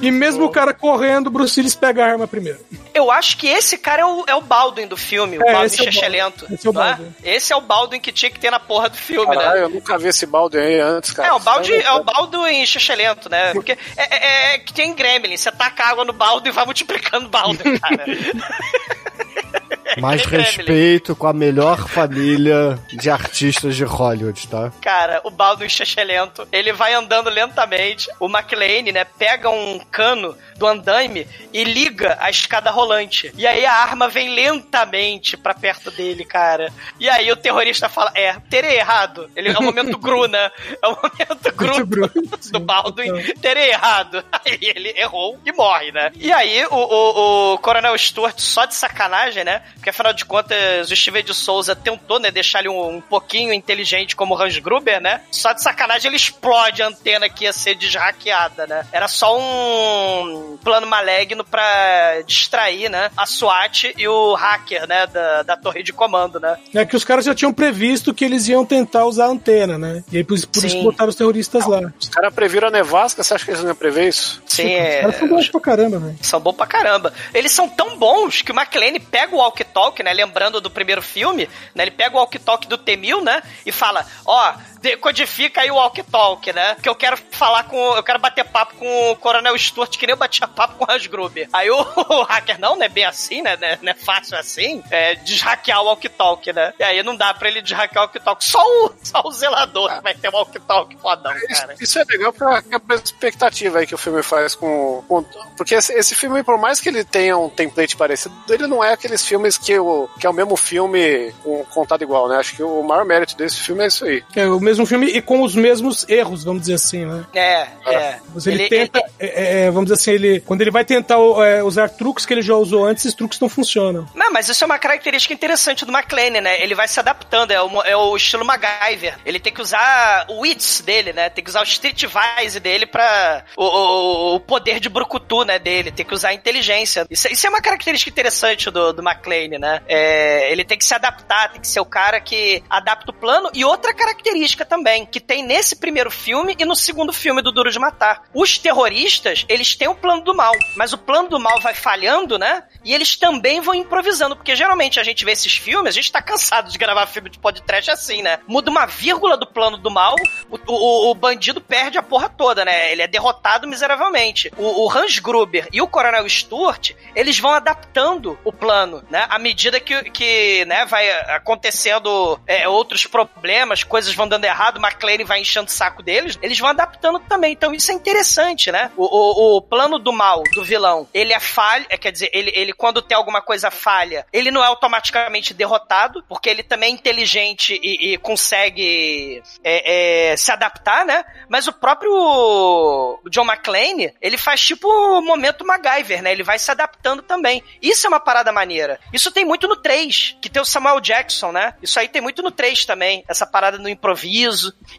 E 0.00 0.10
mesmo 0.10 0.44
o 0.44 0.50
cara 0.50 0.72
correndo, 0.72 1.26
o 1.26 1.30
Bruce 1.30 1.58
Willis 1.60 1.74
pega 1.74 2.04
a 2.04 2.08
arma 2.12 2.26
primeiro. 2.26 2.58
Eu 2.94 3.10
acho 3.10 3.36
que 3.36 3.46
esse 3.46 3.76
cara 3.76 4.02
é 4.02 4.04
o, 4.06 4.24
é 4.26 4.34
o 4.34 4.40
Baldwin 4.40 4.86
do 4.86 4.96
filme, 4.96 5.36
o 5.38 5.42
É, 5.42 5.52
Baldwin 5.52 5.66
esse 5.66 5.78
é 5.78 5.82
o 5.82 5.92
Chechelento. 5.92 6.46
Baldwin. 6.46 6.54
Esse 6.56 6.66
é 6.66 6.70
o 6.70 6.72
é? 6.72 6.74
Baldwin. 6.74 7.14
Esse 7.22 7.52
é 7.52 7.56
o 7.56 7.60
Baldwin 7.60 8.00
que 8.00 8.12
tinha 8.12 8.30
que 8.30 8.40
ter 8.40 8.50
na 8.50 8.58
porra 8.58 8.88
do 8.88 8.96
filme, 8.96 9.26
Caralho, 9.34 9.54
né? 9.54 9.64
eu 9.64 9.68
nunca 9.68 9.98
vi 9.98 10.08
esse 10.08 10.24
balde 10.24 10.58
aí 10.58 10.80
antes, 10.80 11.12
cara. 11.12 11.28
É, 11.28 11.32
o 11.32 11.38
balde 11.38 11.74
é 11.74 11.92
o 11.92 12.02
Baldwin 12.04 12.64
Chechelento, 12.64 13.28
né? 13.28 13.52
Porque 13.52 13.72
é, 13.72 13.78
é, 13.98 14.54
é 14.54 14.58
que 14.58 14.72
tem 14.72 14.94
Gremlin, 14.94 15.36
você 15.36 15.52
taca 15.52 15.84
água 15.84 16.04
no 16.04 16.12
balde 16.14 16.48
e 16.48 16.52
vai 16.52 16.64
multiplicando 16.64 17.26
o 17.26 17.28
balde, 17.28 17.58
cara. 17.78 18.04
Mais 20.00 20.26
Gremlin. 20.26 20.44
respeito 20.44 21.16
com 21.16 21.26
a 21.26 21.32
melhor 21.32 21.88
família 21.88 22.78
de 22.92 23.08
artistas 23.08 23.74
de 23.74 23.84
Hollywood, 23.84 24.46
tá? 24.46 24.70
Cara, 24.80 25.20
o 25.24 25.30
Baldwin 25.30 25.68
Chechelento, 25.68 26.46
ele 26.52 26.72
vai 26.72 26.92
andando 26.92 27.30
lentamente, 27.30 28.08
o 28.20 28.28
McLean, 28.28 28.92
né, 28.92 29.04
pega 29.04 29.48
um 29.48 29.78
cano 29.90 30.36
do 30.56 30.66
andaime 30.66 31.26
e 31.52 31.64
liga 31.64 32.16
a 32.20 32.30
escada 32.30 32.70
rolante. 32.70 33.32
E 33.36 33.46
aí 33.46 33.64
a 33.64 33.72
arma 33.72 34.08
vem 34.08 34.34
lentamente 34.34 35.36
pra 35.36 35.54
perto 35.54 35.90
dele, 35.90 36.24
cara. 36.24 36.72
E 36.98 37.08
aí 37.08 37.30
o 37.30 37.36
terrorista 37.36 37.88
fala, 37.88 38.12
é, 38.14 38.36
terei 38.50 38.76
errado. 38.76 39.30
Ele 39.34 39.48
é 39.48 39.58
o 39.58 39.62
momento 39.62 39.98
Gru, 39.98 40.26
né? 40.26 40.50
É 40.82 40.88
o 40.88 40.96
momento 40.96 41.52
Gru 41.54 41.86
do 42.52 42.60
Baldwin, 42.60 43.10
terei 43.40 43.70
errado. 43.70 44.24
Aí 44.44 44.58
ele 44.60 44.94
errou 44.96 45.38
e 45.44 45.52
morre, 45.52 45.90
né? 45.92 46.12
E 46.14 46.32
aí 46.32 46.64
o, 46.66 46.74
o, 46.74 47.54
o 47.54 47.58
Coronel 47.58 47.96
Stuart, 47.98 48.38
só 48.38 48.64
de 48.64 48.74
sacanagem, 48.74 49.35
né? 49.44 49.62
Porque 49.74 49.90
afinal 49.90 50.12
de 50.12 50.24
contas 50.24 50.90
o 50.90 50.96
Steven 50.96 51.24
de 51.24 51.34
Souza 51.34 51.74
tentou, 51.74 52.18
né, 52.18 52.30
deixar 52.30 52.60
ele 52.60 52.68
um, 52.68 52.96
um 52.96 53.00
pouquinho 53.00 53.52
inteligente 53.52 54.16
como 54.16 54.34
o 54.34 54.40
Hans 54.40 54.58
Gruber, 54.58 55.00
né? 55.00 55.20
Só 55.30 55.52
de 55.52 55.62
sacanagem 55.62 56.08
ele 56.08 56.16
explode 56.16 56.82
a 56.82 56.88
antena 56.88 57.28
que 57.28 57.44
ia 57.44 57.52
ser 57.52 57.74
desraqueada, 57.74 58.66
né? 58.66 58.86
Era 58.92 59.08
só 59.08 59.38
um 59.38 60.58
plano 60.62 60.86
maligno 60.86 61.44
pra 61.44 62.22
distrair, 62.26 62.88
né? 62.88 63.10
A 63.16 63.26
SWAT 63.26 63.94
e 63.96 64.08
o 64.08 64.34
hacker, 64.34 64.86
né? 64.86 65.06
Da, 65.06 65.42
da 65.42 65.56
torre 65.56 65.82
de 65.82 65.92
comando, 65.92 66.40
né? 66.40 66.56
É 66.74 66.84
que 66.84 66.96
os 66.96 67.04
caras 67.04 67.24
já 67.24 67.34
tinham 67.34 67.52
previsto 67.52 68.14
que 68.14 68.24
eles 68.24 68.48
iam 68.48 68.64
tentar 68.64 69.04
usar 69.04 69.26
a 69.26 69.28
antena, 69.28 69.78
né? 69.78 70.04
E 70.10 70.18
aí 70.18 70.24
por, 70.24 70.38
por 70.46 70.64
isso 70.64 70.76
Sim. 70.76 70.82
botaram 70.82 71.10
os 71.10 71.16
terroristas 71.16 71.66
lá. 71.66 71.92
Os 71.98 72.08
caras 72.08 72.32
previram 72.34 72.68
a 72.68 72.70
nevasca, 72.70 73.22
você 73.22 73.34
acha 73.34 73.44
que 73.44 73.50
eles 73.50 73.60
não 73.60 73.68
iam 73.68 73.76
prever 73.76 74.08
isso? 74.08 74.42
Sim, 74.46 74.74
Os 74.74 74.80
é. 74.80 75.00
caras 75.00 75.16
são 75.16 75.28
bons 75.28 75.48
pra 75.48 75.60
caramba, 75.60 75.98
velho. 75.98 76.18
São 76.22 76.40
bons 76.40 76.54
pra 76.54 76.66
caramba. 76.66 77.12
Eles 77.34 77.52
são 77.52 77.68
tão 77.68 77.96
bons 77.98 78.42
que 78.42 78.52
o 78.52 78.54
McLean 78.58 78.98
pega 79.10 79.25
o 79.34 79.38
walkie-talkie, 79.38 80.02
né? 80.02 80.12
Lembrando 80.12 80.60
do 80.60 80.70
primeiro 80.70 81.02
filme, 81.02 81.48
né? 81.74 81.84
Ele 81.84 81.90
pega 81.90 82.16
o 82.16 82.18
walkie-talkie 82.18 82.68
do 82.68 82.78
T-1000, 82.78 83.22
né? 83.22 83.42
E 83.64 83.72
fala, 83.72 84.06
ó, 84.24 84.54
decodifica 84.86 85.60
aí 85.60 85.70
o 85.70 85.74
walk 85.74 86.02
talk, 86.04 86.52
né? 86.52 86.76
Que 86.82 86.88
eu 86.88 86.94
quero 86.94 87.16
falar 87.30 87.64
com. 87.64 87.76
Eu 87.96 88.02
quero 88.02 88.18
bater 88.18 88.44
papo 88.44 88.76
com 88.76 89.10
o 89.10 89.16
Coronel 89.16 89.58
Stuart, 89.58 89.96
que 89.96 90.06
nem 90.06 90.12
eu 90.12 90.18
batia 90.18 90.46
papo 90.46 90.74
com 90.76 90.84
o 90.84 90.94
Hans 90.94 91.06
Gruber. 91.06 91.48
Aí 91.52 91.68
o, 91.70 91.76
o 92.08 92.22
hacker, 92.22 92.58
não, 92.60 92.76
não 92.76 92.82
é 92.84 92.88
bem 92.88 93.04
assim, 93.04 93.42
né? 93.42 93.56
Não 93.82 93.90
é 93.90 93.94
fácil 93.94 94.38
assim. 94.38 94.82
É 94.90 95.16
deshackear 95.16 95.82
o 95.82 95.86
walk 95.86 96.08
talk, 96.10 96.52
né? 96.52 96.72
E 96.78 96.84
aí 96.84 97.02
não 97.02 97.16
dá 97.16 97.34
pra 97.34 97.48
ele 97.48 97.62
deshackear 97.62 98.04
o 98.04 98.06
walk 98.06 98.20
talk. 98.20 98.44
Só 98.44 98.60
o, 98.62 98.92
só 99.02 99.22
o 99.24 99.32
zelador 99.32 99.94
que 99.96 100.02
vai 100.02 100.14
ter 100.14 100.28
walk 100.28 100.58
talk 100.60 100.96
fodão, 100.96 101.34
cara. 101.48 101.74
Isso, 101.74 101.82
isso 101.82 101.98
é 101.98 102.04
legal 102.04 102.32
pra 102.32 102.62
quebrar 102.62 102.96
a 102.96 103.02
expectativa 103.02 103.78
aí 103.78 103.86
que 103.86 103.94
o 103.94 103.98
filme 103.98 104.22
faz 104.22 104.54
com. 104.54 105.02
com- 105.08 105.24
porque 105.56 105.74
esse, 105.74 105.92
esse 105.94 106.14
filme, 106.14 106.42
por 106.42 106.58
mais 106.58 106.80
que 106.80 106.88
ele 106.88 107.04
tenha 107.04 107.36
um 107.36 107.48
template 107.48 107.96
parecido, 107.96 108.34
ele 108.48 108.66
não 108.66 108.82
é 108.84 108.92
aqueles 108.92 109.24
filmes 109.24 109.56
que, 109.58 109.78
o, 109.78 110.08
que 110.20 110.26
é 110.26 110.30
o 110.30 110.34
mesmo 110.34 110.56
filme 110.56 111.32
contado 111.70 112.02
igual, 112.02 112.28
né? 112.28 112.36
Acho 112.36 112.54
que 112.54 112.62
o 112.62 112.82
maior 112.82 113.04
mérito 113.04 113.36
desse 113.36 113.60
filme 113.60 113.84
é 113.84 113.86
isso 113.86 114.04
aí. 114.04 114.22
É 114.34 114.46
o 114.46 114.60
mesmo 114.60 114.75
filme 114.84 115.06
e 115.06 115.22
com 115.22 115.42
os 115.42 115.54
mesmos 115.54 116.06
erros, 116.08 116.44
vamos 116.44 116.62
dizer 116.62 116.74
assim, 116.74 117.06
né? 117.06 117.24
É, 117.32 117.66
é. 117.86 118.18
Mas 118.34 118.46
ele, 118.46 118.68
tenta, 118.68 119.02
é, 119.18 119.66
é, 119.66 119.70
vamos 119.70 119.84
dizer 119.84 119.94
assim, 119.94 120.10
ele, 120.10 120.40
quando 120.40 120.60
ele 120.60 120.70
vai 120.70 120.84
tentar 120.84 121.16
é, 121.44 121.62
usar 121.62 121.88
truques 121.88 122.26
que 122.26 122.34
ele 122.34 122.42
já 122.42 122.54
usou 122.54 122.84
antes, 122.84 123.04
esses 123.04 123.16
truques 123.16 123.38
não 123.38 123.48
funcionam. 123.48 124.08
Não, 124.14 124.32
mas 124.32 124.48
isso 124.48 124.62
é 124.64 124.66
uma 124.66 124.78
característica 124.78 125.32
interessante 125.32 125.84
do 125.84 125.92
McLean, 125.96 126.40
né? 126.40 126.60
Ele 126.60 126.74
vai 126.74 126.88
se 126.88 126.98
adaptando, 126.98 127.52
é 127.52 127.62
o, 127.62 127.82
é 127.82 127.96
o 127.96 128.16
estilo 128.16 128.44
MacGyver. 128.44 129.16
Ele 129.24 129.38
tem 129.38 129.52
que 129.52 129.62
usar 129.62 130.26
o 130.28 130.40
wits 130.40 130.80
dele, 130.80 131.12
né? 131.12 131.30
Tem 131.30 131.42
que 131.42 131.50
usar 131.50 131.60
o 131.60 131.64
streetwise 131.64 132.58
dele 132.60 132.86
pra... 132.86 133.44
O, 133.56 133.64
o, 133.64 134.34
o 134.34 134.40
poder 134.40 134.80
de 134.80 134.88
brucutu, 134.88 135.44
né, 135.44 135.58
dele. 135.58 135.92
Tem 135.92 136.04
que 136.04 136.14
usar 136.14 136.30
a 136.30 136.34
inteligência. 136.34 137.06
Isso, 137.10 137.28
isso 137.30 137.46
é 137.46 137.50
uma 137.50 137.60
característica 137.60 138.10
interessante 138.10 138.70
do, 138.70 138.92
do 138.92 139.02
McLean, 139.02 139.58
né? 139.58 139.80
É, 139.86 140.50
ele 140.50 140.64
tem 140.64 140.76
que 140.76 140.84
se 140.84 140.94
adaptar, 140.94 141.52
tem 141.52 141.60
que 141.60 141.68
ser 141.68 141.80
o 141.80 141.84
cara 141.84 142.20
que 142.20 142.62
adapta 142.68 143.10
o 143.10 143.14
plano. 143.14 143.50
E 143.54 143.64
outra 143.64 143.94
característica 143.94 144.55
também, 144.64 145.06
que 145.06 145.20
tem 145.20 145.42
nesse 145.42 145.76
primeiro 145.76 146.10
filme 146.10 146.56
e 146.58 146.64
no 146.64 146.76
segundo 146.76 147.12
filme 147.12 147.42
do 147.42 147.52
Duro 147.52 147.70
de 147.70 147.78
Matar. 147.78 148.22
Os 148.34 148.58
terroristas, 148.58 149.44
eles 149.48 149.74
têm 149.76 149.88
o 149.88 149.94
plano 149.94 150.22
do 150.22 150.34
mal, 150.34 150.52
mas 150.76 150.92
o 150.92 150.98
plano 150.98 151.28
do 151.28 151.40
mal 151.40 151.60
vai 151.60 151.74
falhando, 151.74 152.38
né? 152.38 152.64
E 152.84 152.94
eles 152.94 153.16
também 153.16 153.60
vão 153.60 153.74
improvisando, 153.74 154.36
porque 154.36 154.56
geralmente 154.56 154.98
a 155.00 155.02
gente 155.02 155.24
vê 155.24 155.32
esses 155.32 155.56
filmes, 155.56 155.90
a 155.90 155.94
gente 155.94 156.10
tá 156.10 156.22
cansado 156.22 156.70
de 156.70 156.78
gravar 156.78 157.06
filme 157.06 157.30
de 157.30 157.38
podcast 157.38 157.90
assim, 157.90 158.22
né? 158.22 158.38
Muda 158.46 158.70
uma 158.70 158.86
vírgula 158.86 159.36
do 159.36 159.46
plano 159.46 159.76
do 159.76 159.90
mal, 159.90 160.14
o, 160.50 160.58
o, 160.66 161.10
o 161.10 161.14
bandido 161.14 161.60
perde 161.60 161.98
a 161.98 162.02
porra 162.02 162.28
toda, 162.28 162.64
né? 162.64 162.92
Ele 162.92 163.02
é 163.02 163.08
derrotado 163.08 163.66
miseravelmente. 163.66 164.50
O, 164.56 164.84
o 164.84 164.90
Hans 164.90 165.18
Gruber 165.18 165.68
e 165.72 165.82
o 165.82 165.88
Coronel 165.88 166.28
Stuart, 166.28 166.92
eles 167.14 167.38
vão 167.38 167.52
adaptando 167.52 168.38
o 168.44 168.52
plano, 168.52 169.04
né? 169.10 169.26
À 169.28 169.38
medida 169.38 169.80
que, 169.80 170.10
que 170.10 170.64
né, 170.66 170.84
vai 170.86 171.10
acontecendo 171.30 172.40
é, 172.46 172.68
outros 172.68 173.06
problemas, 173.06 173.84
coisas 173.84 174.14
vão 174.14 174.28
dando 174.28 174.44
errado, 174.46 174.80
McLean 174.80 175.24
vai 175.24 175.40
enchendo 175.40 175.66
o 175.66 175.72
saco 175.72 176.02
deles, 176.02 176.38
eles 176.42 176.58
vão 176.58 176.68
adaptando 176.68 177.18
também. 177.20 177.52
Então 177.52 177.74
isso 177.74 177.90
é 177.90 177.94
interessante, 177.94 178.70
né? 178.70 178.90
O, 178.96 179.04
o, 179.04 179.56
o 179.56 179.62
plano 179.62 179.98
do 179.98 180.12
mal, 180.12 180.42
do 180.54 180.64
vilão, 180.64 181.08
ele 181.12 181.32
é 181.32 181.40
falha, 181.40 181.86
é, 181.88 181.96
quer 181.96 182.12
dizer, 182.12 182.30
ele, 182.32 182.52
ele 182.54 182.72
quando 182.72 183.02
tem 183.02 183.16
alguma 183.16 183.40
coisa 183.40 183.70
falha, 183.70 184.26
ele 184.32 184.50
não 184.50 184.62
é 184.62 184.66
automaticamente 184.66 185.54
derrotado, 185.54 186.24
porque 186.28 186.48
ele 186.48 186.62
também 186.62 186.90
é 186.90 186.92
inteligente 186.92 187.78
e, 187.82 188.12
e 188.12 188.18
consegue 188.18 189.42
é, 189.62 190.32
é, 190.32 190.36
se 190.36 190.50
adaptar, 190.50 191.04
né? 191.04 191.24
Mas 191.48 191.66
o 191.66 191.72
próprio 191.72 193.20
John 193.30 193.44
McClane, 193.44 194.12
ele 194.20 194.36
faz 194.36 194.60
tipo 194.60 194.88
o 194.88 195.20
momento 195.20 195.66
MacGyver, 195.66 196.22
né? 196.22 196.32
Ele 196.32 196.42
vai 196.42 196.58
se 196.58 196.70
adaptando 196.70 197.22
também. 197.22 197.62
Isso 197.80 198.06
é 198.06 198.08
uma 198.08 198.20
parada 198.20 198.52
maneira. 198.52 198.98
Isso 199.12 199.30
tem 199.30 199.44
muito 199.44 199.68
no 199.68 199.76
3, 199.76 200.36
que 200.40 200.48
tem 200.48 200.62
o 200.62 200.64
Samuel 200.64 201.00
Jackson, 201.00 201.52
né? 201.52 201.74
Isso 201.82 201.98
aí 201.98 202.08
tem 202.08 202.22
muito 202.22 202.42
no 202.42 202.50
3 202.50 202.84
também, 202.84 203.24
essa 203.28 203.46
parada 203.46 203.78
no 203.78 203.88
improviso. 203.88 204.35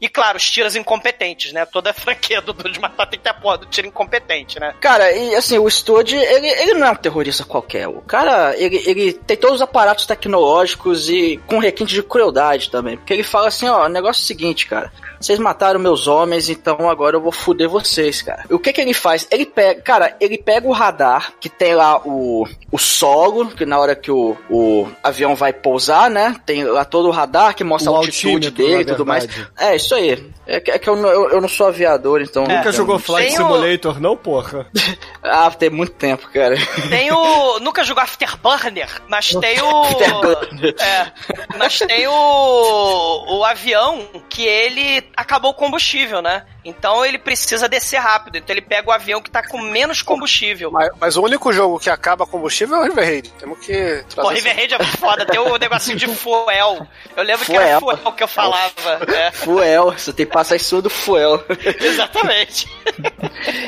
E 0.01 0.09
claro, 0.09 0.38
os 0.38 0.49
tiras 0.49 0.75
incompetentes, 0.75 1.51
né? 1.51 1.65
Toda 1.65 1.91
a 1.91 1.93
franquia 1.93 2.41
do 2.41 2.53
Duro 2.53 2.71
de 2.71 2.79
Matar 2.79 3.07
tem 3.07 3.19
que 3.19 3.23
ter 3.23 3.29
a 3.29 3.33
porra 3.33 3.59
do 3.59 3.65
tiro 3.65 3.88
incompetente, 3.88 4.59
né? 4.59 4.73
Cara, 4.79 5.11
e 5.11 5.35
assim, 5.35 5.57
o 5.57 5.69
Studd, 5.69 6.15
ele, 6.15 6.47
ele 6.47 6.73
não 6.73 6.88
é 6.88 6.91
um 6.91 6.95
terrorista 6.95 7.43
qualquer. 7.43 7.88
O 7.88 8.01
cara, 8.01 8.55
ele, 8.57 8.81
ele 8.85 9.13
tem 9.13 9.38
todos 9.38 9.57
os 9.57 9.61
aparatos 9.61 10.05
tecnológicos 10.05 11.09
e 11.09 11.39
com 11.45 11.59
requinte 11.59 11.93
de 11.93 12.03
crueldade 12.03 12.69
também. 12.69 12.97
Porque 12.97 13.13
ele 13.13 13.23
fala 13.23 13.47
assim, 13.47 13.67
ó, 13.67 13.85
o 13.85 13.89
negócio 13.89 14.21
é 14.21 14.23
o 14.23 14.27
seguinte, 14.27 14.67
cara. 14.67 14.91
Vocês 15.20 15.39
mataram 15.39 15.80
meus 15.80 16.07
homens, 16.07 16.49
então 16.49 16.89
agora 16.89 17.15
eu 17.15 17.22
vou 17.22 17.32
fuder 17.32 17.70
vocês, 17.70 18.22
cara. 18.22 18.43
O 18.49 18.59
que 18.59 18.72
que 18.74 18.82
ele 18.82 18.93
faz? 18.93 19.28
Ele 19.32 19.45
pega, 19.45 19.82
cara, 19.82 20.15
ele 20.20 20.38
pega 20.38 20.68
o 20.68 20.72
radar, 20.72 21.34
que 21.39 21.49
tem 21.49 21.74
lá 21.76 21.97
o, 22.05 22.47
o 22.72 22.78
solo, 22.78 23.47
que 23.47 23.65
na 23.65 23.80
hora 23.80 23.95
que 23.95 24.11
o, 24.11 24.38
o 24.49 24.88
avião 25.03 25.36
vai 25.36 25.51
pousar, 25.53 26.09
né? 26.09 26.36
Tem 26.45 26.63
lá 26.63 26.86
todo 26.86 27.07
o 27.07 27.11
radar 27.11 27.55
que 27.55 27.63
mostra 27.63 27.91
O 27.91 27.95
a 27.95 27.97
altitude 27.99 28.51
dele 28.51 28.82
e 28.82 28.86
tudo 28.86 29.05
mais. 29.05 29.28
É, 29.57 29.76
isso 29.76 29.93
aí. 29.95 30.24
É, 30.45 30.59
que- 30.59 30.72
é 30.72 30.80
que 30.80 30.89
eu, 30.89 30.95
não- 30.95 31.09
eu, 31.09 31.30
eu 31.32 31.41
não 31.41 31.49
sou 31.49 31.68
aviador, 31.68 32.22
então... 32.22 32.43
Nunca 32.43 32.70
eu- 32.70 32.74
jogou 32.74 32.97
Flight 32.99 33.28
Tem 33.36 33.43
o- 33.43 33.47
Simulator, 33.47 33.99
não, 33.99 34.15
porra? 34.15 34.68
Ah, 35.30 35.51
tem 35.51 35.70
muito 35.70 35.91
tempo, 35.91 36.30
cara. 36.32 36.55
Tem 36.89 37.11
o. 37.11 37.59
Nunca 37.59 37.84
jogou 37.84 38.01
Afterburner, 38.01 38.88
mas 39.09 39.34
tem 39.36 39.61
o. 39.61 39.82
Afterburner. 39.84 40.76
É, 40.80 41.11
mas 41.57 41.80
tem 41.80 42.07
o. 42.07 43.38
O 43.38 43.43
avião 43.43 44.07
que 44.30 44.45
ele 44.45 45.01
acabou 45.16 45.51
o 45.51 45.53
combustível, 45.53 46.22
né? 46.22 46.45
Então 46.68 47.05
ele 47.05 47.18
precisa 47.18 47.70
descer 47.70 47.97
rápido. 47.97 48.38
Então 48.38 48.53
ele 48.53 48.61
pega 48.61 48.89
o 48.89 48.91
avião 48.91 49.22
que 49.22 49.32
tá 49.32 49.41
com 49.47 49.57
menos 49.59 50.01
combustível. 50.01 50.70
Mas, 50.70 50.89
mas 50.99 51.18
o 51.18 51.24
único 51.24 51.53
jogo 51.53 51.80
que 51.80 51.89
acaba 51.89 52.28
combustível 52.28 52.76
é 52.76 52.80
o 52.80 52.84
River 52.84 53.05
Raid. 53.05 53.30
Temos 53.39 53.59
que 53.59 54.03
Pô. 54.13 54.28
River 54.28 54.55
Raid 54.55 54.74
é 54.74 54.84
foda, 54.84 55.26
tem 55.26 55.39
o 55.39 55.57
negocinho 55.57 55.97
de 55.97 56.07
fuel. 56.07 56.86
Eu 57.15 57.24
lembro 57.24 57.45
que 57.45 57.55
era 57.55 57.80
Fuel. 57.80 57.97
fuel 57.97 58.13
que 58.13 58.24
eu 58.24 58.28
falava. 58.28 58.99
É, 59.07 59.32
Fuel, 59.32 59.91
você 59.93 60.11
tem 60.11 60.26
que 60.26 60.32
passar 60.34 60.55
isso 60.57 60.82
do 60.82 60.89
fuel. 60.89 61.43
exatamente. 61.80 62.68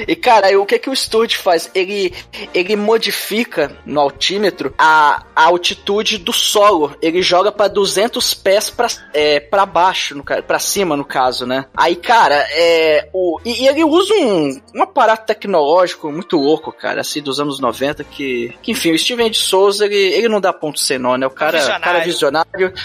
E 0.08 0.16
cara, 0.16 0.48
aí 0.48 0.58
o 0.58 0.66
que 0.66 0.78
que 0.78 0.90
o 0.90 0.96
Sturge 0.96 1.38
faz? 1.38 1.70
Ele, 1.74 2.14
ele 2.54 2.76
modifica 2.76 3.72
no 3.86 4.02
altímetro 4.02 4.74
a, 4.78 5.24
a 5.36 5.46
altitude 5.46 6.18
do 6.18 6.34
solo. 6.34 6.96
Ele 7.02 7.22
joga 7.22 7.52
pra 7.52 7.68
200 7.68 8.34
pés 8.34 8.70
pra, 8.70 8.88
é, 9.14 9.40
pra 9.40 9.66
baixo, 9.66 10.22
pra 10.46 10.60
cima 10.60 10.98
no 10.98 11.06
caso, 11.06 11.46
né? 11.46 11.66
Aí, 11.76 11.96
cara, 11.96 12.46
é, 12.52 12.89
o, 13.14 13.40
e, 13.44 13.64
e 13.64 13.68
ele 13.68 13.84
usa 13.84 14.14
um, 14.14 14.62
um 14.76 14.84
aparato 14.84 15.26
tecnológico 15.26 16.12
muito 16.12 16.38
louco, 16.38 16.72
cara, 16.72 17.02
assim, 17.02 17.22
dos 17.22 17.40
anos 17.40 17.60
90, 17.60 18.04
que, 18.04 18.54
que 18.62 18.72
enfim, 18.72 18.92
o 18.92 19.00
Steven 19.00 19.30
de 19.30 19.38
Souza, 19.38 19.86
ele, 19.86 19.96
ele 19.96 20.30
não 20.30 20.40
dá 20.40 20.54
ponto 20.54 20.80
sem 20.80 20.98
nó, 20.98 21.18
né? 21.18 21.28
O 21.28 21.32
cara, 21.32 21.58
Visionário. 21.58 21.84
cara 21.84 22.00
visionário. 22.00 22.74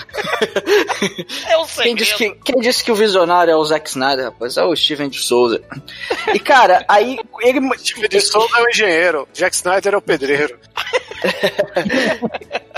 É 1.49 1.57
o 1.57 1.67
Quem 1.67 1.95
disse, 1.95 2.15
que, 2.15 2.31
quem 2.45 2.61
disse 2.61 2.83
que 2.83 2.91
o 2.91 2.95
visionário 2.95 3.51
é 3.51 3.57
o 3.57 3.65
Zack 3.65 3.89
Snyder, 3.89 4.27
rapaz? 4.27 4.57
É 4.57 4.65
o 4.65 4.75
Steven 4.75 5.09
de 5.09 5.19
Souza. 5.21 5.63
E, 6.33 6.39
cara, 6.39 6.85
aí 6.89 7.19
ele. 7.41 7.61
Steve 7.79 8.09
de 8.09 8.21
Souza 8.21 8.59
é 8.59 8.63
o 8.63 8.69
engenheiro, 8.69 9.29
Jack 9.33 9.55
Snyder 9.55 9.95
é 9.95 9.97
o 9.97 10.03
pedreiro. 10.03 10.59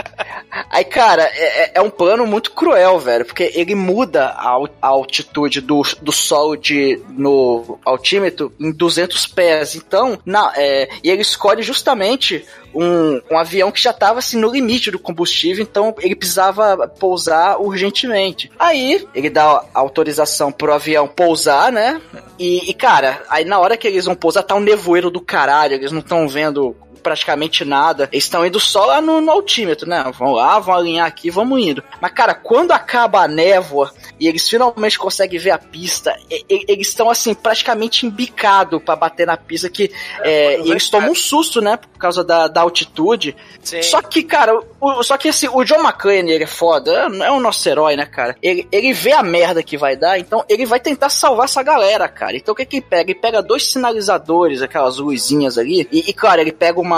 Aí, 0.71 0.85
cara, 0.85 1.23
é, 1.23 1.63
é- 1.65 1.71
é 1.75 1.81
um 1.81 1.91
plano 1.91 2.27
muito 2.27 2.53
cruel, 2.53 2.99
velho, 2.99 3.25
porque 3.25 3.51
ele 3.55 3.75
muda 3.75 4.27
a, 4.29 4.57
a 4.83 4.89
altitude 4.89 5.61
do, 5.61 5.83
do 6.01 6.13
solo 6.13 6.57
de, 6.57 7.01
no 7.11 7.79
altímetro 7.85 8.53
em 8.59 8.73
200 8.73 9.27
pés. 9.29 9.75
Então, 9.75 10.19
na, 10.25 10.53
é, 10.57 10.89
e 11.03 11.11
ele 11.11 11.23
escolhe 11.23 11.63
justamente 11.63 12.45
um, 12.75 13.21
um 13.31 13.39
avião 13.39 13.73
que 13.73 13.81
já 13.81 13.91
estava 13.91 14.19
assim, 14.19 14.39
no 14.39 14.51
limite 14.51 14.91
do 14.91 14.99
combustível, 14.99 15.63
então 15.63 15.95
ele 16.01 16.15
precisava 16.15 16.87
pousar 16.89 17.61
urgentemente. 17.61 18.51
Aí, 18.59 19.07
ele 19.15 19.31
dá 19.31 19.65
autorização 19.73 20.53
pro 20.53 20.73
avião 20.73 21.09
pousar, 21.09 21.73
né? 21.73 22.01
E, 22.39 22.71
e, 22.71 22.75
cara, 22.75 23.23
aí 23.31 23.45
na 23.45 23.59
hora 23.59 23.77
que 23.77 23.89
eles 23.89 24.05
vão 24.05 24.15
pousar, 24.15 24.43
tá 24.43 24.55
um 24.55 24.61
nevoeiro 24.61 25.11
do 25.11 25.21
caralho, 25.21 25.75
eles 25.75 25.91
não 25.91 26.01
estão 26.01 26.29
vendo 26.29 26.77
praticamente 27.07 27.65
nada. 27.65 28.09
Eles 28.11 28.25
estão 28.25 28.45
indo 28.45 28.59
só 28.59 28.85
lá 28.85 29.01
no, 29.01 29.21
no 29.21 29.31
altímetro, 29.31 29.89
né? 29.89 30.05
Vão 30.19 30.33
lá, 30.33 30.59
vão 30.59 30.75
alinhar 30.75 31.07
aqui, 31.07 31.31
vamos 31.31 31.61
indo. 31.63 31.81
Mas, 32.01 32.11
cara, 32.11 32.35
quando 32.35 32.73
acaba 32.73 33.21
a 33.23 33.29
névoa 33.29 33.93
e 34.19 34.27
eles 34.27 34.49
finalmente 34.49 34.99
conseguem 34.99 35.39
ver 35.39 35.53
a 35.53 35.59
pista, 35.59 36.17
e- 36.29 36.45
e- 36.51 36.65
eles 36.67 36.89
estão, 36.89 37.09
assim, 37.09 37.33
praticamente 37.33 38.05
embicados 38.07 38.83
pra 38.83 38.97
bater 38.97 39.25
na 39.25 39.37
pista, 39.37 39.71
que 39.71 39.93
é, 40.23 40.59
e 40.61 40.69
eles 40.73 40.89
tomam 40.91 41.13
um 41.13 41.15
susto, 41.15 41.61
né? 41.61 41.77
Por 41.77 41.97
causa 41.97 42.25
da, 42.25 42.49
da 42.49 42.63
altitude. 42.63 43.37
Sim. 43.63 43.83
Só 43.83 44.03
que, 44.03 44.25
cara, 44.25 44.59
o, 44.81 45.03
só 45.05 45.17
que 45.17 45.29
assim, 45.29 45.47
o 45.53 45.63
John 45.63 45.81
McClane, 45.81 46.33
ele 46.33 46.43
é 46.45 46.47
foda, 46.49 47.09
é 47.23 47.31
o 47.31 47.39
nosso 47.39 47.69
herói, 47.69 47.95
né, 47.95 48.05
cara? 48.05 48.37
Ele, 48.43 48.67
ele 48.73 48.93
vê 48.93 49.13
a 49.13 49.23
merda 49.23 49.63
que 49.63 49.77
vai 49.79 49.95
dar, 49.97 50.19
então 50.19 50.45
ele 50.49 50.67
vai 50.67 50.81
tentar 50.81 51.09
salvar 51.09 51.45
essa 51.45 51.63
galera, 51.63 52.09
cara. 52.09 52.37
Então 52.37 52.53
o 52.53 52.57
que 52.57 52.65
que 52.67 52.77
ele 52.79 52.87
pega? 52.91 53.11
Ele 53.13 53.21
pega 53.21 53.41
dois 53.41 53.71
sinalizadores, 53.71 54.61
aquelas 54.61 54.99
luzinhas 54.99 55.57
ali, 55.57 55.87
e, 55.93 56.11
e 56.11 56.13
claro, 56.13 56.41
ele 56.41 56.53
pega 56.53 56.81
uma, 56.81 56.96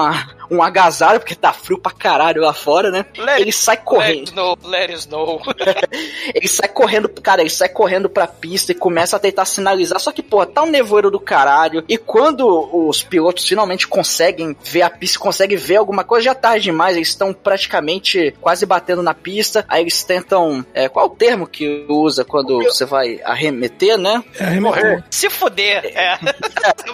um 0.50 0.62
agasalho, 0.62 1.20
porque 1.20 1.34
tá 1.34 1.52
frio 1.52 1.78
pra 1.78 1.92
caralho 1.92 2.40
lá 2.42 2.52
fora, 2.54 2.90
né? 2.90 3.04
Let- 3.16 3.40
ele 3.40 3.52
sai 3.52 3.76
correndo. 3.76 4.28
snow, 4.28 4.56
let 4.64 4.90
it 4.90 4.94
snow. 5.00 5.42
Ele 6.34 6.48
sai 6.48 6.68
correndo 6.68 7.08
cara, 7.08 7.40
ele 7.40 7.50
sai 7.50 7.68
correndo 7.68 8.08
pra 8.08 8.26
pista 8.26 8.72
e 8.72 8.74
começa 8.74 9.16
a 9.16 9.18
tentar 9.18 9.44
sinalizar, 9.44 9.98
só 9.98 10.12
que, 10.12 10.22
porra, 10.22 10.46
tá 10.46 10.62
um 10.62 10.70
nevoeiro 10.70 11.10
do 11.10 11.18
caralho, 11.20 11.84
e 11.88 11.96
quando 11.98 12.46
os 12.88 13.02
pilotos 13.02 13.46
finalmente 13.46 13.86
conseguem 13.88 14.56
ver 14.62 14.82
a 14.82 14.90
pista, 14.90 15.18
conseguem 15.18 15.56
ver 15.56 15.76
alguma 15.76 16.04
coisa, 16.04 16.26
já 16.26 16.30
é 16.32 16.34
tarde 16.34 16.64
demais, 16.64 16.96
eles 16.96 17.08
estão 17.08 17.32
praticamente 17.32 18.34
quase 18.40 18.64
batendo 18.66 19.02
na 19.02 19.14
pista, 19.14 19.64
aí 19.68 19.82
eles 19.82 20.02
tentam, 20.04 20.64
é, 20.74 20.88
qual 20.88 21.06
é 21.06 21.08
o 21.08 21.12
termo 21.14 21.46
que 21.46 21.84
usa 21.88 22.24
quando 22.24 22.62
você 22.62 22.84
vai 22.84 23.20
arremeter, 23.24 23.96
né? 23.98 24.22
Arremeter. 24.40 25.04
Se 25.10 25.28
fuder, 25.30 25.84
é. 25.96 26.18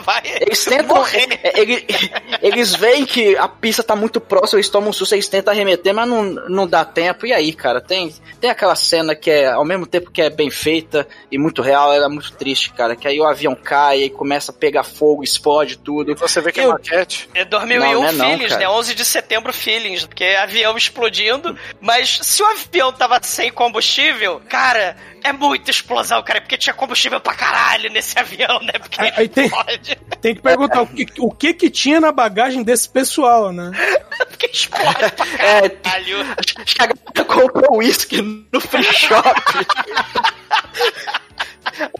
Vai 0.05 0.23
Eles 0.41 0.65
tentam. 0.65 1.05
é, 1.07 1.61
ele- 1.61 1.87
eles 2.43 2.75
veem 2.85 3.07
que 3.07 3.37
a 3.39 3.49
pista 3.49 3.83
tá 3.83 3.97
muito 3.97 4.21
próxima, 4.21 4.59
eles 4.59 4.69
tomam 4.69 4.91
um 4.91 4.93
susto, 4.93 5.15
eles 5.15 5.27
tentam 5.29 5.53
arremeter, 5.53 5.95
mas 5.95 6.07
não, 6.07 6.23
não 6.25 6.67
dá 6.67 6.85
tempo. 6.85 7.27
E 7.27 7.33
aí, 7.33 7.53
cara, 7.53 7.81
tem, 7.81 8.15
tem 8.41 8.51
aquela 8.51 8.75
cena 8.77 9.15
que 9.15 9.31
é, 9.31 9.47
ao 9.47 9.65
mesmo 9.65 9.87
tempo 9.87 10.11
que 10.11 10.21
é 10.21 10.29
bem 10.29 10.51
feita 10.51 11.07
e 11.31 11.39
muito 11.39 11.63
real, 11.63 11.93
ela 11.93 12.07
é 12.07 12.09
muito 12.09 12.33
triste, 12.33 12.71
cara. 12.73 12.95
Que 12.95 13.09
aí 13.09 13.19
o 13.19 13.25
avião 13.25 13.55
cai 13.55 14.03
e 14.05 14.11
começa 14.11 14.53
a 14.53 14.55
pegar 14.55 14.85
fogo, 14.85 15.23
explode 15.25 15.79
tudo. 15.79 16.15
Você 16.17 16.41
vê 16.41 16.53
que 16.53 16.61
é 16.61 16.65
Eu- 16.65 16.71
maquete. 16.73 17.29
É 17.35 17.45
2001 17.45 17.81
Não, 17.95 18.03
não 18.03 18.09
é 18.09 18.13
não, 18.13 18.27
Feelings, 18.31 18.49
cara. 18.53 18.61
né? 18.61 18.69
11 18.69 18.95
de 18.95 19.05
setembro 19.05 19.53
Feelings, 19.53 20.05
porque 20.07 20.25
é 20.25 20.39
avião 20.39 20.77
explodindo, 20.77 21.57
mas 21.81 22.19
se 22.23 22.43
o 22.43 22.47
avião 22.47 22.93
tava 22.93 23.19
sem 23.23 23.51
combustível, 23.51 24.41
cara, 24.49 24.97
é 25.23 25.33
muita 25.33 25.71
explosão, 25.71 26.23
cara, 26.23 26.41
porque 26.41 26.59
tinha 26.59 26.75
combustível 26.75 27.21
pra 27.21 27.35
caralho 27.35 27.91
nesse 27.91 28.17
avião, 28.21 28.61
né? 28.61 28.73
Porque 28.79 29.01
Aí, 29.01 29.13
aí 29.17 29.29
tem, 29.29 29.47
explode, 29.47 29.99
tem 30.21 30.35
que 30.35 30.43
perguntar 30.43 30.83
o 30.83 30.87
que, 30.87 31.07
o 31.19 31.31
que 31.31 31.55
que 31.55 31.71
tinha 31.71 32.01
na 32.01 32.13
bagagem 32.13 32.63
desse 32.63 32.74
pessoal, 32.87 33.53
né? 33.53 33.71
porque 34.29 34.47
explode 34.47 34.95
pra 35.13 35.27
É, 35.39 35.69
caralho. 35.69 36.21
acho 36.23 36.55
que 36.65 36.83
a 36.83 36.87
galera 36.87 37.25
comprou 37.25 37.79
uísque 37.79 38.21
no 38.53 38.61
free 38.61 38.83
shop. 38.83 39.41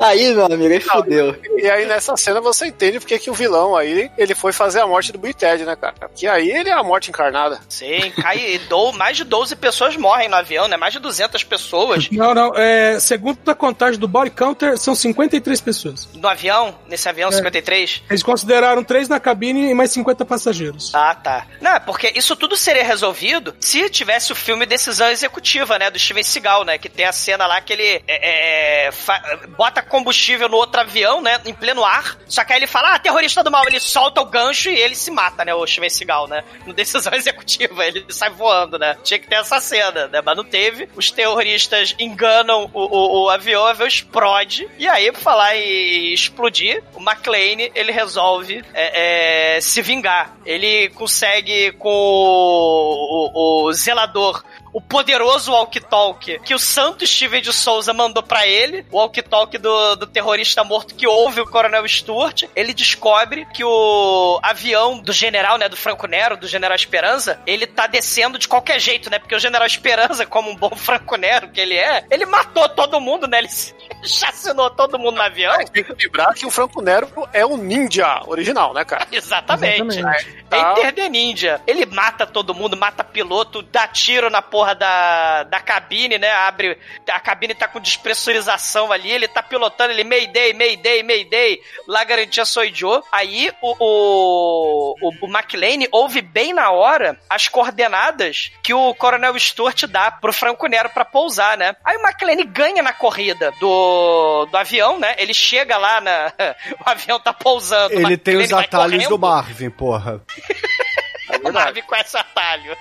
Aí, 0.01 0.35
meu 0.35 0.47
amigo, 0.47 0.73
aí 0.73 0.81
fodeu. 0.81 1.37
E 1.57 1.69
aí 1.69 1.87
nessa 1.87 2.17
cena 2.17 2.41
você 2.41 2.67
entende 2.67 2.99
porque 3.01 3.19
que 3.19 3.31
o 3.31 3.35
vilão 3.35 3.77
aí, 3.77 4.11
ele 4.17 4.35
foi 4.35 4.53
fazer 4.53 4.81
a 4.81 4.87
morte 4.87 5.13
do 5.13 5.19
Big 5.19 5.35
Ted, 5.35 5.65
né, 5.65 5.77
cara? 5.77 5.95
Que 6.15 6.27
aí 6.27 6.51
ele 6.51 6.69
é 6.71 6.73
a 6.73 6.83
morte 6.83 7.11
encarnada. 7.11 7.61
Sim, 7.69 8.11
cai, 8.21 8.39
e 8.55 8.59
dou, 8.61 8.93
mais 8.93 9.17
de 9.17 9.25
12 9.25 9.57
pessoas 9.57 9.97
morrem 9.97 10.29
no 10.29 10.37
avião, 10.37 10.69
né? 10.69 10.77
Mais 10.77 10.93
de 10.93 10.99
200 10.99 11.43
pessoas 11.45 12.11
Não, 12.11 12.35
não, 12.35 12.53
é, 12.57 12.99
segundo 13.01 13.39
a 13.49 13.55
contagem 13.55 13.99
do 13.99 14.09
Body 14.09 14.31
Counter, 14.31 14.77
são 14.79 14.95
53 14.95 15.61
pessoas. 15.61 16.09
no 16.15 16.29
avião, 16.29 16.79
nesse 16.89 17.09
avião 17.09 17.31
53. 17.31 18.03
Eles 18.09 18.23
consideraram 18.23 18.83
três 18.85 19.09
na 19.09 19.19
cabine 19.21 19.71
e 19.71 19.75
mais 19.75 19.91
50 19.93 20.25
passageiros. 20.25 20.93
Ah, 20.95 21.15
tá. 21.15 21.47
Não, 21.61 21.73
é 21.73 21.81
porque 21.81 22.13
isso 22.15 22.35
tudo 22.37 22.57
seria 22.57 22.85
resolvido 22.85 23.55
se 23.61 23.89
tivesse 23.91 24.33
o 24.33 24.35
filme 24.35 24.67
Decisão 24.67 25.09
Executiva, 25.09 25.79
né? 25.79 25.91
Do 25.91 25.99
Steven 25.99 26.23
Seagal, 26.23 26.65
né? 26.65 26.79
Que 26.79 26.89
tem 26.89 27.05
a 27.07 27.13
cena 27.13 27.47
lá 27.47 27.61
que 27.61 27.73
ele 27.73 28.03
é, 28.07 28.87
é, 28.87 28.93
fa- 28.93 29.23
bota 29.65 29.81
combustível 29.83 30.47
no 30.49 30.59
outro 30.59 30.81
avião, 30.81 31.23
né? 31.23 31.41
Em 31.47 31.55
pleno 31.55 31.83
ar. 31.85 32.19
Só 32.29 32.45
que 32.45 32.53
aí 32.53 32.59
ele 32.59 32.67
fala, 32.67 32.95
ah, 32.95 32.99
terrorista 32.99 33.43
do 33.43 33.51
mal. 33.51 33.67
Ele 33.67 33.81
solta 33.81 34.21
o 34.21 34.27
gancho 34.27 34.69
e 34.69 34.79
ele 34.79 34.95
se 34.95 35.11
mata, 35.11 35.43
né? 35.45 35.55
O 35.55 35.67
Steven 35.67 35.89
Seagal, 35.89 36.29
né? 36.29 36.45
No 36.67 36.75
Decisão 36.75 37.13
Executiva. 37.17 37.85
Ele 37.87 38.05
sai 38.11 38.29
voando, 38.29 38.79
né? 38.79 38.95
Tinha 39.03 39.19
que 39.19 39.27
ter 39.27 39.37
essa 39.37 39.59
cena, 39.61 40.07
né? 40.09 40.21
Mas 40.23 40.37
não 40.37 40.45
teve. 40.45 40.87
Os 40.95 41.11
terroristas 41.11 41.95
enganam 41.99 42.71
o, 42.75 42.81
o- 42.83 43.23
o 43.25 43.31
avião, 43.31 43.63
o 43.63 43.67
avião 43.67 43.87
explode. 43.89 44.69
E 44.79 44.87
aí, 44.87 45.11
pra 45.11 45.21
falar 45.21 45.57
em 45.57 46.13
explodir, 46.13 46.83
o 46.95 47.01
McLean, 47.01 47.71
ele 47.75 47.91
resolve 47.91 48.63
é, 48.75 49.57
é, 49.57 49.61
se 49.63 49.81
vingar. 49.81 50.37
Ele 50.45 50.91
consegue 50.91 51.73
com 51.73 51.89
o, 51.89 53.31
o- 53.35 53.65
o 53.69 53.73
zelador 53.73 54.45
o 54.75 54.81
poderoso 54.81 55.53
walkie-talkie 55.53 56.41
que 56.41 56.53
o 56.53 56.59
santo 56.59 57.07
Steven 57.07 57.41
de 57.41 57.53
Souza 57.53 57.93
mandou 57.93 58.23
pra 58.23 58.45
ele, 58.45 58.85
o 58.91 58.99
walkie-talkie 58.99 59.57
do, 59.57 59.95
do 59.95 60.07
terrorista 60.07 60.65
morto 60.65 60.97
que 60.97 61.07
ouve 61.07 61.41
o 61.41 61.47
Coronel 61.47 61.87
Stuart, 61.87 62.43
ele 62.57 62.75
descobre 62.75 63.47
que 63.55 63.63
o 63.63 64.41
avião 64.43 64.99
do 64.99 65.13
general, 65.13 65.57
né, 65.57 65.69
do 65.69 65.77
Franco 65.77 66.09
Nero, 66.09 66.37
do 66.37 66.49
General 66.49 66.75
Esperança, 66.75 67.41
ele 67.47 67.69
tá 67.69 67.87
descendo 67.87 68.37
de 68.37 68.49
qualquer 68.49 68.81
jeito, 68.81 69.09
né, 69.09 69.21
porque 69.21 69.37
o 69.37 69.39
General 69.39 69.67
Esperança, 69.67 70.27
como 70.27 70.51
um 70.51 70.57
bom 70.57 70.75
Franco 70.75 71.17
Nero 71.17 71.49
que 71.49 71.61
ele 71.61 71.77
é, 71.77 72.05
ele 72.11 72.27
matou 72.27 72.69
todo 72.69 73.01
mundo, 73.01 73.29
né, 73.29 73.39
ele 73.39 73.49
chacinou 74.03 74.71
todo 74.71 74.99
mundo 74.99 75.15
no 75.15 75.23
avião. 75.23 75.57
Tem 75.73 75.85
que 75.85 75.95
lembrar 76.05 76.35
que 76.35 76.45
o 76.45 76.51
Franco 76.51 76.83
Nero 76.83 77.09
é 77.33 77.47
o 77.47 77.57
ninja 77.57 78.23
original, 78.27 78.75
né, 78.75 78.85
cara? 78.85 79.07
Exatamente. 79.13 79.99
Exatamente. 79.99 80.29
É 80.41 80.45
Tá. 80.55 80.73
Enter 80.73 80.95
the 80.95 81.09
Ninja. 81.09 81.61
Ele 81.67 81.85
mata 81.87 82.27
todo 82.27 82.55
mundo, 82.55 82.77
mata 82.77 83.03
piloto, 83.03 83.63
dá 83.63 83.87
tiro 83.89 84.31
na 84.31 84.41
porra 84.41 84.64
da, 84.73 85.43
da 85.43 85.61
cabine, 85.61 86.17
né? 86.17 86.31
Abre. 86.31 86.79
A 87.11 87.21
cabine 87.21 87.55
tá 87.55 87.69
com 87.69 87.81
despressurização 87.81 88.93
ali, 88.93 89.11
ele 89.11 89.29
tá 89.29 89.43
pilotando, 89.43 89.93
ele 89.93 90.05
Mayday, 90.05 90.55
Mayday, 90.55 91.03
Mayday. 91.03 91.61
Lá 91.87 92.05
garantia 92.05 92.45
sou 92.45 92.65
Joe. 92.73 93.03
Aí 93.13 93.53
o, 93.61 93.77
o, 93.79 94.97
o, 95.03 95.27
o 95.27 95.29
McLean 95.29 95.87
ouve 95.91 96.23
bem 96.23 96.55
na 96.55 96.71
hora 96.71 97.19
as 97.29 97.49
coordenadas 97.49 98.53
que 98.63 98.73
o 98.73 98.95
Coronel 98.95 99.39
Stuart 99.39 99.85
dá 99.87 100.11
pro 100.11 100.33
Franco 100.33 100.67
Nero 100.67 100.89
pra 100.91 101.05
pousar, 101.05 101.59
né? 101.59 101.77
Aí 101.85 101.97
o 101.97 102.07
McLean 102.07 102.47
ganha 102.47 102.83
na 102.83 102.93
corrida 102.93 103.53
do, 103.61 104.47
do 104.47 104.57
avião, 104.57 104.99
né? 104.99 105.15
Ele 105.19 105.35
chega 105.35 105.77
lá 105.77 106.01
na. 106.01 106.33
O 106.85 106.89
avião 106.89 107.21
tá 107.21 107.33
pousando. 107.33 107.95
o 107.95 108.01
Ele 108.01 108.17
tem 108.17 108.37
os 108.37 108.53
atalhos 108.53 109.07
do. 109.09 109.19
Marvin, 109.19 109.71
porra. 109.71 110.21
A 111.45 111.51
nave 111.51 111.83
com 111.83 111.97
esse 111.97 112.17
atalho. 112.17 112.77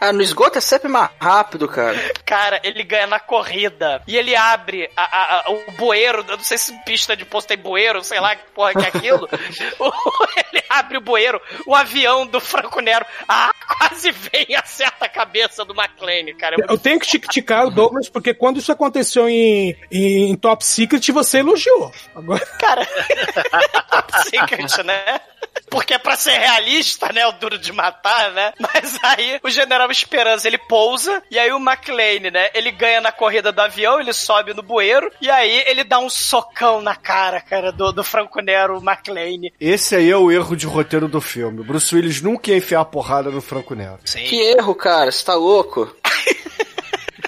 Ah, 0.00 0.12
no 0.12 0.22
esgoto 0.22 0.56
é 0.58 0.60
sempre 0.60 0.88
mais 0.88 1.10
rápido, 1.20 1.68
cara. 1.68 1.96
Cara, 2.24 2.60
ele 2.64 2.82
ganha 2.82 3.06
na 3.06 3.20
corrida. 3.20 4.02
E 4.06 4.16
ele 4.16 4.34
abre 4.34 4.90
a- 4.96 5.02
a- 5.04 5.36
a- 5.46 5.50
o 5.50 5.72
bueiro. 5.72 6.24
Eu 6.26 6.36
não 6.38 6.44
sei 6.44 6.56
se 6.56 6.72
pista 6.84 7.14
de 7.16 7.24
posto 7.24 7.48
tem 7.48 7.58
bueiro, 7.58 8.02
sei 8.02 8.18
lá 8.18 8.34
que 8.34 8.42
porra 8.54 8.72
que 8.72 8.84
é 8.84 8.88
aquilo. 8.88 9.28
O- 9.78 9.92
ele 10.52 10.64
abre 10.70 10.96
o 10.98 11.00
bueiro. 11.00 11.40
O 11.66 11.74
avião 11.74 12.26
do 12.26 12.40
Franco 12.40 12.80
Nero. 12.80 13.04
Ah, 13.28 13.50
quase 13.78 14.10
vem 14.10 14.46
e 14.48 14.54
acerta 14.54 15.04
a 15.04 15.08
cabeça 15.08 15.64
do 15.64 15.74
McLean, 15.74 16.34
cara. 16.36 16.56
É 16.58 16.72
Eu 16.72 16.78
tenho 16.78 16.98
que 16.98 17.18
criticar 17.18 17.66
o 17.66 17.70
Douglas, 17.70 18.08
porque 18.08 18.32
quando 18.32 18.58
isso 18.58 18.72
aconteceu 18.72 19.28
em, 19.28 19.76
em 19.90 20.34
Top 20.36 20.64
Secret, 20.64 21.12
você 21.12 21.38
elogiou. 21.40 21.92
Agora, 22.14 22.44
Cara, 22.58 22.86
Top 23.90 24.12
Secret, 24.30 24.82
né? 24.84 25.20
Porque 25.70 25.94
é 25.94 25.98
pra 25.98 26.16
ser 26.16 26.32
realista, 26.32 27.12
né? 27.12 27.26
O 27.26 27.32
duro 27.32 27.58
de 27.58 27.72
matar, 27.72 28.32
né? 28.32 28.52
Mas 28.58 28.98
aí 29.02 29.38
o 29.42 29.50
General 29.50 29.90
Esperança 29.90 30.48
ele 30.48 30.58
pousa 30.58 31.22
e 31.30 31.38
aí 31.38 31.52
o 31.52 31.58
McLean, 31.58 32.30
né? 32.30 32.50
Ele 32.54 32.70
ganha 32.70 33.00
na 33.00 33.12
corrida 33.12 33.52
do 33.52 33.60
avião, 33.60 34.00
ele 34.00 34.12
sobe 34.12 34.52
no 34.54 34.62
bueiro 34.62 35.10
e 35.20 35.30
aí 35.30 35.62
ele 35.66 35.84
dá 35.84 35.98
um 35.98 36.10
socão 36.10 36.80
na 36.80 36.96
cara, 36.96 37.40
cara, 37.40 37.70
do, 37.70 37.92
do 37.92 38.02
Franco 38.02 38.40
Nero 38.40 38.82
McLean. 38.82 39.50
Esse 39.60 39.94
aí 39.96 40.10
é 40.10 40.16
o 40.16 40.30
erro 40.30 40.56
de 40.56 40.66
roteiro 40.66 41.08
do 41.08 41.20
filme. 41.20 41.60
O 41.60 41.64
Bruce 41.64 41.94
Willis 41.94 42.20
nunca 42.20 42.50
ia 42.50 42.56
enfiar 42.56 42.80
a 42.80 42.84
porrada 42.84 43.30
no 43.30 43.40
Franco 43.40 43.74
Nero. 43.74 44.00
Sim. 44.04 44.24
Que 44.24 44.40
erro, 44.40 44.74
cara, 44.74 45.10
você 45.10 45.24
tá 45.24 45.34
louco? 45.34 45.94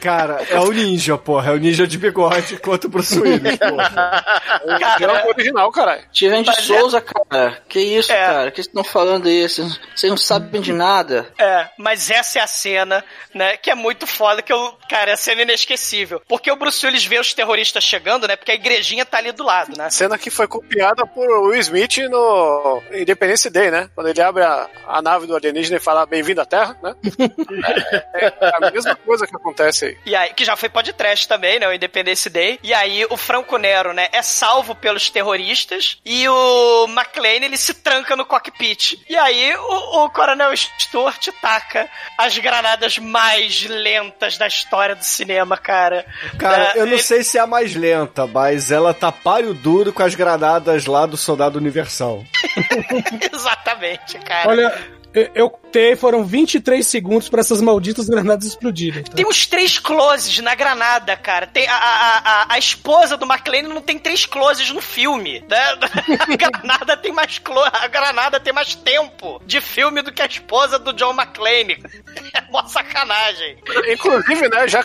Cara, 0.03 0.45
é 0.51 0.59
o 0.59 0.73
ninja, 0.73 1.17
porra. 1.17 1.53
É 1.53 1.55
o 1.55 1.59
ninja 1.59 1.87
de 1.87 1.97
bigode 1.97 2.57
contra 2.59 2.89
o 2.89 2.91
Bruce 2.91 3.19
Willis, 3.19 3.57
porra. 3.57 4.25
Era 5.01 5.25
o 5.25 5.29
original, 5.29 5.71
caralho. 5.71 6.03
Steven 6.13 6.43
de 6.43 6.51
é- 6.51 6.55
Souza, 6.55 7.01
cara. 7.01 7.63
Que 7.69 7.79
isso, 7.81 8.11
É. 8.13 8.17
cara? 8.17 8.51
Que 8.51 8.57
vocês 8.57 8.67
estão 8.67 8.83
falando 8.85 9.29
isso? 9.29 9.63
Vocês 9.95 10.11
não 10.11 10.17
sabem 10.17 10.61
de 10.61 10.73
nada. 10.73 11.33
É, 11.39 11.69
mas 11.79 12.11
essa 12.11 12.41
é 12.41 12.43
a 12.43 12.47
cena, 12.47 13.05
né, 13.33 13.57
que 13.57 13.71
é 13.71 13.75
muito 13.75 14.07
foda, 14.07 14.43
que 14.43 14.53
eu, 14.53 14.75
cara, 14.89 15.11
é 15.11 15.15
a 15.15 15.17
cena 15.17 15.43
inesquecível. 15.43 16.21
Porque 16.29 16.51
o 16.51 16.57
Bruce 16.57 16.85
Willis 16.85 17.05
vê 17.05 17.19
os 17.21 17.33
terroristas 17.33 17.85
chegando, 17.85 18.27
né, 18.27 18.35
porque 18.37 18.51
a 18.51 18.55
igrejinha 18.57 19.05
tá 19.05 19.19
ali 19.19 19.31
do 19.33 19.45
lado, 19.45 19.77
né. 19.79 19.89
Cena 19.91 20.19
que 20.19 20.31
foi 20.31 20.49
copiada 20.49 21.07
por 21.07 21.27
Will 21.47 21.61
Smith 21.61 21.99
no 22.11 22.83
Independence 22.93 23.49
Day, 23.49 23.71
né? 23.71 23.89
Quando 23.95 24.09
ele 24.09 24.21
abre 24.21 24.43
a, 24.43 24.69
a 24.89 25.01
nave 25.01 25.27
do 25.27 25.37
alienígena 25.37 25.77
e 25.77 25.81
fala 25.81 26.05
bem-vindo 26.07 26.41
à 26.41 26.45
Terra, 26.45 26.77
né? 26.83 26.95
É, 28.15 28.27
é 28.27 28.53
a 28.67 28.71
mesma 28.71 28.95
coisa 28.97 29.27
que 29.27 29.35
acontece 29.37 29.87
aí. 29.87 29.92
E 30.07 30.15
aí, 30.15 30.33
que 30.35 30.45
já 30.45 30.57
foi 30.57 30.69
podcast 30.69 31.27
também, 31.29 31.59
né? 31.59 31.69
O 31.69 31.73
Independence 31.73 32.29
Day. 32.31 32.59
E 32.63 32.73
aí 32.75 33.07
o 33.11 33.17
Franco 33.17 33.57
Nero, 33.57 33.93
né, 33.93 34.09
é 34.13 34.23
salvo 34.23 34.75
pelos 34.75 35.11
terroristas 35.11 35.99
e 36.05 36.29
o 36.29 36.87
McLean, 36.89 37.45
ele 37.45 37.57
se 37.57 37.75
tranca 37.75 38.15
no 38.17 38.25
cockpit. 38.27 38.99
E 39.09 39.17
aí 39.17 39.55
o, 39.57 40.05
o 40.05 40.11
Coronel 40.11 40.57
Stuart 40.57 41.29
taca 41.41 41.89
as 42.19 42.37
granadas 42.39 42.99
mais 42.99 43.65
lentas 43.65 44.37
da 44.39 44.47
história 44.47 44.95
do 44.95 45.05
cinema, 45.05 45.57
cara. 45.57 46.05
Cara, 46.39 46.73
É, 46.75 46.79
eu 46.81 46.87
não 46.87 46.93
ele- 46.95 47.03
sei 47.03 47.23
se 47.23 47.39
é 47.39 47.41
a 47.41 47.47
mais 47.47 47.75
lenta, 47.75 48.27
mas 48.27 48.71
ela 48.71 48.93
tá 48.95 49.11
páreo 49.13 49.55
duro 49.55 49.93
com 49.93 50.03
as 50.03 50.15
granadas 50.15 50.87
lá 50.87 51.07
do 51.07 51.17
Soldado 51.17 51.59
Universal. 51.59 52.25
Exatamente, 53.33 54.19
cara. 54.19 54.49
olha, 54.49 54.87
Eu, 55.15 55.51
contei, 55.73 55.97
foram 55.97 56.25
23 56.25 56.87
segundos 56.87 57.29
pra 57.29 57.41
essas 57.41 57.61
malditas 57.61 58.09
granadas 58.09 58.47
explodirem. 58.47 59.03
tá? 59.03 59.13
Tem 59.13 59.27
uns 59.27 59.47
três 59.47 59.79
closes 59.79 60.39
na 60.41 60.55
granada, 60.55 61.17
cara. 61.17 61.47
Tem 61.47 61.67
a, 61.67 61.75
a, 61.75 62.19
a, 62.19 62.55
a 62.55 62.59
esposa 62.59 63.17
do 63.17 63.27
McLean 63.27 63.63
não 63.63 63.81
tem 63.81 63.99
três 63.99 64.27
closes 64.27 64.71
no 64.71 64.81
filme. 64.81 65.45
Né? 65.49 65.59
A 66.33 66.37
granada 66.37 66.97
tem 66.97 67.13
mais 67.13 67.39
clo 67.39 67.63
a 67.63 67.87
granada 67.87 68.41
tem 68.41 68.53
mais 68.53 68.75
tempo 68.75 69.41
de 69.47 69.61
filme 69.61 70.03
do 70.03 70.13
que 70.13 70.23
a 70.23 70.27
esposa 70.27 70.79
do 70.79 70.93
John 70.93 71.15
McClane. 71.15 71.79
É 72.35 72.41
uma 72.49 72.67
sacanagem. 72.67 73.59
Inclusive, 73.93 74.49
né, 74.49 74.67
já 74.67 74.83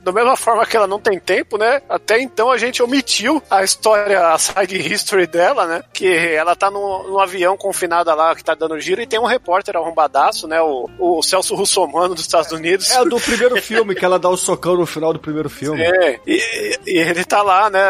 da 0.00 0.12
mesma 0.12 0.36
forma 0.36 0.66
que 0.66 0.76
ela 0.76 0.86
não 0.86 0.98
tem 1.00 1.18
tempo, 1.18 1.56
né, 1.56 1.80
até 1.88 2.20
então 2.20 2.50
a 2.50 2.58
gente 2.58 2.82
omitiu 2.82 3.42
a 3.48 3.62
história, 3.62 4.28
a 4.28 4.38
side 4.38 4.76
history 4.76 5.26
dela, 5.26 5.66
né, 5.66 5.82
que 5.92 6.06
ela 6.06 6.56
tá 6.56 6.70
no, 6.70 7.08
no 7.08 7.20
avião 7.20 7.56
confinada 7.56 8.14
lá, 8.14 8.34
que 8.34 8.42
tá 8.42 8.54
dando 8.54 8.80
giro, 8.80 9.00
e 9.00 9.06
tem 9.06 9.18
um 9.18 9.26
repórter 9.26 9.67
arrombadaço, 9.76 10.46
né, 10.46 10.60
o, 10.60 10.88
o 10.98 11.22
Celso 11.22 11.54
Russomano 11.54 12.14
dos 12.14 12.24
Estados 12.24 12.52
Unidos. 12.52 12.90
É 12.90 13.00
o 13.00 13.04
do 13.04 13.18
primeiro 13.20 13.60
filme, 13.60 13.94
que 13.94 14.04
ela 14.04 14.18
dá 14.18 14.28
o 14.28 14.36
socão 14.36 14.76
no 14.76 14.86
final 14.86 15.12
do 15.12 15.18
primeiro 15.18 15.50
filme. 15.50 15.82
É, 15.82 16.20
e, 16.26 16.78
e 16.86 16.98
ele 16.98 17.24
tá 17.24 17.42
lá, 17.42 17.68
né, 17.68 17.80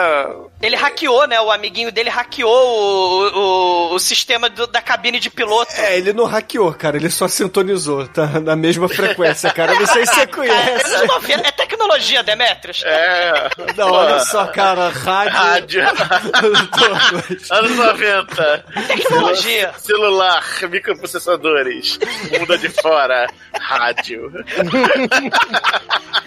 Ele 0.61 0.74
hackeou, 0.74 1.24
né? 1.28 1.40
O 1.40 1.52
amiguinho 1.52 1.92
dele 1.92 2.11
hackeou 2.11 2.50
o, 2.50 3.90
o, 3.90 3.94
o 3.94 3.98
sistema 4.00 4.48
do- 4.50 4.66
da 4.66 4.82
cabine 4.82 5.20
de 5.20 5.30
piloto. 5.30 5.70
É, 5.76 5.96
ele 5.96 6.12
não 6.12 6.24
hackeou, 6.24 6.74
cara, 6.74 6.96
ele 6.96 7.09
só 7.11 7.28
sintonizou, 7.28 8.09
tá 8.09 8.26
na 8.40 8.56
mesma 8.56 8.88
frequência, 8.88 9.52
cara. 9.52 9.72
Não 9.74 9.86
sei 9.86 10.04
se 10.04 10.12
você 10.14 10.26
conhece. 10.28 10.94
Anos 10.96 11.06
90 11.14 11.48
É 11.48 11.52
tecnologia, 11.52 12.22
Demetrius. 12.24 12.82
É. 12.84 13.50
Não, 13.76 13.92
olha 13.92 14.18
só, 14.20 14.47
cara, 14.48 14.89
rádio. 14.89 15.32
Rádio. 15.32 15.82
Anos 17.52 17.76
90. 17.76 18.64
Tecnologia. 18.89 19.72
Celular, 19.78 20.44
microprocessadores. 20.68 22.01
Muda 22.36 22.59
de 22.59 22.68
fora. 22.68 23.28
Rádio. 23.60 24.32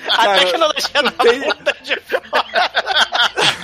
A 0.09 0.27
tecnologia 0.39 1.03
da 1.03 1.11
puta 1.11 1.75
de 1.83 1.95
fora. 1.99 2.71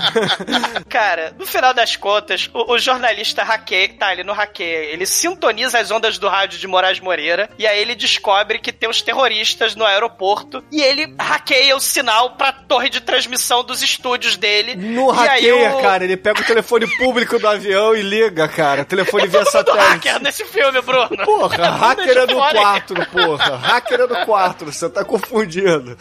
Cara, 0.90 1.34
no 1.38 1.46
final 1.46 1.74
das 1.74 1.96
contas, 1.96 2.50
o, 2.54 2.74
o 2.74 2.80
jornalista 2.80 3.44
hackeia. 3.44 3.94
Tá, 3.98 4.14
ele 4.14 4.24
não 4.24 4.34
hackeia. 4.34 4.86
Ele 4.92 5.06
sintoniza 5.06 5.80
as 5.80 5.92
ondas 5.92 6.18
do 6.18 6.28
rádio 6.28 6.60
de 6.60 6.68
Moraes 6.68 7.00
Moreira. 7.00 7.50
E 7.58 7.66
aí 7.68 7.80
ele 7.80 7.96
descobre 7.96 8.60
que 8.60 8.72
tem 8.72 8.90
os 8.90 9.02
terroristas 9.02 9.76
no 9.76 9.86
aeroporto. 9.86 10.64
E 10.72 10.82
ele 10.82 11.14
hackeia 11.20 11.76
o 11.76 11.80
sinal 11.80 12.32
pra 12.32 12.52
torre 12.52 12.90
de 12.90 13.02
transmissão 13.02 13.64
dos 13.64 13.82
estúdios 13.82 14.38
dele. 14.38 14.76
No 14.76 15.10
hackeia, 15.12 15.76
o- 15.76 15.82
cara, 15.82 16.04
ele 16.04 16.18
pega 16.18 16.42
o 16.42 16.46
telefone 16.46 16.88
público 16.98 17.38
do 17.40 17.48
avião 17.48 17.96
e 17.96 18.02
liga, 18.02 18.48
cara. 18.48 18.86
Telefone 18.86 19.28
via 19.28 19.46
satélite. 19.46 19.84
hacker 19.86 20.20
nesse 20.22 20.46
filme, 20.46 20.82
Bruno. 20.82 21.10
Porra, 21.26 21.70
hacker 21.70 22.18
é 22.18 22.26
do 22.28 22.36
quarto, 22.36 22.94
porra. 23.12 23.58
Hacker 23.58 24.02
é 24.02 24.08
do 24.08 24.16
quarto, 24.26 24.66
você 24.66 24.90
tá 24.90 25.04
confundindo. 25.04 25.98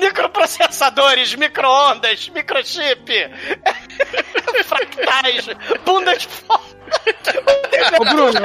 Microprocessadores, 0.00 1.34
micro-ondas, 1.34 2.28
microchip, 2.30 3.10
fractais, 4.64 5.46
bunda 5.84 6.16
de 6.16 6.26
fora. 6.26 6.79
Ô, 7.98 8.04
Bruno, 8.04 8.40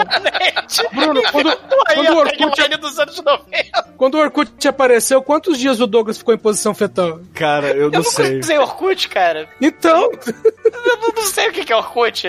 Bruno, 0.93 1.21
quando, 1.31 1.57
quando 1.93 2.09
o 2.13 2.17
Orkut, 2.17 2.77
dos 2.77 2.99
anos 2.99 3.21
90. 3.21 3.83
quando 3.97 4.15
o 4.15 4.19
Orkut 4.19 4.67
apareceu, 4.67 5.21
quantos 5.21 5.57
dias 5.57 5.79
o 5.79 5.87
Douglas 5.87 6.17
ficou 6.17 6.33
em 6.33 6.37
posição 6.37 6.73
fetal? 6.73 7.19
Cara, 7.33 7.67
eu 7.69 7.83
Eu 7.85 7.91
não 7.91 7.99
nunca 7.99 8.09
sei. 8.11 8.39
usei 8.39 8.57
Orkut, 8.57 9.07
cara. 9.09 9.47
Então, 9.61 10.09
Eu 10.85 10.97
não, 10.97 11.09
não 11.15 11.23
sei 11.23 11.49
o 11.49 11.51
que 11.51 11.71
é 11.71 11.75
Orkut. 11.75 12.23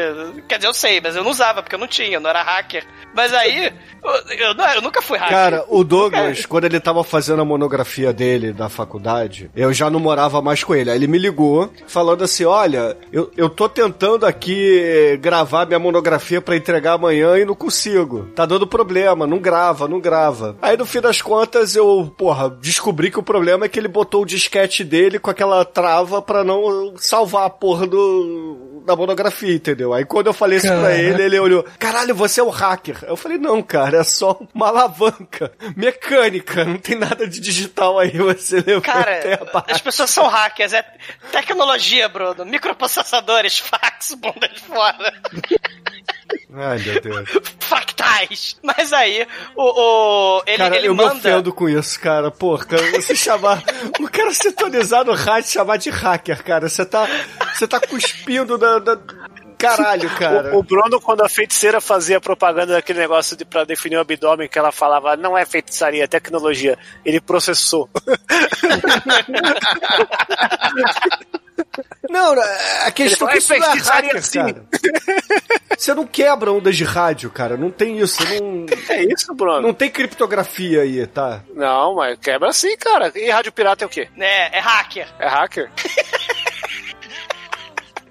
Quer 0.49 0.57
dizer, 0.57 0.69
eu 0.69 0.75
sei, 0.75 1.01
mas 1.01 1.17
eu 1.17 1.25
não 1.25 1.31
usava, 1.31 1.63
porque 1.63 1.75
eu 1.75 1.79
não 1.79 1.87
tinha, 1.89 2.15
eu 2.17 2.21
não 2.21 2.31
era 2.31 2.43
hacker. 2.43 2.85
Mas 3.15 3.33
aí, 3.33 3.73
eu, 4.05 4.37
eu 4.39 4.55
não- 4.55 4.69
eu 4.75 4.83
nunca 4.83 5.01
fui 5.01 5.17
hacker. 5.19 5.35
Cara, 5.37 5.65
o 5.69 5.83
Douglas, 5.85 6.45
quando 6.45 6.65
ele 6.65 6.81
tava 6.81 7.03
fazendo 7.05 7.41
a 7.41 7.45
monografia 7.45 8.13
dele 8.13 8.53
da 8.53 8.69
faculdade, 8.69 9.51
eu 9.57 9.73
já 9.73 9.89
não 9.89 10.01
morava 10.01 10.43
mais 10.43 10.63
com 10.63 10.75
ele. 10.75 10.91
Aí 10.91 10.97
ele 10.99 11.07
me 11.07 11.19
ligou, 11.19 11.73
falando 11.87 12.25
assim: 12.25 12.45
Olha, 12.45 12.97
eu, 13.13 13.31
eu 13.37 13.49
tô 13.49 13.69
tentando 13.69 14.27
aqui 14.27 15.19
gravar 15.21 15.67
minha 15.67 15.79
monografia 15.79 16.06
pra 16.41 16.57
entregar 16.57 16.95
amanhã 16.95 17.37
e 17.39 17.45
não 17.45 17.55
consigo. 17.55 18.27
Tá 18.35 18.47
dando 18.47 18.67
problema, 18.67 19.27
não 19.27 19.39
grava, 19.39 19.89
não 19.89 20.01
grava. 20.01 20.57
Aí 20.63 20.77
no 20.77 20.87
fim 20.87 21.01
das 21.01 21.21
contas 21.21 21.75
eu, 21.75 22.13
porra, 22.17 22.51
descobri 22.51 23.11
que 23.11 23.19
o 23.19 23.23
problema 23.23 23.65
é 23.65 23.69
que 23.69 23.79
ele 23.79 23.89
botou 23.89 24.23
o 24.23 24.27
disquete 24.27 24.85
dele 24.85 25.19
com 25.19 25.31
aquela 25.31 25.65
trava 25.65 26.23
pra 26.23 26.45
não 26.45 26.95
salvar 26.97 27.47
a 27.47 27.51
porra 27.51 27.87
do, 27.87 28.66
da 28.85 28.97
monografia, 28.97 29.55
entendeu? 29.55 29.93
Aí 29.93 30.05
quando 30.05 30.27
eu 30.27 30.33
falei 30.33 30.59
isso 30.59 30.67
pra 30.67 30.77
Caraca. 30.77 30.99
ele, 30.99 31.23
ele 31.23 31.39
olhou: 31.39 31.65
Caralho, 31.79 32.15
você 32.15 32.41
é 32.41 32.45
um 32.45 32.51
hacker. 32.51 32.99
Eu 33.03 33.17
falei: 33.17 33.39
Não, 33.39 33.63
cara, 33.63 33.99
é 33.99 34.05
só 34.05 34.39
uma 34.55 34.69
alavanca 34.69 35.53
mecânica, 35.77 36.65
não 36.65 36.79
tem 36.79 36.97
nada 36.97 37.27
de 37.27 37.41
digital 37.41 37.99
aí. 37.99 38.17
Você 38.37 38.57
levanta 38.57 38.81
Cara, 38.93 39.21
as 39.69 39.81
pessoas 39.81 40.11
são 40.11 40.27
hackers, 40.27 40.73
é 40.73 40.85
tecnologia, 41.31 42.09
Bruno. 42.09 42.45
Microprocessadores, 42.45 43.59
fax, 43.61 44.15
bunda 44.15 44.49
de 44.49 44.61
fora. 44.61 45.13
Ai, 46.55 46.79
meu 46.79 47.01
Deus. 47.01 47.29
Fractais. 47.61 48.57
Mas 48.63 48.93
aí, 48.93 49.27
o. 49.55 49.63
o 49.63 50.43
ele, 50.47 50.57
cara, 50.59 50.77
ele 50.77 50.89
eu 50.89 50.95
me 50.95 51.03
manda. 51.03 51.15
ofendo 51.17 51.53
com 51.53 51.69
isso, 51.69 51.99
cara. 52.01 52.31
Pô, 52.31 52.57
cara, 52.59 52.83
você 52.93 53.15
chamar. 53.15 53.63
o 54.01 54.09
cara 54.11 54.33
sintonizar 54.33 55.05
no 55.05 55.13
rádio 55.15 55.51
chamar 55.51 55.77
de 55.77 55.91
hacker, 55.91 56.43
cara. 56.45 56.69
Você 56.69 56.85
tá. 56.85 57.07
Você 57.55 57.67
tá 57.67 57.81
cuspindo 57.81 58.57
na. 58.59 58.81
na- 58.81 58.99
Caralho, 59.59 60.11
cara. 60.17 60.55
O, 60.55 60.59
o 60.59 60.63
Bruno, 60.63 61.01
quando 61.01 61.23
a 61.23 61.31
feiticeira 61.31 61.81
fazia 61.81 62.21
propaganda 62.21 62.75
daquele 62.75 62.99
negócio 62.99 63.35
de, 63.35 63.43
pra 63.43 63.65
definir 63.65 63.97
o 63.97 64.01
abdômen, 64.01 64.47
que 64.51 64.59
ela 64.59 64.71
falava, 64.71 65.17
não 65.17 65.37
é 65.37 65.47
feitiçaria, 65.47 66.05
é 66.05 66.07
tecnologia, 66.07 66.79
ele 67.03 67.23
processou. 67.23 67.89
Não, 72.09 72.35
a 72.85 72.91
questão 72.91 73.29
é 73.29 73.33
que 73.33 73.37
Ele 73.39 73.39
isso 73.39 73.55
não 73.55 73.65
é 73.65 73.77
"É 73.77 73.81
hacker, 73.83 74.23
sim." 74.25 74.39
cara. 74.39 74.65
Você 75.77 75.95
não 75.95 76.07
quebra 76.07 76.53
ondas 76.53 76.77
de 76.77 76.85
rádio, 76.85 77.31
cara. 77.31 77.57
Não 77.57 77.71
tem 77.71 77.99
isso. 77.99 78.23
Não, 78.41 78.67
É 78.89 79.03
isso, 79.05 79.35
Bruno? 79.35 79.61
não 79.61 79.75
tem 79.75 79.91
criptografia 79.91 80.83
aí, 80.83 81.07
tá? 81.07 81.43
Não, 81.55 81.95
mas 81.97 82.19
quebra 82.19 82.53
sim, 82.53 82.77
cara. 82.77 83.13
E 83.15 83.29
rádio 83.31 83.53
pirata 83.53 83.85
é 83.85 83.87
o 83.87 83.91
quê? 83.91 84.09
É, 84.19 84.57
é 84.59 84.61
hacker. 84.61 85.09
É 85.19 85.29
hacker? 85.29 85.71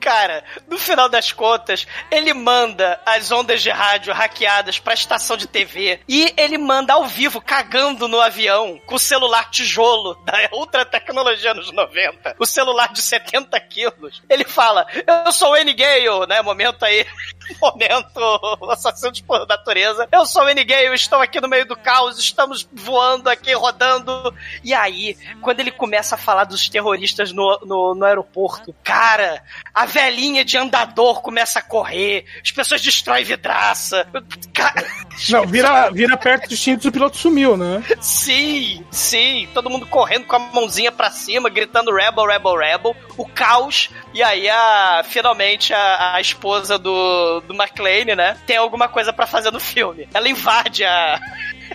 Cara, 0.06 0.44
no 0.68 0.78
final 0.78 1.10
das 1.10 1.32
contas, 1.32 1.88
ele 2.12 2.32
manda 2.32 3.02
as 3.08 3.32
ondas 3.32 3.64
de 3.64 3.72
rádio 3.72 4.14
hackeadas 4.14 4.78
pra 4.78 4.94
estação 4.94 5.36
de 5.36 5.48
TV 5.48 6.00
e 6.08 6.32
ele 6.38 6.60
manda 6.60 6.94
ao 6.94 7.08
vivo, 7.08 7.42
cagando 7.42 8.08
no 8.08 8.22
avião, 8.22 8.80
com 8.86 8.94
o 8.94 9.00
celular 9.00 9.50
tijolo 9.50 10.14
da 10.24 10.48
outra 10.52 10.86
tecnologia 10.86 11.56
nos 11.56 11.72
90. 11.72 12.36
O 12.38 12.46
celular 12.46 12.94
de 12.94 13.02
70 13.02 13.60
quilos. 13.62 14.22
Ele 14.30 14.44
fala, 14.44 14.86
eu 15.26 15.32
sou 15.32 15.54
o 15.54 15.56
N-Gale, 15.56 16.28
né? 16.28 16.40
Momento 16.44 16.86
aí, 16.86 17.04
momento 17.62 18.70
assassino 18.70 19.14
por 19.26 19.48
natureza. 19.48 20.08
Eu 20.12 20.26
sou 20.26 20.44
o 20.44 20.50
N-Gale, 20.50 20.94
estou 20.96 21.22
aqui 21.22 21.40
no 21.40 21.48
meio 21.48 21.66
do 21.66 21.76
caos, 21.76 22.18
estamos 22.18 22.68
voando 22.74 23.30
aqui, 23.30 23.54
rodando. 23.54 24.34
E 24.64 24.74
aí, 24.74 25.18
quando 25.42 25.60
ele 25.60 25.72
começa 25.72 26.16
a 26.16 26.18
falar 26.18 26.46
dos 26.46 26.68
terroristas 26.70 27.32
no, 27.32 27.60
no, 27.66 27.96
no 27.96 28.06
aeroporto, 28.06 28.74
cara, 28.84 29.44
a 29.74 29.86
velhinha 29.86 30.44
de 30.44 30.58
andador 30.58 31.22
começa 31.22 31.60
a 31.60 31.62
correr, 31.62 32.26
as 32.44 32.52
pessoas 32.52 32.82
destroem 32.82 33.24
vidraça. 33.24 34.08
Cara, 34.54 34.86
não, 35.30 35.46
vira, 35.46 35.90
vira 35.92 36.18
perto 36.18 36.50
do 36.50 36.58
cinto 36.58 36.86
e 36.86 36.90
o 36.90 36.92
piloto 36.92 37.18
sumiu, 37.18 37.58
né? 37.58 37.84
sim, 38.02 38.86
sim, 38.92 39.48
todo 39.54 39.70
mundo 39.70 39.86
correndo 39.86 40.26
com 40.26 40.36
a 40.36 40.40
mãozinha 40.40 40.92
pra 40.92 41.12
cima, 41.12 41.50
gritando 41.50 41.94
Rebel, 41.94 42.26
Rebel, 42.26 42.58
Rebel, 42.58 42.96
o 43.18 43.26
caos, 43.26 43.90
e 44.14 44.22
aí 44.22 44.50
a, 44.50 45.04
finalmente 45.08 45.74
a, 45.74 46.16
a 46.16 46.22
esposa 46.22 46.78
do, 46.78 47.35
do 47.42 47.54
McLean, 47.54 48.16
né, 48.16 48.38
tem 48.46 48.58
alguma 48.58 48.88
coisa 48.88 49.12
pra 49.14 49.28
fazer 49.28 49.52
no 49.52 49.60
filme. 49.60 50.08
Ela 50.14 50.30
invade 50.30 50.84
a. 50.84 51.20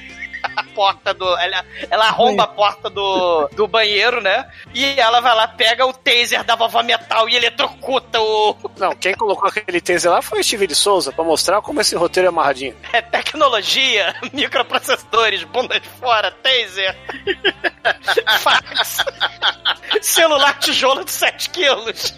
A 0.56 0.64
porta 0.64 1.12
do. 1.12 1.26
Ela, 1.38 1.64
ela 1.90 2.06
arromba 2.06 2.44
a 2.44 2.46
porta 2.46 2.88
do, 2.88 3.48
do 3.52 3.68
banheiro, 3.68 4.20
né? 4.20 4.50
E 4.74 4.98
ela 4.98 5.20
vai 5.20 5.34
lá, 5.34 5.46
pega 5.46 5.86
o 5.86 5.92
taser 5.92 6.42
da 6.44 6.56
vovó 6.56 6.82
metal 6.82 7.28
e 7.28 7.36
eletrocuta 7.36 8.20
o. 8.20 8.56
Não, 8.78 8.94
quem 8.96 9.14
colocou 9.14 9.48
aquele 9.48 9.80
taser 9.80 10.10
lá 10.10 10.22
foi 10.22 10.40
o 10.40 10.44
Steve 10.44 10.66
de 10.66 10.74
Souza, 10.74 11.12
pra 11.12 11.22
mostrar 11.24 11.60
como 11.60 11.80
esse 11.80 11.94
roteiro 11.94 12.26
é 12.26 12.30
amarradinho. 12.30 12.74
É 12.92 13.00
tecnologia, 13.02 14.14
microprocessadores, 14.32 15.44
bunda 15.44 15.78
de 15.78 15.88
fora, 15.88 16.30
taser, 16.30 16.96
fax, 18.38 19.04
celular 20.00 20.58
tijolo 20.58 21.04
de 21.04 21.12
7 21.12 21.50
quilos. 21.50 22.14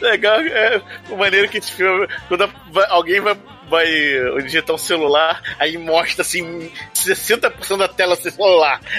Legal, 0.00 0.40
é 0.40 0.80
o 1.10 1.16
maneiro 1.16 1.48
que 1.48 1.58
esse 1.58 1.72
filme, 1.72 2.06
quando 2.28 2.48
alguém 2.88 3.20
vai, 3.20 3.36
vai 3.68 3.86
digitar 4.42 4.74
um 4.74 4.78
celular, 4.78 5.42
aí 5.58 5.76
mostra 5.76 6.22
assim 6.22 6.70
60% 6.94 7.76
da 7.76 7.88
tela 7.88 8.16
ser 8.16 8.30
celular. 8.30 8.80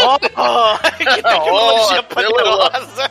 Oh, 0.00 0.18
que 0.96 1.04
tecnologia 1.04 2.00
Oh, 2.00 2.14
poderosa. 2.14 3.10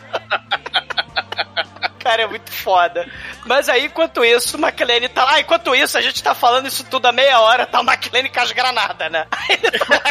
Cara, 2.07 2.21
é 2.21 2.27
muito 2.27 2.49
foda. 2.53 3.05
Mas 3.45 3.67
aí, 3.67 3.87
enquanto 3.87 4.23
isso, 4.23 4.55
o 4.55 4.61
McLean 4.61 5.09
tá 5.09 5.25
lá. 5.25 5.41
Enquanto 5.41 5.75
isso, 5.75 5.97
a 5.97 6.01
gente 6.01 6.23
tá 6.23 6.33
falando 6.33 6.65
isso 6.65 6.85
tudo 6.85 7.05
há 7.05 7.11
meia 7.11 7.41
hora, 7.41 7.65
tá 7.65 7.81
o 7.81 7.83
McLean 7.83 8.29
com 8.29 8.39
as 8.39 8.53
granadas, 8.53 9.11
né? 9.11 9.27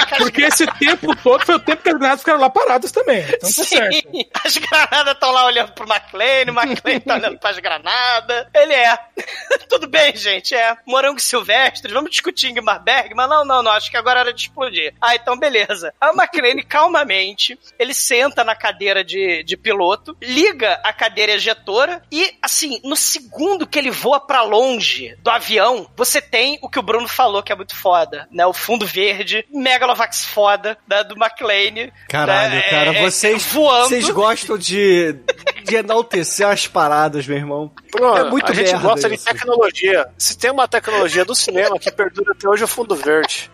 Tá 0.06 0.16
Porque 0.18 0.42
esse 0.42 0.66
tempo 0.78 1.14
todo 1.16 1.44
foi 1.44 1.54
o 1.56 1.58
tempo 1.58 1.82
que 1.82 1.88
as 1.88 1.94
granadas 1.94 2.20
ficaram 2.20 2.40
lá 2.40 2.50
paradas 2.50 2.92
também. 2.92 3.20
Então 3.20 3.50
tá 3.50 3.64
certo. 3.64 3.94
Sim, 3.94 4.24
as 4.44 4.56
granadas 4.56 5.14
estão 5.14 5.30
lá 5.32 5.46
olhando 5.46 5.72
pro 5.72 5.86
McLean, 5.88 6.52
o 6.52 6.60
McLean 6.60 7.00
tá 7.00 7.14
olhando 7.14 7.38
pras 7.38 7.58
granadas. 7.58 8.46
Ele 8.54 8.74
é. 8.74 8.96
Tudo 9.68 9.86
bem, 9.86 10.14
gente, 10.16 10.54
é. 10.54 10.76
Morango 10.86 11.18
silvestres, 11.18 11.92
vamos 11.92 12.10
discutir 12.10 12.50
Ingmar 12.50 12.82
Bergman? 12.82 13.26
Não, 13.26 13.44
não, 13.44 13.62
não, 13.62 13.72
acho 13.72 13.90
que 13.90 13.96
agora 13.96 14.20
era 14.20 14.32
de 14.32 14.42
explodir. 14.42 14.94
Ah, 15.00 15.14
então 15.14 15.36
beleza. 15.36 15.92
O 16.02 16.20
McLean, 16.20 16.62
calmamente, 16.62 17.58
ele 17.78 17.94
senta 17.94 18.44
na 18.44 18.54
cadeira 18.54 19.02
de, 19.02 19.42
de 19.42 19.56
piloto, 19.56 20.16
liga 20.20 20.80
a 20.84 20.92
cadeira 20.92 21.32
ejetora 21.32 21.85
e, 22.10 22.34
assim, 22.42 22.80
no 22.84 22.96
segundo 22.96 23.66
que 23.66 23.78
ele 23.78 23.90
voa 23.90 24.20
pra 24.20 24.42
longe 24.42 25.16
do 25.22 25.30
avião, 25.30 25.88
você 25.96 26.20
tem 26.20 26.58
o 26.62 26.68
que 26.68 26.78
o 26.78 26.82
Bruno 26.82 27.08
falou 27.08 27.42
que 27.42 27.52
é 27.52 27.56
muito 27.56 27.74
foda, 27.76 28.26
né? 28.30 28.44
O 28.46 28.52
fundo 28.52 28.86
verde, 28.86 29.46
Megalovax 29.52 30.24
foda 30.26 30.76
da, 30.86 31.02
do 31.02 31.14
McLean. 31.16 31.90
Caralho, 32.08 32.54
né? 32.54 32.62
cara, 32.62 32.92
É, 32.94 32.98
é, 32.98 33.02
vocês, 33.02 33.42
voando. 33.46 33.88
vocês 33.88 34.08
gostam 34.10 34.56
de, 34.58 35.14
de 35.64 35.76
enaltecer 35.76 36.46
as 36.46 36.66
paradas, 36.66 37.26
meu 37.26 37.36
irmão. 37.36 37.70
Bruno, 37.90 38.16
é 38.16 38.30
muito 38.30 38.50
a 38.50 38.54
gente 38.54 38.76
gosta 38.78 39.08
de 39.08 39.14
isso. 39.16 39.24
tecnologia. 39.24 40.06
Se 40.18 40.36
tem 40.38 40.50
uma 40.50 40.68
tecnologia 40.68 41.24
do 41.24 41.34
cinema 41.34 41.78
que 41.78 41.90
perdura 41.90 42.32
até 42.32 42.48
hoje 42.48 42.62
é 42.62 42.64
o 42.64 42.68
fundo 42.68 42.94
verde. 42.94 43.50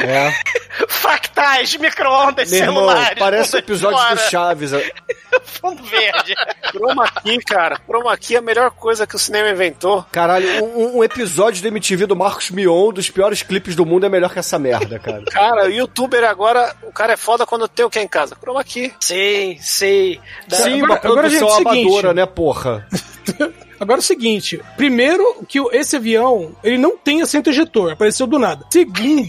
É. 0.00 0.32
Fractais, 0.88 1.76
micro-ondas, 1.76 2.50
Meu 2.50 2.60
irmão, 2.60 2.88
celulares. 2.88 3.18
parece 3.18 3.52
mundo 3.56 3.58
episódio 3.64 3.98
fora. 3.98 4.14
do 4.14 4.20
Chaves. 4.30 4.70
Fundo 5.44 5.82
verde. 5.84 6.34
Chroma 6.70 7.03
key, 7.22 7.38
cara. 7.38 7.80
Chroma 7.86 8.16
key 8.16 8.34
é 8.34 8.38
a 8.38 8.42
melhor 8.42 8.70
coisa 8.70 9.06
que 9.06 9.16
o 9.16 9.18
cinema 9.18 9.50
inventou. 9.50 10.04
Caralho, 10.12 10.46
um, 10.64 10.98
um 10.98 11.04
episódio 11.04 11.62
do 11.62 11.68
MTV 11.68 12.06
do 12.06 12.16
Marcos 12.16 12.50
Mion, 12.50 12.92
dos 12.92 13.10
piores 13.10 13.42
clipes 13.42 13.74
do 13.74 13.84
mundo, 13.86 14.06
é 14.06 14.08
melhor 14.08 14.32
que 14.32 14.38
essa 14.38 14.58
merda, 14.58 14.98
cara. 14.98 15.24
Cara, 15.26 15.66
o 15.66 15.70
youtuber 15.70 16.24
agora, 16.24 16.74
o 16.82 16.92
cara 16.92 17.12
é 17.14 17.16
foda 17.16 17.46
quando 17.46 17.68
tem 17.68 17.84
o 17.84 17.90
que 17.90 18.00
em 18.00 18.08
casa? 18.08 18.36
Chroma 18.40 18.62
key. 18.64 18.92
Sim, 19.00 19.56
sim. 19.60 20.18
Sim, 20.48 20.82
agora- 20.82 20.84
uma 20.84 20.94
agora, 20.96 21.28
gente, 21.28 21.38
produção 21.40 21.48
é 21.48 21.52
o 21.52 21.54
seguinte. 21.70 21.86
amadora, 21.88 22.14
né, 22.14 22.26
porra? 22.26 22.86
Agora 23.80 23.98
é 23.98 24.02
o 24.02 24.04
seguinte: 24.04 24.60
primeiro, 24.76 25.44
que 25.48 25.58
esse 25.72 25.96
avião 25.96 26.54
ele 26.62 26.78
não 26.78 26.96
tem 26.96 27.20
assento 27.20 27.50
ejetor, 27.50 27.92
apareceu 27.92 28.24
do 28.26 28.38
nada. 28.38 28.64
Segundo, 28.70 29.28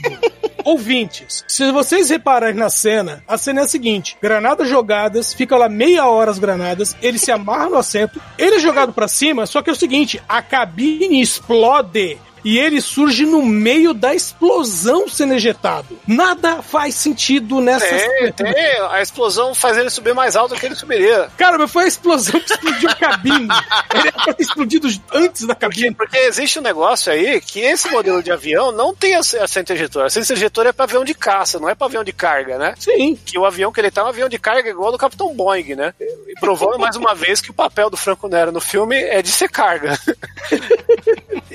ouvintes, 0.66 1.46
se 1.48 1.72
vocês 1.72 2.10
repararem 2.10 2.56
na 2.56 2.70
cena, 2.70 3.24
a 3.28 3.38
cena 3.38 3.62
é 3.62 3.64
a 3.64 3.68
seguinte: 3.68 4.18
granadas 4.22 4.68
jogadas, 4.68 5.34
fica 5.34 5.56
lá 5.56 5.70
meia 5.70 6.08
hora 6.08 6.32
as 6.32 6.40
granadas, 6.40 6.98
ele 7.02 7.20
se 7.20 7.32
amarra 7.32 7.70
no 7.70 7.78
assento, 7.78 8.20
ele 8.38 8.56
é 8.56 8.60
jogado 8.60 8.92
pra 8.92 9.08
cima, 9.08 9.46
só 9.46 9.62
que 9.62 9.70
é 9.70 9.74
o 9.74 9.78
seguinte: 9.78 10.22
a 10.28 10.42
cabine 10.42 11.22
explode. 11.22 12.18
E 12.46 12.60
ele 12.60 12.80
surge 12.80 13.26
no 13.26 13.42
meio 13.42 13.92
da 13.92 14.14
explosão 14.14 15.08
sendo 15.10 15.34
ejetado. 15.34 16.00
Nada 16.08 16.62
faz 16.62 16.94
sentido 16.94 17.60
nessa 17.60 17.88
Tem, 17.88 18.00
cena. 18.00 18.32
tem. 18.34 18.82
A 18.92 19.02
explosão 19.02 19.56
faz 19.56 19.76
ele 19.78 19.90
subir 19.90 20.14
mais 20.14 20.36
alto 20.36 20.54
do 20.54 20.60
que 20.60 20.68
ele 20.68 20.76
subiria. 20.76 21.28
Cara, 21.38 21.58
mas 21.58 21.72
foi 21.72 21.86
a 21.86 21.88
explosão 21.88 22.40
que 22.40 22.54
explodiu 22.54 22.90
a 22.90 22.96
cabine. 22.96 23.48
Ele 23.94 24.08
era 24.08 24.12
pra 24.12 24.34
ter 24.36 24.44
explodido 24.44 24.88
antes 25.12 25.48
da 25.48 25.56
cabine. 25.56 25.96
Porque 25.96 26.18
existe 26.20 26.60
um 26.60 26.62
negócio 26.62 27.12
aí 27.12 27.42
que 27.42 27.60
esse 27.62 27.90
modelo 27.90 28.22
de 28.22 28.32
avião 28.32 28.72
não 28.72 28.94
tem 28.94 29.16
ass- 29.16 29.34
assento 29.34 29.74
ejetor. 29.74 30.06
Assento 30.06 30.32
ejetor 30.32 30.68
é 30.68 30.72
pra 30.72 30.86
avião 30.86 31.04
de 31.04 31.16
caça, 31.16 31.58
não 31.60 31.68
é 31.68 31.74
pra 31.74 31.88
avião 31.88 32.04
de 32.04 32.14
carga, 32.14 32.60
né? 32.60 32.76
Sim. 32.78 33.16
Que 33.26 33.40
o 33.40 33.46
avião 33.46 33.72
que 33.72 33.80
ele 33.82 33.90
tá 33.90 34.02
é 34.02 34.04
um 34.04 34.10
avião 34.10 34.30
de 34.30 34.38
carga 34.38 34.70
igual 34.70 34.86
ao 34.88 34.92
do 34.92 34.98
Capitão 35.00 35.34
Boeing, 35.34 35.74
né? 35.74 35.96
E 36.00 36.40
provou 36.40 36.78
mais 36.80 36.96
uma 36.96 37.16
vez 37.16 37.42
que 37.42 37.50
o 37.50 37.54
papel 37.56 37.90
do 37.90 37.98
Franco 37.98 38.28
Nero 38.28 38.52
no 38.52 38.62
filme 38.62 38.96
é 38.96 39.22
de 39.24 39.32
ser 39.32 39.50
carga. 39.50 39.98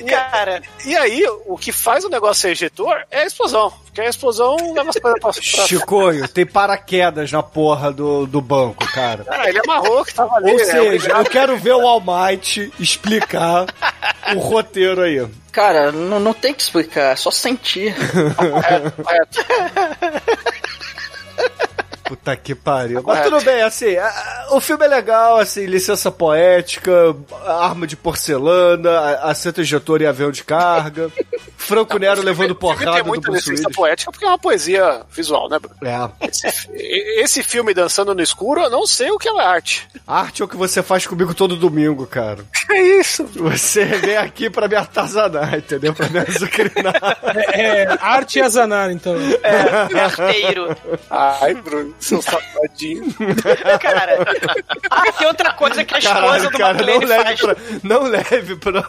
Cara, 0.08 0.62
E 0.84 0.96
aí, 0.96 1.24
o 1.46 1.56
que 1.56 1.72
faz 1.72 2.04
o 2.04 2.08
negócio 2.08 2.42
ser 2.42 2.50
ejetor 2.50 3.02
é 3.10 3.22
a 3.22 3.26
explosão. 3.26 3.72
Porque 3.84 4.00
a 4.00 4.08
explosão 4.08 4.56
leva 4.72 4.90
as 4.90 4.98
coisas 4.98 5.20
pra, 5.20 5.32
pra... 5.32 5.42
Chicoio, 5.66 6.28
tem 6.28 6.46
paraquedas 6.46 7.30
na 7.32 7.42
porra 7.42 7.92
do, 7.92 8.26
do 8.26 8.40
banco, 8.40 8.84
cara. 8.92 9.24
Ah, 9.28 9.48
ele 9.48 9.58
amarrou 9.58 10.04
que 10.04 10.14
tava 10.14 10.36
ali. 10.36 10.52
Ou 10.52 10.56
né? 10.56 10.64
seja, 10.64 11.10
eu 11.10 11.24
quero 11.24 11.56
ver 11.58 11.74
o 11.74 11.86
Almighty 11.86 12.72
explicar 12.78 13.66
o 14.34 14.38
roteiro 14.38 15.02
aí. 15.02 15.26
Cara, 15.52 15.90
não, 15.90 16.20
não 16.20 16.32
tem 16.32 16.54
que 16.54 16.62
explicar, 16.62 17.12
é 17.12 17.16
só 17.16 17.30
sentir. 17.30 17.94
Puta 22.10 22.34
que 22.36 22.56
pariu. 22.56 23.04
Mas 23.06 23.22
tudo 23.22 23.40
bem, 23.44 23.62
assim, 23.62 23.96
a- 23.96 24.48
o 24.50 24.60
filme 24.60 24.84
é 24.84 24.88
legal, 24.88 25.38
assim, 25.38 25.64
licença 25.66 26.10
poética, 26.10 26.90
arma 27.46 27.86
de 27.86 27.96
porcelana, 27.96 29.20
assento 29.22 29.60
injetor 29.60 30.02
e 30.02 30.06
avião 30.06 30.32
de 30.32 30.42
carga, 30.42 31.08
Franco 31.56 31.98
Nero 31.98 32.20
levando 32.20 32.52
porrada 32.54 32.94
tem 32.94 33.02
do 33.04 33.06
muita 33.08 33.30
Bruce 33.30 33.48
licença 33.48 33.68
Willis. 33.68 33.76
poética 33.76 34.10
porque 34.10 34.24
é 34.24 34.28
uma 34.28 34.38
poesia 34.38 35.02
visual, 35.12 35.48
né, 35.48 35.58
Bruno? 35.60 35.76
É. 35.82 36.28
Esse, 36.28 36.48
esse 36.74 37.42
filme 37.44 37.72
Dançando 37.72 38.12
no 38.12 38.20
Escuro, 38.22 38.62
eu 38.62 38.70
não 38.70 38.86
sei 38.88 39.10
o 39.12 39.18
que 39.18 39.28
é 39.28 39.40
arte. 39.40 39.86
Arte 40.04 40.42
é 40.42 40.44
o 40.44 40.48
que 40.48 40.56
você 40.56 40.82
faz 40.82 41.06
comigo 41.06 41.32
todo 41.32 41.54
domingo, 41.54 42.06
cara. 42.06 42.38
É 42.70 42.80
isso. 43.00 43.24
Você 43.34 43.84
vem 43.84 44.16
aqui 44.16 44.48
pra 44.48 44.68
me 44.68 44.76
artazanar, 44.76 45.56
entendeu? 45.58 45.92
Pra 45.92 46.08
me 46.08 46.20
azucrinar. 46.20 47.18
É, 47.52 47.82
é 47.82 47.98
arte 48.00 48.38
e 48.38 48.42
azanar, 48.42 48.92
então. 48.92 49.16
é, 49.42 49.98
arteiro. 49.98 50.76
Ai, 51.10 51.54
Bruno, 51.54 51.92
seu 52.00 52.22
safadinho. 52.22 53.04
Cara, 53.80 54.18
ah, 54.90 55.12
tem 55.12 55.26
outra 55.26 55.52
coisa 55.52 55.84
que 55.84 55.94
a 55.94 55.98
esposa 55.98 56.20
Caralho, 56.20 56.50
do 56.50 56.58
cara, 56.58 56.86
não 56.86 56.98
leve, 56.98 57.24
faz. 57.24 57.40
pra, 57.40 57.56
não 57.82 58.02
leve 58.04 58.56
pra, 58.56 58.82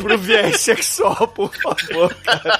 pro 0.00 0.18
viés 0.18 0.60
sexual, 0.60 1.28
por 1.28 1.54
favor. 1.56 2.14
Cara. 2.24 2.58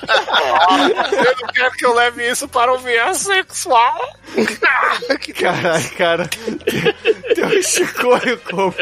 Eu 1.13 1.37
não 1.41 1.49
quero 1.53 1.71
que 1.73 1.87
eu 1.87 1.95
leve 1.95 2.31
isso 2.31 2.49
para 2.49 2.73
o 2.73 2.79
viés 2.79 3.19
sexual. 3.19 4.19
Caralho, 5.41 5.91
cara. 5.97 6.29
Tem, 6.29 7.35
tem 7.35 7.45
um 7.59 7.63
chicoio 7.63 8.39
como 8.41 8.75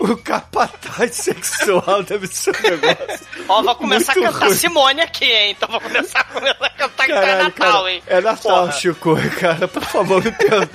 o 0.00 0.16
capataz 0.18 1.14
sexual 1.14 2.02
deve 2.02 2.26
ser 2.26 2.54
um 2.56 2.70
negócio. 2.70 3.26
Ó, 3.48 3.62
vou 3.62 3.74
começar 3.74 4.14
Muito 4.14 4.28
a 4.28 4.32
cantar 4.32 4.46
ruim. 4.46 4.56
Simone 4.56 5.00
aqui, 5.00 5.24
hein? 5.24 5.50
Então 5.50 5.68
vou 5.68 5.80
começar 5.80 6.20
a, 6.20 6.24
começar 6.24 6.66
a 6.66 6.70
cantar 6.70 7.06
que 7.06 7.12
é 7.12 7.14
Caralho, 7.14 7.42
Natal, 7.44 7.72
cara, 7.72 7.92
hein? 7.92 8.02
é 8.06 8.20
Natal, 8.20 8.60
Porra. 8.60 8.72
Chicoio, 8.72 9.30
cara. 9.38 9.68
Por 9.68 9.82
favor, 9.84 10.22
me, 10.24 10.32
per... 10.32 10.68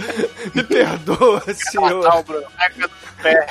me 0.54 0.64
perdoa, 0.64 1.44
senhor. 1.54 2.04
Natal, 2.04 2.24
Bruno. 2.24 2.48
Pé. 3.22 3.48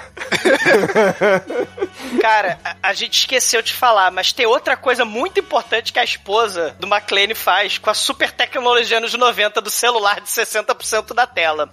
Cara, 2.21 2.59
a, 2.65 2.77
a 2.85 2.93
gente 2.93 3.19
esqueceu 3.19 3.61
de 3.63 3.73
falar, 3.73 4.11
mas 4.13 4.33
tem 4.33 4.47
outra 4.47 4.77
coisa 4.77 5.05
muito 5.05 5.41
importante 5.41 5.93
que 5.93 5.99
a 5.99 6.05
esposa 6.05 6.77
do 6.79 6.87
McLean 6.87 7.35
faz 7.35 7.77
com 7.79 7.91
a 7.91 7.95
super 7.95 8.31
tecnologia 8.31 9.01
nos 9.01 9.13
90 9.15 9.61
do 9.61 9.71
celular 9.71 10.21
de 10.21 10.29
60% 10.29 11.13
da 11.15 11.27
tela. 11.27 11.69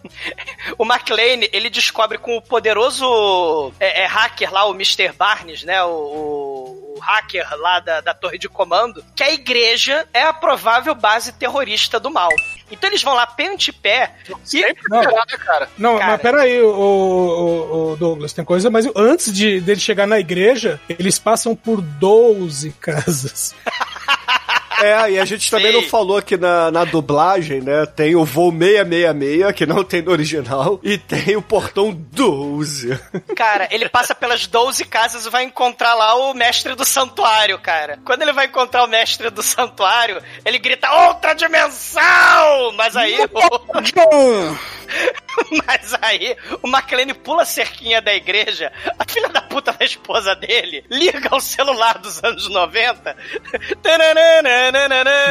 O 0.78 0.84
McLean, 0.86 1.48
ele 1.52 1.70
descobre 1.70 2.18
com 2.18 2.36
o 2.36 2.42
poderoso 2.42 3.72
é, 3.80 4.02
é, 4.02 4.06
hacker 4.08 4.52
lá, 4.52 4.66
o 4.66 4.74
Mr. 4.74 5.12
Barnes, 5.14 5.64
né? 5.64 5.84
O, 5.84 5.90
o- 5.90 6.83
o 6.96 7.00
hacker 7.00 7.48
lá 7.58 7.80
da, 7.80 8.02
da 8.02 8.14
torre 8.14 8.38
de 8.38 8.48
comando, 8.48 9.04
que 9.16 9.24
a 9.24 9.32
igreja 9.32 10.08
é 10.14 10.24
a 10.24 10.34
provável 10.34 10.94
base 10.94 11.32
terrorista 11.34 12.00
do 12.00 12.12
mal. 12.12 12.30
Então 12.72 12.90
eles 12.90 13.04
vão 13.04 13.14
lá 13.14 13.28
pé 13.28 13.52
ante 13.52 13.72
pé 13.72 14.16
e... 14.52 14.76
Não. 14.90 15.02
né, 15.02 15.38
cara? 15.46 15.70
Não, 15.78 15.98
Cara. 15.98 16.12
mas 16.12 16.22
peraí, 16.22 16.62
o, 16.62 16.70
o, 16.70 17.92
o 17.92 17.96
Douglas, 17.96 18.34
tem 18.34 18.44
coisa, 18.44 18.70
mas 18.70 18.88
antes 18.96 19.32
de 19.32 19.60
dele 19.60 19.80
chegar 19.80 20.08
na 20.08 20.20
igreja, 20.20 20.80
eles 20.88 21.20
passam 21.20 21.56
por 21.56 21.82
12 21.82 22.72
casas. 22.74 23.56
É, 24.82 25.12
e 25.12 25.20
a 25.20 25.26
gente 25.26 25.50
também 25.50 25.72
Sim. 25.72 25.82
não 25.82 25.90
falou 25.90 26.22
que 26.22 26.38
na, 26.38 26.72
na 26.72 26.86
dublagem, 26.86 27.62
né? 27.62 27.86
Tem 27.86 28.16
o 28.16 28.26
voo 28.26 28.52
666, 28.52 29.56
que 29.56 29.66
não 29.66 29.84
tem 29.84 30.02
no 30.02 30.12
original, 30.12 30.80
e 30.84 30.98
tem 30.98 31.36
o 31.36 31.42
portão 31.42 31.92
12. 31.94 33.00
Cara, 33.36 33.68
ele 33.72 33.90
passa 33.90 34.16
pelas 34.16 34.48
12 34.48 34.86
casas 34.86 35.26
e 35.26 35.30
vai 35.30 35.44
encontrar 35.44 35.94
lá 35.94 36.16
o 36.16 36.34
mestre 36.34 36.76
do 36.76 36.86
santuário, 36.86 37.60
cara. 37.60 38.00
Quando 38.06 38.22
ele 38.22 38.34
vai 38.34 38.46
encontrar 38.46 38.84
o 38.84 38.88
mestre 38.88 39.30
do 39.30 39.44
santuário, 39.44 40.22
ele 40.46 40.60
grita 40.60 40.92
outra 41.08 41.34
dimensão! 41.34 42.72
Mas 42.76 42.96
aí. 42.96 43.18
Mas 45.68 45.94
aí, 46.02 46.36
o 46.62 46.68
McLean 46.68 47.14
pula 47.16 47.44
a 47.44 47.46
cerquinha 47.46 48.02
da 48.02 48.14
igreja, 48.14 48.72
a 48.98 49.04
filha 49.10 49.30
da 49.30 49.42
puta 49.42 49.72
da 49.72 49.86
esposa 49.86 50.36
dele 50.36 50.84
liga 50.90 51.36
o 51.36 51.40
celular 51.40 51.98
dos 51.98 52.24
anos 52.24 52.50
90. 52.50 53.16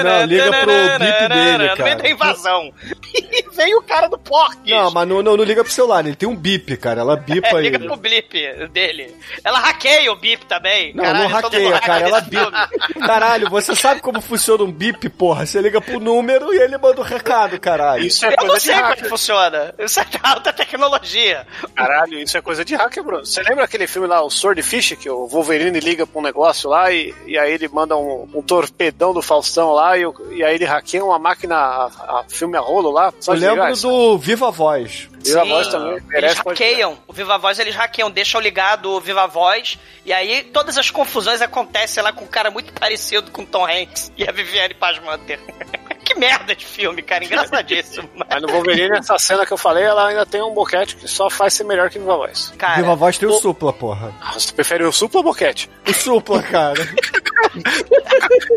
Não, 0.05 0.25
liga 0.27 0.51
pro 0.51 0.67
bip 0.67 1.29
dele, 1.29 1.29
No 1.29 1.59
meio 1.59 1.77
cara. 1.77 1.97
da 1.97 2.09
invasão. 2.11 2.73
E 3.15 3.45
vem 3.55 3.75
o 3.75 3.83
cara 3.83 4.09
do 4.09 4.19
Porques. 4.19 4.71
Não, 4.71 4.91
mas 4.91 5.09
não, 5.09 5.23
não, 5.23 5.37
não 5.37 5.45
liga 5.45 5.63
pro 5.63 5.73
celular, 5.73 6.05
ele 6.07 6.17
tem 6.17 6.29
um 6.29 6.37
bip, 6.37 6.77
cara. 6.77 7.01
Ela 7.01 7.17
bipa 7.17 7.49
É, 7.49 7.61
liga 7.61 7.77
ele. 7.77 7.87
pro 7.87 7.97
blip 7.97 8.33
dele. 8.73 9.15
Ela 9.45 9.59
hackeia 9.61 10.11
o 10.13 10.17
bip 10.17 10.47
também. 10.47 10.95
Não, 10.95 11.05
Caralho, 11.05 11.25
não 11.25 11.31
hackeia, 11.31 11.79
cara. 11.81 12.05
Ela 12.09 12.21
bipa. 12.21 12.71
Caralho, 13.07 13.51
você 13.51 13.75
sabe 13.75 14.01
como 14.01 14.21
funciona 14.21 14.65
um 14.65 14.73
bip, 14.73 15.09
porra? 15.11 15.47
Você 15.47 15.61
liga 15.61 15.81
pro 15.81 16.01
número 16.01 16.53
e 16.55 16.59
ele 16.59 16.77
manda 16.79 17.01
o 17.01 17.05
recado, 17.05 17.59
caralho. 17.61 18.05
Isso 18.05 18.25
é 18.25 18.29
Eu 18.29 18.37
não 18.39 18.47
coisa 18.49 18.61
sei 18.61 18.75
como 18.75 18.87
é 18.93 18.97
que 18.97 19.05
funciona. 19.09 19.75
Isso 19.93 20.01
é 20.01 20.07
alta 20.23 20.55
tecnologia. 20.55 21.47
Caralho, 21.77 22.19
isso 22.19 22.39
é 22.39 22.41
coisa 22.41 22.65
de 22.65 22.75
hacker, 22.75 23.05
Bruno. 23.05 23.27
Você 23.27 23.43
lembra 23.43 23.65
aquele 23.65 23.87
filme 23.87 24.09
lá, 24.09 24.23
o 24.23 24.31
Swordfish, 24.31 24.97
que 24.97 25.11
o 25.11 25.27
Wolverine 25.27 25.79
liga 25.81 26.07
pra 26.07 26.19
um 26.19 26.25
negócio 26.25 26.71
lá 26.71 26.91
e, 26.91 27.15
e 27.27 27.37
aí 27.37 27.53
ele 27.53 27.69
manda 27.69 27.95
um, 27.95 28.27
um 28.35 28.41
torpedão 28.41 29.13
do 29.13 29.21
Faustão 29.21 29.73
lá 29.73 29.99
e, 29.99 30.05
e 30.31 30.43
aí 30.43 30.55
ele 30.55 30.65
hackeia 30.65 31.05
uma 31.05 31.19
máquina, 31.19 31.57
a, 31.57 32.21
a 32.21 32.25
filme 32.27 32.57
a 32.57 32.61
rolo 32.61 32.91
lá? 32.91 33.13
Eu 33.27 33.35
lembro 33.35 33.77
do 33.77 34.17
Viva 34.17 34.51
Voz. 34.51 35.11
Viva 35.23 35.43
Sim, 35.43 35.49
Voz 35.51 35.69
também. 35.69 35.99
Eles 36.13 36.39
hackeiam. 36.39 36.99
O 37.07 37.13
Viva 37.13 37.37
Voz 37.37 37.59
eles 37.59 37.75
hackeiam, 37.75 38.11
deixam 38.11 38.41
ligado 38.41 38.93
o 38.93 39.01
Viva 39.01 39.27
Voz. 39.27 39.79
E 40.07 40.13
aí 40.13 40.43
todas 40.43 40.79
as 40.79 40.91
confusões 40.91 41.43
acontecem 41.43 42.03
lá 42.03 42.15
com 42.15 42.25
um 42.25 42.29
cara 42.29 42.51
muito 42.51 42.73
parecido 42.73 43.31
com 43.31 43.43
o 43.43 43.47
Tom 43.47 43.67
Hanks 43.67 44.11
e 44.17 44.27
a 44.27 44.33
Viviane 44.33 44.73
Pasmanter. 44.73 45.39
que 46.13 46.19
merda 46.19 46.55
de 46.55 46.65
filme, 46.67 47.03
cara. 47.03 47.25
Engraçadíssimo. 47.25 48.09
Mas 48.15 48.43
no 48.43 48.49
Wolverine, 48.49 48.99
essa 48.99 49.19
cena 49.19 49.45
que 49.47 49.53
eu 49.53 49.59
falei, 49.59 49.85
ela 49.85 50.09
ainda 50.09 50.27
tem 50.27 50.43
um 50.43 50.53
boquete 50.53 50.97
que 50.97 51.09
só 51.09 51.29
faz 51.31 51.55
ser 51.55 51.65
melhor 51.65 51.91
que 51.91 51.99
Viva 51.99 52.17
Voz. 52.17 52.53
Cara, 52.59 52.77
Viva 52.77 52.95
Voz 52.95 53.19
tem 53.19 53.29
o 53.29 53.33
supla, 53.35 53.73
porra. 53.73 54.15
Ah, 54.21 54.33
Você 54.35 54.53
prefere 54.53 54.85
o 54.85 54.93
supla 54.93 55.21
ou 55.21 55.25
boquete? 55.25 55.71
O 55.89 55.93
supla, 55.95 56.43
cara. 56.43 56.83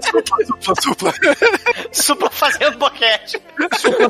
supla, 0.02 0.76
supla. 0.82 1.14
Supla 1.92 2.30
fazendo 2.30 2.78
boquete. 2.78 3.42
Supla, 3.78 4.10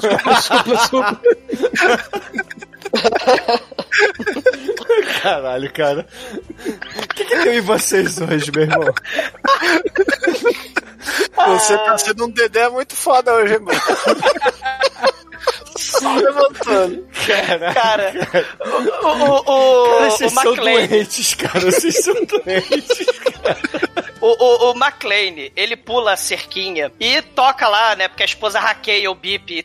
supla. 0.81 1.22
Caralho, 5.22 5.72
cara. 5.73 6.05
O 7.03 7.07
que, 7.13 7.26
que 7.26 7.43
tem 7.43 7.57
em 7.57 7.61
vocês 7.61 8.19
hoje, 8.19 8.51
meu 8.51 8.63
irmão? 8.63 8.93
Você 11.47 11.77
tá 11.77 11.97
sendo 11.97 12.26
um 12.26 12.30
dedé 12.30 12.69
muito 12.69 12.95
foda 12.95 13.34
hoje, 13.34 13.59
mano. 13.59 13.80
Só 15.77 16.15
levantando. 16.15 17.07
Caralho. 17.26 17.73
Cara, 17.73 18.13
o, 19.03 19.07
o, 19.07 19.39
o, 19.39 19.89
Cara, 19.89 20.09
vocês 20.09 20.31
o 20.31 20.41
são 20.41 20.55
doentes, 20.55 21.34
cara. 21.35 21.59
Vocês 21.59 22.03
são 22.03 22.13
doentes. 22.13 23.05
o, 24.22 24.27
o, 24.27 24.72
o 24.72 24.76
McLean, 24.76 25.51
ele 25.55 25.76
pula 25.76 26.13
a 26.13 26.17
cerquinha 26.17 26.91
e 26.99 27.22
toca 27.22 27.67
lá, 27.67 27.95
né? 27.95 28.07
Porque 28.07 28.23
a 28.23 28.26
esposa 28.26 28.59
hackeia 28.59 29.11
o 29.11 29.15
bip. 29.15 29.63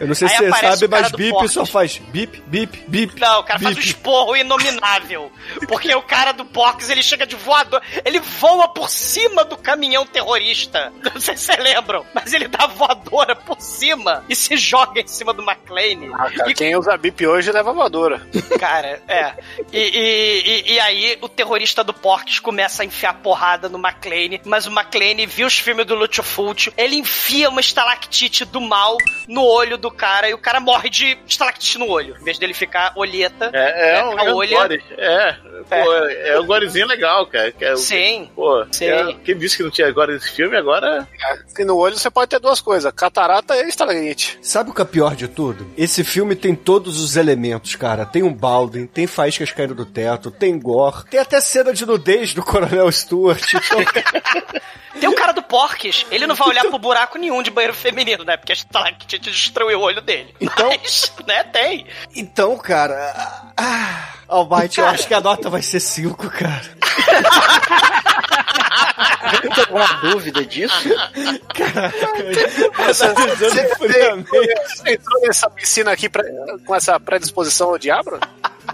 Eu 0.00 0.06
não 0.06 0.14
sei 0.14 0.28
Aí 0.28 0.36
se 0.36 0.50
você 0.50 0.60
sabe, 0.60 0.88
mas 0.88 1.12
bip 1.12 1.30
Porques. 1.30 1.52
só 1.52 1.66
faz 1.66 1.98
bip, 1.98 2.42
bip, 2.46 2.84
bip. 2.88 3.20
Não, 3.20 3.40
o 3.40 3.44
cara 3.44 3.60
faz 3.60 3.76
um 3.76 3.80
esporro 3.80 4.34
inominável. 4.34 5.30
Porque 5.68 5.94
o 5.94 6.00
cara 6.00 6.32
do 6.32 6.44
Porks, 6.46 6.88
ele 6.88 7.02
chega 7.02 7.26
de 7.26 7.36
voador. 7.36 7.82
Ele 8.02 8.18
voa 8.18 8.68
por 8.68 8.88
cima 8.88 9.44
do 9.44 9.58
caminhão 9.58 10.06
terrorista. 10.06 10.90
Não 11.04 11.20
sei 11.20 11.36
se 11.36 11.44
vocês 11.44 11.58
lembram. 11.58 12.06
Mas 12.14 12.32
ele 12.32 12.48
dá 12.48 12.66
voadora 12.66 13.36
por 13.36 13.60
cima 13.60 14.24
e 14.26 14.34
se 14.34 14.56
joga 14.56 15.00
em 15.02 15.06
cima 15.06 15.34
do 15.34 15.42
McLean. 15.42 16.10
Ah, 16.14 16.30
cara, 16.30 16.50
E 16.50 16.54
quem 16.54 16.74
usa 16.74 16.96
bip 16.96 17.26
hoje 17.26 17.52
leva 17.52 17.72
voadora. 17.72 18.26
Cara, 18.58 19.02
é. 19.06 19.34
E, 19.70 19.78
e, 19.78 20.42
e, 20.46 20.72
e 20.72 20.80
aí 20.80 21.18
o 21.20 21.28
terrorista 21.28 21.84
do 21.84 21.92
Porks 21.92 22.40
começa 22.40 22.82
a 22.82 22.86
enfiar 22.86 23.14
porrada 23.14 23.68
no 23.68 23.78
McLean, 23.78 24.40
mas 24.46 24.66
o 24.66 24.70
McLean 24.70 25.26
viu 25.26 25.46
os 25.46 25.58
filmes 25.58 25.84
do 25.84 26.22
Fulci, 26.22 26.72
ele 26.76 26.96
enfia 26.96 27.48
uma 27.50 27.60
estalactite 27.60 28.44
do 28.44 28.60
mal 28.60 28.96
no 29.28 29.44
olho 29.44 29.76
do 29.76 29.89
cara 29.90 30.28
e 30.28 30.34
o 30.34 30.38
cara 30.38 30.60
morre 30.60 30.88
de 30.90 31.18
estalactite 31.26 31.78
no 31.78 31.88
olho. 31.88 32.16
Em 32.20 32.24
vez 32.24 32.38
dele 32.38 32.54
ficar 32.54 32.92
olheta, 32.96 33.50
É, 33.52 33.90
é, 33.90 33.92
né, 33.94 34.04
um, 34.04 34.18
a 34.18 34.24
é 34.24 34.32
olha. 34.32 34.56
gore. 34.56 34.84
É, 35.70 35.82
pô, 35.84 35.92
é, 35.94 36.28
é 36.30 36.40
um 36.40 36.46
gorezinho 36.46 36.86
legal, 36.86 37.26
cara. 37.26 37.50
Que 37.52 37.64
é, 37.64 37.76
Sim. 37.76 38.30
Pô, 38.34 38.64
Sim. 38.72 38.86
é- 38.86 39.14
quem 39.24 39.36
disse 39.36 39.56
que 39.56 39.62
não 39.62 39.70
tinha 39.70 39.90
gore 39.90 40.12
nesse 40.14 40.30
filme, 40.30 40.56
agora... 40.56 41.06
E 41.58 41.64
no 41.64 41.76
olho 41.76 41.96
você 41.98 42.10
pode 42.10 42.30
ter 42.30 42.38
duas 42.40 42.60
coisas: 42.60 42.90
catarata 42.92 43.54
e 43.56 43.68
estalagmite. 43.68 44.38
Sabe 44.40 44.70
o 44.70 44.74
que 44.74 44.80
é 44.80 44.84
pior 44.84 45.14
de 45.14 45.28
tudo? 45.28 45.66
Esse 45.76 46.02
filme 46.02 46.34
tem 46.34 46.54
todos 46.54 46.98
os 47.00 47.16
elementos, 47.16 47.74
cara. 47.76 48.06
Tem 48.06 48.22
um 48.22 48.32
Baldwin, 48.32 48.86
tem 48.86 49.06
faíscas 49.06 49.50
caindo 49.52 49.74
do 49.74 49.84
teto, 49.84 50.30
tem 50.30 50.58
gore, 50.58 51.04
tem 51.10 51.20
até 51.20 51.40
cena 51.40 51.72
de 51.74 51.84
nudez 51.84 52.32
do 52.32 52.42
Coronel 52.42 52.90
Stewart. 52.90 53.40
Então, 55.00 55.00
Tem 55.00 55.08
o 55.08 55.14
cara 55.14 55.32
do 55.32 55.42
Porques, 55.42 56.04
ele 56.10 56.26
não 56.26 56.34
vai 56.34 56.48
olhar 56.48 56.64
pro 56.66 56.78
buraco 56.78 57.16
nenhum 57.16 57.42
de 57.42 57.50
banheiro 57.50 57.72
feminino, 57.74 58.22
né? 58.24 58.36
Porque 58.36 58.52
a 58.52 58.54
estalactite 58.54 59.30
destruiu 59.30 59.78
o 59.78 59.82
olho 59.82 60.02
dele. 60.02 60.34
Então- 60.38 60.68
Mas, 60.68 61.10
né, 61.26 61.42
tem. 61.44 61.86
então 62.14 62.58
cara. 62.58 63.49
Ah, 63.62 64.04
Almighty, 64.28 64.80
eu 64.80 64.86
acho 64.86 65.06
que 65.06 65.12
a 65.14 65.20
nota 65.20 65.50
vai 65.50 65.60
ser 65.62 65.80
5, 65.80 66.30
cara. 66.30 66.62
Tem 69.42 69.64
alguma 69.64 69.86
dúvida 70.00 70.44
disso? 70.44 70.74
Você 72.86 73.12
tá 73.14 73.26
dizendo 73.26 73.76
friamente. 73.76 74.30
Você 74.30 74.92
entrou 74.94 75.20
nessa 75.22 75.48
piscina 75.50 75.92
aqui 75.92 76.08
pra- 76.08 76.24
com 76.66 76.74
essa 76.74 76.98
predisposição 76.98 77.68
ao 77.70 77.78
diabo? 77.78 78.18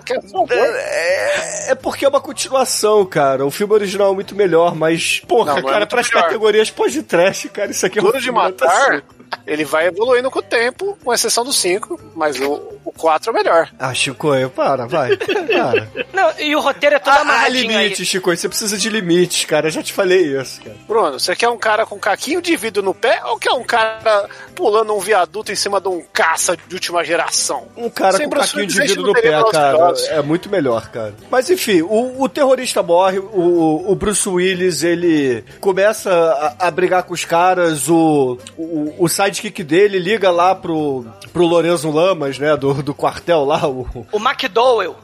Que 0.06 0.12
é 0.14 0.18
um. 0.18 0.46
É, 0.50 1.70
é 1.72 1.74
porque 1.74 2.04
é 2.04 2.08
uma 2.08 2.20
continuação, 2.20 3.04
cara. 3.04 3.44
O 3.44 3.50
filme 3.50 3.74
original 3.74 4.12
é 4.12 4.14
muito 4.14 4.34
melhor, 4.34 4.74
mas, 4.74 5.20
porra, 5.26 5.54
Não, 5.56 5.62
não 5.62 5.68
é 5.68 5.72
cara, 5.72 5.86
pras 5.86 6.08
melhor. 6.08 6.22
categorias 6.22 6.70
pós-trash, 6.70 7.48
cara, 7.52 7.70
isso 7.70 7.84
aqui 7.84 7.98
é 7.98 8.02
um 8.02 8.04
Duro 8.06 8.18
de 8.18 8.24
filme 8.24 8.38
nota 8.38 8.64
matar, 8.64 8.94
cinco. 8.94 9.14
ele 9.46 9.64
vai 9.64 9.88
evoluindo 9.88 10.30
com 10.30 10.38
o 10.38 10.42
tempo, 10.42 10.96
com 11.04 11.12
exceção 11.12 11.44
do 11.44 11.52
5, 11.52 12.00
mas 12.14 12.38
o, 12.40 12.52
o 12.84 12.92
4 12.92 13.30
é 13.30 13.32
o 13.32 13.36
melhor. 13.36 13.68
Ah, 13.78 13.92
Chico, 13.92 14.32
eu, 14.34 14.48
para, 14.48 14.86
vai. 14.86 15.16
Para. 15.16 15.88
Não, 16.12 16.32
e 16.38 16.54
o 16.54 16.60
roteiro 16.60 16.96
é 16.96 16.98
todo 16.98 17.12
Ah, 17.12 17.18
há 17.18 17.20
amarradinho 17.22 17.70
aí. 17.76 17.84
limites, 17.84 18.06
Chico, 18.06 18.34
você 18.34 18.48
precisa 18.48 18.78
de 18.78 18.88
limites, 18.88 19.44
cara. 19.44 19.66
Eu 19.66 19.70
já 19.72 19.82
te 19.82 19.92
falei 19.92 20.38
isso, 20.40 20.60
cara. 20.62 20.76
Bruno, 20.86 21.18
você 21.18 21.34
quer 21.34 21.48
um 21.48 21.58
cara 21.58 21.84
com 21.84 21.98
caquinho 21.98 22.40
de 22.40 22.56
vidro 22.56 22.82
no 22.82 22.94
pé 22.94 23.20
ou 23.24 23.38
quer 23.38 23.50
um 23.52 23.64
cara 23.64 24.28
pulando 24.54 24.94
um 24.94 25.00
viaduto 25.00 25.50
em 25.50 25.56
cima 25.56 25.80
de 25.80 25.88
um 25.88 26.02
caça 26.12 26.56
de 26.56 26.74
última 26.74 27.02
geração? 27.04 27.66
Um 27.76 27.90
cara 27.90 28.16
Sem 28.16 28.28
com 28.28 28.36
caquinho 28.36 28.66
de 28.66 28.80
vidro 28.80 29.02
não 29.02 29.08
no 29.12 29.14
pé, 29.14 29.42
cara, 29.50 29.95
É 30.08 30.22
muito 30.22 30.48
melhor, 30.50 30.88
cara. 30.90 31.14
Mas 31.30 31.50
enfim, 31.50 31.82
o, 31.82 32.22
o 32.22 32.28
terrorista 32.28 32.82
morre, 32.82 33.18
o, 33.18 33.84
o 33.90 33.94
Bruce 33.94 34.28
Willis, 34.28 34.82
ele 34.82 35.44
começa 35.60 36.10
a, 36.58 36.68
a 36.68 36.70
brigar 36.70 37.02
com 37.04 37.14
os 37.14 37.24
caras, 37.24 37.88
o, 37.88 38.38
o, 38.56 38.94
o 38.98 39.08
sidekick 39.08 39.62
dele 39.62 39.98
liga 39.98 40.30
lá 40.30 40.54
pro, 40.54 41.04
pro 41.32 41.46
Lorenzo 41.46 41.90
Lamas, 41.90 42.38
né, 42.38 42.56
do, 42.56 42.74
do 42.82 42.94
quartel 42.94 43.44
lá, 43.44 43.66
o, 43.66 43.86
O 44.12 44.18
McDowell. 44.18 44.96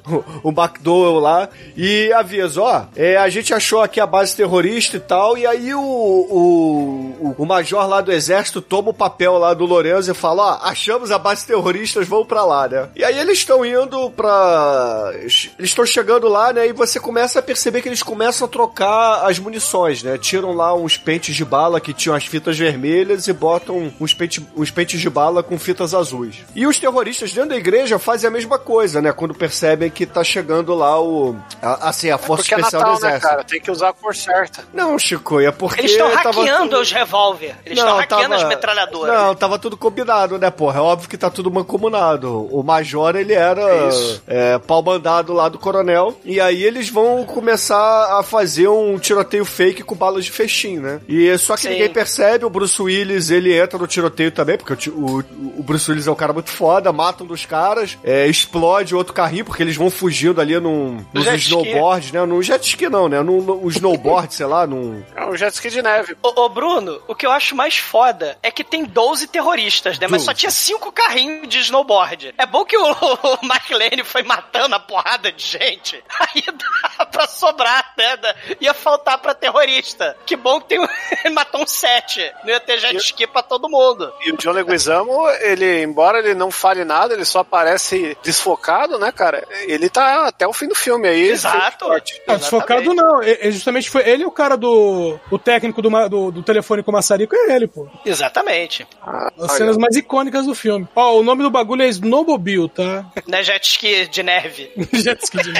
o 0.42 0.50
McDowell 0.50 1.18
lá, 1.18 1.48
e 1.76 2.12
avisa, 2.12 2.60
ó, 2.62 2.84
é, 2.96 3.16
a 3.16 3.28
gente 3.28 3.52
achou 3.54 3.80
aqui 3.80 4.00
a 4.00 4.06
base 4.06 4.36
terrorista 4.36 4.96
e 4.96 5.00
tal, 5.00 5.36
e 5.36 5.46
aí 5.46 5.74
o, 5.74 5.80
o, 5.80 7.34
o 7.38 7.46
major 7.46 7.86
lá 7.88 8.00
do 8.00 8.12
exército 8.12 8.60
toma 8.60 8.90
o 8.90 8.94
papel 8.94 9.38
lá 9.38 9.54
do 9.54 9.64
Lorenzo 9.64 10.10
e 10.10 10.14
fala, 10.14 10.42
ó, 10.42 10.66
achamos 10.68 11.10
a 11.10 11.18
base 11.18 11.46
terrorista, 11.46 12.02
vão 12.02 12.24
pra 12.24 12.44
lá, 12.44 12.68
né? 12.68 12.88
E 12.96 13.04
aí 13.04 13.18
eles 13.18 13.38
estão 13.38 13.64
indo 13.64 14.10
pra... 14.10 14.81
Eles 15.14 15.50
estão 15.58 15.84
chegando 15.86 16.28
lá, 16.28 16.52
né, 16.52 16.68
e 16.68 16.72
você 16.72 16.98
começa 17.00 17.38
a 17.38 17.42
perceber 17.42 17.82
que 17.82 17.88
eles 17.88 18.02
começam 18.02 18.46
a 18.46 18.50
trocar 18.50 19.26
as 19.28 19.38
munições, 19.38 20.02
né? 20.02 20.18
Tiram 20.18 20.52
lá 20.52 20.74
uns 20.74 20.96
pentes 20.96 21.34
de 21.34 21.44
bala 21.44 21.80
que 21.80 21.92
tinham 21.92 22.14
as 22.14 22.24
fitas 22.24 22.58
vermelhas 22.58 23.26
e 23.28 23.32
botam 23.32 23.92
uns, 24.00 24.14
pente, 24.14 24.46
uns 24.56 24.70
pentes 24.70 25.00
de 25.00 25.10
bala 25.10 25.42
com 25.42 25.58
fitas 25.58 25.94
azuis. 25.94 26.36
E 26.54 26.66
os 26.66 26.78
terroristas 26.78 27.32
dentro 27.32 27.50
da 27.50 27.56
igreja 27.56 27.98
fazem 27.98 28.28
a 28.28 28.30
mesma 28.30 28.58
coisa, 28.58 29.00
né? 29.02 29.12
Quando 29.12 29.34
percebem 29.34 29.90
que 29.90 30.06
tá 30.06 30.22
chegando 30.24 30.74
lá 30.74 31.00
o... 31.00 31.36
a- 31.60 31.88
assim, 31.88 32.10
a 32.10 32.18
força 32.18 32.42
Porque 32.42 32.54
é 32.54 32.58
especial 32.58 32.82
Natal, 32.82 32.96
do 32.96 33.02
né, 33.02 33.08
exército. 33.08 33.28
cara? 33.30 33.44
Tem 33.44 33.60
que 33.60 33.70
usar 33.70 33.88
a 33.90 33.92
cor 33.92 34.14
certa. 34.14 34.64
Não, 34.72 34.98
Chico, 34.98 35.40
é 35.40 35.50
porque... 35.50 35.80
Eles 35.80 35.92
estão 35.92 36.10
tava 36.10 36.40
hackeando 36.40 36.68
tudo- 36.70 36.80
os 36.80 36.92
revólver. 36.92 37.54
Eles 37.64 37.78
estão 37.78 37.96
hackeando 37.96 38.34
as 38.34 38.44
metralhadoras. 38.44 39.14
Não, 39.14 39.34
tava 39.34 39.58
tudo 39.58 39.76
combinado, 39.76 40.38
né, 40.38 40.50
porra? 40.50 40.78
É 40.78 40.82
óbvio 40.82 41.08
que 41.08 41.16
tá 41.18 41.30
tudo 41.30 41.50
mancomunado. 41.50 42.48
O 42.50 42.62
Major, 42.62 43.16
ele 43.16 43.32
era 43.34 43.88
Isso. 43.88 44.22
é, 44.26 44.58
pau 44.72 44.82
mandado 44.82 45.34
lá 45.34 45.50
do 45.50 45.58
coronel. 45.58 46.16
E 46.24 46.40
aí 46.40 46.64
eles 46.64 46.88
vão 46.88 47.24
começar 47.26 48.18
a 48.18 48.22
fazer 48.22 48.68
um 48.68 48.98
tiroteio 48.98 49.44
fake 49.44 49.82
com 49.82 49.94
balas 49.94 50.24
de 50.24 50.30
festim, 50.30 50.78
né? 50.78 51.00
E 51.06 51.36
só 51.36 51.56
que 51.56 51.62
Sim. 51.62 51.70
ninguém 51.70 51.90
percebe. 51.90 52.46
O 52.46 52.50
Bruce 52.50 52.80
Willis, 52.80 53.28
ele 53.28 53.54
entra 53.54 53.78
no 53.78 53.86
tiroteio 53.86 54.32
também, 54.32 54.56
porque 54.56 54.88
o, 54.88 55.18
o, 55.18 55.24
o 55.58 55.62
Bruce 55.62 55.90
Willis 55.90 56.06
é 56.06 56.10
um 56.10 56.14
cara 56.14 56.32
muito 56.32 56.50
foda. 56.50 56.90
Mata 56.90 57.22
um 57.22 57.26
dos 57.26 57.44
caras, 57.44 57.98
é, 58.02 58.26
explode 58.26 58.94
outro 58.94 59.12
carrinho, 59.12 59.44
porque 59.44 59.62
eles 59.62 59.76
vão 59.76 59.90
fugindo 59.90 60.40
ali 60.40 60.58
num, 60.58 61.04
nos 61.12 61.26
ski. 61.26 61.36
snowboards, 61.36 62.12
né? 62.12 62.24
No 62.24 62.42
jet 62.42 62.66
ski 62.66 62.88
não, 62.88 63.08
né? 63.10 63.20
No, 63.22 63.42
no 63.42 63.68
snowboard, 63.68 64.32
sei 64.32 64.46
lá, 64.46 64.66
num... 64.66 65.02
É 65.14 65.26
um 65.26 65.36
jet 65.36 65.52
ski 65.52 65.68
de 65.68 65.82
neve. 65.82 66.16
Ô, 66.22 66.44
ô, 66.44 66.48
Bruno, 66.48 66.98
o 67.06 67.14
que 67.14 67.26
eu 67.26 67.30
acho 67.30 67.54
mais 67.54 67.76
foda 67.76 68.38
é 68.42 68.50
que 68.50 68.64
tem 68.64 68.84
12 68.84 69.26
terroristas, 69.26 69.98
né? 69.98 70.06
Mas 70.08 70.22
só 70.22 70.32
12. 70.32 70.40
tinha 70.40 70.50
5 70.50 70.92
carrinhos 70.92 71.48
de 71.48 71.58
snowboard. 71.58 72.34
É 72.38 72.46
bom 72.46 72.64
que 72.64 72.76
o, 72.76 72.84
o 72.90 73.38
McLean 73.42 74.02
foi 74.04 74.22
matando 74.22 74.61
a 74.70 74.80
porrada 74.80 75.32
de 75.32 75.44
gente. 75.44 76.02
Aí 76.20 76.42
dá 76.46 77.06
pra 77.06 77.26
sobrar, 77.26 77.92
né? 77.96 78.16
Ia 78.60 78.74
faltar 78.74 79.18
pra 79.18 79.34
terrorista. 79.34 80.16
Que 80.26 80.36
bom 80.36 80.60
que 80.60 80.68
tem 80.68 80.80
um, 80.80 80.86
ele 81.24 81.34
matou 81.34 81.62
um 81.62 81.66
7. 81.66 82.32
Não 82.44 82.50
ia 82.50 82.60
ter 82.60 82.78
jet 82.78 82.96
ski 82.96 83.26
pra 83.26 83.42
todo 83.42 83.68
mundo. 83.68 84.12
E 84.24 84.32
o 84.32 84.36
John 84.36 84.52
Leguizamo, 84.52 85.28
ele, 85.40 85.82
embora 85.82 86.18
ele 86.18 86.34
não 86.34 86.50
fale 86.50 86.84
nada, 86.84 87.14
ele 87.14 87.24
só 87.24 87.40
aparece 87.40 88.16
desfocado, 88.22 88.98
né, 88.98 89.10
cara? 89.12 89.46
Ele 89.66 89.88
tá 89.88 90.28
até 90.28 90.46
o 90.46 90.52
fim 90.52 90.68
do 90.68 90.74
filme 90.74 91.08
aí. 91.08 91.28
Exato. 91.28 91.88
Não, 92.26 92.36
desfocado 92.36 92.94
não. 92.94 93.22
É, 93.22 93.48
é 93.48 93.50
justamente 93.50 93.90
foi 93.90 94.08
ele 94.08 94.22
e 94.22 94.26
o 94.26 94.30
cara 94.30 94.56
do. 94.56 95.18
O 95.30 95.38
técnico 95.38 95.80
do, 95.82 96.08
do, 96.08 96.30
do 96.30 96.42
telefone 96.42 96.82
com 96.82 96.90
o 96.90 96.94
maçarico 96.94 97.34
é 97.34 97.54
ele, 97.54 97.66
pô. 97.66 97.88
Exatamente. 98.04 98.86
As 99.38 99.52
cenas 99.52 99.76
mais 99.76 99.96
icônicas 99.96 100.46
do 100.46 100.54
filme. 100.54 100.88
Ó, 100.94 101.18
o 101.18 101.22
nome 101.22 101.42
do 101.42 101.50
bagulho 101.50 101.82
é 101.82 101.88
Snowmobile, 101.88 102.68
tá? 102.68 103.04
Não 103.26 103.38
é 103.38 103.42
jet 103.42 103.66
ski 103.66 104.06
de 104.08 104.22
neve. 104.22 104.51
Jet 104.92 105.22
ski 105.24 105.38
de 105.42 105.52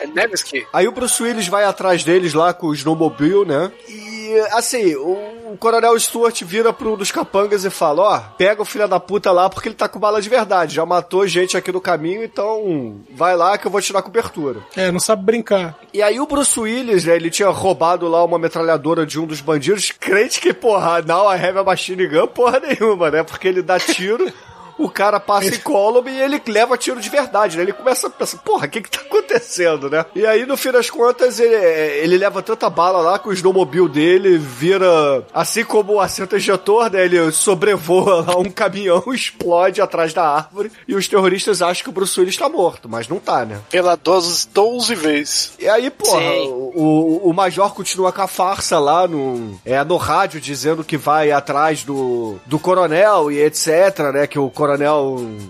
É 0.00 0.06
Nevsky. 0.06 0.66
Aí 0.72 0.86
o 0.86 0.92
Bruce 0.92 1.22
Willis 1.22 1.48
vai 1.48 1.64
atrás 1.64 2.04
deles 2.04 2.34
lá 2.34 2.52
com 2.52 2.68
o 2.68 2.74
snowmobile, 2.74 3.44
né? 3.44 3.70
E, 3.88 4.38
assim, 4.52 4.94
o, 4.94 5.52
o 5.52 5.56
Coronel 5.58 5.98
Stuart 5.98 6.42
vira 6.42 6.72
pro 6.72 6.92
um 6.92 6.96
dos 6.96 7.10
capangas 7.10 7.64
e 7.64 7.70
fala, 7.70 8.02
ó, 8.02 8.20
pega 8.36 8.62
o 8.62 8.64
filho 8.64 8.86
da 8.86 9.00
puta 9.00 9.32
lá 9.32 9.48
porque 9.48 9.68
ele 9.68 9.74
tá 9.74 9.88
com 9.88 9.98
bala 9.98 10.20
de 10.20 10.28
verdade, 10.28 10.74
já 10.74 10.84
matou 10.84 11.26
gente 11.26 11.56
aqui 11.56 11.72
no 11.72 11.80
caminho, 11.80 12.22
então 12.22 13.00
vai 13.10 13.36
lá 13.36 13.56
que 13.56 13.66
eu 13.66 13.70
vou 13.70 13.80
te 13.80 13.92
dar 13.92 14.02
cobertura. 14.02 14.60
É, 14.76 14.92
não 14.92 15.00
sabe 15.00 15.24
brincar. 15.24 15.78
E 15.92 16.02
aí 16.02 16.20
o 16.20 16.26
Bruce 16.26 16.58
Willis, 16.58 17.04
né, 17.04 17.16
ele 17.16 17.30
tinha 17.30 17.48
roubado 17.48 18.06
lá 18.08 18.22
uma 18.24 18.38
metralhadora 18.38 19.06
de 19.06 19.18
um 19.18 19.26
dos 19.26 19.40
bandidos, 19.40 19.90
crente 19.90 20.40
que, 20.40 20.52
porra, 20.52 21.02
não, 21.02 21.28
a 21.28 21.34
a 21.34 21.64
machine 21.64 22.06
gun, 22.06 22.26
porra 22.26 22.60
nenhuma, 22.60 23.10
né? 23.10 23.22
Porque 23.22 23.48
ele 23.48 23.62
dá 23.62 23.80
tiro, 23.80 24.30
o 24.78 24.88
cara 24.88 25.18
passa 25.18 25.54
em 25.54 25.58
column 25.58 26.08
e 26.08 26.20
ele 26.20 26.40
leva 26.46 26.78
tiro 26.78 27.00
de 27.00 27.08
verdade, 27.08 27.56
né? 27.56 27.64
Ele 27.64 27.72
começa 27.72 28.06
a 28.06 28.10
pensar, 28.10 28.38
porra, 28.38 28.66
o 28.66 28.70
que 28.70 28.80
que 28.80 28.90
tá 28.90 29.00
acontecendo, 29.00 29.90
né? 29.90 30.06
E 30.14 30.24
aí, 30.24 30.46
no 30.46 30.56
fim 30.56 30.70
das 30.70 30.88
contas, 30.88 31.40
ele, 31.40 31.54
ele 31.54 32.16
leva 32.16 32.42
tanta 32.42 32.70
bala 32.70 33.00
lá 33.00 33.18
que 33.18 33.28
o 33.28 33.32
snowmobile 33.32 33.88
dele 33.88 34.38
vira, 34.38 34.86
assim 35.34 35.64
como 35.64 35.94
o 35.94 36.00
assento 36.00 36.36
ejetor, 36.36 36.90
né? 36.90 37.04
Ele 37.04 37.32
sobrevoa 37.32 38.24
lá 38.24 38.38
um 38.38 38.50
caminhão, 38.50 39.02
explode 39.12 39.80
atrás 39.80 40.14
da 40.14 40.24
árvore 40.24 40.70
e 40.86 40.94
os 40.94 41.08
terroristas 41.08 41.60
acham 41.60 41.82
que 41.82 41.90
o 41.90 41.92
Bruce 41.92 42.18
Willis 42.18 42.36
tá 42.36 42.48
morto, 42.48 42.88
mas 42.88 43.08
não 43.08 43.18
tá, 43.18 43.44
né? 43.44 43.60
Pela 43.68 43.96
12, 43.96 44.48
12 44.54 44.94
vezes. 44.94 45.52
E 45.58 45.68
aí, 45.68 45.90
porra, 45.90 46.20
o, 46.20 46.72
o, 46.74 47.30
o 47.30 47.34
Major 47.34 47.74
continua 47.74 48.12
com 48.12 48.22
a 48.22 48.28
farsa 48.28 48.78
lá 48.78 49.08
no, 49.08 49.58
é, 49.64 49.82
no 49.82 49.96
rádio, 49.96 50.40
dizendo 50.40 50.84
que 50.84 50.96
vai 50.96 51.32
atrás 51.32 51.82
do, 51.82 52.36
do 52.46 52.58
coronel 52.58 53.32
e 53.32 53.40
etc, 53.40 53.98
né? 54.12 54.26
Que 54.26 54.38
o 54.38 54.48
coronel 54.50 54.67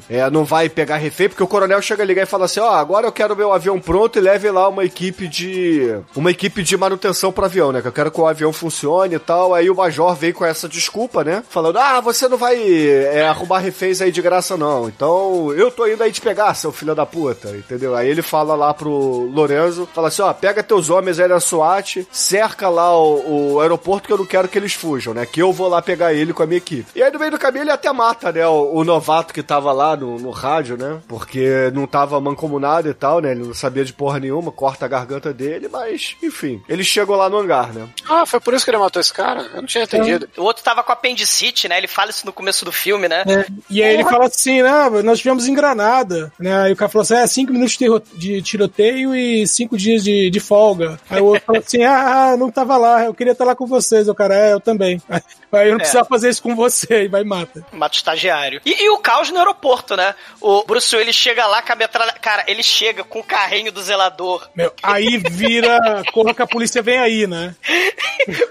é, 0.09 0.28
não 0.31 0.45
vai 0.45 0.69
pegar 0.69 0.97
refém, 0.97 1.28
porque 1.28 1.43
o 1.43 1.47
coronel 1.49 1.81
chega 1.82 2.03
a 2.03 2.07
ligar 2.07 2.23
e 2.23 2.27
fala 2.27 2.45
assim, 2.45 2.61
ó, 2.61 2.70
agora 2.70 3.07
eu 3.07 3.12
quero 3.12 3.36
meu 3.36 3.53
avião 3.53 3.81
pronto 3.81 4.19
e 4.19 4.23
leve 4.23 4.51
lá 4.51 4.69
uma 4.69 4.85
equipe 4.85 5.27
de... 5.27 5.99
uma 6.15 6.31
equipe 6.31 6.62
de 6.62 6.77
manutenção 6.77 7.32
pro 7.32 7.45
avião, 7.45 7.73
né? 7.73 7.81
Que 7.81 7.89
eu 7.89 7.93
quero 7.93 8.11
que 8.11 8.20
o 8.20 8.27
avião 8.27 8.53
funcione 8.53 9.15
e 9.15 9.19
tal. 9.19 9.55
Aí 9.55 9.70
o 9.70 9.74
Major 9.74 10.15
vem 10.15 10.32
com 10.32 10.45
essa 10.45 10.69
desculpa, 10.69 11.24
né? 11.24 11.43
Falando, 11.49 11.78
ah, 11.78 12.01
você 12.01 12.28
não 12.28 12.36
vai 12.36 12.59
é, 12.61 13.27
arrumar 13.27 13.59
reféns 13.59 14.01
aí 14.01 14.11
de 14.12 14.23
graça, 14.23 14.57
não. 14.57 14.89
Então, 14.89 15.53
eu 15.55 15.70
tô 15.70 15.86
indo 15.86 16.03
aí 16.03 16.12
te 16.12 16.20
pegar, 16.20 16.55
seu 16.55 16.73
filho 16.73 16.95
da 16.95 17.07
puta, 17.07 17.51
entendeu? 17.51 17.95
Aí 17.95 18.09
ele 18.09 18.23
fala 18.23 18.55
lá 18.55 18.73
pro 18.74 18.90
Lorenzo, 19.32 19.89
fala 19.95 20.09
assim, 20.09 20.23
ó, 20.23 20.32
pega 20.32 20.62
teus 20.62 20.90
homens 20.90 21.19
aí 21.19 21.28
na 21.28 21.40
SWAT, 21.40 22.07
cerca 22.11 22.69
lá 22.69 22.97
o, 22.97 23.55
o 23.55 23.61
aeroporto 23.61 24.07
que 24.07 24.12
eu 24.12 24.19
não 24.19 24.27
quero 24.27 24.49
que 24.49 24.59
eles 24.59 24.74
fujam, 24.74 25.15
né? 25.15 25.27
Que 25.27 25.43
eu 25.43 25.53
vou 25.53 25.69
lá 25.69 25.81
pegar 25.81 26.12
ele 26.12 26.32
com 26.32 26.43
a 26.43 26.47
minha 26.47 26.59
equipe. 26.59 26.86
E 26.95 27.03
aí 27.03 27.12
no 27.12 27.19
meio 27.19 27.31
do 27.31 27.39
caminho 27.39 27.65
ele 27.65 27.70
até 27.70 27.93
mata, 27.93 28.32
né? 28.32 28.47
O, 28.47 28.74
o 28.74 28.85
novato 29.09 29.32
que 29.32 29.43
tava 29.43 29.72
lá 29.72 29.97
no, 29.97 30.18
no 30.18 30.30
rádio, 30.30 30.76
né? 30.76 31.01
Porque 31.09 31.70
não 31.72 31.86
tava 31.86 32.20
mancomunado 32.20 32.89
e 32.90 32.94
tal, 32.94 33.20
né? 33.20 33.30
Ele 33.30 33.44
não 33.44 33.55
sabia 33.55 33.85
de 33.85 33.93
porra 33.93 34.20
nenhuma, 34.20 34.52
corta 34.52 34.85
a 34.85 34.89
garganta 34.89 35.32
dele, 35.32 35.68
mas, 35.72 36.14
enfim. 36.22 36.62
Ele 36.68 36.85
chegou 36.85 37.16
lá 37.16 37.30
no 37.30 37.39
hangar, 37.39 37.72
né? 37.72 37.89
Ah, 38.09 38.26
foi 38.26 38.39
por 38.39 38.52
isso 38.52 38.64
que 38.64 38.70
ele 38.70 38.76
matou 38.78 39.01
esse 39.01 39.12
cara? 39.12 39.43
Eu 39.55 39.62
não 39.62 39.66
tinha 39.66 39.85
entendido. 39.85 40.28
O 40.36 40.43
outro 40.43 40.62
tava 40.62 40.82
com 40.82 40.93
apendicite, 40.93 41.68
né? 41.68 41.78
Ele 41.78 41.86
fala 41.86 42.10
isso 42.10 42.26
no 42.26 42.32
começo 42.32 42.64
do 42.64 42.72
filme, 42.72 43.09
né? 43.09 43.24
É, 43.26 43.47
e 43.70 43.82
aí 43.82 43.94
ele 43.94 44.05
fala 44.05 44.26
assim, 44.26 44.62
né? 44.62 44.70
Nós 45.02 45.18
tivemos 45.18 45.48
em 45.48 45.55
Granada, 45.55 46.30
né? 46.39 46.64
Aí 46.64 46.72
o 46.72 46.76
cara 46.76 46.90
falou 46.90 47.02
assim: 47.02 47.14
é, 47.14 47.26
cinco 47.26 47.52
minutos 47.52 47.78
de 48.14 48.43
tiroteio 48.43 49.14
e 49.14 49.47
cinco 49.47 49.76
dias 49.78 50.05
de, 50.05 50.28
de 50.28 50.40
folga. 50.40 51.01
Aí 51.09 51.20
o 51.20 51.26
outro 51.26 51.44
falou 51.47 51.62
assim: 51.64 51.82
ah, 51.82 52.32
ah, 52.32 52.36
não 52.36 52.51
tava 52.51 52.76
lá, 52.76 53.05
eu 53.05 53.14
queria 53.14 53.32
estar 53.32 53.44
lá 53.44 53.55
com 53.55 53.66
vocês. 53.66 54.09
O 54.09 54.14
cara, 54.14 54.35
é, 54.35 54.52
eu 54.52 54.60
também. 54.60 55.01
Aí, 55.09 55.22
aí 55.52 55.66
eu 55.68 55.72
não 55.72 55.76
É. 55.76 55.78
precisava 55.78 56.06
fazer 56.09 56.28
isso 56.28 56.43
com 56.43 56.55
você, 56.55 57.05
e 57.05 57.09
vai 57.09 57.22
e 57.22 57.24
mata. 57.24 57.64
Mata 57.72 57.94
o 57.94 57.97
estagiário. 57.97 58.60
E, 58.66 58.85
e 58.85 58.90
o 58.90 58.97
caos 58.98 59.30
no 59.30 59.38
aeroporto, 59.38 59.96
né? 59.96 60.14
O 60.40 60.64
Bruce 60.64 60.94
Willis 60.94 61.16
chega 61.16 61.46
lá 61.46 61.62
com 61.62 61.72
a 61.72 61.76
metralha... 61.76 62.12
Cara, 62.14 62.44
ele 62.46 62.62
chega 62.62 63.04
com 63.04 63.20
o 63.20 63.24
carrinho 63.24 63.72
do 63.72 63.82
zelador. 63.82 64.48
Meu, 64.54 64.72
aí 64.82 65.18
vira, 65.18 65.78
corra 66.12 66.34
que 66.34 66.42
a 66.42 66.46
polícia 66.46 66.82
vem 66.82 66.98
aí, 66.98 67.26
né? 67.26 67.54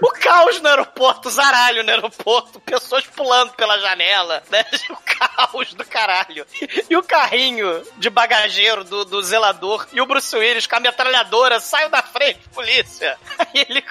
O 0.02 0.10
caos 0.10 0.60
no 0.60 0.68
aeroporto, 0.68 1.30
zaralho 1.30 1.84
no 1.84 1.90
aeroporto, 1.90 2.58
pessoas 2.60 3.04
pulando 3.06 3.52
pela 3.52 3.78
janela, 3.78 4.42
né? 4.50 4.64
O 4.90 4.96
caos 4.96 5.74
do 5.74 5.84
caralho. 5.84 6.46
E 6.88 6.96
o 6.96 7.02
carrinho 7.02 7.82
de 7.96 8.08
bagageiro 8.10 8.84
do, 8.84 9.04
do 9.04 9.22
zelador 9.22 9.86
e 9.92 10.00
o 10.00 10.06
Bruce 10.06 10.34
Willis 10.36 10.66
com 10.66 10.76
a 10.76 10.80
metralhadora, 10.80 11.60
saiu 11.60 11.88
da 11.88 12.02
frente, 12.02 12.40
polícia. 12.54 13.16
Aí 13.38 13.66
ele, 13.68 13.84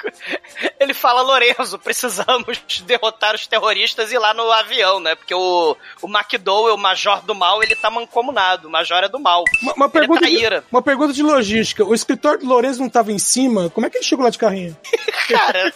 ele 0.79 0.93
fala, 0.93 1.21
Lorenzo, 1.21 1.79
precisamos 1.79 2.59
derrotar 2.83 3.35
os 3.35 3.47
terroristas 3.47 4.11
e 4.11 4.15
ir 4.15 4.19
lá 4.19 4.33
no 4.33 4.51
avião, 4.51 4.99
né? 4.99 5.15
Porque 5.15 5.33
o, 5.33 5.75
o 6.01 6.07
McDowell, 6.37 6.75
o 6.75 6.77
major 6.77 7.21
do 7.21 7.33
mal, 7.33 7.61
ele 7.63 7.75
tá 7.75 7.89
mancomunado, 7.89 8.67
o 8.67 8.71
major 8.71 9.03
é 9.03 9.09
do 9.09 9.19
mal. 9.19 9.43
Uma, 9.61 9.73
uma 9.73 9.89
pergunta 9.89 10.27
ele 10.27 10.45
é 10.45 10.59
de, 10.59 10.65
uma 10.71 10.81
pergunta 10.81 11.13
de 11.13 11.23
logística. 11.23 11.83
O 11.83 11.93
escritório 11.93 12.39
do 12.39 12.47
Lourenço 12.47 12.79
não 12.79 12.89
tava 12.89 13.11
em 13.11 13.19
cima? 13.19 13.69
Como 13.69 13.85
é 13.85 13.89
que 13.89 13.97
ele 13.97 14.05
chegou 14.05 14.23
lá 14.23 14.29
de 14.29 14.37
carrinho? 14.37 14.77
Cara, 15.27 15.73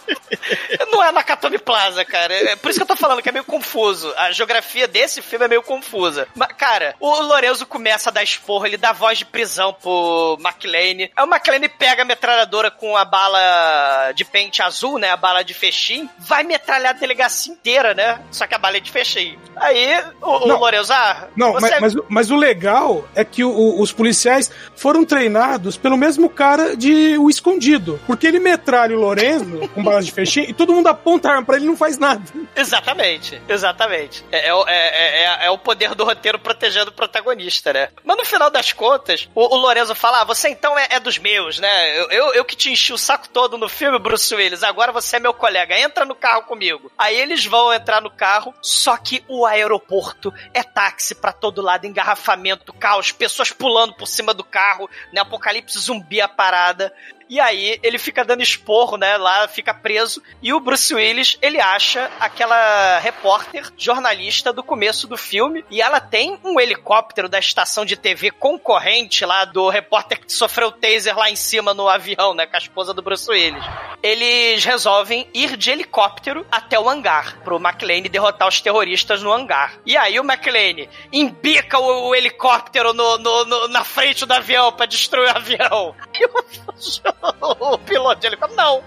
não 0.90 1.02
é 1.02 1.12
Nakatomi 1.12 1.58
Plaza, 1.58 2.04
cara. 2.06 2.32
É 2.32 2.56
por 2.56 2.70
isso 2.70 2.78
que 2.78 2.82
eu 2.82 2.86
tô 2.86 2.96
falando 2.96 3.20
que 3.20 3.28
é 3.28 3.32
meio 3.32 3.44
confuso. 3.44 4.12
A 4.16 4.32
geografia 4.32 4.88
desse 4.88 5.20
filme 5.20 5.44
é 5.44 5.48
meio 5.48 5.62
confusa. 5.62 6.26
Mas, 6.34 6.52
cara, 6.56 6.94
o 6.98 7.20
Lorenzo 7.20 7.66
começa 7.66 8.08
a 8.08 8.12
dar 8.12 8.22
esporro, 8.22 8.64
ele 8.64 8.78
dá 8.78 8.92
voz 8.92 9.18
de 9.18 9.26
prisão 9.26 9.74
pro 9.74 10.38
McLean. 10.40 11.08
Aí 11.14 11.24
o 11.24 11.26
McLean 11.26 11.68
pega 11.78 12.00
a 12.00 12.04
metralhadora 12.04 12.70
com 12.70 12.96
a 12.96 13.04
bala 13.04 14.12
de 14.12 14.24
pente 14.24 14.62
azul, 14.62 14.98
né? 14.98 15.10
A 15.10 15.16
bala 15.18 15.44
de 15.44 15.52
fechim. 15.52 16.08
Vai 16.18 16.42
metralhar 16.44 16.94
a 16.94 16.98
delegacia 16.98 17.52
inteira, 17.52 17.92
né? 17.92 18.18
Só 18.30 18.46
que 18.46 18.54
a 18.54 18.58
bala 18.58 18.78
é 18.78 18.80
de 18.80 18.90
fechim. 18.90 19.38
Aí 19.56 20.02
o, 20.22 20.30
o 20.30 20.51
Não. 20.58 20.82
Ah, 20.92 21.28
Não, 21.36 21.52
você 21.52 21.70
mas, 21.70 21.80
mas, 21.80 21.94
o- 21.96 22.04
mas 22.08 22.30
o 22.30 22.36
legal 22.36 23.04
é 23.14 23.24
que 23.24 23.44
o- 23.44 23.80
os 23.80 23.92
policiais 23.92 24.50
foram 24.76 25.04
treinados 25.04 25.76
pelo 25.76 25.96
mesmo 25.96 26.28
cara 26.28 26.76
de 26.76 27.16
O 27.18 27.28
Escondido. 27.30 27.98
Porque 28.06 28.26
ele 28.26 28.40
metralha 28.40 28.96
o 28.96 29.00
Lorenzo 29.00 29.68
com 29.74 29.82
balas 29.82 30.04
de 30.06 30.12
fechinho 30.12 30.48
e 30.48 30.52
todo 30.52 30.72
mundo 30.72 30.86
aponta 30.88 31.28
a 31.28 31.32
arma 31.32 31.44
pra 31.46 31.56
ele 31.56 31.64
e 31.64 31.68
não 31.68 31.76
faz 31.76 31.98
nada. 31.98 32.22
Exatamente, 32.56 33.40
exatamente. 33.48 34.24
É, 34.32 34.48
é, 34.48 34.54
o- 34.54 34.66
é, 34.66 34.72
é- 34.88 35.22
é- 35.24 35.46
é 35.46 35.50
o 35.50 35.58
poder 35.58 35.94
do 35.94 36.04
roteiro 36.04 36.38
protegendo 36.38 36.90
o 36.90 36.94
protagonista, 36.94 37.72
né? 37.72 37.88
Mas 38.04 38.16
no 38.16 38.24
final 38.24 38.50
das 38.50 38.72
contas, 38.72 39.28
o, 39.34 39.54
o 39.54 39.58
Lorenzo 39.58 39.94
fala: 39.94 40.20
ah, 40.20 40.24
você 40.24 40.48
então 40.48 40.78
é, 40.78 40.86
é 40.90 41.00
dos 41.00 41.18
meus, 41.18 41.58
né? 41.58 41.98
Eu, 42.00 42.10
eu, 42.10 42.34
eu 42.34 42.44
que 42.44 42.56
te 42.56 42.70
enchi 42.70 42.92
o 42.92 42.98
saco 42.98 43.28
todo 43.28 43.58
no 43.58 43.68
filme, 43.68 43.98
Bruce 43.98 44.34
Willis, 44.34 44.62
agora 44.62 44.92
você 44.92 45.16
é 45.16 45.20
meu 45.20 45.34
colega, 45.34 45.78
entra 45.78 46.04
no 46.04 46.14
carro 46.14 46.42
comigo. 46.42 46.90
Aí 46.98 47.18
eles 47.18 47.44
vão 47.44 47.72
entrar 47.72 48.00
no 48.00 48.10
carro, 48.10 48.54
só 48.62 48.96
que 48.96 49.22
o 49.28 49.44
aeroporto 49.46 50.32
é 50.52 50.62
táxi 50.62 51.14
pra 51.14 51.32
todo 51.32 51.62
lado, 51.62 51.86
engarrafamento, 51.86 52.72
caos, 52.72 53.12
pessoas 53.12 53.52
pulando 53.52 53.94
por 53.94 54.06
cima 54.06 54.32
do 54.34 54.44
carro, 54.44 54.88
né? 55.12 55.20
Apocalipse 55.20 55.78
zumbi 55.78 56.20
a 56.20 56.28
parada. 56.28 56.92
E 57.32 57.40
aí 57.40 57.78
ele 57.82 57.96
fica 57.98 58.22
dando 58.26 58.42
esporro, 58.42 58.98
né? 58.98 59.16
Lá 59.16 59.48
fica 59.48 59.72
preso. 59.72 60.22
E 60.42 60.52
o 60.52 60.60
Bruce 60.60 60.94
Willis, 60.94 61.38
ele 61.40 61.58
acha 61.58 62.10
aquela 62.20 62.98
repórter, 62.98 63.70
jornalista 63.78 64.52
do 64.52 64.62
começo 64.62 65.06
do 65.08 65.16
filme. 65.16 65.64
E 65.70 65.80
ela 65.80 65.98
tem 65.98 66.38
um 66.44 66.60
helicóptero 66.60 67.30
da 67.30 67.38
estação 67.38 67.86
de 67.86 67.96
TV 67.96 68.30
concorrente 68.30 69.24
lá 69.24 69.46
do 69.46 69.70
repórter 69.70 70.20
que 70.20 70.30
sofreu 70.30 70.70
taser 70.70 71.16
lá 71.16 71.30
em 71.30 71.36
cima 71.36 71.72
no 71.72 71.88
avião, 71.88 72.34
né? 72.34 72.44
Com 72.44 72.56
a 72.56 72.58
esposa 72.58 72.92
do 72.92 73.00
Bruce 73.00 73.30
Willis. 73.30 73.64
Eles 74.02 74.62
resolvem 74.66 75.26
ir 75.32 75.56
de 75.56 75.70
helicóptero 75.70 76.46
até 76.50 76.78
o 76.78 76.86
hangar, 76.86 77.38
pro 77.44 77.56
McLean 77.56 78.02
derrotar 78.02 78.46
os 78.46 78.60
terroristas 78.60 79.22
no 79.22 79.32
hangar. 79.32 79.78
E 79.86 79.96
aí 79.96 80.20
o 80.20 80.24
McLean 80.24 80.86
embica 81.10 81.78
o, 81.78 82.08
o 82.08 82.14
helicóptero 82.14 82.92
no, 82.92 83.16
no- 83.16 83.44
no- 83.46 83.68
na 83.68 83.84
frente 83.84 84.26
do 84.26 84.32
avião 84.34 84.70
pra 84.72 84.84
destruir 84.84 85.32
o 85.32 85.36
avião. 85.36 85.96
E 86.14 86.26
o, 86.26 87.21
o 87.40 87.78
piloto 87.78 88.20
de 88.20 88.26
helicóptero, 88.26 88.56
não. 88.56 88.82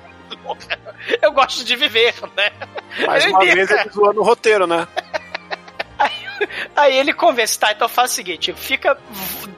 Eu 1.21 1.31
gosto 1.31 1.63
de 1.63 1.75
viver, 1.75 2.13
né? 2.35 2.51
Mais 3.05 3.23
Ele 3.23 3.33
uma 3.33 3.43
embica. 3.45 3.55
vez 3.55 3.71
ele 3.71 3.89
zoando 3.91 4.21
o 4.21 4.23
roteiro, 4.23 4.67
né? 4.67 4.87
Aí 6.75 6.97
ele 6.97 7.13
convence, 7.13 7.57
tá, 7.57 7.71
então 7.71 7.87
faz 7.87 8.11
o 8.11 8.15
seguinte, 8.15 8.53
fica, 8.53 8.97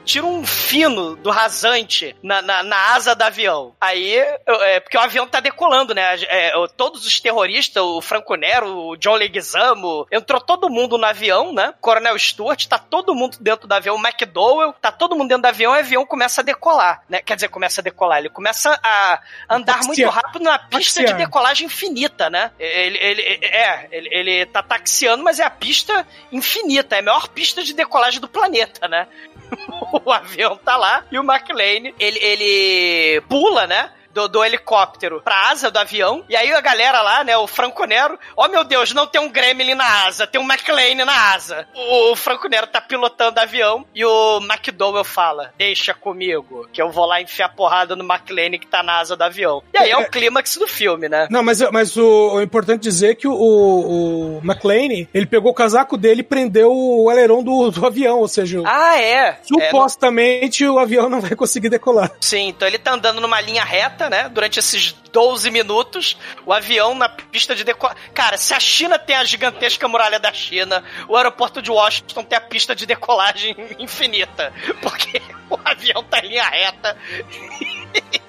tira 0.08 0.24
um 0.24 0.44
fino 0.44 1.14
do 1.16 1.30
rasante 1.30 2.16
na, 2.22 2.40
na, 2.40 2.62
na 2.62 2.94
asa 2.94 3.14
do 3.14 3.22
avião. 3.22 3.76
Aí, 3.78 4.14
é, 4.16 4.80
porque 4.80 4.96
o 4.96 5.00
avião 5.00 5.28
tá 5.28 5.38
decolando, 5.38 5.94
né? 5.94 6.16
É, 6.22 6.50
todos 6.78 7.06
os 7.06 7.20
terroristas, 7.20 7.82
o 7.82 8.00
Franco 8.00 8.34
Nero, 8.34 8.74
o 8.74 8.96
John 8.96 9.16
Leguizamo, 9.16 10.06
entrou 10.10 10.40
todo 10.40 10.70
mundo 10.70 10.96
no 10.96 11.04
avião, 11.04 11.52
né? 11.52 11.74
Coronel 11.78 12.18
Stuart, 12.18 12.66
tá 12.66 12.78
todo 12.78 13.14
mundo 13.14 13.36
dentro 13.38 13.68
do 13.68 13.72
avião, 13.72 13.96
o 13.96 13.98
McDowell, 13.98 14.72
tá 14.80 14.90
todo 14.90 15.14
mundo 15.14 15.28
dentro 15.28 15.42
do 15.42 15.46
avião 15.46 15.74
e 15.74 15.76
o 15.76 15.80
avião 15.80 16.06
começa 16.06 16.40
a 16.40 16.44
decolar, 16.44 17.02
né? 17.06 17.20
Quer 17.20 17.34
dizer, 17.34 17.48
começa 17.48 17.82
a 17.82 17.84
decolar, 17.84 18.18
ele 18.18 18.30
começa 18.30 18.80
a 18.82 19.20
andar 19.50 19.82
muito 19.84 20.08
rápido 20.08 20.42
na 20.42 20.58
pista 20.58 21.04
de 21.04 21.12
decolagem 21.12 21.66
infinita, 21.66 22.30
né? 22.30 22.50
Ele, 22.58 22.96
ele, 22.96 23.22
é, 23.44 23.88
ele, 23.92 24.08
ele 24.10 24.46
tá 24.46 24.62
taxiando, 24.62 25.22
mas 25.22 25.38
é 25.38 25.44
a 25.44 25.50
pista 25.50 26.06
infinita, 26.32 26.96
é 26.96 27.00
a 27.00 27.02
maior 27.02 27.28
pista 27.28 27.62
de 27.62 27.74
decolagem 27.74 28.20
do 28.20 28.28
planeta, 28.28 28.88
né? 28.88 29.06
o 30.04 30.12
avião 30.12 30.56
tá 30.56 30.76
lá 30.76 31.04
e 31.10 31.18
o 31.18 31.22
McLean, 31.22 31.92
ele, 31.98 32.18
ele 32.18 33.20
pula, 33.28 33.66
né? 33.66 33.90
Do, 34.18 34.28
do, 34.28 34.44
helicóptero 34.44 35.20
pra 35.22 35.50
asa 35.50 35.70
do 35.70 35.78
avião. 35.78 36.24
E 36.28 36.34
aí 36.34 36.52
a 36.52 36.60
galera 36.60 37.00
lá, 37.02 37.22
né, 37.22 37.36
o 37.36 37.46
Franco 37.46 37.84
Nero, 37.84 38.18
oh 38.36 38.48
meu 38.48 38.64
Deus, 38.64 38.92
não 38.92 39.06
tem 39.06 39.20
um 39.20 39.30
Gremlin 39.30 39.74
na 39.74 40.06
asa, 40.06 40.26
tem 40.26 40.40
um 40.40 40.44
McLean 40.44 41.04
na 41.04 41.32
asa. 41.34 41.66
O, 41.74 42.12
o 42.12 42.16
Franco 42.16 42.48
Nero 42.48 42.66
tá 42.66 42.80
pilotando 42.80 43.38
o 43.38 43.42
avião 43.42 43.84
e 43.94 44.04
o 44.04 44.38
McDowell 44.38 45.04
fala: 45.04 45.52
Deixa 45.56 45.94
comigo, 45.94 46.68
que 46.72 46.82
eu 46.82 46.90
vou 46.90 47.06
lá 47.06 47.20
enfiar 47.20 47.50
porrada 47.50 47.94
no 47.94 48.04
McLean 48.04 48.58
que 48.58 48.66
tá 48.66 48.82
na 48.82 48.98
asa 48.98 49.16
do 49.16 49.22
avião. 49.22 49.62
E 49.72 49.78
aí 49.78 49.90
é 49.90 49.96
o 49.96 50.10
clímax 50.10 50.56
do 50.56 50.66
filme, 50.66 51.08
né? 51.08 51.28
Não, 51.30 51.42
mas, 51.42 51.60
mas 51.70 51.96
o, 51.96 52.34
o 52.34 52.42
importante 52.42 52.82
dizer 52.82 53.10
é 53.10 53.14
que 53.14 53.28
o, 53.28 53.32
o, 53.32 54.40
McLean, 54.42 55.06
ele 55.12 55.26
pegou 55.26 55.52
o 55.52 55.54
casaco 55.54 55.96
dele 55.96 56.20
e 56.20 56.24
prendeu 56.24 56.72
o 56.72 57.08
aileron 57.10 57.42
do, 57.42 57.70
do 57.70 57.86
avião, 57.86 58.18
ou 58.18 58.28
seja. 58.28 58.62
Ah, 58.64 59.00
é. 59.00 59.38
Supostamente 59.42 60.64
é, 60.64 60.66
no... 60.66 60.74
o 60.74 60.78
avião 60.78 61.08
não 61.08 61.20
vai 61.20 61.34
conseguir 61.36 61.68
decolar. 61.68 62.10
Sim, 62.20 62.48
então 62.48 62.66
ele 62.66 62.78
tá 62.78 62.92
andando 62.92 63.20
numa 63.20 63.40
linha 63.40 63.64
reta 63.64 64.07
né? 64.08 64.28
Durante 64.28 64.58
esses 64.58 64.92
12 65.12 65.50
minutos, 65.50 66.16
o 66.44 66.52
avião 66.52 66.94
na 66.94 67.08
pista 67.08 67.54
de 67.54 67.64
decolagem. 67.64 68.02
Cara, 68.12 68.36
se 68.36 68.54
a 68.54 68.60
China 68.60 68.98
tem 68.98 69.16
a 69.16 69.24
gigantesca 69.24 69.88
muralha 69.88 70.18
da 70.18 70.32
China, 70.32 70.84
o 71.08 71.16
aeroporto 71.16 71.62
de 71.62 71.70
Washington 71.70 72.24
tem 72.24 72.36
a 72.36 72.40
pista 72.40 72.74
de 72.74 72.86
decolagem 72.86 73.56
infinita. 73.78 74.52
Porque 74.80 75.20
o 75.50 75.58
avião 75.64 76.02
tá 76.04 76.18
em 76.18 76.28
linha 76.28 76.44
reta. 76.44 76.96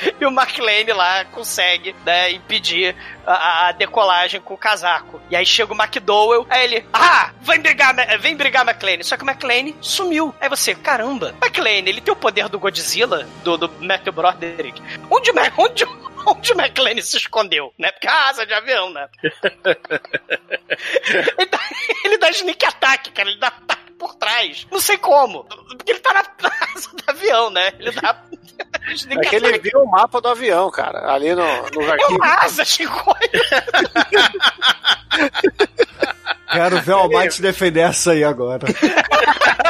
e 0.20 0.26
o 0.26 0.30
McLean 0.30 0.94
lá 0.94 1.24
consegue 1.26 1.94
né, 2.04 2.30
impedir 2.32 2.94
a, 3.26 3.68
a, 3.68 3.72
decolagem 3.72 4.40
com 4.40 4.54
o 4.54 4.58
casaco. 4.58 5.20
E 5.30 5.36
aí 5.36 5.44
chega 5.44 5.72
o 5.72 5.76
McDowell, 5.76 6.46
aí 6.48 6.64
ele, 6.64 6.86
ah, 6.92 7.32
vem 7.40 7.60
brigar, 7.60 7.94
vem 8.20 8.36
brigar 8.36 8.66
McLean. 8.66 9.02
Só 9.02 9.16
que 9.16 9.24
o 9.24 9.30
McLean 9.30 9.72
sumiu. 9.80 10.34
Aí 10.40 10.48
você, 10.48 10.74
caramba, 10.74 11.34
McLean, 11.42 11.86
ele 11.86 12.00
tem 12.00 12.12
o 12.12 12.16
poder 12.16 12.48
do 12.48 12.58
Godzilla, 12.58 13.26
do, 13.42 13.56
do 13.56 13.68
Matthew 13.80 14.12
Broderick. 14.12 14.80
Onde, 15.10 15.30
onde, 15.56 15.84
onde 16.26 16.52
o 16.52 16.56
McLean 16.60 17.00
se 17.00 17.16
escondeu, 17.16 17.72
né? 17.78 17.90
Porque 17.92 18.08
a 18.08 18.28
asa 18.28 18.46
de 18.46 18.54
avião, 18.54 18.90
né? 18.90 19.08
ele, 21.38 21.46
dá, 21.46 21.60
ele 22.04 22.18
dá 22.18 22.30
sneak 22.30 22.64
attack, 22.64 23.10
cara, 23.12 23.28
ele 23.28 23.38
dá 23.38 23.48
ataque 23.48 23.85
por 24.06 24.14
trás. 24.14 24.66
Não 24.70 24.78
sei 24.78 24.96
como. 24.98 25.44
Porque 25.44 25.90
ele 25.92 25.98
tá 25.98 26.14
na 26.14 26.20
asa 26.74 26.90
do 26.90 27.02
avião, 27.10 27.50
né? 27.50 27.72
Ele 27.78 27.90
dá 27.90 28.22
é 29.10 29.16
que 29.28 29.36
ele 29.36 29.58
viu 29.58 29.82
o 29.82 29.90
mapa 29.90 30.20
do 30.20 30.28
avião, 30.28 30.70
cara, 30.70 31.12
ali 31.12 31.34
no, 31.34 31.42
no 31.42 31.90
arquivo. 31.90 32.12
É 32.12 32.14
uma 32.14 32.34
asa, 32.44 32.64
Chico! 32.64 33.16
Quero 36.52 36.80
ver 36.82 36.92
o 36.92 36.98
Almighty 36.98 37.42
defender 37.42 37.80
essa 37.80 38.12
aí 38.12 38.22
agora. 38.22 38.66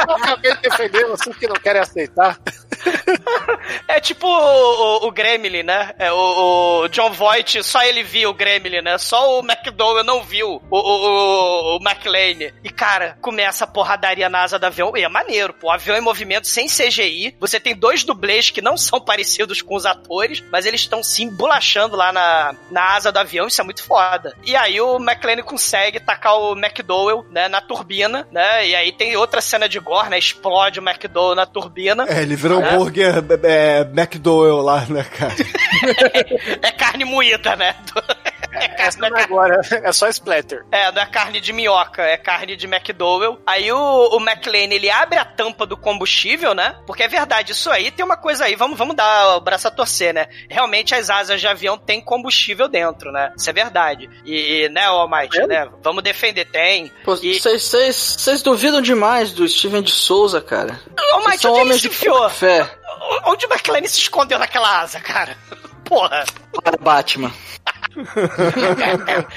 Eu 0.07 0.15
acabei 0.15 0.55
de 0.55 0.61
defender 0.61 1.07
vocês 1.07 1.35
que 1.35 1.47
não 1.47 1.55
querem 1.55 1.81
aceitar. 1.81 2.39
É 3.87 3.99
tipo 3.99 4.27
o, 4.27 5.05
o, 5.05 5.07
o 5.07 5.11
Gremlin, 5.11 5.63
né? 5.63 5.93
É, 5.97 6.11
o, 6.11 6.83
o, 6.83 6.87
John 6.89 7.11
Voight, 7.11 7.63
só 7.63 7.83
ele 7.83 8.03
viu 8.03 8.29
o 8.29 8.33
Gremlin, 8.33 8.81
né? 8.81 8.97
Só 8.97 9.39
o 9.39 9.43
McDowell 9.43 10.03
não 10.03 10.23
viu 10.23 10.61
o, 10.69 10.77
o, 10.77 11.77
o 11.77 11.79
McLean. 11.81 12.51
E, 12.63 12.69
cara, 12.69 13.17
começa 13.21 13.63
a 13.63 13.67
porradaria 13.67 14.29
na 14.29 14.43
asa 14.43 14.59
do 14.59 14.65
avião. 14.65 14.95
E 14.95 15.03
é 15.03 15.09
maneiro, 15.09 15.53
pô. 15.53 15.67
O 15.67 15.71
avião 15.71 15.97
em 15.97 16.01
movimento 16.01 16.47
sem 16.47 16.67
CGI. 16.67 17.35
Você 17.39 17.59
tem 17.59 17.75
dois 17.75 18.03
dublês 18.03 18.49
que 18.49 18.61
não 18.61 18.75
são 18.77 18.99
parecidos 18.99 19.61
com 19.61 19.75
os 19.75 19.85
atores, 19.85 20.43
mas 20.51 20.65
eles 20.65 20.81
estão 20.81 21.01
se 21.01 21.23
embolachando 21.23 21.95
lá 21.95 22.11
na, 22.11 22.55
na 22.69 22.95
asa 22.95 23.11
do 23.11 23.19
avião. 23.19 23.47
Isso 23.47 23.61
é 23.61 23.63
muito 23.63 23.83
foda. 23.83 24.35
E 24.45 24.55
aí 24.55 24.79
o 24.79 24.97
McLean 24.97 25.41
consegue 25.43 25.99
tacar 25.99 26.37
o 26.37 26.57
McDowell, 26.57 27.25
né, 27.31 27.47
na 27.47 27.61
turbina, 27.61 28.27
né? 28.31 28.67
E 28.67 28.75
aí 28.75 28.91
tem 28.91 29.15
outra 29.15 29.41
cena 29.41 29.67
de 29.67 29.79
gore, 29.79 30.09
né? 30.09 30.17
Explode 30.17 30.79
o 30.79 30.83
McDowell 30.87 31.35
na 31.35 31.45
turbina. 31.45 32.05
É, 32.07 32.21
ele 32.21 32.35
virou 32.35 32.59
né? 32.59 32.76
Hambúrguer 32.77 33.23
é, 33.43 33.81
McDowell 33.81 34.61
lá, 34.61 34.85
né, 34.85 35.03
cara? 35.03 35.33
é 36.61 36.71
carne 36.71 37.05
moída, 37.05 37.55
né? 37.55 37.75
É, 38.63 38.67
carne, 38.67 39.19
é 39.19 39.23
agora, 39.23 39.61
é 39.83 39.91
só 39.91 40.07
splatter. 40.07 40.65
É, 40.71 40.91
não 40.91 41.01
é 41.01 41.05
carne 41.05 41.39
de 41.39 41.53
minhoca, 41.53 42.01
é 42.01 42.17
carne 42.17 42.55
de 42.55 42.65
McDowell. 42.65 43.39
Aí 43.45 43.71
o, 43.71 43.77
o 43.77 44.19
McLean, 44.19 44.73
ele 44.73 44.89
abre 44.89 45.17
a 45.17 45.25
tampa 45.25 45.65
do 45.65 45.77
combustível, 45.77 46.53
né? 46.53 46.79
Porque 46.85 47.03
é 47.03 47.07
verdade, 47.07 47.51
isso 47.51 47.69
aí 47.69 47.91
tem 47.91 48.05
uma 48.05 48.17
coisa 48.17 48.45
aí, 48.45 48.55
vamos, 48.55 48.77
vamos 48.77 48.95
dar 48.95 49.37
o 49.37 49.41
braço 49.41 49.67
a 49.67 49.71
torcer, 49.71 50.13
né? 50.13 50.27
Realmente 50.49 50.93
as 50.95 51.09
asas 51.09 51.39
de 51.39 51.47
avião 51.47 51.77
têm 51.77 52.01
combustível 52.01 52.67
dentro, 52.67 53.11
né? 53.11 53.31
Isso 53.37 53.49
é 53.49 53.53
verdade. 53.53 54.09
E, 54.25 54.65
e 54.65 54.69
né, 54.69 54.85
Almighty, 54.85 55.39
é? 55.41 55.47
né? 55.47 55.69
Vamos 55.81 56.03
defender, 56.03 56.45
tem. 56.45 56.91
Vocês 57.05 58.41
duvidam 58.43 58.81
demais 58.81 59.31
do 59.31 59.47
Steven 59.47 59.81
de 59.81 59.91
Souza, 59.91 60.41
cara. 60.41 60.79
Almighty, 61.13 61.41
são 61.41 61.53
homens 61.53 61.81
de 61.81 61.89
fé. 61.89 62.69
Onde 63.25 63.45
o 63.45 63.49
McLean 63.49 63.87
se 63.87 63.99
escondeu 63.99 64.39
naquela 64.39 64.81
asa, 64.81 64.99
cara? 64.99 65.37
Porra. 65.87 66.25
Para 66.63 66.77
Batman. 66.77 67.31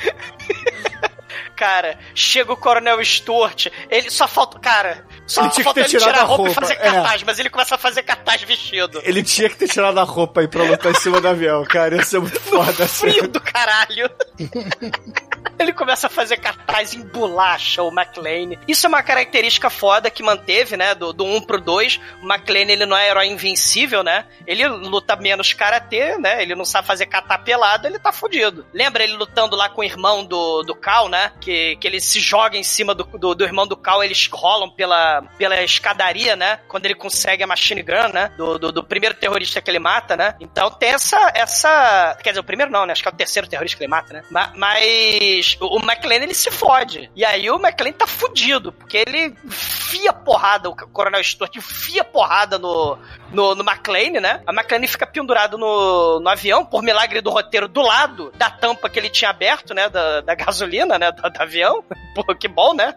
cara, 1.57 1.99
chega 2.15 2.53
o 2.53 2.57
Coronel 2.57 3.05
Stuart, 3.05 3.67
ele 3.91 4.11
só 4.11 4.27
falta. 4.27 4.59
Cara, 4.59 5.05
só 5.27 5.45
ele 5.45 5.63
falta 5.63 5.81
ele 5.81 5.89
tirar 5.89 6.15
a 6.15 6.23
roupa, 6.23 6.45
roupa, 6.45 6.51
e 6.51 6.55
fazer 6.55 6.77
cartaz, 6.77 7.23
é. 7.23 7.25
mas 7.25 7.39
ele 7.39 7.51
começa 7.51 7.75
a 7.75 7.79
fazer 7.79 8.03
cartaz 8.03 8.43
vestido. 8.43 9.01
Ele 9.05 9.23
tinha 9.23 9.49
que 9.49 9.57
ter 9.57 9.69
tirado 9.69 9.99
a 9.99 10.03
roupa 10.03 10.41
aí 10.41 10.49
pra 10.49 10.65
lutar 10.65 10.93
em 10.93 10.97
cima 10.97 11.21
do 11.21 11.29
avião, 11.29 11.65
cara. 11.65 11.97
Ia 11.97 12.05
ser 12.05 12.21
muito 12.21 12.41
foda. 12.41 12.89
Frio 12.89 13.29
do 13.29 13.41
caralho. 13.41 14.11
Ele 15.61 15.75
começa 15.75 16.07
a 16.07 16.11
fazer 16.11 16.39
cartaz 16.39 16.95
em 16.95 17.03
bolacha, 17.03 17.83
o 17.83 17.89
McLean. 17.89 18.59
Isso 18.67 18.87
é 18.87 18.89
uma 18.89 19.03
característica 19.03 19.69
foda 19.69 20.11
que 20.11 20.23
manteve, 20.23 20.75
né? 20.75 20.95
Do, 20.95 21.13
do 21.13 21.25
1 21.25 21.43
pro 21.43 21.61
2. 21.61 22.01
O 22.23 22.27
McLean, 22.27 22.71
ele 22.71 22.87
não 22.87 22.97
é 22.97 23.11
herói 23.11 23.27
invencível, 23.27 24.03
né? 24.03 24.25
Ele 24.47 24.67
luta 24.67 25.15
menos 25.17 25.53
karatê, 25.53 26.17
né? 26.17 26.41
Ele 26.43 26.55
não 26.55 26.65
sabe 26.65 26.87
fazer 26.87 27.05
catar 27.07 27.39
pelado, 27.39 27.87
ele 27.87 27.99
tá 27.99 28.11
fudido. 28.11 28.67
Lembra 28.73 29.05
ele 29.05 29.13
lutando 29.13 29.55
lá 29.55 29.69
com 29.69 29.83
o 29.83 29.85
irmão 29.85 30.25
do, 30.25 30.63
do 30.63 30.75
Cal, 30.75 31.11
né? 31.11 31.31
Que, 31.39 31.77
que 31.77 31.87
ele 31.87 32.01
se 32.01 32.21
joga 32.21 32.57
em 32.57 32.63
cima 32.63 32.95
do, 32.95 33.05
do, 33.05 33.35
do 33.35 33.45
irmão 33.45 33.67
do 33.67 33.77
Cal, 33.77 34.03
eles 34.03 34.29
rolam 34.33 34.71
pela, 34.71 35.21
pela 35.37 35.63
escadaria, 35.63 36.37
né? 36.37 36.61
Quando 36.69 36.87
ele 36.87 36.95
consegue 36.95 37.43
a 37.43 37.47
machine 37.47 37.83
gun, 37.83 38.09
né? 38.15 38.33
Do, 38.39 38.59
do, 38.59 38.73
do, 38.73 38.83
primeiro 38.83 39.15
terrorista 39.15 39.61
que 39.61 39.71
ele 39.71 39.79
mata, 39.79 40.17
né? 40.17 40.35
Então 40.41 40.71
tem 40.71 40.91
essa, 40.91 41.33
essa. 41.35 42.17
Quer 42.23 42.31
dizer, 42.31 42.41
o 42.41 42.45
primeiro 42.45 42.73
não, 42.73 42.87
né? 42.87 42.93
Acho 42.93 43.03
que 43.03 43.09
é 43.09 43.13
o 43.13 43.15
terceiro 43.15 43.47
terrorista 43.47 43.77
que 43.77 43.85
ele 43.85 43.91
mata, 43.91 44.15
né? 44.15 44.23
Mas 44.57 45.50
o 45.61 45.79
McLean 45.79 46.23
ele 46.23 46.35
se 46.35 46.51
fode. 46.51 47.11
E 47.15 47.25
aí 47.25 47.51
o 47.51 47.57
McLean 47.57 47.93
tá 47.93 48.07
fudido, 48.07 48.73
porque 48.73 48.99
ele 48.99 49.35
fia 49.49 50.13
porrada, 50.13 50.69
o 50.69 50.75
Coronel 50.75 51.23
Stuart 51.23 51.57
fia 51.61 52.05
porrada 52.05 52.59
no, 52.59 52.99
no, 53.33 53.55
no 53.55 53.65
McLean, 53.65 54.21
né? 54.21 54.43
A 54.47 54.53
McLean 54.53 54.87
fica 54.87 55.07
pendurado 55.07 55.59
no, 55.59 56.21
no 56.21 56.29
avião, 56.29 56.65
por 56.65 56.83
milagre 56.83 57.21
do 57.21 57.31
roteiro, 57.31 57.69
do 57.69 57.83
lado 57.83 58.33
da 58.37 58.51
tampa 58.51 58.89
que 58.89 58.99
ele 58.99 59.09
tinha 59.09 59.31
aberto, 59.31 59.75
né? 59.75 59.89
Da, 59.89 60.21
da 60.21 60.35
gasolina, 60.35 60.99
né? 60.99 61.11
Do, 61.13 61.23
do 61.23 61.43
avião. 61.43 61.85
Pô, 62.15 62.35
que 62.35 62.49
bom, 62.49 62.75
né? 62.75 62.95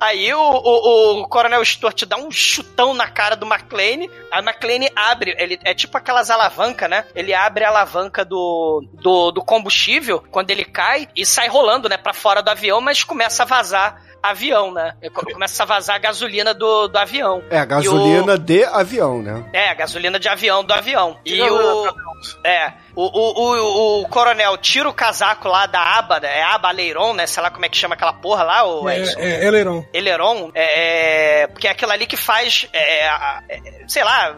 Aí 0.00 0.32
o, 0.32 0.40
o, 0.40 1.20
o, 1.20 1.28
Coronel 1.28 1.64
Stuart 1.64 2.04
dá 2.04 2.16
um 2.16 2.30
chutão 2.30 2.94
na 2.94 3.06
cara 3.06 3.36
do 3.36 3.46
McLean. 3.46 4.08
A 4.30 4.38
McLean 4.38 4.88
abre, 4.96 5.36
ele 5.38 5.58
é 5.62 5.74
tipo 5.74 5.96
aquelas 5.98 6.30
alavancas, 6.30 6.88
né? 6.88 7.04
Ele 7.14 7.34
abre 7.34 7.64
a 7.64 7.68
alavanca 7.68 8.24
do, 8.24 8.82
do, 8.94 9.30
do 9.30 9.44
combustível 9.44 10.24
quando 10.30 10.50
ele 10.50 10.64
cai 10.64 11.06
e 11.14 11.26
sai 11.26 11.48
rolando, 11.48 11.88
né? 11.88 11.98
Pra 11.98 12.14
fora 12.14 12.42
do 12.42 12.48
avião, 12.48 12.80
mas 12.80 13.04
começa 13.04 13.42
a 13.42 13.46
vazar 13.46 14.02
avião, 14.22 14.72
né? 14.72 14.94
Começa 15.12 15.62
a 15.62 15.66
vazar 15.66 15.96
a 15.96 15.98
gasolina 15.98 16.54
do, 16.54 16.88
do 16.88 16.96
avião. 16.98 17.42
É, 17.50 17.58
a 17.58 17.64
gasolina 17.64 18.34
o... 18.34 18.38
de 18.38 18.64
avião, 18.64 19.22
né? 19.22 19.44
É, 19.52 19.68
a 19.70 19.74
gasolina 19.74 20.18
de 20.18 20.28
avião 20.28 20.64
do 20.64 20.72
avião. 20.72 21.18
E 21.24 21.40
o 21.42 21.94
É, 22.44 22.72
o, 22.94 23.02
o, 23.04 23.56
o, 23.56 24.02
o 24.02 24.08
coronel 24.08 24.56
tira 24.58 24.88
o 24.88 24.92
casaco 24.94 25.48
lá 25.48 25.66
da 25.66 25.80
aba? 25.98 26.18
É 26.18 26.42
aba 26.42 26.68
Aleiron, 26.68 27.12
né? 27.14 27.26
Sei 27.26 27.42
lá 27.42 27.50
como 27.50 27.64
é 27.64 27.68
que 27.68 27.76
chama 27.76 27.94
aquela 27.94 28.12
porra 28.12 28.42
lá, 28.44 28.64
o 28.64 28.88
É, 28.88 28.98
Edson. 28.98 29.20
é, 29.20 29.46
Eleron. 29.46 29.84
Eleron, 29.92 30.50
é, 30.54 31.42
é, 31.42 31.46
porque 31.46 31.66
é 31.66 31.70
aquilo 31.70 31.92
ali 31.92 32.06
que 32.06 32.16
faz, 32.16 32.68
é, 32.72 33.08
a- 33.08 33.42
é, 33.48 33.60
sei 33.88 34.04
lá, 34.04 34.36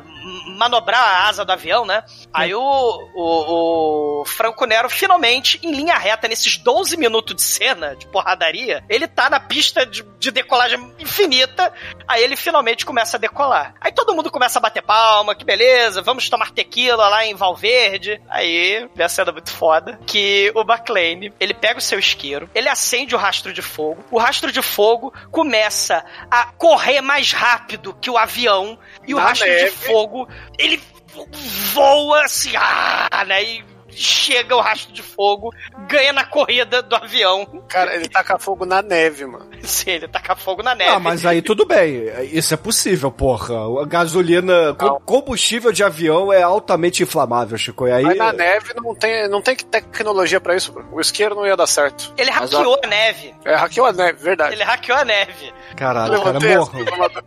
manobrar 0.57 1.01
a 1.03 1.29
asa 1.29 1.45
do 1.45 1.51
avião, 1.53 1.85
né? 1.85 2.05
Aí 2.33 2.55
o, 2.55 2.61
o, 2.63 4.21
o 4.21 4.25
Franco 4.25 4.65
Nero, 4.67 4.89
finalmente, 4.89 5.59
em 5.63 5.73
linha 5.73 5.97
reta, 5.99 6.29
nesses 6.29 6.57
12 6.59 6.97
minutos 6.97 7.35
de 7.35 7.43
cena, 7.43 7.97
de 7.97 8.07
porradaria, 8.07 8.85
ele 8.89 9.09
tá 9.09 9.29
na 9.29 9.41
pista 9.41 9.85
de, 9.85 10.03
de 10.19 10.31
decolagem 10.31 10.95
infinita, 10.99 11.73
aí 12.07 12.23
ele 12.23 12.37
finalmente 12.37 12.87
começa 12.87 13.17
a 13.17 13.21
decolar. 13.21 13.75
Aí 13.81 13.93
todo 13.93 14.15
mundo 14.15 14.31
começa 14.31 14.59
a 14.59 14.63
bater 14.63 14.83
palma, 14.83 15.35
que 15.35 15.45
beleza, 15.45 16.03
vamos 16.03 16.29
tomar 16.31 16.53
tequila 16.53 17.09
lá 17.09 17.27
em 17.27 17.35
Valverde. 17.35 18.21
Aí 18.29 18.42
vem 18.95 19.05
a 19.05 19.09
cena 19.09 19.33
muito 19.33 19.51
foda, 19.53 19.99
que 20.07 20.53
o 20.55 20.61
McLean, 20.61 21.33
ele 21.39 21.55
pega 21.55 21.79
o 21.79 21.83
seu 21.83 21.99
isqueiro, 21.99 22.49
ele 22.55 22.69
acende 22.69 23.15
o 23.15 23.19
rastro 23.19 23.53
de 23.53 23.63
fogo, 23.63 24.05
o 24.11 24.19
rastro 24.19 24.51
de 24.51 24.63
fogo 24.63 25.13
começa 25.31 26.05
a 26.31 26.47
correr 26.47 27.01
mais 27.01 27.33
rápido 27.33 27.97
que 28.01 28.11
o 28.11 28.19
avião, 28.19 28.79
e 29.07 29.15
o 29.15 29.19
Na 29.19 29.25
rastro 29.25 29.49
neve. 29.49 29.65
de 29.65 29.71
fogo, 29.71 30.29
ele 30.59 30.81
voa 31.73 32.25
assim, 32.25 32.53
ah, 32.57 33.25
né, 33.27 33.43
e 33.43 33.72
chega 33.93 34.57
o 34.57 34.61
rastro 34.61 34.93
de 34.93 35.03
fogo, 35.03 35.51
ganha 35.89 36.13
na 36.13 36.25
corrida 36.25 36.83
do 36.83 36.95
avião. 36.97 37.45
Cara, 37.69 37.95
ele 37.95 38.09
taca 38.09 38.39
fogo 38.39 38.65
na 38.67 38.83
neve, 38.83 39.27
mano. 39.27 39.49
Sim, 39.63 39.91
ele 39.93 40.09
taca 40.09 40.35
fogo 40.35 40.63
na 40.63 40.75
neve. 40.75 40.91
Ah, 40.91 40.99
mas 40.99 41.25
aí 41.25 41.41
tudo 41.43 41.65
bem. 41.67 42.05
Isso 42.33 42.53
é 42.55 42.57
possível, 42.57 43.11
porra. 43.11 43.55
A 43.83 43.87
gasolina, 43.87 44.75
com- 44.75 44.99
combustível 45.01 45.73
de 45.73 45.85
avião 45.85 46.33
é 46.33 46.43
altamente 46.43 47.03
inflamável, 47.03 47.57
Chico. 47.57 47.87
E 47.87 47.93
aí. 47.93 48.03
Mas 48.03 48.17
na 48.19 48.33
neve 48.33 48.73
não 48.75 48.95
tem, 48.95 49.29
não 49.29 49.41
tem 49.43 49.57
tecnologia 49.57 50.41
pra 50.41 50.57
isso, 50.57 50.73
bro. 50.73 50.87
O 50.93 51.01
isqueiro 51.01 51.35
não 51.35 51.47
ia 51.47 51.57
dar 51.57 51.67
certo. 51.67 52.13
Ele 52.17 52.31
hackeou 52.31 52.79
a 52.83 52.87
neve. 52.87 53.35
É, 53.45 53.55
hackeou 53.55 53.87
a 53.87 53.93
neve, 53.93 54.19
verdade. 54.23 54.55
Ele 54.55 54.65
hackeou 54.65 54.99
a 54.99 55.05
neve. 55.05 55.53
Caralho, 55.77 56.23
cara, 56.23 56.39
morra. 56.41 57.23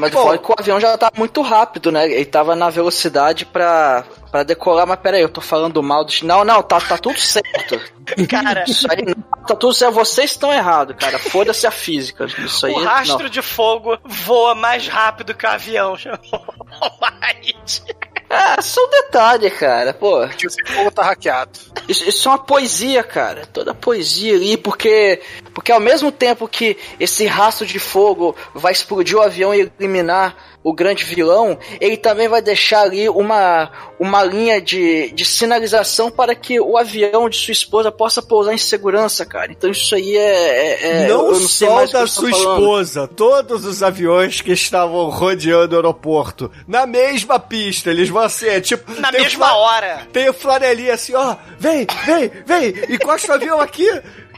Mas 0.00 0.12
fora 0.12 0.38
que 0.38 0.50
o 0.50 0.54
avião 0.58 0.80
já 0.80 0.96
tá 0.96 1.10
muito 1.16 1.42
rápido, 1.42 1.92
né? 1.92 2.06
Ele 2.06 2.24
tava 2.24 2.56
na 2.56 2.70
velocidade 2.70 3.44
pra, 3.44 4.04
pra 4.30 4.42
decolar, 4.42 4.86
mas 4.86 4.98
peraí, 4.98 5.22
eu 5.22 5.28
tô 5.28 5.40
falando 5.40 5.82
mal 5.82 6.04
do. 6.04 6.12
Não, 6.22 6.44
não, 6.44 6.62
tá, 6.62 6.80
tá 6.80 6.96
tudo 6.96 7.18
certo. 7.20 7.80
Cara, 8.28 8.64
Isso 8.66 8.86
aí 8.90 9.04
não, 9.04 9.14
tá 9.46 9.54
tudo 9.54 9.74
certo. 9.74 9.94
Vocês 9.94 10.30
estão 10.30 10.52
errados, 10.52 10.96
cara. 10.96 11.18
Foda-se 11.18 11.66
a 11.66 11.70
física. 11.70 12.24
Isso 12.24 12.66
aí. 12.66 12.72
o 12.72 12.82
rastro 12.82 13.24
não. 13.24 13.30
de 13.30 13.42
fogo 13.42 13.98
voa 14.04 14.54
mais 14.54 14.88
rápido 14.88 15.34
que 15.34 15.46
o 15.46 15.48
avião. 15.48 15.94
mais. 17.00 17.84
Ah, 18.30 18.62
só 18.62 18.80
um 18.86 18.90
detalhe, 18.90 19.50
cara. 19.50 19.92
Pô. 19.92 20.26
Que 20.28 20.46
esse 20.46 20.62
fogo 20.64 20.90
tá 20.92 21.02
hackeado. 21.02 21.58
Isso, 21.88 22.08
isso 22.08 22.28
é 22.28 22.30
uma 22.30 22.38
poesia, 22.38 23.02
cara. 23.02 23.44
Toda 23.52 23.74
poesia 23.74 24.34
ali, 24.36 24.56
porque. 24.56 25.20
Porque 25.52 25.72
ao 25.72 25.80
mesmo 25.80 26.12
tempo 26.12 26.46
que 26.46 26.76
esse 27.00 27.26
rastro 27.26 27.66
de 27.66 27.80
fogo 27.80 28.36
vai 28.54 28.70
explodir 28.72 29.16
o 29.16 29.20
avião 29.22 29.52
e 29.52 29.70
eliminar 29.78 30.36
o 30.62 30.74
grande 30.74 31.04
vilão, 31.04 31.58
ele 31.80 31.96
também 31.96 32.28
vai 32.28 32.42
deixar 32.42 32.82
ali 32.82 33.08
uma, 33.08 33.70
uma 33.98 34.22
linha 34.22 34.60
de, 34.60 35.10
de 35.12 35.24
sinalização 35.24 36.10
para 36.10 36.34
que 36.34 36.60
o 36.60 36.76
avião 36.76 37.30
de 37.30 37.36
sua 37.38 37.52
esposa 37.52 37.90
possa 37.90 38.20
pousar 38.20 38.52
em 38.52 38.58
segurança, 38.58 39.24
cara. 39.24 39.50
Então 39.50 39.70
isso 39.70 39.94
aí 39.94 40.16
é. 40.16 40.20
é- 40.20 41.04
é- 41.04 41.08
não, 41.08 41.26
eu 41.28 41.32
não 41.40 41.48
sei 41.48 41.66
só 41.66 41.74
mais 41.74 41.88
o 41.88 41.92
que 41.92 41.98
da 41.98 42.02
eu 42.02 42.08
sua 42.08 42.30
esposa, 42.30 43.08
todos 43.08 43.64
os 43.64 43.82
aviões 43.82 44.42
que 44.42 44.52
estavam 44.52 45.08
rodeando 45.08 45.74
o 45.74 45.78
aeroporto, 45.78 46.50
na 46.68 46.86
mesma 46.86 47.38
pista, 47.40 47.90
eles 47.90 48.10
vão 48.10 48.19
assim, 48.22 48.46
é 48.48 48.60
tipo... 48.60 48.92
Na 49.00 49.10
mesma 49.12 49.54
hora. 49.54 50.06
Tem 50.12 50.28
o 50.28 50.32
flanelinha 50.32 50.94
assim, 50.94 51.14
ó, 51.14 51.36
vem, 51.58 51.86
vem, 52.04 52.30
vem, 52.44 52.94
encosta 52.94 53.32
o 53.32 53.34
avião 53.34 53.60
aqui. 53.60 53.88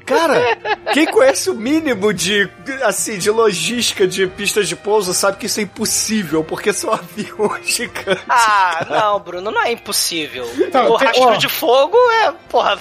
Cara, 0.04 0.58
quem 0.92 1.06
conhece 1.06 1.48
o 1.50 1.54
mínimo 1.54 2.12
de, 2.12 2.48
assim, 2.82 3.18
de 3.18 3.30
logística 3.30 4.06
de 4.06 4.26
pistas 4.26 4.68
de 4.68 4.76
pouso 4.76 5.14
sabe 5.14 5.36
que 5.38 5.46
isso 5.46 5.60
é 5.60 5.62
impossível, 5.62 6.42
porque 6.44 6.72
são 6.72 6.92
aviões 6.94 7.66
gigantes. 7.66 8.22
Ah, 8.28 8.86
não, 8.90 9.20
Bruno, 9.20 9.50
não 9.50 9.62
é 9.62 9.72
impossível. 9.72 10.46
Tá, 10.70 10.88
o 10.88 10.98
tem- 10.98 11.06
rastro 11.08 11.24
ó. 11.28 11.36
de 11.36 11.48
fogo 11.48 11.96
é, 12.22 12.32
porra. 12.48 12.78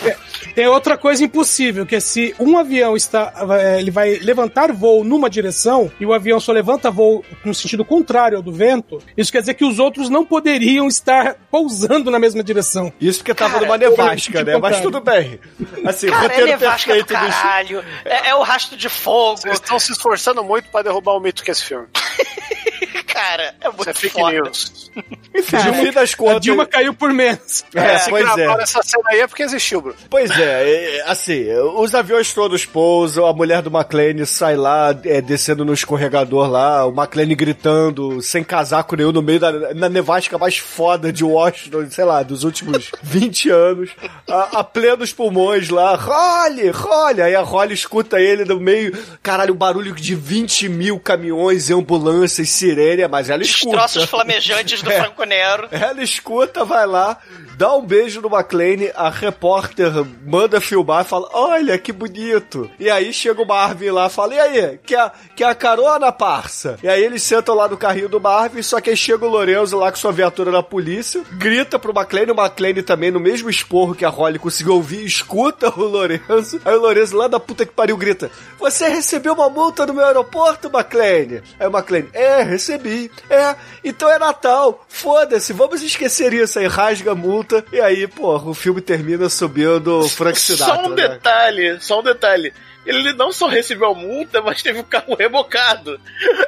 Tem 0.56 0.68
outra 0.68 0.98
coisa 0.98 1.24
impossível, 1.24 1.86
que 1.86 1.96
é 1.96 2.00
se 2.00 2.36
um 2.40 2.58
avião 2.58 2.96
está. 2.96 3.32
eh, 3.60 3.80
Ele 3.80 3.92
vai 3.92 4.16
levantar 4.22 4.72
voo 4.72 5.04
numa 5.04 5.30
direção 5.30 5.92
e 6.00 6.06
o 6.06 6.14
avião 6.14 6.40
só 6.40 6.52
levanta 6.52 6.90
voo 6.92 7.24
no 7.46 7.54
sentido 7.54 7.86
contrário 7.86 8.38
ao 8.38 8.44
do 8.44 8.52
vento, 8.52 9.00
isso 9.16 9.32
quer 9.32 9.40
dizer 9.42 9.54
que 9.54 9.64
os 9.66 9.80
outros 9.80 10.10
não 10.10 10.26
poderiam 10.26 10.88
estar 10.88 11.36
pousando 11.50 12.10
na 12.12 12.20
mesma 12.20 12.44
direção. 12.44 12.92
Isso 13.00 13.20
porque 13.20 13.34
tava 13.34 13.54
Cara, 13.54 13.66
numa 13.66 13.78
nevasca, 13.78 14.44
né? 14.44 14.58
Mas 14.58 14.80
tudo 14.82 15.00
bem. 15.02 15.40
Assim, 15.86 16.08
Cara, 16.08 16.20
é 16.20 16.28
roteiro 16.28 16.46
nevasca 16.48 16.86
perfeito 16.94 17.08
dos 17.08 17.11
caralho. 17.12 17.84
É, 18.06 18.30
é 18.30 18.36
o 18.36 18.42
rastro 18.42 18.78
de 18.78 18.90
fogo. 18.90 19.38
Vocês 19.38 19.56
estão 19.56 19.80
se 19.80 19.92
esforçando 19.92 20.44
muito 20.44 20.70
pra 20.70 20.82
derrubar 20.82 21.14
o 21.14 21.20
mito 21.20 21.44
que 21.44 21.52
é 21.52 21.54
esse 21.54 21.66
filme. 21.66 21.88
Cara, 23.22 23.54
é 23.62 23.68
muito 23.68 23.82
Isso 23.82 23.90
é 23.90 23.94
fake 23.94 24.14
foda. 24.16 24.32
news. 24.32 24.92
Enfim, 25.34 25.56
no 25.58 25.74
fim 25.76 25.92
das 25.92 26.14
A 26.14 26.18
contas. 26.18 26.42
Dilma 26.42 26.66
caiu 26.66 26.94
por 26.94 27.14
menos. 27.14 27.64
É, 27.74 27.98
Se 28.00 28.10
pois 28.10 28.38
é. 28.38 28.46
essa 28.62 28.82
cena 28.82 29.04
aí 29.10 29.20
é 29.20 29.28
porque 29.28 29.44
existiu, 29.44 29.80
bro. 29.80 29.96
Pois 30.10 30.32
é, 30.32 30.98
é, 30.98 31.04
assim, 31.06 31.46
os 31.76 31.94
aviões 31.94 32.34
todos 32.34 32.66
pousam, 32.66 33.26
a 33.26 33.34
mulher 33.34 33.62
do 33.62 33.70
McLean 33.70 34.26
sai 34.26 34.56
lá, 34.56 34.90
é, 35.06 35.22
descendo 35.22 35.64
no 35.64 35.74
escorregador 35.74 36.50
lá, 36.50 36.86
o 36.86 36.90
McLean 36.90 37.28
gritando, 37.36 38.22
sem 38.24 38.44
casaco 38.44 38.96
nenhum, 38.96 39.12
no 39.12 39.22
meio 39.22 39.40
da 39.40 39.52
na 39.74 39.88
nevasca 39.88 40.38
mais 40.38 40.58
foda 40.58 41.14
de 41.14 41.24
Washington, 41.24 41.86
sei 41.92 42.04
lá, 42.04 42.24
dos 42.24 42.44
últimos 42.44 42.92
20 43.04 43.50
anos, 43.52 43.92
a, 44.28 44.60
a 44.60 44.64
plenos 44.64 45.14
pulmões 45.14 45.70
lá, 45.70 45.96
Holly, 45.96 46.70
Holly, 46.72 47.22
aí 47.22 47.36
a 47.36 47.42
Holly 47.42 47.74
escuta 47.74 48.20
ele 48.20 48.44
no 48.46 48.60
meio, 48.60 48.98
caralho, 49.22 49.54
um 49.54 49.58
barulho 49.58 49.94
de 49.94 50.16
20 50.16 50.68
mil 50.68 51.00
caminhões 51.00 51.70
e 51.70 51.74
ambulâncias, 51.74 52.50
sirene, 52.50 53.04
mas 53.12 53.30
ela 53.30 53.44
escuta. 53.44 54.08
Flamejantes 54.08 54.82
do 54.82 54.90
É. 54.92 55.02
Franco 55.02 55.24
Nero. 55.24 55.68
Ela 55.72 56.02
escuta, 56.02 56.66
vai 56.66 56.86
lá, 56.88 57.18
dá 57.58 57.76
um 57.76 57.86
beijo 57.86 58.22
no 58.22 58.28
McLean, 58.30 58.92
a 58.96 59.10
repórter 59.10 59.92
manda 60.26 60.60
filmar 60.62 61.06
e 61.06 61.08
fala: 61.08 61.28
Olha 61.34 61.78
que 61.78 61.92
bonito. 61.92 62.70
E 62.80 62.90
aí 62.90 63.14
chega 63.14 63.42
o 63.42 63.46
Marvin 63.48 63.90
lá 63.92 64.08
e 64.08 64.10
fala: 64.10 64.36
E 64.36 64.40
aí, 64.40 64.80
quer, 64.86 65.12
quer 65.36 65.46
a 65.46 65.56
carona, 65.56 66.12
parça? 66.12 66.78
E 66.82 66.88
aí 66.88 67.04
eles 67.04 67.22
sentam 67.24 67.56
lá 67.56 67.68
no 67.68 67.78
carrinho 67.78 68.10
do 68.10 68.20
Marvin, 68.20 68.62
só 68.62 68.80
que 68.80 68.90
aí 68.90 68.98
chega 68.98 69.26
o 69.26 69.30
Lorenzo 69.30 69.78
lá 69.78 69.92
com 69.92 69.98
sua 69.98 70.12
viatura 70.12 70.52
da 70.52 70.64
polícia, 70.64 71.22
grita 71.34 71.78
pro 71.78 71.94
McLean, 71.94 72.32
o 72.34 72.40
McLean 72.40 72.82
também 72.84 73.12
no 73.12 73.20
mesmo 73.20 73.50
esporro 73.50 73.96
que 73.96 74.06
a 74.06 74.10
Holly 74.10 74.40
conseguiu 74.40 74.74
ouvir, 74.76 75.06
escuta 75.06 75.70
o 75.70 75.84
Lorenzo. 75.84 76.62
Aí 76.64 76.76
o 76.76 76.80
Lorenzo 76.82 77.18
lá 77.18 77.28
da 77.28 77.40
puta 77.40 77.66
que 77.66 77.74
pariu 77.74 77.98
grita: 77.98 78.30
Você 78.60 78.88
recebeu 78.88 79.34
uma 79.34 79.50
multa 79.50 79.86
no 79.86 79.94
meu 79.94 80.06
aeroporto, 80.06 80.68
McLean? 80.68 81.42
Aí 81.60 81.68
o 81.68 81.72
McLean: 81.76 82.06
É, 82.14 82.42
recebi. 82.44 83.01
É, 83.30 83.56
então 83.84 84.10
é 84.10 84.20
Natal. 84.20 84.86
Foda-se, 84.88 85.54
vamos 85.54 85.82
esquecer 85.82 86.34
isso. 86.34 86.60
Aí 86.60 86.68
rasga 86.68 87.12
a 87.12 87.16
multa. 87.16 87.64
E 87.72 87.80
aí, 87.80 88.08
porra, 88.08 88.50
o 88.50 88.54
filme 88.54 88.82
termina 88.82 89.30
subindo 89.30 90.08
Frank 90.10 90.40
Sinatra. 90.40 90.76
Só 90.76 90.86
um 90.86 90.90
né? 90.90 91.08
detalhe, 91.08 91.82
só 91.82 92.00
um 92.00 92.04
detalhe. 92.04 92.54
Ele 92.86 93.14
não 93.14 93.32
só 93.32 93.48
recebeu 93.48 93.92
a 93.92 93.94
multa, 93.96 94.42
mas 94.42 94.62
teve 94.62 94.80
o 94.80 94.84
carro 94.84 95.16
rebocado. 95.16 96.00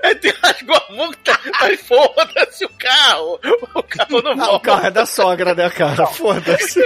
Aí 0.04 0.18
ele 0.22 0.34
rasgou 0.42 0.76
a 0.76 0.92
multa, 0.92 1.40
mas 1.62 1.82
foda-se 1.82 2.66
o 2.66 2.70
carro. 2.70 3.40
O 3.76 3.84
carro 3.84 4.22
não 4.22 4.44
Ah, 4.44 4.56
o 4.56 4.60
carro 4.60 4.88
é 4.88 4.92
da 4.92 5.06
sogra, 5.06 5.54
né, 5.54 5.70
cara? 5.70 6.08
Foda-se. 6.08 6.80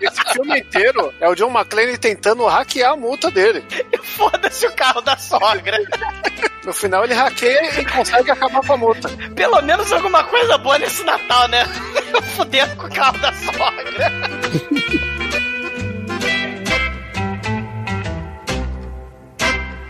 Esse 0.00 0.32
filme 0.32 0.60
inteiro 0.60 1.12
é 1.20 1.28
o 1.28 1.34
John 1.34 1.50
McClane 1.50 1.98
tentando 1.98 2.46
hackear 2.46 2.92
a 2.92 2.96
multa 2.96 3.30
dele. 3.30 3.64
Foda-se 4.02 4.66
o 4.66 4.72
carro 4.74 5.00
da 5.00 5.16
sogra. 5.16 5.76
No 6.64 6.72
final 6.72 7.04
ele 7.04 7.14
hackeia 7.14 7.80
e 7.80 7.84
consegue 7.84 8.30
acabar 8.30 8.60
com 8.64 8.72
a 8.74 8.76
multa. 8.76 9.08
Pelo 9.34 9.60
menos 9.62 9.90
alguma 9.92 10.22
coisa 10.24 10.56
boa 10.58 10.78
nesse 10.78 11.02
Natal, 11.02 11.48
né? 11.48 11.64
Fudendo 12.36 12.76
com 12.76 12.86
o 12.86 12.94
carro 12.94 13.18
da 13.18 13.32
sogra. 13.32 14.12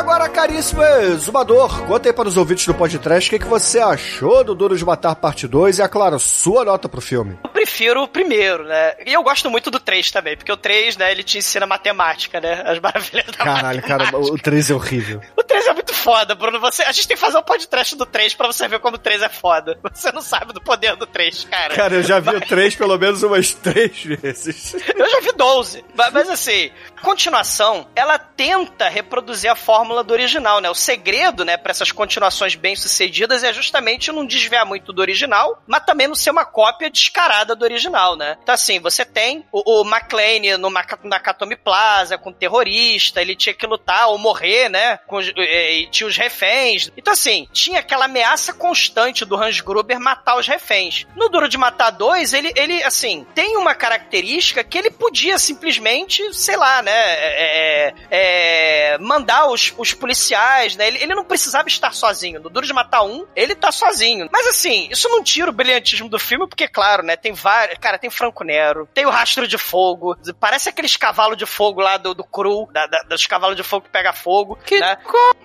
Agora, 0.00 0.30
caríssimo 0.30 0.80
Zumador, 1.18 1.84
conta 1.84 2.08
aí 2.08 2.12
para 2.12 2.26
os 2.26 2.38
ouvintes 2.38 2.64
do 2.64 2.72
podcast 2.72 3.28
o 3.28 3.30
que, 3.30 3.38
que 3.38 3.46
você 3.46 3.78
achou 3.78 4.42
do 4.42 4.54
Duro 4.54 4.74
de 4.74 4.82
Matar 4.82 5.14
Parte 5.14 5.46
2 5.46 5.78
e, 5.78 5.82
é 5.82 5.88
claro, 5.88 6.18
sua 6.18 6.64
nota 6.64 6.88
pro 6.88 7.02
filme. 7.02 7.38
Eu 7.44 7.50
prefiro 7.50 8.02
o 8.02 8.08
primeiro, 8.08 8.64
né? 8.64 8.94
E 9.04 9.12
eu 9.12 9.22
gosto 9.22 9.50
muito 9.50 9.70
do 9.70 9.78
3 9.78 10.10
também, 10.10 10.38
porque 10.38 10.50
o 10.50 10.56
3, 10.56 10.96
né, 10.96 11.12
ele 11.12 11.22
te 11.22 11.36
ensina 11.36 11.66
matemática, 11.66 12.40
né? 12.40 12.62
As 12.64 12.80
maravilhas 12.80 13.26
da 13.26 13.44
Caralho, 13.44 13.82
cara, 13.82 14.16
o 14.16 14.38
3 14.38 14.70
é 14.70 14.74
horrível. 14.74 15.20
O 15.36 15.42
3 15.42 15.66
é 15.66 15.72
muito 15.74 15.94
foda, 15.94 16.34
Bruno. 16.34 16.58
Você, 16.60 16.82
a 16.82 16.92
gente 16.92 17.06
tem 17.06 17.16
que 17.16 17.20
fazer 17.20 17.36
um 17.36 17.42
podcast 17.42 17.94
do 17.94 18.06
3 18.06 18.34
pra 18.34 18.46
você 18.46 18.66
ver 18.66 18.80
como 18.80 18.96
o 18.96 18.98
3 18.98 19.20
é 19.20 19.28
foda. 19.28 19.78
Você 19.92 20.10
não 20.12 20.22
sabe 20.22 20.54
do 20.54 20.62
poder 20.62 20.96
do 20.96 21.06
3, 21.06 21.44
cara. 21.44 21.74
Cara, 21.74 21.94
eu 21.96 22.02
já 22.02 22.20
vi 22.20 22.30
o 22.30 22.40
3 22.40 22.74
pelo 22.74 22.96
menos 22.96 23.22
umas 23.22 23.52
3 23.52 24.04
vezes. 24.04 24.74
Eu 24.96 25.10
já 25.10 25.20
vi 25.20 25.32
12. 25.32 25.84
Mas, 25.94 26.12
mas, 26.12 26.30
assim, 26.30 26.70
continuação, 27.02 27.86
ela 27.94 28.18
tenta 28.18 28.88
reproduzir 28.88 29.50
a 29.50 29.54
fórmula 29.90 30.04
do 30.04 30.12
original, 30.12 30.60
né? 30.60 30.70
O 30.70 30.74
segredo, 30.74 31.44
né, 31.44 31.56
pra 31.56 31.72
essas 31.72 31.90
continuações 31.90 32.54
bem-sucedidas 32.54 33.42
é 33.42 33.52
justamente 33.52 34.12
não 34.12 34.24
desviar 34.24 34.64
muito 34.64 34.92
do 34.92 35.00
original, 35.00 35.60
mas 35.66 35.84
também 35.84 36.06
não 36.06 36.14
ser 36.14 36.30
uma 36.30 36.44
cópia 36.44 36.88
descarada 36.88 37.56
do 37.56 37.64
original, 37.64 38.16
né? 38.16 38.36
Então, 38.42 38.54
assim, 38.54 38.78
você 38.78 39.04
tem 39.04 39.44
o, 39.50 39.80
o 39.80 39.84
McLean 39.84 40.58
no 40.58 40.70
Nakatomi 40.70 41.56
Plaza 41.56 42.16
com 42.16 42.32
terrorista, 42.32 43.20
ele 43.20 43.34
tinha 43.34 43.54
que 43.54 43.66
lutar 43.66 44.08
ou 44.08 44.18
morrer, 44.18 44.68
né? 44.68 44.98
Com, 45.08 45.20
e, 45.20 45.82
e 45.82 45.86
tinha 45.90 46.06
os 46.06 46.16
reféns. 46.16 46.90
Então, 46.96 47.12
assim, 47.12 47.48
tinha 47.52 47.80
aquela 47.80 48.04
ameaça 48.04 48.52
constante 48.52 49.24
do 49.24 49.36
Hans 49.36 49.60
Gruber 49.60 49.98
matar 49.98 50.38
os 50.38 50.46
reféns. 50.46 51.06
No 51.16 51.28
Duro 51.28 51.48
de 51.48 51.58
Matar 51.58 51.90
2, 51.90 52.32
ele, 52.32 52.52
ele 52.54 52.82
assim, 52.84 53.26
tem 53.34 53.56
uma 53.56 53.74
característica 53.74 54.62
que 54.62 54.78
ele 54.78 54.90
podia 54.90 55.38
simplesmente, 55.38 56.32
sei 56.32 56.56
lá, 56.56 56.80
né? 56.80 56.92
É, 56.92 57.94
é, 58.10 58.98
mandar 58.98 59.48
os, 59.48 59.74
os 59.80 59.94
policiais, 59.94 60.76
né? 60.76 60.88
Ele, 60.88 61.02
ele 61.02 61.14
não 61.14 61.24
precisava 61.24 61.68
estar 61.68 61.92
sozinho. 61.92 62.40
No 62.40 62.50
Duro 62.50 62.66
de 62.66 62.72
Matar 62.72 63.02
1, 63.02 63.26
ele 63.34 63.54
tá 63.54 63.72
sozinho. 63.72 64.28
Mas 64.30 64.46
assim, 64.46 64.88
isso 64.90 65.08
não 65.08 65.22
tira 65.22 65.50
o 65.50 65.54
brilhantismo 65.54 66.08
do 66.08 66.18
filme, 66.18 66.46
porque, 66.48 66.68
claro, 66.68 67.02
né? 67.02 67.16
Tem 67.16 67.32
vários. 67.32 67.78
Cara, 67.78 67.98
tem 67.98 68.10
Franco 68.10 68.44
Nero, 68.44 68.88
tem 68.92 69.06
o 69.06 69.10
Rastro 69.10 69.46
de 69.48 69.58
Fogo. 69.58 70.16
Parece 70.38 70.68
aqueles 70.68 70.96
cavalos 70.96 71.36
de 71.36 71.46
fogo 71.46 71.80
lá 71.80 71.96
do, 71.96 72.14
do 72.14 72.24
Cru, 72.24 72.68
da, 72.72 72.86
da, 72.86 72.98
dos 73.02 73.26
cavalos 73.26 73.56
de 73.56 73.62
fogo 73.62 73.86
que 73.86 73.92
pega 73.92 74.12
fogo. 74.12 74.56
Que 74.64 74.78
né? 74.78 74.98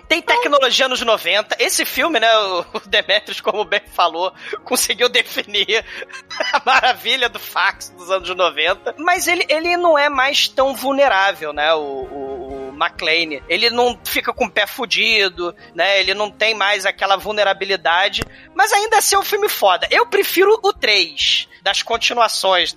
Tem 0.08 0.20
tecnologia 0.20 0.88
nos 0.88 1.00
90. 1.00 1.56
Esse 1.58 1.84
filme, 1.84 2.20
né? 2.20 2.36
O, 2.38 2.60
o 2.74 2.80
Demetrius, 2.86 3.40
como 3.40 3.64
bem 3.64 3.82
falou, 3.92 4.32
conseguiu 4.64 5.08
definir 5.08 5.84
a 6.52 6.62
maravilha 6.64 7.28
do 7.28 7.38
fax 7.38 7.90
dos 7.90 8.10
anos 8.10 8.28
90. 8.28 8.94
Mas 8.98 9.26
ele, 9.26 9.46
ele 9.48 9.76
não 9.76 9.98
é 9.98 10.08
mais 10.08 10.48
tão 10.48 10.74
vulnerável, 10.74 11.52
né? 11.52 11.72
o, 11.74 11.80
o 11.80 12.45
McLean. 12.76 13.42
Ele 13.48 13.70
não 13.70 13.98
fica 14.04 14.32
com 14.32 14.44
o 14.46 14.50
pé 14.50 14.66
fudido, 14.66 15.54
né? 15.74 16.00
Ele 16.00 16.14
não 16.14 16.30
tem 16.30 16.54
mais 16.54 16.86
aquela 16.86 17.16
vulnerabilidade. 17.16 18.22
Mas 18.54 18.72
ainda 18.72 18.98
assim 18.98 19.14
é 19.14 19.18
um 19.18 19.24
filme 19.24 19.48
foda. 19.48 19.88
Eu 19.90 20.06
prefiro 20.06 20.58
o 20.62 20.72
3 20.72 21.48
das 21.66 21.82
continuações 21.82 22.76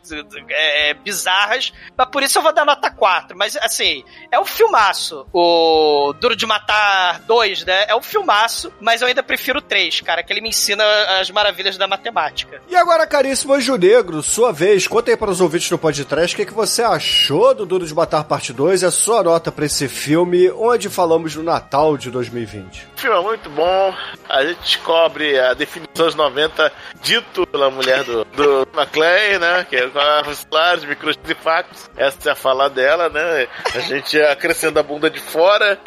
é, 0.49 0.95
bizarras, 0.95 1.71
mas 1.95 2.09
por 2.09 2.23
isso 2.23 2.39
eu 2.39 2.41
vou 2.41 2.51
dar 2.51 2.65
nota 2.65 2.89
4. 2.89 3.37
Mas, 3.37 3.55
assim, 3.57 4.03
é 4.31 4.39
um 4.39 4.45
filmaço. 4.45 5.27
O 5.31 6.11
Duro 6.19 6.35
de 6.35 6.47
Matar 6.47 7.19
2, 7.19 7.65
né? 7.65 7.85
É 7.87 7.95
um 7.95 8.01
filmaço, 8.01 8.73
mas 8.81 9.03
eu 9.03 9.07
ainda 9.07 9.21
prefiro 9.21 9.59
o 9.59 9.61
3, 9.61 10.01
cara, 10.01 10.23
que 10.23 10.33
ele 10.33 10.41
me 10.41 10.49
ensina 10.49 10.83
as 11.19 11.29
maravilhas 11.29 11.77
da 11.77 11.87
matemática. 11.87 12.63
E 12.67 12.75
agora, 12.75 13.05
caríssimo 13.05 13.53
Anjo 13.53 13.75
Negro, 13.75 14.23
sua 14.23 14.51
vez, 14.51 14.87
conta 14.87 15.11
aí 15.11 15.17
para 15.17 15.29
os 15.29 15.39
ouvintes 15.39 15.69
do 15.69 15.77
podcast 15.77 16.33
o 16.33 16.37
que, 16.37 16.47
que 16.47 16.53
você 16.53 16.81
achou 16.81 17.53
do 17.53 17.67
Duro 17.67 17.85
de 17.85 17.93
Matar 17.93 18.23
Parte 18.23 18.51
2 18.51 18.81
e 18.81 18.85
a 18.87 18.91
sua 18.91 19.21
nota 19.21 19.51
para 19.51 19.67
esse 19.67 19.87
filme, 19.87 20.49
onde 20.49 20.89
falamos 20.89 21.35
no 21.35 21.43
Natal 21.43 21.95
de 21.95 22.09
2020. 22.09 22.87
O 22.95 22.99
filme 22.99 23.17
é 23.17 23.21
muito 23.21 23.51
bom, 23.51 23.93
a 24.27 24.43
gente 24.43 24.61
descobre 24.61 25.39
a 25.39 25.53
definição 25.53 26.07
dos 26.07 26.15
90 26.15 26.71
dito 27.03 27.45
pela 27.45 27.69
mulher 27.69 28.03
do, 28.03 28.25
do 28.25 28.67
McLean, 28.79 29.39
né? 29.39 29.65
Que 29.69 29.75
é 29.77 29.87
com 29.87 30.29
os 30.29 30.43
claros, 30.45 30.85
microchips 30.85 31.29
e 31.29 31.35
fax. 31.35 31.89
Essa 31.97 32.29
é 32.29 32.31
a 32.31 32.35
fala 32.35 32.69
dela, 32.69 33.09
né? 33.09 33.47
A 33.75 33.79
gente 33.79 34.21
acrescenta 34.21 34.79
a 34.79 34.83
bunda 34.83 35.09
de 35.09 35.19
fora, 35.19 35.79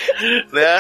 né? 0.52 0.78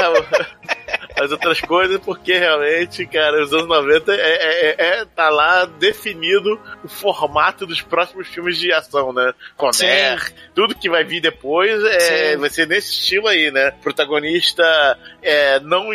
As 1.18 1.30
outras 1.30 1.60
coisas, 1.60 2.00
porque 2.00 2.36
realmente, 2.36 3.06
cara, 3.06 3.42
os 3.42 3.52
anos 3.52 3.68
90 3.68 4.14
é, 4.14 4.18
é, 4.18 4.74
é, 4.78 5.04
tá 5.04 5.28
lá 5.28 5.64
definido 5.64 6.58
o 6.84 6.88
formato 6.88 7.66
dos 7.66 7.80
próximos 7.80 8.28
filmes 8.28 8.58
de 8.58 8.72
ação, 8.72 9.12
né? 9.12 9.32
Conner, 9.56 10.32
tudo 10.54 10.74
que 10.74 10.88
vai 10.88 11.04
vir 11.04 11.20
depois 11.20 11.82
é, 11.84 12.36
vai 12.36 12.50
ser 12.50 12.66
nesse 12.66 12.92
estilo 12.92 13.28
aí, 13.28 13.50
né? 13.50 13.70
Protagonista 13.82 14.98
é, 15.22 15.60
não, 15.60 15.90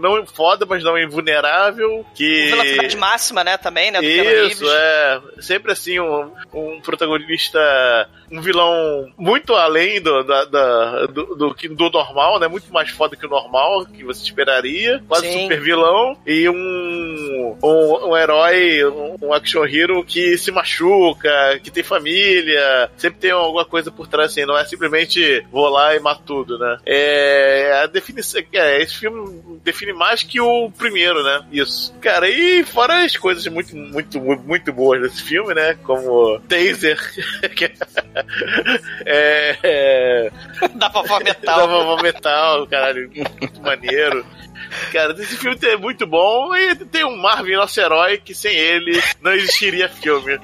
não 0.00 0.26
foda, 0.26 0.66
mas 0.66 0.82
não 0.82 0.98
invulnerável. 0.98 2.04
Que... 2.14 2.50
Velocidade 2.50 2.96
máxima, 2.96 3.44
né? 3.44 3.56
Também, 3.56 3.90
né? 3.90 4.00
Do 4.00 4.06
Isso, 4.06 4.64
é. 4.68 5.20
Sempre 5.40 5.72
assim, 5.72 5.98
um, 6.00 6.32
um 6.52 6.80
protagonista 6.80 7.58
um 8.30 8.40
vilão 8.40 9.12
muito 9.16 9.54
além 9.54 10.00
do, 10.00 10.22
da, 10.24 10.44
da, 10.44 11.06
do, 11.06 11.36
do, 11.36 11.54
do, 11.54 11.90
normal, 11.90 12.38
né? 12.40 12.48
Muito 12.48 12.72
mais 12.72 12.90
foda 12.90 13.16
que 13.16 13.26
o 13.26 13.30
normal, 13.30 13.86
que 13.86 14.04
você 14.04 14.24
Quase 15.08 15.26
Sim. 15.26 15.42
super 15.42 15.60
vilão. 15.60 16.16
E 16.26 16.48
um, 16.48 17.56
um, 17.62 18.08
um, 18.08 18.16
herói, 18.16 18.84
um 19.22 19.32
action 19.32 19.64
hero 19.64 20.04
que 20.04 20.36
se 20.38 20.50
machuca, 20.50 21.58
que 21.62 21.70
tem 21.70 21.82
família. 21.82 22.90
Sempre 22.96 23.20
tem 23.20 23.30
alguma 23.30 23.64
coisa 23.64 23.90
por 23.90 24.06
trás, 24.06 24.32
assim. 24.32 24.44
Não 24.44 24.58
é 24.58 24.64
simplesmente 24.64 25.44
vou 25.50 25.68
lá 25.68 25.94
e 25.94 26.00
mato 26.00 26.22
tudo, 26.26 26.58
né? 26.58 26.78
É, 26.84 27.80
a 27.82 27.86
definição. 27.86 28.42
É, 28.52 28.82
esse 28.82 28.96
filme 28.96 29.60
define 29.62 29.92
mais 29.92 30.22
que 30.22 30.40
o 30.40 30.70
primeiro, 30.70 31.22
né? 31.22 31.44
Isso. 31.52 31.94
Cara, 32.00 32.28
e 32.28 32.64
fora 32.64 33.04
as 33.04 33.16
coisas 33.16 33.46
muito, 33.46 33.76
muito, 33.76 34.20
muito 34.20 34.72
boas 34.72 35.00
desse 35.00 35.22
filme, 35.22 35.54
né? 35.54 35.78
Como 35.84 36.40
Taser. 36.40 36.98
é, 39.06 39.56
é... 39.62 40.30
Da 40.74 40.88
vovó 40.88 41.18
metal. 41.20 41.56
Da 41.56 41.66
vovó 41.66 42.02
metal, 42.02 42.66
caralho, 42.66 43.10
muito 43.14 43.60
maneiro. 43.60 44.24
Cara, 44.92 45.12
esse 45.12 45.36
filme 45.36 45.58
é 45.62 45.76
muito 45.76 46.06
bom 46.06 46.54
e 46.54 46.74
tem 46.76 47.04
um 47.04 47.16
Marvin, 47.16 47.54
nosso 47.54 47.80
herói, 47.80 48.18
que 48.18 48.34
sem 48.34 48.54
ele 48.54 49.00
não 49.20 49.32
existiria 49.32 49.88
filme. 49.88 50.38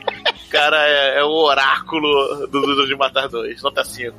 Cara, 0.51 0.77
é, 0.87 1.19
é 1.19 1.25
o 1.25 1.31
oráculo 1.31 2.47
do 2.47 2.61
Duro 2.61 2.87
de 2.87 2.95
Matar 2.95 3.29
2, 3.29 3.63
nota 3.63 3.85
5. 3.85 4.17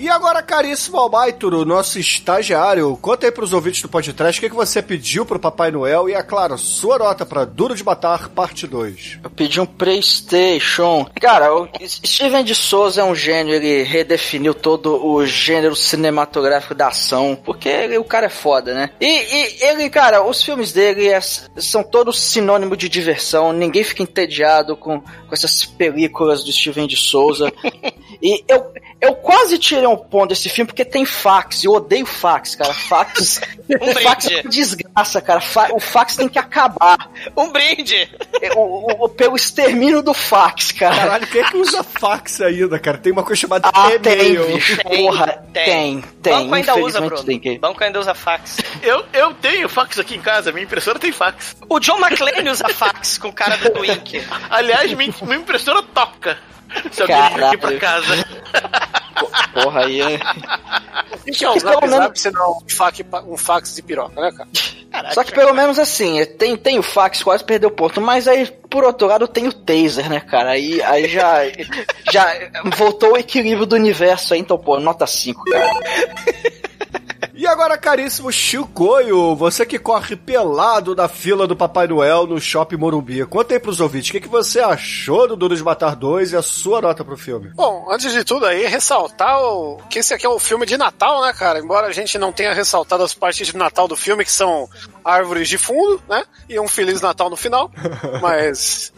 E 0.00 0.08
agora, 0.08 0.42
caríssimo 0.42 0.96
Almaituro, 0.96 1.62
nosso 1.66 1.98
estagiário, 1.98 2.96
conta 3.02 3.26
aí 3.26 3.30
pros 3.30 3.52
ouvintes 3.52 3.82
do 3.82 3.88
podcast 3.88 4.38
o 4.38 4.40
que, 4.40 4.48
que 4.48 4.56
você 4.56 4.80
pediu 4.80 5.26
pro 5.26 5.38
Papai 5.38 5.70
Noel 5.70 6.08
e, 6.08 6.14
é 6.14 6.22
claro, 6.22 6.56
sua 6.56 6.98
nota 6.98 7.26
pra 7.26 7.44
Duro 7.44 7.74
de 7.74 7.84
Matar, 7.84 8.30
parte 8.30 8.66
2. 8.66 9.18
Eu 9.22 9.28
pedi 9.28 9.60
um 9.60 9.66
Playstation. 9.66 11.06
Cara, 11.20 11.54
o 11.54 11.68
Steven 11.86 12.42
de 12.42 12.54
Souza 12.54 13.02
é 13.02 13.04
um 13.04 13.14
gênio, 13.14 13.54
ele 13.54 13.82
redefiniu 13.82 14.54
todo 14.54 15.06
o 15.06 15.26
gênero 15.26 15.76
cinematográfico 15.76 16.74
da 16.74 16.88
ação, 16.88 17.38
porque 17.44 17.68
ele, 17.68 17.98
o 17.98 18.04
cara 18.04 18.24
é 18.24 18.30
foda, 18.30 18.72
né? 18.72 18.88
E, 18.98 19.06
e 19.06 19.64
ele, 19.64 19.90
cara, 19.90 20.26
os 20.26 20.42
filmes 20.42 20.72
dele 20.72 21.08
é, 21.08 21.20
são 21.20 21.82
todos 21.82 22.18
sinônimo 22.18 22.74
de 22.74 22.88
diversão, 22.88 23.52
ninguém 23.52 23.84
fica 23.84 24.02
entediado 24.02 24.78
com, 24.78 24.98
com 24.98 25.30
essas 25.30 25.66
películas 25.66 26.42
do 26.42 26.50
Steven 26.50 26.86
de 26.86 26.96
Souza. 26.96 27.52
e 28.22 28.42
eu, 28.48 28.72
eu 28.98 29.14
quase 29.16 29.58
tirei 29.58 29.89
um 29.90 29.96
ponto 29.96 30.30
desse 30.30 30.48
filme 30.48 30.66
porque 30.66 30.84
tem 30.84 31.04
fax. 31.04 31.64
Eu 31.64 31.72
odeio 31.72 32.06
fax, 32.06 32.54
cara. 32.54 32.72
Fax. 32.72 33.40
um 33.80 33.94
fax 33.94 34.26
é 34.30 34.40
uma 34.40 34.50
desgraça, 34.50 35.20
cara. 35.20 35.40
Fa 35.40 35.68
o 35.72 35.80
fax 35.80 36.16
tem 36.16 36.28
que 36.28 36.38
acabar. 36.38 37.10
Um 37.36 37.50
brinde! 37.50 38.08
O, 38.56 38.60
o, 38.60 39.04
o, 39.04 39.08
pelo 39.08 39.36
extermínio 39.36 40.02
do 40.02 40.14
fax, 40.14 40.72
cara. 40.72 40.96
Caralho, 40.96 41.26
quem 41.26 41.42
é 41.42 41.44
que 41.44 41.56
usa 41.56 41.82
fax 41.82 42.40
ainda, 42.40 42.78
cara? 42.78 42.98
Tem 42.98 43.12
uma 43.12 43.22
coisa 43.22 43.40
chamada 43.40 43.70
ah, 43.72 43.92
e-mail. 43.92 44.46
Tem, 44.46 45.04
Porra, 45.04 45.44
tem. 45.52 45.64
Tem, 45.64 46.04
tem. 46.22 46.32
Banco 46.32 46.54
ainda 46.54 46.76
usa, 46.76 47.00
Bruno. 47.00 47.24
Tem 47.24 47.38
que... 47.38 47.58
Banco 47.58 47.84
ainda 47.84 48.00
usa 48.00 48.14
fax. 48.14 48.58
Eu, 48.82 49.04
eu 49.12 49.34
tenho 49.34 49.68
fax 49.68 49.98
aqui 49.98 50.16
em 50.16 50.20
casa. 50.20 50.52
Minha 50.52 50.64
impressora 50.64 50.98
tem 50.98 51.12
fax. 51.12 51.56
O 51.68 51.80
John 51.80 51.98
McClane 51.98 52.48
usa 52.48 52.68
fax 52.68 53.18
com 53.18 53.32
cara 53.32 53.56
do 53.56 53.70
Twink. 53.70 54.22
Aliás, 54.48 54.92
minha, 54.92 55.14
minha 55.22 55.36
impressora 55.36 55.82
toca. 55.82 56.38
Se 56.92 57.02
alguém 57.02 57.34
vir 57.34 57.44
aqui 57.44 57.56
pra 57.58 57.78
casa. 57.78 58.14
Porra, 59.52 59.84
aí 59.84 60.00
é. 60.00 60.18
O 61.12 61.32
que 61.32 61.44
é 61.44 61.50
um 61.50 61.58
zap 61.58 61.88
zap 61.88 62.20
senão 62.20 62.58
um 62.58 62.68
fax, 62.68 63.00
um 63.26 63.36
fax 63.36 63.74
de 63.74 63.82
piroca, 63.82 64.20
né, 64.20 64.32
cara? 64.32 64.48
Caraca, 64.90 65.14
Só 65.14 65.22
que 65.22 65.32
pelo 65.32 65.54
menos 65.54 65.78
assim, 65.78 66.24
tem, 66.38 66.56
tem 66.56 66.78
o 66.78 66.82
fax, 66.82 67.22
quase 67.22 67.44
perdeu 67.44 67.68
o 67.68 67.72
ponto, 67.72 68.00
mas 68.00 68.26
aí, 68.26 68.46
por 68.68 68.82
outro 68.82 69.06
lado, 69.06 69.28
tem 69.28 69.46
o 69.46 69.52
taser, 69.52 70.08
né, 70.10 70.20
cara? 70.20 70.50
Aí, 70.50 70.82
aí 70.82 71.08
já, 71.08 71.42
já 72.10 72.26
voltou 72.76 73.12
o 73.12 73.16
equilíbrio 73.16 73.66
do 73.66 73.76
universo 73.76 74.34
aí, 74.34 74.40
então, 74.40 74.58
pô, 74.58 74.80
nota 74.80 75.06
5, 75.06 75.44
cara. 75.44 75.70
E 77.40 77.46
agora, 77.46 77.78
caríssimo 77.78 78.30
Chicoio, 78.30 79.34
você 79.34 79.64
que 79.64 79.78
corre 79.78 80.14
pelado 80.14 80.94
na 80.94 81.08
fila 81.08 81.46
do 81.46 81.56
Papai 81.56 81.86
Noel 81.86 82.26
no 82.26 82.38
Shopping 82.38 82.76
Morumbi, 82.76 83.24
conta 83.24 83.54
aí 83.54 83.58
pros 83.58 83.80
ouvintes, 83.80 84.10
o 84.10 84.12
que, 84.12 84.20
que 84.20 84.28
você 84.28 84.60
achou 84.60 85.26
do 85.26 85.36
Duro 85.36 85.56
de 85.56 85.64
Matar 85.64 85.96
2 85.96 86.32
e 86.32 86.36
a 86.36 86.42
sua 86.42 86.82
nota 86.82 87.02
pro 87.02 87.16
filme? 87.16 87.48
Bom, 87.54 87.86
antes 87.90 88.12
de 88.12 88.24
tudo 88.24 88.44
aí, 88.44 88.66
ressaltar 88.66 89.40
o... 89.40 89.78
que 89.88 90.00
esse 90.00 90.12
aqui 90.12 90.26
é 90.26 90.28
o 90.28 90.38
filme 90.38 90.66
de 90.66 90.76
Natal, 90.76 91.22
né, 91.22 91.32
cara? 91.32 91.58
Embora 91.58 91.86
a 91.86 91.92
gente 91.92 92.18
não 92.18 92.30
tenha 92.30 92.52
ressaltado 92.52 93.02
as 93.02 93.14
partes 93.14 93.46
de 93.46 93.56
Natal 93.56 93.88
do 93.88 93.96
filme, 93.96 94.22
que 94.22 94.32
são 94.32 94.68
árvores 95.02 95.48
de 95.48 95.56
fundo, 95.56 96.02
né? 96.06 96.24
E 96.46 96.60
um 96.60 96.68
Feliz 96.68 97.00
Natal 97.00 97.30
no 97.30 97.36
final. 97.36 97.70
Mas. 98.20 98.92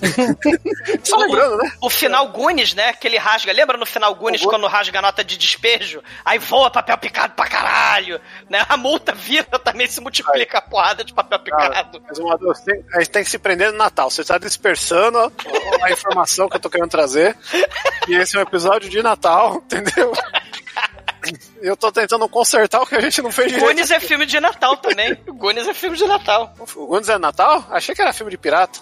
Só 1.04 1.16
lembrando, 1.16 1.58
né? 1.58 1.72
O 1.80 1.88
final 1.88 2.28
Gunis, 2.28 2.74
né? 2.74 2.92
Que 2.92 3.06
ele 3.06 3.18
rasga. 3.18 3.52
Lembra 3.52 3.76
no 3.76 3.86
final 3.86 4.12
Gunis 4.14 4.42
quando 4.42 4.66
rasga 4.66 4.98
a 4.98 5.02
nota 5.02 5.22
de 5.22 5.36
despejo? 5.36 6.02
Aí 6.24 6.38
voa 6.38 6.70
papel 6.70 6.98
picado 6.98 7.34
pra 7.34 7.46
caralho. 7.46 8.20
Né? 8.48 8.64
A 8.68 8.76
multa 8.76 9.12
vira 9.12 9.58
também 9.58 9.86
se 9.86 10.00
multiplica 10.00 10.58
a 10.58 10.62
porrada 10.62 11.04
de 11.04 11.12
papel 11.12 11.38
picado. 11.38 12.02
Mas 12.06 12.18
uma, 12.18 12.36
tem, 12.38 12.84
a 12.94 12.98
gente 13.00 13.10
tem 13.10 13.24
que 13.24 13.30
se 13.30 13.38
prender 13.38 13.72
no 13.72 13.78
Natal. 13.78 14.10
Você 14.10 14.22
está 14.22 14.38
dispersando 14.38 15.18
a, 15.18 15.30
a 15.82 15.92
informação 15.92 16.48
que 16.48 16.56
eu 16.56 16.60
tô 16.60 16.68
querendo 16.68 16.90
trazer. 16.90 17.36
E 18.08 18.14
esse 18.14 18.36
é 18.36 18.40
um 18.40 18.42
episódio 18.42 18.88
de 18.90 19.02
Natal, 19.02 19.56
entendeu? 19.64 20.12
Eu 21.60 21.76
tô 21.76 21.92
tentando 21.92 22.28
consertar 22.28 22.82
o 22.82 22.86
que 22.86 22.96
a 22.96 23.00
gente 23.00 23.22
não 23.22 23.30
fez 23.30 23.52
direito. 23.52 23.68
Gunis 23.68 23.90
é 23.90 24.00
filme 24.00 24.26
de 24.26 24.40
Natal 24.40 24.76
também. 24.78 25.16
O 25.28 25.50
é 25.50 25.74
filme 25.74 25.96
de 25.96 26.04
Natal. 26.04 26.52
O 26.74 26.86
Gunis 26.86 27.08
é 27.08 27.18
Natal? 27.18 27.64
Achei 27.70 27.94
que 27.94 28.02
era 28.02 28.12
filme 28.12 28.30
de 28.30 28.38
pirata. 28.38 28.80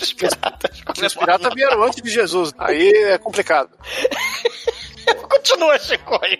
Os 0.00 0.12
piratas. 0.12 0.82
Os 1.00 1.14
piratas 1.14 1.54
vieram 1.54 1.82
antes 1.84 2.02
de 2.02 2.10
Jesus. 2.10 2.52
Aí 2.58 2.88
é 2.88 3.18
complicado. 3.18 3.70
Continua, 5.28 5.78
Chicoio. 5.78 6.38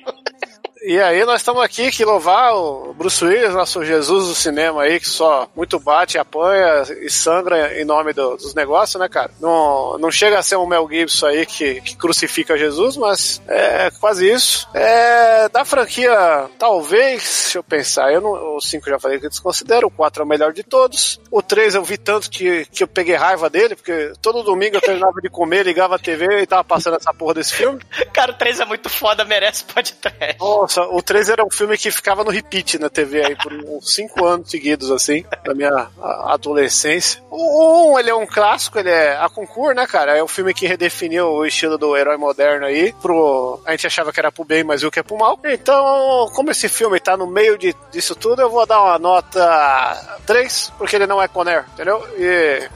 E 0.82 1.00
aí 1.00 1.24
nós 1.24 1.40
estamos 1.40 1.62
aqui 1.62 1.90
que 1.90 2.04
louvar 2.04 2.54
o 2.54 2.94
Bruce 2.94 3.24
Willis, 3.24 3.52
nosso 3.52 3.84
Jesus 3.84 4.28
do 4.28 4.34
cinema 4.34 4.82
aí, 4.82 5.00
que 5.00 5.08
só 5.08 5.48
muito 5.56 5.78
bate, 5.78 6.18
apanha 6.18 6.82
e 7.02 7.10
sangra 7.10 7.80
em 7.80 7.84
nome 7.84 8.12
do, 8.12 8.36
dos 8.36 8.54
negócios, 8.54 9.00
né, 9.00 9.08
cara? 9.08 9.30
Não, 9.40 9.98
não 9.98 10.10
chega 10.10 10.38
a 10.38 10.42
ser 10.42 10.56
um 10.56 10.66
Mel 10.66 10.88
Gibson 10.90 11.26
aí 11.26 11.46
que, 11.46 11.80
que 11.80 11.96
crucifica 11.96 12.56
Jesus, 12.56 12.96
mas 12.96 13.42
é 13.48 13.90
quase 13.98 14.30
isso. 14.30 14.68
É, 14.72 15.48
da 15.48 15.64
franquia, 15.64 16.48
talvez, 16.58 17.22
deixa 17.42 17.58
eu 17.58 17.64
pensar, 17.64 18.12
eu 18.12 18.20
não, 18.20 18.56
o 18.56 18.60
5 18.60 18.88
já 18.88 18.98
falei 18.98 19.18
que 19.18 19.26
eu 19.26 19.30
desconsidero, 19.30 19.88
o 19.88 19.90
4 19.90 20.22
é 20.22 20.24
o 20.24 20.28
melhor 20.28 20.52
de 20.52 20.62
todos. 20.62 21.20
O 21.30 21.42
3 21.42 21.74
eu 21.74 21.84
vi 21.84 21.96
tanto 21.96 22.30
que, 22.30 22.66
que 22.66 22.82
eu 22.82 22.88
peguei 22.88 23.16
raiva 23.16 23.50
dele, 23.50 23.74
porque 23.74 24.12
todo 24.22 24.42
domingo 24.42 24.76
eu 24.76 24.80
terminava 24.80 25.20
de 25.20 25.28
comer, 25.28 25.64
ligava 25.64 25.96
a 25.96 25.98
TV 25.98 26.42
e 26.42 26.46
tava 26.46 26.64
passando 26.64 26.96
essa 26.96 27.12
porra 27.12 27.34
desse 27.34 27.54
filme. 27.54 27.80
Cara, 28.12 28.32
o 28.32 28.34
3 28.34 28.60
é 28.60 28.64
muito 28.64 28.88
foda, 28.88 29.24
merece 29.24 29.64
podcast. 29.64 30.36
Nossa, 30.68 30.82
o 30.82 31.00
3 31.00 31.30
era 31.30 31.42
um 31.42 31.50
filme 31.50 31.78
que 31.78 31.90
ficava 31.90 32.22
no 32.22 32.30
repeat 32.30 32.78
na 32.78 32.90
TV 32.90 33.24
aí 33.24 33.34
por 33.36 33.50
uns 33.54 33.94
5 33.94 34.22
anos 34.22 34.50
seguidos, 34.50 34.90
assim, 34.90 35.24
da 35.42 35.54
minha 35.54 35.88
adolescência. 35.98 37.22
O 37.30 37.94
1, 37.94 37.98
ele 38.00 38.10
é 38.10 38.14
um 38.14 38.26
clássico, 38.26 38.78
ele 38.78 38.90
é 38.90 39.16
a 39.16 39.30
concurso, 39.30 39.74
né, 39.74 39.86
cara? 39.86 40.14
É 40.14 40.22
o 40.22 40.28
filme 40.28 40.52
que 40.52 40.66
redefiniu 40.66 41.26
o 41.26 41.46
estilo 41.46 41.78
do 41.78 41.96
herói 41.96 42.18
moderno 42.18 42.66
aí. 42.66 42.92
Pro... 43.00 43.58
A 43.64 43.70
gente 43.70 43.86
achava 43.86 44.12
que 44.12 44.20
era 44.20 44.30
pro 44.30 44.44
bem, 44.44 44.62
mas 44.62 44.82
viu 44.82 44.90
que 44.90 44.98
é 44.98 45.02
pro 45.02 45.16
mal. 45.16 45.40
Então, 45.42 46.30
como 46.34 46.50
esse 46.50 46.68
filme 46.68 47.00
tá 47.00 47.16
no 47.16 47.26
meio 47.26 47.56
de, 47.56 47.74
disso 47.90 48.14
tudo, 48.14 48.42
eu 48.42 48.50
vou 48.50 48.66
dar 48.66 48.82
uma 48.82 48.98
nota 48.98 50.18
3, 50.26 50.74
porque 50.76 50.96
ele 50.96 51.06
não 51.06 51.22
é 51.22 51.28
Conner, 51.28 51.64
entendeu? 51.72 52.06
E, 52.18 52.68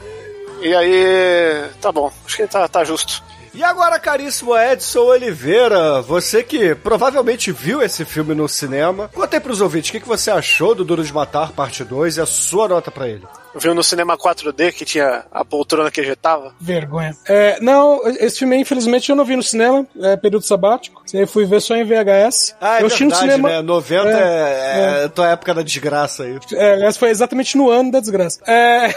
e 0.63 0.75
aí, 0.75 1.69
tá 1.79 1.91
bom. 1.91 2.11
Acho 2.25 2.37
que 2.37 2.47
tá, 2.47 2.67
tá 2.67 2.83
justo. 2.83 3.21
E 3.55 3.63
agora, 3.63 3.99
caríssimo 3.99 4.57
Edson 4.57 5.01
Oliveira, 5.01 6.01
você 6.01 6.41
que 6.41 6.73
provavelmente 6.73 7.51
viu 7.51 7.83
esse 7.83 8.03
filme 8.03 8.33
no 8.33 8.49
cinema, 8.49 9.11
conta 9.13 9.37
aí 9.37 9.39
pros 9.39 9.61
ouvintes, 9.61 9.89
o 9.89 9.93
que, 9.93 9.99
que 9.99 10.07
você 10.07 10.31
achou 10.31 10.73
do 10.73 10.83
Duro 10.83 11.03
de 11.03 11.13
Matar, 11.13 11.51
parte 11.51 11.83
2, 11.83 12.17
e 12.17 12.21
a 12.21 12.25
sua 12.25 12.67
nota 12.67 12.89
para 12.89 13.07
ele? 13.07 13.23
Viu 13.55 13.75
no 13.75 13.83
cinema 13.83 14.17
4D 14.17 14.71
que 14.73 14.85
tinha 14.85 15.25
a 15.31 15.45
poltrona 15.45 15.91
que 15.91 16.01
ejetava? 16.01 16.53
Vergonha. 16.59 17.15
É, 17.27 17.59
não, 17.61 18.01
esse 18.07 18.39
filme, 18.39 18.57
infelizmente, 18.57 19.09
eu 19.09 19.15
não 19.15 19.23
vi 19.23 19.35
no 19.35 19.43
cinema, 19.43 19.85
é 20.01 20.15
período 20.15 20.45
sabático. 20.45 21.03
Eu 21.13 21.27
fui 21.27 21.45
ver 21.45 21.61
só 21.61 21.75
em 21.75 21.83
VHS. 21.83 22.55
Ah, 22.59 22.79
é 22.79 22.83
eu 22.83 22.89
verdade, 22.89 23.05
no 23.05 23.15
cinema. 23.15 23.49
Né? 23.49 23.61
90 23.61 24.09
é, 24.09 24.13
é, 24.13 25.03
é, 25.05 25.07
tua 25.07 25.29
época 25.29 25.53
da 25.53 25.61
desgraça 25.61 26.23
aí. 26.23 26.39
É, 26.53 26.73
aliás, 26.73 26.97
foi 26.97 27.09
exatamente 27.09 27.55
no 27.57 27.69
ano 27.69 27.91
da 27.91 27.99
desgraça. 27.99 28.39
É. 28.47 28.93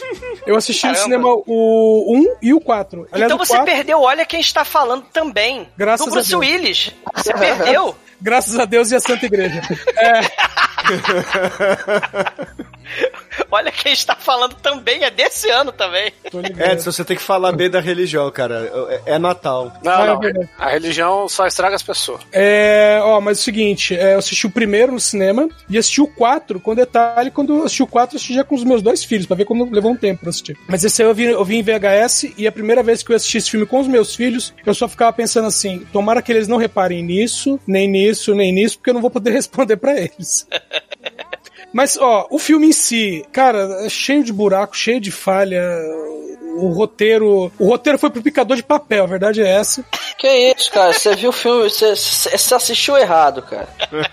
eu 0.46 0.56
assisti 0.56 0.82
Caramba. 0.82 0.98
no 0.98 1.04
cinema 1.04 1.28
o 1.46 2.16
1 2.16 2.36
e 2.42 2.54
o 2.54 2.60
4. 2.60 3.08
Aliás, 3.12 3.32
então 3.32 3.38
você 3.44 3.56
4... 3.56 3.72
perdeu 3.72 4.00
Olha 4.00 4.24
Quem 4.24 4.40
Está 4.40 4.64
Falando 4.64 5.04
também. 5.12 5.68
Graças 5.76 6.06
do 6.06 6.12
Bruce 6.12 6.34
a 6.34 6.38
Deus. 6.38 6.50
Willis. 6.50 6.94
Você 7.14 7.34
perdeu. 7.34 7.94
Graças 8.20 8.58
a 8.58 8.64
Deus 8.64 8.90
e 8.90 8.96
a 8.96 9.00
Santa 9.00 9.26
Igreja. 9.26 9.62
É. 9.96 10.20
Olha 13.50 13.70
quem 13.70 13.92
está 13.92 14.14
falando 14.14 14.54
também, 14.56 15.02
é 15.04 15.10
desse 15.10 15.48
ano 15.50 15.72
também. 15.72 16.12
Edson, 16.70 16.92
você 16.92 17.04
tem 17.04 17.16
que 17.16 17.22
falar 17.22 17.52
bem 17.52 17.70
da 17.70 17.80
religião, 17.80 18.30
cara. 18.30 18.70
É, 19.06 19.14
é 19.14 19.18
Natal. 19.18 19.72
Não, 19.82 19.92
ah, 19.92 20.06
não. 20.06 20.24
É 20.24 20.48
a 20.58 20.70
religião 20.70 21.28
só 21.28 21.46
estraga 21.46 21.76
as 21.76 21.82
pessoas. 21.82 22.20
É, 22.32 23.00
ó, 23.02 23.20
mas 23.20 23.38
é 23.38 23.40
o 23.40 23.44
seguinte, 23.44 23.96
é, 23.96 24.14
eu 24.14 24.18
assisti 24.18 24.46
o 24.46 24.50
primeiro 24.50 24.92
no 24.92 25.00
cinema 25.00 25.48
e 25.68 25.78
assisti 25.78 26.00
o 26.00 26.06
4 26.06 26.60
com 26.60 26.74
detalhe. 26.74 27.30
Quando 27.30 27.56
eu 27.56 27.64
assisti 27.64 27.82
o 27.82 27.86
4, 27.86 28.14
eu 28.14 28.16
assisti 28.16 28.34
já 28.34 28.44
com 28.44 28.54
os 28.54 28.64
meus 28.64 28.82
dois 28.82 29.04
filhos, 29.04 29.26
pra 29.26 29.36
ver 29.36 29.44
como 29.44 29.68
levou 29.70 29.92
um 29.92 29.96
tempo 29.96 30.20
pra 30.20 30.30
assistir. 30.30 30.56
Mas 30.68 30.84
esse 30.84 31.02
aí 31.02 31.08
eu 31.08 31.14
vi, 31.14 31.24
eu 31.24 31.44
vi 31.44 31.56
em 31.56 31.62
VHS 31.62 32.34
e 32.36 32.46
a 32.46 32.52
primeira 32.52 32.82
vez 32.82 33.02
que 33.02 33.12
eu 33.12 33.16
assisti 33.16 33.38
esse 33.38 33.50
filme 33.50 33.66
com 33.66 33.80
os 33.80 33.88
meus 33.88 34.14
filhos, 34.14 34.54
eu 34.64 34.74
só 34.74 34.88
ficava 34.88 35.12
pensando 35.12 35.48
assim: 35.48 35.86
tomara 35.92 36.22
que 36.22 36.32
eles 36.32 36.48
não 36.48 36.56
reparem 36.56 37.02
nisso, 37.02 37.58
nem 37.66 37.88
nisso, 37.88 38.34
nem 38.34 38.52
nisso, 38.52 38.78
porque 38.78 38.90
eu 38.90 38.94
não 38.94 39.00
vou 39.00 39.10
poder 39.10 39.30
responder 39.38 39.76
para 39.76 39.98
eles. 39.98 40.46
Mas, 41.72 41.96
ó, 41.96 42.26
o 42.30 42.38
filme 42.38 42.68
em 42.68 42.72
si, 42.72 43.24
cara, 43.32 43.84
é 43.84 43.88
cheio 43.88 44.24
de 44.24 44.32
buraco, 44.32 44.76
cheio 44.76 45.00
de 45.00 45.10
falha. 45.10 45.62
O 46.58 46.72
roteiro. 46.72 47.52
O 47.58 47.66
roteiro 47.66 47.98
foi 47.98 48.10
pro 48.10 48.22
picador 48.22 48.56
de 48.56 48.62
papel, 48.62 49.04
a 49.04 49.06
verdade 49.06 49.42
é 49.42 49.48
essa. 49.48 49.84
Que 50.18 50.52
isso, 50.56 50.70
cara? 50.72 50.92
Você 50.92 51.14
viu 51.14 51.30
o 51.30 51.32
filme, 51.32 51.70
você, 51.70 51.94
você 51.94 52.54
assistiu 52.54 52.96
errado, 52.96 53.42
cara. 53.42 53.68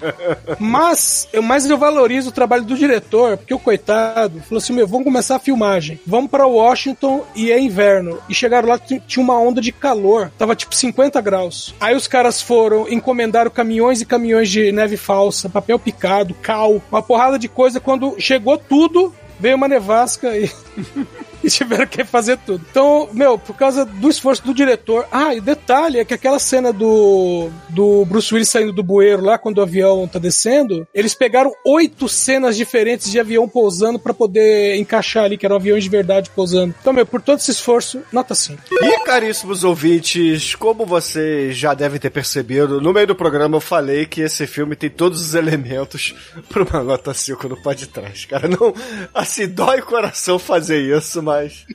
Mas, 0.59 1.27
eu 1.33 1.41
mais 1.41 1.69
eu 1.69 1.77
valorizo 1.77 2.29
o 2.29 2.33
trabalho 2.33 2.63
do 2.63 2.75
diretor, 2.75 3.37
porque 3.37 3.53
o 3.53 3.59
coitado 3.59 4.41
falou 4.41 4.57
assim: 4.57 4.73
meu, 4.73 4.87
vamos 4.87 5.05
começar 5.05 5.35
a 5.35 5.39
filmagem. 5.39 5.99
Vamos 6.05 6.29
para 6.29 6.45
Washington 6.45 7.25
e 7.35 7.51
é 7.51 7.59
inverno. 7.59 8.19
E 8.29 8.33
chegaram 8.33 8.69
lá, 8.69 8.77
tinha 8.77 9.23
uma 9.23 9.39
onda 9.39 9.59
de 9.59 9.71
calor. 9.71 10.31
Tava 10.37 10.55
tipo 10.55 10.75
50 10.75 11.19
graus. 11.21 11.73
Aí 11.79 11.95
os 11.95 12.07
caras 12.07 12.41
foram, 12.41 12.87
encomendaram 12.89 13.49
caminhões 13.49 14.01
e 14.01 14.05
caminhões 14.05 14.49
de 14.49 14.71
neve 14.71 14.97
falsa, 14.97 15.49
papel 15.49 15.79
picado, 15.79 16.35
cal, 16.35 16.81
uma 16.91 17.01
porrada 17.01 17.39
de 17.39 17.47
coisa. 17.47 17.79
Quando 17.79 18.15
chegou 18.19 18.57
tudo, 18.57 19.13
veio 19.39 19.55
uma 19.55 19.67
nevasca 19.67 20.37
e. 20.37 20.49
e 21.47 21.49
tiveram 21.49 21.85
que 21.85 22.03
fazer 22.03 22.37
tudo. 22.39 22.65
Então, 22.69 23.07
meu, 23.13 23.37
por 23.37 23.55
causa 23.55 23.85
do 23.85 24.09
esforço 24.09 24.43
do 24.43 24.53
diretor. 24.53 25.05
Ah, 25.11 25.35
e 25.35 25.39
detalhe 25.39 25.99
é 25.99 26.05
que 26.05 26.13
aquela 26.13 26.39
cena 26.39 26.73
do, 26.73 27.49
do 27.69 28.03
Bruce 28.05 28.33
Willis 28.33 28.49
saindo 28.49 28.73
do 28.73 28.83
bueiro 28.83 29.23
lá 29.23 29.37
quando 29.37 29.59
o 29.59 29.61
avião 29.61 30.07
tá 30.07 30.17
descendo, 30.17 30.87
eles 30.93 31.13
pegaram 31.13 31.51
oito 31.65 32.09
cenas 32.09 32.57
diferentes 32.57 33.11
de 33.11 33.19
avião 33.19 33.47
pousando 33.47 33.99
para 33.99 34.13
poder 34.13 34.75
encaixar 34.77 35.25
ali, 35.25 35.37
que 35.37 35.45
eram 35.45 35.57
aviões 35.57 35.83
de 35.83 35.89
verdade 35.89 36.29
pousando. 36.31 36.73
Então, 36.81 36.93
meu, 36.93 37.05
por 37.05 37.21
todo 37.21 37.37
esse 37.37 37.51
esforço, 37.51 38.01
nota 38.11 38.33
5. 38.33 38.61
E 38.71 39.03
caríssimos 39.03 39.63
ouvintes, 39.63 40.55
como 40.55 40.85
vocês 40.85 41.55
já 41.55 41.73
devem 41.73 41.99
ter 41.99 42.09
percebido, 42.09 42.81
no 42.81 42.91
meio 42.91 43.07
do 43.07 43.15
programa 43.15 43.57
eu 43.57 43.61
falei 43.61 44.05
que 44.05 44.21
esse 44.21 44.47
filme 44.47 44.75
tem 44.75 44.89
todos 44.89 45.21
os 45.21 45.35
elementos 45.35 46.15
para 46.49 46.63
uma 46.63 46.83
nota 46.83 47.13
5 47.13 47.47
no 47.47 47.61
pode 47.61 47.87
trás, 47.87 48.25
cara. 48.25 48.47
Não, 48.47 48.73
assim, 49.13 49.47
dói 49.47 49.79
o 49.79 49.85
coração 49.85 50.39
fazer 50.39 50.79
isso, 50.79 51.21
mas 51.21 51.34
mas 51.35 51.65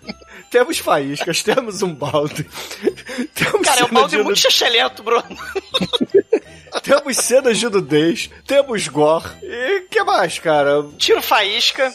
temos 0.50 0.78
faíscas, 0.78 1.42
temos 1.44 1.82
um 1.82 1.94
balde. 1.94 2.46
Temos 3.34 3.66
Cara, 3.66 3.82
é 3.82 3.84
um 3.84 3.88
balde 3.88 4.16
de... 4.16 4.22
muito 4.22 4.38
xixelento, 4.38 5.02
Bruno. 5.02 5.24
temos 6.82 7.16
cenas 7.16 7.58
de 7.58 7.68
nudez, 7.68 8.30
temos 8.46 8.86
gore. 8.88 9.28
E 9.42 9.80
que 9.90 10.02
mais, 10.02 10.38
cara? 10.38 10.84
Tiro 10.96 11.20
faísca. 11.22 11.92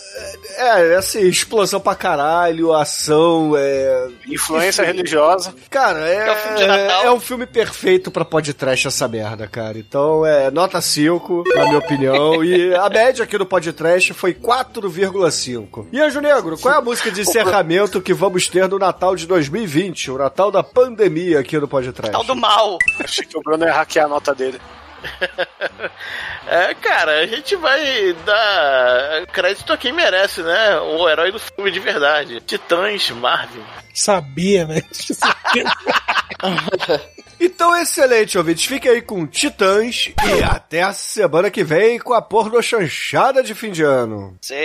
É, 0.57 0.95
assim, 0.95 1.21
explosão 1.27 1.79
pra 1.79 1.95
caralho, 1.95 2.73
ação, 2.73 3.53
é. 3.57 4.07
Influência 4.27 4.83
Enfim. 4.83 4.91
religiosa. 4.91 5.53
Cara, 5.69 6.07
é, 6.07 6.27
é, 6.27 6.31
um 6.31 6.35
filme 6.35 6.73
é, 6.73 7.05
é 7.05 7.11
um 7.11 7.19
filme 7.19 7.45
perfeito 7.45 8.11
pra 8.11 8.25
podcast 8.25 8.87
essa 8.87 9.07
merda, 9.07 9.47
cara. 9.47 9.77
Então 9.77 10.25
é 10.25 10.51
nota 10.51 10.81
5, 10.81 11.43
na 11.55 11.65
minha 11.65 11.77
opinião. 11.77 12.43
E 12.43 12.73
a 12.75 12.89
média 12.89 13.23
aqui 13.23 13.37
do 13.37 13.45
podcast 13.45 14.13
foi 14.13 14.33
4,5. 14.33 15.87
E 15.91 16.01
Anjo 16.01 16.19
Negro, 16.19 16.57
qual 16.57 16.73
é 16.73 16.77
a 16.77 16.81
música 16.81 17.11
de 17.11 17.21
encerramento 17.21 18.01
que 18.01 18.13
vamos 18.13 18.34
ter 18.39 18.67
no 18.67 18.77
Natal 18.77 19.15
de 19.15 19.25
2020? 19.25 20.11
O 20.11 20.17
Natal 20.17 20.51
da 20.51 20.61
pandemia 20.61 21.39
aqui 21.39 21.57
no 21.57 21.67
podcast. 21.67 22.11
Natal 22.11 22.23
do 22.23 22.35
mal. 22.35 22.77
Achei 22.99 23.25
que 23.25 23.37
o 23.37 23.41
Bruno 23.41 23.65
ia 23.65 23.73
hackear 23.73 24.05
a 24.05 24.09
nota 24.09 24.35
dele. 24.35 24.59
é, 26.47 26.73
cara, 26.75 27.19
a 27.19 27.27
gente 27.27 27.55
vai 27.55 28.13
dar 28.25 29.25
crédito 29.27 29.71
a 29.71 29.77
quem 29.77 29.93
merece, 29.93 30.41
né? 30.41 30.79
O 30.79 31.07
herói 31.07 31.31
do 31.31 31.39
filme 31.39 31.71
de 31.71 31.79
verdade. 31.79 32.41
Titãs 32.41 33.09
Marvel. 33.11 33.63
Sabia, 33.93 34.65
velho. 34.65 34.85
Então, 37.39 37.75
excelente, 37.75 38.37
ouvintes. 38.37 38.65
Fique 38.65 38.87
aí 38.87 39.01
com 39.01 39.25
Titãs 39.27 40.11
e 40.23 40.43
até 40.43 40.81
a 40.83 40.93
semana 40.93 41.51
que 41.51 41.63
vem 41.63 41.99
com 41.99 42.13
a 42.13 42.21
porno 42.21 42.61
chanchada 42.61 43.43
de 43.43 43.53
fim 43.53 43.71
de 43.71 43.83
ano. 43.83 44.37
Sim, 44.41 44.55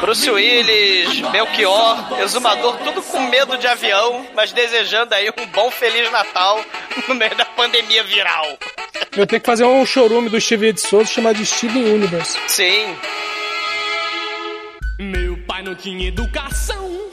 Bruce 0.00 0.30
Willis, 0.30 1.20
Belchior, 1.30 2.20
Exumador, 2.20 2.76
tudo 2.78 3.02
com 3.02 3.20
medo 3.28 3.56
de 3.58 3.66
avião, 3.66 4.26
mas 4.34 4.52
desejando 4.52 5.14
aí 5.14 5.30
um 5.30 5.46
bom 5.46 5.70
Feliz 5.70 6.10
Natal 6.10 6.60
no 7.08 7.14
meio 7.14 7.34
da 7.36 7.44
pandemia 7.44 8.02
viral. 8.04 8.46
Eu 9.16 9.26
tenho 9.26 9.40
que 9.40 9.46
fazer 9.46 9.64
um 9.64 9.84
chorume 9.84 10.28
do 10.28 10.40
Steve 10.40 10.72
de 10.72 10.80
Souza 10.80 11.06
chamado 11.06 11.36
de 11.36 11.46
Steven 11.46 11.84
Universe. 11.84 12.38
Sim. 12.48 12.96
Meu 14.98 15.36
pai 15.46 15.62
não 15.62 15.74
tinha 15.74 16.08
educação. 16.08 17.11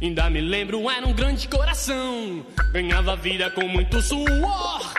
Ainda 0.00 0.28
me 0.28 0.40
lembro, 0.40 0.90
era 0.90 1.06
um 1.06 1.12
grande 1.12 1.48
coração. 1.48 2.44
Ganhava 2.72 3.16
vida 3.16 3.50
com 3.50 3.66
muito 3.68 4.00
suor. 4.02 4.94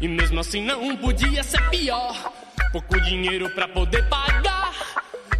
E 0.00 0.08
mesmo 0.08 0.40
assim 0.40 0.62
não 0.62 0.96
podia 0.96 1.42
ser 1.42 1.60
pior. 1.70 2.32
Pouco 2.72 3.00
dinheiro 3.00 3.50
pra 3.50 3.68
poder 3.68 4.08
pagar. 4.08 4.72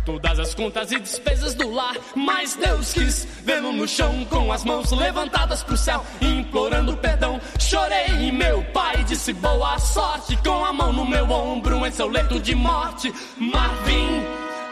Todas 0.05 0.39
as 0.39 0.55
contas 0.55 0.91
e 0.93 0.99
despesas 0.99 1.55
do 1.55 1.71
lar. 1.71 1.95
Mas 2.15 2.57
Deus 2.57 2.93
quis 2.93 3.27
vê-lo 3.45 3.73
no 3.73 3.87
chão 3.87 4.25
com 4.25 4.53
as 4.53 4.65
mãos 4.65 4.91
levantadas 4.93 5.63
pro 5.63 5.77
céu, 5.77 6.05
implorando 6.21 6.97
perdão. 6.97 7.41
Chorei 7.59 8.29
e 8.29 8.33
meu 8.33 8.63
pai 8.73 9.05
disse 9.05 9.33
boa 9.33 9.79
sorte. 9.79 10.37
Com 10.39 10.65
a 10.65 10.73
mão 10.73 10.93
no 10.93 11.05
meu 11.05 11.31
ombro 11.31 11.87
em 11.87 11.91
seu 11.93 12.09
leito 12.09 12.41
de 12.41 12.55
morte. 12.55 13.13
Marvin, 13.37 14.23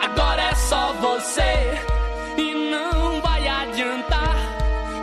agora 0.00 0.42
é 0.42 0.54
só 0.54 0.92
você. 0.94 1.97
E 2.38 2.54
não 2.54 3.20
vai 3.20 3.48
adiantar. 3.48 4.36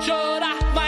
Chorar 0.02 0.57
vai 0.74 0.85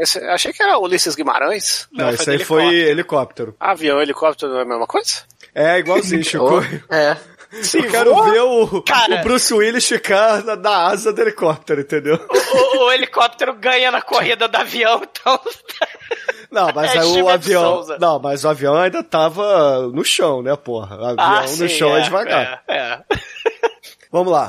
Esse- 0.00 0.18
achei 0.24 0.52
que 0.52 0.62
era 0.62 0.78
Ulisses 0.78 1.14
Guimarães. 1.14 1.86
Não, 1.92 2.10
isso 2.10 2.30
aí 2.30 2.38
foi 2.38 2.74
helicóptero. 2.74 3.54
Avião, 3.58 4.00
helicóptero 4.00 4.52
não 4.52 4.58
é 4.60 4.62
a 4.62 4.66
mesma 4.66 4.86
coisa? 4.86 5.14
É, 5.54 5.78
igualzinho, 5.78 6.22
Chico. 6.24 6.60
É. 6.90 7.16
Eu 7.74 7.90
quero 7.90 8.14
voa, 8.14 8.30
ver 8.30 8.40
o, 8.42 8.82
cara. 8.82 9.14
o 9.20 9.22
Bruce 9.22 9.54
Willis 9.54 9.88
ficar 9.88 10.44
na, 10.44 10.54
na 10.54 10.88
asa 10.88 11.10
do 11.14 11.20
helicóptero, 11.22 11.80
entendeu? 11.80 12.18
O, 12.52 12.84
o 12.84 12.92
helicóptero 12.92 13.54
ganha 13.54 13.90
na 13.90 14.02
corrida 14.02 14.46
do 14.46 14.54
avião, 14.56 15.00
então. 15.02 15.40
Não, 16.50 16.70
mas 16.74 16.94
É 16.94 17.04
o 17.04 17.28
avião. 17.28 17.62
Souza. 17.76 17.98
Não, 17.98 18.18
mas 18.18 18.44
o 18.44 18.48
avião 18.48 18.74
ainda 18.76 19.02
tava 19.02 19.88
no 19.88 20.04
chão, 20.04 20.42
né, 20.42 20.54
porra? 20.56 20.96
O 20.96 21.04
avião 21.06 21.16
Ah, 21.26 21.40
no 21.42 21.48
sim, 21.48 21.68
chão 21.68 21.96
é, 21.96 22.00
é, 22.00 22.02
devagar. 22.02 22.62
é, 22.68 22.74
é. 22.76 23.00
Vamos 24.12 24.32
lá. 24.32 24.48